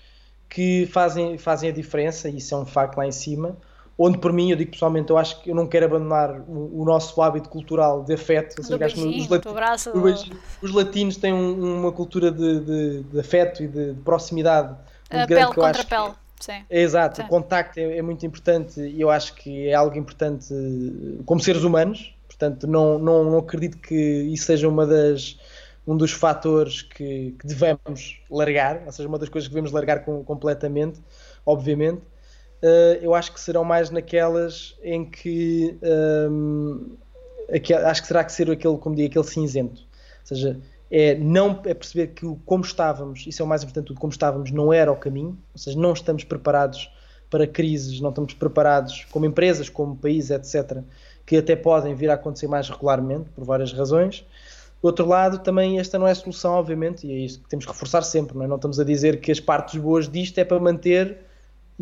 que 0.48 0.86
fazem, 0.86 1.36
fazem 1.38 1.70
a 1.70 1.72
diferença, 1.72 2.28
e 2.28 2.36
isso 2.36 2.54
é 2.54 2.58
um 2.58 2.66
facto 2.66 2.96
lá 2.96 3.06
em 3.06 3.12
cima 3.12 3.56
onde 3.98 4.18
por 4.18 4.32
mim, 4.32 4.50
eu 4.50 4.56
digo 4.56 4.70
pessoalmente, 4.70 5.10
eu 5.10 5.18
acho 5.18 5.40
que 5.42 5.50
eu 5.50 5.54
não 5.54 5.66
quero 5.66 5.86
abandonar 5.86 6.40
o, 6.48 6.82
o 6.82 6.84
nosso 6.84 7.20
hábito 7.20 7.48
cultural 7.48 8.02
de 8.02 8.14
afeto. 8.14 8.56
Ou 8.58 8.64
seja, 8.64 8.78
beijinho, 8.78 9.18
os, 9.18 9.28
lati 9.28 9.48
os, 9.94 10.30
os, 10.62 10.74
latinos 10.74 11.16
têm 11.16 11.32
um, 11.32 11.80
uma 11.80 11.92
cultura 11.92 12.30
de, 12.30 12.60
de, 12.60 13.02
de, 13.02 13.20
afeto 13.20 13.62
e 13.62 13.68
de, 13.68 13.92
de 13.94 14.00
proximidade 14.00 14.68
muito 14.68 15.22
a 15.22 15.26
grande 15.26 15.28
pele 15.28 15.40
que 15.40 15.60
eu 15.60 15.64
contra 15.64 15.80
acho 15.80 15.88
pele. 15.88 16.10
Que, 16.10 16.22
Sim. 16.44 16.64
É, 16.68 16.82
exato, 16.82 17.18
Sim. 17.18 17.22
o 17.22 17.28
contacto 17.28 17.78
é, 17.78 17.98
é, 17.98 18.02
muito 18.02 18.26
importante 18.26 18.80
e 18.80 19.00
eu 19.00 19.08
acho 19.10 19.34
que 19.36 19.68
é 19.68 19.74
algo 19.74 19.96
importante 19.96 20.48
como 21.24 21.40
seres 21.40 21.62
humanos, 21.62 22.12
portanto 22.26 22.66
não, 22.66 22.98
não, 22.98 23.22
não 23.22 23.38
acredito 23.38 23.78
que 23.78 23.94
isso 23.94 24.46
seja 24.46 24.68
uma 24.68 24.84
das 24.84 25.38
um 25.86 25.96
dos 25.96 26.12
fatores 26.12 26.82
que, 26.82 27.34
que 27.38 27.46
devemos 27.46 28.20
largar, 28.30 28.82
ou 28.86 28.92
seja, 28.92 29.08
uma 29.08 29.18
das 29.18 29.28
coisas 29.28 29.48
que 29.48 29.54
devemos 29.54 29.72
largar 29.72 30.04
com, 30.04 30.22
completamente, 30.24 31.00
obviamente, 31.44 32.02
uh, 32.62 32.98
eu 33.02 33.14
acho 33.14 33.32
que 33.32 33.40
serão 33.40 33.64
mais 33.64 33.90
naquelas 33.90 34.76
em 34.82 35.04
que 35.04 35.76
um, 36.30 36.96
ehm, 37.50 37.86
acho 37.86 38.02
que 38.02 38.08
será 38.08 38.24
que 38.24 38.32
ser 38.32 38.50
aquele, 38.50 38.78
como 38.78 38.94
aquele 38.94 39.24
cinzento. 39.24 39.80
Ou 39.80 40.26
seja, 40.26 40.60
é 40.90 41.14
não 41.14 41.60
é 41.64 41.74
perceber 41.74 42.08
que 42.08 42.26
o 42.26 42.36
como 42.44 42.64
estávamos, 42.64 43.26
isso 43.26 43.42
é 43.42 43.44
o 43.44 43.48
mais 43.48 43.62
importante, 43.62 43.92
o 43.92 43.94
como 43.94 44.12
estávamos 44.12 44.50
não 44.50 44.72
era 44.72 44.92
o 44.92 44.96
caminho, 44.96 45.38
ou 45.52 45.58
seja, 45.58 45.78
não 45.78 45.92
estamos 45.92 46.22
preparados 46.22 46.90
para 47.30 47.46
crises, 47.46 47.98
não 47.98 48.10
estamos 48.10 48.34
preparados 48.34 49.06
como 49.10 49.24
empresas, 49.24 49.70
como 49.70 49.96
país, 49.96 50.30
etc., 50.30 50.82
que 51.24 51.36
até 51.38 51.56
podem 51.56 51.94
vir 51.94 52.10
a 52.10 52.14
acontecer 52.14 52.46
mais 52.46 52.68
regularmente, 52.68 53.30
por 53.30 53.42
várias 53.44 53.72
razões. 53.72 54.26
Do 54.82 54.86
outro 54.86 55.06
lado, 55.06 55.38
também 55.38 55.78
esta 55.78 55.98
não 55.98 56.06
é 56.06 56.10
a 56.10 56.14
solução, 56.14 56.52
obviamente, 56.54 57.06
e 57.06 57.12
é 57.12 57.14
isso 57.14 57.40
que 57.40 57.48
temos 57.48 57.64
que 57.64 57.72
reforçar 57.72 58.02
sempre, 58.02 58.36
não, 58.36 58.44
é? 58.44 58.48
não 58.48 58.56
estamos 58.56 58.78
a 58.78 58.84
dizer 58.84 59.18
que 59.20 59.32
as 59.32 59.40
partes 59.40 59.80
boas 59.80 60.08
disto 60.08 60.36
é 60.38 60.44
para 60.44 60.60
manter 60.60 61.18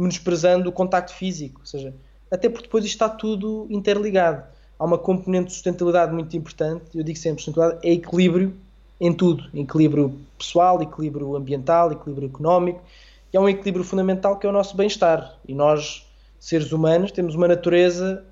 menosprezando 0.00 0.68
o 0.68 0.72
contacto 0.72 1.14
físico, 1.14 1.60
ou 1.60 1.66
seja, 1.66 1.94
até 2.30 2.48
porque 2.48 2.66
depois 2.66 2.84
isto 2.84 2.94
está 2.94 3.08
tudo 3.08 3.66
interligado. 3.70 4.44
Há 4.78 4.84
uma 4.84 4.96
componente 4.96 5.48
de 5.48 5.52
sustentabilidade 5.52 6.12
muito 6.12 6.36
importante, 6.36 6.84
eu 6.94 7.04
digo 7.04 7.18
sempre, 7.18 7.42
sustentabilidade 7.42 7.86
é 7.86 7.92
equilíbrio 7.92 8.54
em 9.00 9.12
tudo, 9.12 9.44
equilíbrio 9.54 10.18
pessoal, 10.38 10.82
equilíbrio 10.82 11.36
ambiental, 11.36 11.92
equilíbrio 11.92 12.28
económico, 12.28 12.82
e 13.32 13.36
há 13.36 13.40
um 13.40 13.48
equilíbrio 13.48 13.84
fundamental 13.84 14.38
que 14.38 14.46
é 14.46 14.50
o 14.50 14.52
nosso 14.52 14.76
bem-estar. 14.76 15.38
E 15.46 15.54
nós, 15.54 16.06
seres 16.38 16.72
humanos, 16.72 17.12
temos 17.12 17.34
uma 17.34 17.48
natureza 17.48 18.24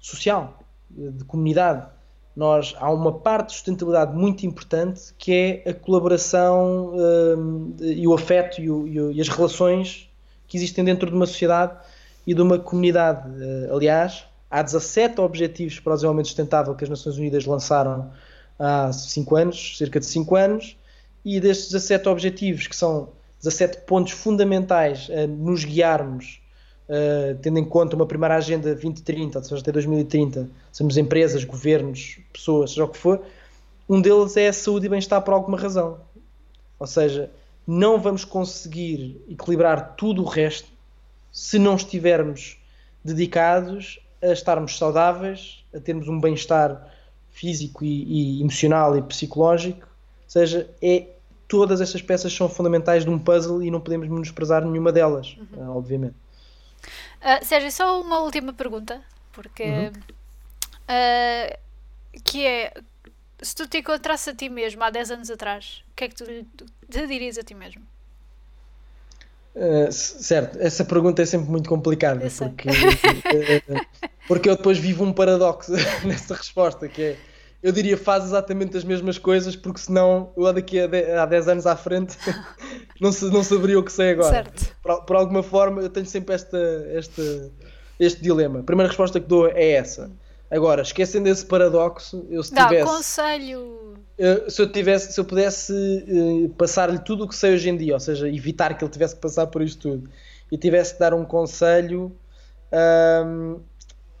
social, 0.00 0.58
de 0.90 1.24
comunidade. 1.24 1.86
nós, 2.34 2.74
há 2.78 2.90
uma 2.90 3.12
parte 3.12 3.48
de 3.48 3.52
sustentabilidade 3.54 4.14
muito 4.14 4.46
importante 4.46 5.14
que 5.18 5.62
é 5.64 5.70
a 5.70 5.74
colaboração 5.74 6.94
um, 6.94 7.76
e 7.80 8.06
o 8.06 8.14
afeto 8.14 8.60
e, 8.60 8.70
o, 8.70 8.86
e, 9.12 9.20
as 9.20 9.28
relações 9.28 10.05
que 10.46 10.56
existem 10.56 10.84
dentro 10.84 11.08
de 11.08 11.16
uma 11.16 11.26
sociedade 11.26 11.76
e 12.26 12.34
de 12.34 12.40
uma 12.40 12.58
comunidade. 12.58 13.28
Uh, 13.28 13.74
aliás, 13.74 14.24
há 14.50 14.62
17 14.62 15.20
objetivos 15.20 15.80
para 15.80 15.92
o 15.92 15.96
desenvolvimento 15.96 16.26
sustentável 16.26 16.74
que 16.74 16.84
as 16.84 16.90
Nações 16.90 17.16
Unidas 17.16 17.44
lançaram 17.46 18.10
há 18.58 18.92
5 18.92 19.36
anos, 19.36 19.78
cerca 19.78 20.00
de 20.00 20.06
5 20.06 20.36
anos, 20.36 20.76
e 21.24 21.40
destes 21.40 21.70
17 21.72 22.08
objetivos, 22.08 22.66
que 22.66 22.76
são 22.76 23.08
17 23.38 23.78
pontos 23.86 24.12
fundamentais 24.12 25.08
a 25.10 25.26
nos 25.26 25.64
guiarmos 25.64 26.40
uh, 26.88 27.38
tendo 27.40 27.58
em 27.58 27.64
conta 27.64 27.96
uma 27.96 28.06
primeira 28.06 28.36
agenda 28.36 28.72
2030, 28.72 29.38
ou 29.38 29.44
seja, 29.44 29.60
até 29.60 29.72
2030, 29.72 30.48
somos 30.72 30.96
empresas, 30.96 31.44
governos, 31.44 32.18
pessoas, 32.32 32.70
seja 32.70 32.84
o 32.84 32.88
que 32.88 32.98
for, 32.98 33.22
um 33.88 34.00
deles 34.00 34.36
é 34.36 34.48
a 34.48 34.52
saúde 34.52 34.86
e 34.86 34.88
bem-estar 34.88 35.22
por 35.22 35.32
alguma 35.34 35.58
razão. 35.58 36.00
Ou 36.78 36.86
seja, 36.86 37.30
não 37.66 37.98
vamos 37.98 38.24
conseguir 38.24 39.20
equilibrar 39.28 39.96
tudo 39.96 40.22
o 40.22 40.26
resto 40.26 40.68
se 41.32 41.58
não 41.58 41.76
estivermos 41.76 42.58
dedicados 43.04 44.00
a 44.22 44.32
estarmos 44.32 44.78
saudáveis, 44.78 45.64
a 45.74 45.80
termos 45.80 46.08
um 46.08 46.20
bem-estar 46.20 46.90
físico 47.30 47.84
e, 47.84 48.38
e, 48.38 48.40
emocional 48.40 48.96
e 48.96 49.02
psicológico. 49.02 49.82
Ou 49.86 50.30
seja, 50.30 50.70
é, 50.80 51.06
todas 51.46 51.80
estas 51.80 52.00
peças 52.00 52.32
são 52.32 52.48
fundamentais 52.48 53.04
de 53.04 53.10
um 53.10 53.18
puzzle 53.18 53.62
e 53.62 53.70
não 53.70 53.80
podemos 53.80 54.08
menosprezar 54.08 54.64
nenhuma 54.64 54.90
delas, 54.92 55.36
uhum. 55.52 55.76
obviamente. 55.76 56.14
Uh, 57.20 57.44
Sérgio, 57.44 57.70
só 57.70 58.00
uma 58.00 58.20
última 58.20 58.52
pergunta, 58.52 59.02
porque 59.32 59.64
uhum. 59.64 59.88
uh, 60.88 61.58
que 62.24 62.46
é 62.46 62.72
se 63.40 63.54
tu 63.54 63.66
te 63.66 63.78
encontrasses 63.78 64.28
a 64.28 64.34
ti 64.34 64.48
mesmo 64.48 64.82
há 64.82 64.90
10 64.90 65.10
anos 65.10 65.30
atrás, 65.30 65.84
o 65.90 65.94
que 65.94 66.04
é 66.04 66.08
que 66.08 66.14
tu 66.14 66.24
te 66.24 67.06
dirias 67.06 67.38
a 67.38 67.42
ti 67.42 67.54
mesmo? 67.54 67.82
Uh, 69.54 69.90
certo, 69.90 70.58
essa 70.60 70.84
pergunta 70.84 71.22
é 71.22 71.26
sempre 71.26 71.50
muito 71.50 71.68
complicada 71.68 72.28
porque, 72.38 72.68
porque 74.28 74.50
eu 74.50 74.56
depois 74.56 74.76
vivo 74.76 75.02
um 75.02 75.14
paradoxo 75.14 75.72
nessa 76.04 76.34
resposta 76.34 76.86
que 76.88 77.02
é 77.02 77.16
eu 77.62 77.72
diria 77.72 77.96
faz 77.96 78.24
exatamente 78.24 78.76
as 78.76 78.84
mesmas 78.84 79.18
coisas, 79.18 79.56
porque 79.56 79.80
senão 79.80 80.30
eu 80.36 80.52
daqui 80.52 80.78
a, 80.78 81.22
há 81.22 81.26
10 81.26 81.48
anos 81.48 81.66
à 81.66 81.74
frente 81.74 82.16
não, 83.00 83.10
se, 83.10 83.24
não 83.24 83.42
saberia 83.42 83.78
o 83.78 83.82
que 83.82 83.90
sei 83.90 84.10
agora. 84.10 84.30
Certo. 84.30 84.76
Por, 84.82 85.04
por, 85.04 85.16
alguma 85.16 85.42
forma 85.42 85.82
eu 85.82 85.90
tenho 85.90 86.06
sempre 86.06 86.34
esta, 86.34 86.58
esta, 86.92 87.50
este 87.98 88.22
dilema. 88.22 88.60
A 88.60 88.62
primeira 88.62 88.88
resposta 88.88 89.18
que 89.18 89.26
dou 89.26 89.48
é 89.48 89.72
essa. 89.72 90.10
Agora, 90.50 90.82
esquecendo 90.82 91.28
esse 91.28 91.44
paradoxo, 91.44 92.26
eu 92.30 92.42
se 92.42 92.54
Dá, 92.54 92.68
tivesse. 92.68 92.90
conselho. 92.90 93.94
Se 94.48 94.62
eu 94.62 94.70
tivesse, 94.70 95.12
se 95.12 95.20
eu 95.20 95.24
pudesse 95.24 95.72
uh, 95.72 96.48
passar-lhe 96.50 96.98
tudo 96.98 97.24
o 97.24 97.28
que 97.28 97.34
sei 97.34 97.54
hoje 97.54 97.68
em 97.68 97.76
dia, 97.76 97.94
ou 97.94 98.00
seja, 98.00 98.28
evitar 98.28 98.76
que 98.76 98.84
ele 98.84 98.92
tivesse 98.92 99.14
que 99.14 99.20
passar 99.20 99.46
por 99.48 99.60
isto 99.60 99.90
tudo, 99.90 100.10
e 100.50 100.56
tivesse 100.56 100.94
que 100.94 101.00
dar 101.00 101.12
um 101.12 101.24
conselho, 101.24 102.16
um, 102.72 103.60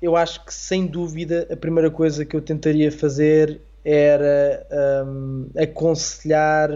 eu 0.02 0.16
acho 0.16 0.44
que 0.44 0.52
sem 0.52 0.86
dúvida 0.86 1.46
a 1.50 1.56
primeira 1.56 1.90
coisa 1.90 2.24
que 2.24 2.36
eu 2.36 2.40
tentaria 2.40 2.90
fazer 2.92 3.60
era 3.84 4.66
um, 5.06 5.48
aconselhar 5.56 6.70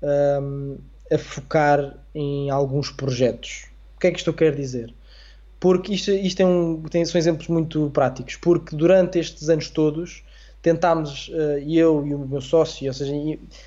um, 0.00 0.78
a 1.12 1.18
focar 1.18 1.98
em 2.14 2.50
alguns 2.50 2.90
projetos. 2.90 3.66
O 3.96 4.00
que 4.00 4.06
é 4.06 4.10
que 4.10 4.18
isto 4.18 4.30
eu 4.30 4.34
quero 4.34 4.56
dizer? 4.56 4.94
Porque 5.64 5.94
isto, 5.94 6.10
isto 6.10 6.40
é 6.42 6.44
um, 6.44 6.82
tem, 6.82 7.02
são 7.06 7.18
exemplos 7.18 7.48
muito 7.48 7.88
práticos. 7.88 8.36
Porque 8.36 8.76
durante 8.76 9.18
estes 9.18 9.48
anos 9.48 9.70
todos 9.70 10.22
tentámos, 10.60 11.28
uh, 11.28 11.58
eu 11.66 12.06
e 12.06 12.14
o 12.14 12.18
meu 12.18 12.42
sócio, 12.42 12.86
ou 12.86 12.92
seja, 12.92 13.14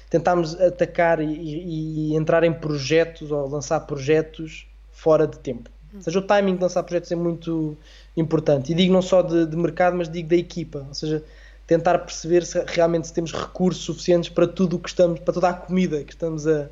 tentámos 0.07 0.53
atacar 0.61 1.19
e, 1.19 2.11
e 2.11 2.15
entrar 2.15 2.43
em 2.43 2.53
projetos 2.53 3.31
ou 3.31 3.49
lançar 3.49 3.79
projetos 3.79 4.67
fora 4.91 5.25
de 5.25 5.39
tempo. 5.39 5.71
Ou 5.95 5.99
seja, 6.03 6.19
o 6.19 6.21
timing 6.21 6.57
de 6.57 6.61
lançar 6.61 6.83
projetos 6.83 7.11
é 7.11 7.15
muito 7.15 7.75
importante. 8.15 8.73
E 8.73 8.75
digo 8.75 8.93
não 8.93 9.01
só 9.01 9.23
de, 9.23 9.47
de, 9.47 9.57
mercado, 9.57 9.97
mas 9.97 10.07
digo 10.07 10.29
da 10.29 10.35
equipa. 10.35 10.85
Ou 10.87 10.93
seja, 10.93 11.23
tentar 11.65 11.97
perceber 11.97 12.45
se 12.45 12.63
realmente 12.67 13.07
se 13.07 13.13
temos 13.15 13.33
recursos 13.33 13.83
suficientes 13.83 14.29
para 14.29 14.45
tudo 14.45 14.75
o 14.75 14.79
que 14.79 14.89
estamos, 14.89 15.19
para 15.21 15.33
toda 15.33 15.49
a 15.49 15.53
comida 15.53 16.03
que 16.03 16.13
estamos 16.13 16.45
a, 16.45 16.69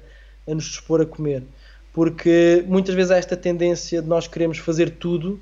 a 0.48 0.54
nos 0.54 0.66
dispor 0.66 1.02
a 1.02 1.06
comer. 1.08 1.42
Porque 1.96 2.64
muitas 2.68 2.94
vezes 2.94 3.10
há 3.10 3.18
esta 3.18 3.36
tendência 3.36 4.02
de 4.02 4.08
nós 4.08 4.28
queremos 4.28 4.60
fazer 4.60 4.92
tudo 4.92 5.40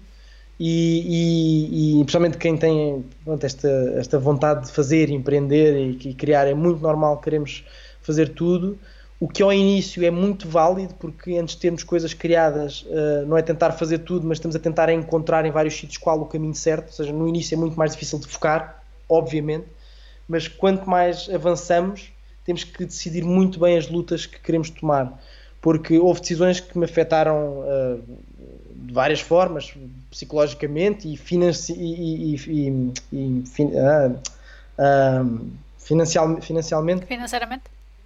e, 0.60 1.98
e, 1.98 2.00
e 2.00 2.04
principalmente 2.04 2.38
quem 2.38 2.56
tem 2.56 3.04
pronto, 3.26 3.44
esta, 3.44 3.68
esta 3.98 4.20
vontade 4.20 4.68
de 4.68 4.72
fazer, 4.72 5.10
empreender 5.10 5.76
e, 5.76 6.10
e 6.10 6.14
criar, 6.14 6.48
é 6.48 6.54
muito 6.54 6.80
normal 6.80 7.20
queremos 7.20 7.66
fazer 8.02 8.30
tudo 8.30 8.78
o 9.24 9.28
que 9.30 9.42
ao 9.42 9.54
início 9.54 10.04
é 10.04 10.12
muito 10.12 10.50
válido, 10.50 10.94
porque 10.96 11.38
antes 11.38 11.56
de 11.56 11.62
termos 11.62 11.82
coisas 11.82 12.14
criadas, 12.14 12.82
uh, 12.82 13.26
não 13.26 13.38
é 13.38 13.42
tentar 13.42 13.72
fazer 13.72 14.00
tudo, 14.00 14.28
mas 14.28 14.38
estamos 14.38 14.54
a 14.54 14.60
tentar 14.60 14.90
encontrar 14.90 15.46
em 15.46 15.52
vários 15.52 15.76
sítios 15.76 15.96
qual 15.96 16.20
o 16.20 16.26
caminho 16.26 16.54
certo. 16.54 16.88
Ou 16.88 16.94
seja, 16.94 17.14
no 17.14 17.26
início 17.26 17.56
é 17.56 17.58
muito 17.58 17.78
mais 17.78 17.94
difícil 17.94 18.20
de 18.20 18.28
focar, 18.28 18.84
obviamente, 19.08 19.66
mas 20.28 20.50
quanto 20.50 20.90
mais 20.90 21.30
avançamos, 21.34 22.12
temos 22.44 22.66
que 22.66 22.86
decidir 22.86 23.24
muito 23.24 23.62
bem 23.62 23.78
as 23.78 23.88
lutas 23.88 24.26
que 24.26 24.42
queremos 24.42 24.70
tomar. 24.70 25.18
Porque 25.64 25.98
houve 25.98 26.20
decisões 26.20 26.60
que 26.60 26.78
me 26.78 26.86
afetaram 26.86 27.62
uh, 27.62 28.04
de 28.76 28.94
várias 28.94 29.22
formas, 29.22 29.74
psicologicamente 30.12 31.12
e, 31.12 31.18
financi 31.18 31.74
e, 31.74 32.34
e, 32.34 32.36
e 32.36 32.38
fin 32.38 32.94
uh, 33.68 34.20
financial 35.80 36.42
financialmente. 36.42 37.06
Financeiramente? 37.06 37.64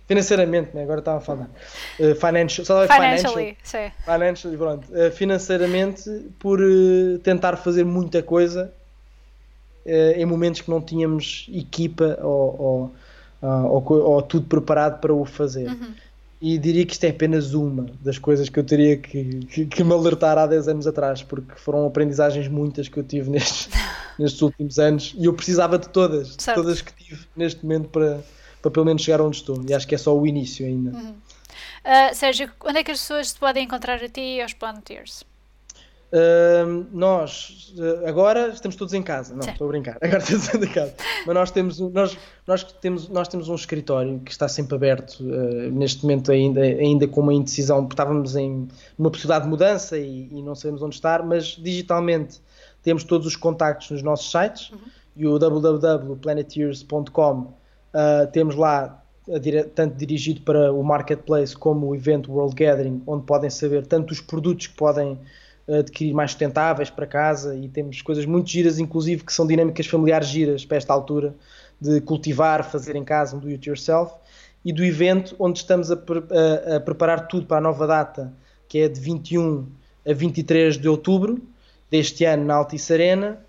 financeiramente, 0.07 0.69
né? 0.73 0.83
agora 0.83 0.99
estava 0.99 1.17
a 1.17 1.21
falar. 1.21 1.49
Uh, 1.99 2.15
financial, 2.15 2.65
só 2.65 2.87
Financially, 2.87 3.57
financial, 3.61 3.91
financially, 4.05 4.57
pronto. 4.57 4.87
Uh, 4.91 5.11
financeiramente, 5.11 6.09
por 6.39 6.61
uh, 6.61 7.19
tentar 7.19 7.57
fazer 7.57 7.83
muita 7.83 8.23
coisa 8.23 8.73
em 10.17 10.25
momentos 10.25 10.59
que 10.59 10.69
não 10.69 10.81
tínhamos 10.81 11.49
equipa 11.49 12.19
ou, 12.21 12.91
ou, 13.41 13.51
ou, 13.69 14.01
ou 14.01 14.21
tudo 14.21 14.45
preparado 14.45 14.99
para 14.99 15.13
o 15.13 15.23
fazer. 15.23 15.69
Uhum. 15.69 15.93
E 16.39 16.57
diria 16.57 16.85
que 16.85 16.93
isto 16.93 17.03
é 17.03 17.09
apenas 17.09 17.53
uma 17.53 17.87
das 18.01 18.19
coisas 18.19 18.47
que 18.47 18.59
eu 18.59 18.63
teria 18.63 18.95
que, 18.95 19.39
que, 19.47 19.65
que, 19.65 19.83
me 19.83 19.91
alertar 19.91 20.37
há 20.37 20.45
10 20.45 20.67
anos 20.67 20.87
atrás, 20.87 21.23
porque 21.23 21.55
foram 21.55 21.85
aprendizagens 21.87 22.47
muitas 22.47 22.87
que 22.87 22.97
eu 22.97 23.03
tive 23.03 23.31
nestes, 23.31 23.69
nestes 24.19 24.41
últimos 24.41 24.77
anos 24.77 25.15
e 25.17 25.25
eu 25.25 25.33
precisava 25.33 25.79
de 25.79 25.89
todas, 25.89 26.37
de 26.37 26.45
todas 26.53 26.81
que 26.81 26.93
tive 26.93 27.25
neste 27.35 27.63
momento 27.63 27.89
para, 27.89 28.23
para 28.61 28.69
pelo 28.69 28.85
menos 28.85 29.01
chegar 29.01 29.19
onde 29.19 29.37
estou. 29.37 29.63
E 29.67 29.73
acho 29.73 29.87
que 29.87 29.95
é 29.95 29.97
só 29.97 30.15
o 30.15 30.27
início 30.27 30.65
ainda. 30.65 30.95
Uhum. 30.95 31.15
Uh, 31.83 32.13
Sérgio, 32.13 32.51
onde 32.63 32.79
é 32.79 32.83
que 32.83 32.91
as 32.91 32.99
pessoas 32.99 33.33
te 33.33 33.39
podem 33.39 33.63
encontrar 33.63 34.03
a 34.03 34.09
ti 34.09 34.21
e 34.21 34.41
aos 34.41 34.53
Planeteers? 34.53 35.23
Uh, 36.09 36.85
nós 36.93 37.73
uh, 37.77 38.07
agora 38.07 38.47
estamos 38.47 38.77
todos 38.77 38.93
em 38.93 39.03
casa, 39.03 39.35
não 39.35 39.45
estou 39.45 39.67
a 39.67 39.71
brincar, 39.71 39.97
agora 40.01 40.23
estamos 40.23 40.63
em 40.63 40.71
casa, 40.71 40.95
mas 41.25 41.35
nós 41.35 41.51
temos, 41.51 41.79
nós, 41.79 42.17
nós, 42.47 42.63
temos, 42.63 43.09
nós 43.09 43.27
temos 43.27 43.49
um 43.49 43.55
escritório 43.55 44.21
que 44.21 44.31
está 44.31 44.47
sempre 44.47 44.75
aberto, 44.75 45.19
uh, 45.19 45.69
neste 45.71 46.03
momento 46.03 46.31
ainda, 46.31 46.61
ainda 46.61 47.09
com 47.09 47.19
uma 47.19 47.33
indecisão, 47.33 47.81
porque 47.81 47.91
estávamos 47.93 48.37
em 48.37 48.69
uma 48.97 49.11
possibilidade 49.11 49.43
de 49.43 49.49
mudança 49.49 49.97
e, 49.97 50.29
e, 50.31 50.41
não 50.41 50.55
sabemos 50.55 50.81
onde 50.81 50.95
estar, 50.95 51.25
mas 51.25 51.47
digitalmente 51.47 52.39
temos 52.81 53.03
todos 53.03 53.27
os 53.27 53.35
contactos 53.35 53.91
nos 53.91 54.01
nossos 54.01 54.31
sites 54.31 54.71
uhum. 54.71 54.79
e 55.15 55.27
o 55.27 55.37
www.planeteers.com 55.37 57.53
Uh, 57.97 58.29
temos 58.31 58.55
lá 58.55 59.03
tanto 59.73 59.97
dirigido 59.97 60.41
para 60.41 60.71
o 60.71 60.83
marketplace 60.83 61.55
como 61.55 61.87
o 61.87 61.95
evento 61.95 62.31
World 62.31 62.55
Gathering, 62.55 63.01
onde 63.07 63.25
podem 63.25 63.49
saber 63.49 63.85
tanto 63.85 64.11
os 64.11 64.21
produtos 64.21 64.67
que 64.67 64.75
podem 64.75 65.19
adquirir 65.67 66.13
mais 66.13 66.31
sustentáveis 66.31 66.89
para 66.89 67.05
casa 67.05 67.55
e 67.55 67.67
temos 67.67 68.01
coisas 68.01 68.25
muito 68.25 68.49
giras, 68.49 68.79
inclusive 68.79 69.23
que 69.23 69.33
são 69.33 69.45
dinâmicas 69.45 69.85
familiares 69.85 70.27
giras 70.27 70.65
para 70.65 70.77
esta 70.77 70.93
altura 70.93 71.35
de 71.79 71.99
cultivar, 72.01 72.63
fazer 72.63 72.95
em 72.95 73.03
casa 73.03 73.35
um 73.35 73.39
do 73.39 73.47
it 73.49 73.67
yourself 73.67 74.13
e 74.63 74.71
do 74.71 74.83
evento 74.83 75.35
onde 75.37 75.59
estamos 75.59 75.91
a, 75.91 75.95
a, 75.95 76.75
a 76.77 76.79
preparar 76.79 77.27
tudo 77.27 77.45
para 77.45 77.57
a 77.57 77.61
nova 77.61 77.85
data 77.85 78.33
que 78.67 78.79
é 78.79 78.87
de 78.87 78.99
21 78.99 79.67
a 80.07 80.13
23 80.13 80.77
de 80.77 80.87
outubro 80.87 81.41
deste 81.89 82.25
ano 82.25 82.45
na 82.45 82.55
Altice 82.55 82.93
Arena 82.93 83.39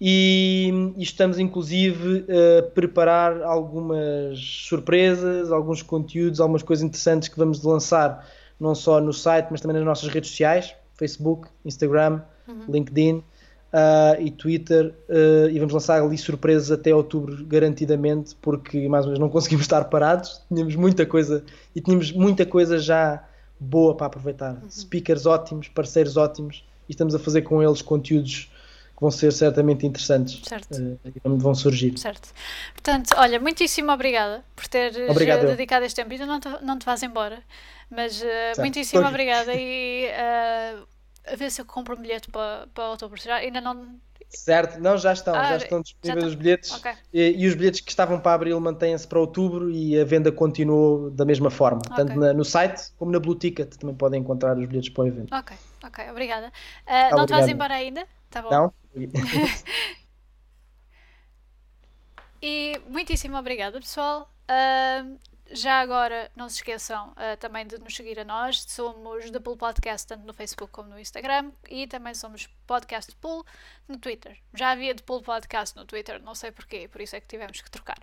e, 0.00 0.92
e, 0.96 1.02
estamos 1.02 1.38
inclusive 1.38 2.24
a 2.28 2.62
preparar 2.62 3.42
algumas 3.42 4.38
surpresas, 4.38 5.50
alguns 5.50 5.82
conteúdos, 5.82 6.40
algumas 6.40 6.62
coisas 6.62 6.84
interessantes 6.84 7.28
que 7.28 7.36
vamos 7.36 7.62
lançar 7.62 8.26
não 8.60 8.74
só 8.74 9.00
no 9.00 9.12
site, 9.12 9.48
mas 9.50 9.60
também 9.60 9.76
nas 9.76 9.84
nossas 9.84 10.08
redes 10.08 10.30
sociais, 10.30 10.74
Facebook, 10.98 11.48
Instagram, 11.64 12.20
uhum. 12.46 12.64
LinkedIn 12.68 13.22
uh, 13.72 14.20
e 14.20 14.30
Twitter 14.30 14.94
uh, 15.08 15.48
e 15.50 15.58
vamos 15.58 15.72
lançar 15.72 16.02
ali 16.02 16.18
surpresas 16.18 16.70
até 16.70 16.94
outubro 16.94 17.44
garantidamente, 17.46 18.36
porque 18.42 18.88
mais 18.88 19.04
ou 19.04 19.12
menos 19.12 19.20
não 19.20 19.28
conseguimos 19.28 19.64
estar 19.64 19.84
parados, 19.84 20.42
tínhamos 20.48 20.74
muita 20.74 21.06
coisa 21.06 21.44
e 21.74 21.80
tínhamos 21.80 22.12
muita 22.12 22.44
coisa 22.44 22.78
já 22.78 23.24
boa 23.58 23.94
para 23.94 24.06
aproveitar. 24.06 24.54
Uhum. 24.54 24.70
Speakers 24.70 25.26
ótimos, 25.26 25.68
parceiros 25.68 26.16
ótimos 26.16 26.64
e 26.88 26.92
estamos 26.92 27.14
a 27.14 27.18
fazer 27.18 27.42
com 27.42 27.62
eles 27.62 27.82
conteúdos 27.82 28.50
vão 29.00 29.10
ser 29.10 29.32
certamente 29.32 29.86
interessantes. 29.86 30.40
Certo. 30.44 30.74
Uh, 31.24 31.36
vão 31.36 31.54
surgir. 31.54 31.96
Certo. 31.98 32.32
Portanto, 32.74 33.14
olha, 33.16 33.38
muitíssimo 33.38 33.92
obrigada 33.92 34.44
por 34.54 34.66
teres 34.66 35.08
Obrigado. 35.08 35.46
dedicado 35.46 35.84
este 35.84 35.96
tempo. 35.96 36.12
Ainda 36.12 36.26
não 36.26 36.40
te, 36.40 36.48
não 36.62 36.78
te 36.78 36.84
vais 36.84 37.02
embora, 37.02 37.42
mas 37.90 38.20
uh, 38.22 38.60
muitíssimo 38.60 39.06
obrigada 39.06 39.52
e 39.56 40.06
uh, 40.08 40.86
a 41.32 41.36
ver 41.36 41.50
se 41.50 41.60
eu 41.60 41.64
compro 41.64 41.96
um 41.96 42.00
bilhete 42.00 42.30
para, 42.30 42.66
para 42.74 42.88
outubro. 42.88 43.20
Já 43.20 43.36
ainda 43.36 43.60
não 43.60 43.98
Certo, 44.28 44.78
não, 44.78 44.98
já 44.98 45.14
estão, 45.14 45.34
ah, 45.34 45.44
já 45.44 45.56
estão 45.56 45.80
disponíveis 45.80 46.24
já 46.24 46.28
os 46.28 46.34
bilhetes 46.34 46.70
okay. 46.72 46.92
e, 47.14 47.44
e, 47.44 47.48
os 47.48 47.54
bilhetes 47.54 47.80
que 47.80 47.90
estavam 47.90 48.20
para 48.20 48.34
abril 48.34 48.60
mantêm-se 48.60 49.08
para 49.08 49.18
outubro 49.18 49.70
e 49.70 49.98
a 49.98 50.04
venda 50.04 50.30
continuou 50.30 51.10
da 51.10 51.24
mesma 51.24 51.50
forma, 51.50 51.80
okay. 51.90 51.96
tanto 51.96 52.20
na, 52.20 52.34
no 52.34 52.44
site 52.44 52.92
como 52.98 53.10
na 53.10 53.18
Blue 53.18 53.34
Ticket 53.34 53.76
também 53.76 53.96
podem 53.96 54.20
encontrar 54.20 54.58
os 54.58 54.66
bilhetes 54.66 54.90
para 54.90 55.04
o 55.04 55.06
evento. 55.06 55.34
Ok, 55.34 55.56
ok, 55.82 56.10
obrigada. 56.10 56.52
Uh, 56.86 57.16
não 57.16 57.24
te 57.24 57.32
vais 57.32 57.48
embora 57.48 57.72
ainda? 57.72 58.06
Tá 58.28 58.42
bom. 58.42 58.50
Não? 58.50 58.74
e 62.42 62.80
muitíssimo 62.88 63.36
obrigada, 63.36 63.80
pessoal. 63.80 64.32
Uh, 64.48 65.18
já 65.50 65.80
agora, 65.80 66.30
não 66.36 66.48
se 66.48 66.56
esqueçam 66.56 67.10
uh, 67.10 67.36
também 67.38 67.66
de 67.66 67.78
nos 67.78 67.96
seguir 67.96 68.20
a 68.20 68.24
nós. 68.24 68.64
Somos 68.68 69.30
The 69.30 69.40
Podcast 69.40 70.06
tanto 70.06 70.26
no 70.26 70.34
Facebook 70.34 70.72
como 70.72 70.90
no 70.90 71.00
Instagram 71.00 71.52
e 71.70 71.86
também 71.86 72.14
somos 72.14 72.46
Podcast 72.66 73.14
Pool 73.16 73.44
no 73.88 73.98
Twitter. 73.98 74.38
Já 74.54 74.70
havia 74.70 74.94
The 74.94 75.02
Pool 75.02 75.22
Podcast 75.22 75.76
no 75.76 75.84
Twitter, 75.84 76.22
não 76.22 76.34
sei 76.34 76.52
porquê, 76.52 76.88
por 76.88 77.00
isso 77.00 77.16
é 77.16 77.20
que 77.20 77.26
tivemos 77.26 77.60
que 77.60 77.70
trocar. 77.70 77.98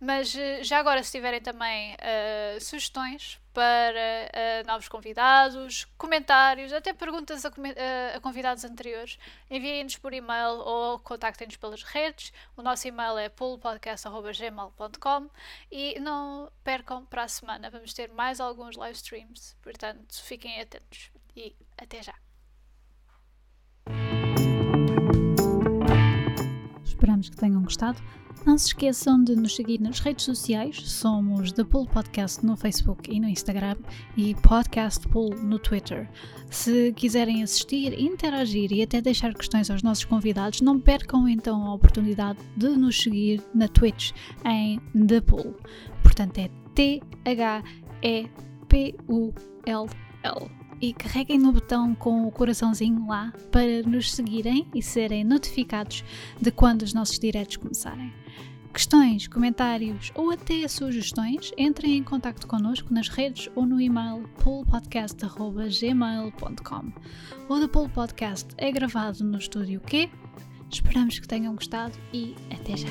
Mas 0.00 0.34
uh, 0.34 0.62
já 0.62 0.78
agora, 0.78 1.02
se 1.02 1.12
tiverem 1.12 1.40
também 1.40 1.94
uh, 1.94 2.60
sugestões 2.60 3.40
para 3.52 4.30
uh, 4.62 4.66
novos 4.66 4.88
convidados, 4.88 5.84
comentários, 5.98 6.72
até 6.72 6.92
perguntas 6.92 7.44
a, 7.44 7.48
uh, 7.48 8.16
a 8.16 8.20
convidados 8.20 8.64
anteriores, 8.64 9.18
enviem-nos 9.50 9.96
por 9.96 10.12
e-mail 10.12 10.60
ou 10.60 10.98
contactem-nos 11.00 11.56
pelas 11.56 11.82
redes. 11.82 12.32
O 12.56 12.62
nosso 12.62 12.86
e-mail 12.86 13.18
é 13.18 13.28
pulopodcast.gmail.com 13.28 15.28
e 15.72 15.98
não 15.98 16.52
percam 16.62 17.04
para 17.04 17.24
a 17.24 17.28
semana, 17.28 17.68
vamos 17.68 17.92
ter 17.92 18.10
mais 18.12 18.40
alguns 18.40 18.76
live 18.76 18.96
streams, 18.96 19.56
portanto 19.60 20.22
fiquem 20.22 20.60
atentos 20.60 21.10
e 21.34 21.56
até 21.76 22.00
já. 22.02 22.14
Esperamos 27.08 27.30
que 27.30 27.36
tenham 27.38 27.62
gostado. 27.62 27.98
Não 28.44 28.58
se 28.58 28.66
esqueçam 28.66 29.24
de 29.24 29.34
nos 29.34 29.56
seguir 29.56 29.80
nas 29.80 29.98
redes 29.98 30.26
sociais. 30.26 30.76
Somos 30.76 31.52
The 31.52 31.64
Pool 31.64 31.86
Podcast 31.86 32.44
no 32.44 32.54
Facebook 32.54 33.10
e 33.10 33.18
no 33.18 33.26
Instagram 33.26 33.76
e 34.14 34.34
Podcast 34.34 35.08
Pool 35.08 35.34
no 35.36 35.58
Twitter. 35.58 36.06
Se 36.50 36.92
quiserem 36.92 37.42
assistir, 37.42 37.98
interagir 37.98 38.70
e 38.72 38.82
até 38.82 39.00
deixar 39.00 39.32
questões 39.32 39.70
aos 39.70 39.82
nossos 39.82 40.04
convidados, 40.04 40.60
não 40.60 40.78
percam 40.78 41.26
então 41.26 41.64
a 41.64 41.72
oportunidade 41.72 42.40
de 42.54 42.68
nos 42.68 43.02
seguir 43.02 43.42
na 43.54 43.68
Twitch 43.68 44.12
em 44.44 44.78
The 45.06 45.22
Pool. 45.22 45.56
Portanto, 46.02 46.36
é 46.36 46.50
T-H-E-P-U-L-L 46.74 47.68
e 50.80 50.92
carreguem 50.92 51.38
no 51.38 51.52
botão 51.52 51.94
com 51.94 52.26
o 52.26 52.30
coraçãozinho 52.30 53.06
lá 53.06 53.32
para 53.50 53.82
nos 53.82 54.12
seguirem 54.12 54.66
e 54.74 54.82
serem 54.82 55.24
notificados 55.24 56.04
de 56.40 56.50
quando 56.50 56.82
os 56.82 56.92
nossos 56.92 57.18
diretos 57.18 57.56
começarem. 57.56 58.12
Questões, 58.72 59.26
comentários 59.26 60.12
ou 60.14 60.30
até 60.30 60.68
sugestões, 60.68 61.50
entrem 61.58 61.96
em 61.96 62.04
contato 62.04 62.46
connosco 62.46 62.94
nas 62.94 63.08
redes 63.08 63.50
ou 63.56 63.66
no 63.66 63.80
e-mail 63.80 64.22
poolpodcast.gmail.com 64.44 66.92
O 67.48 67.58
The 67.58 67.66
Pool 67.66 67.88
Podcast 67.88 68.46
é 68.56 68.70
gravado 68.70 69.24
no 69.24 69.38
estúdio 69.38 69.80
Q. 69.80 70.08
Esperamos 70.70 71.18
que 71.18 71.26
tenham 71.26 71.54
gostado 71.54 71.98
e 72.12 72.36
até 72.52 72.76
já! 72.76 72.88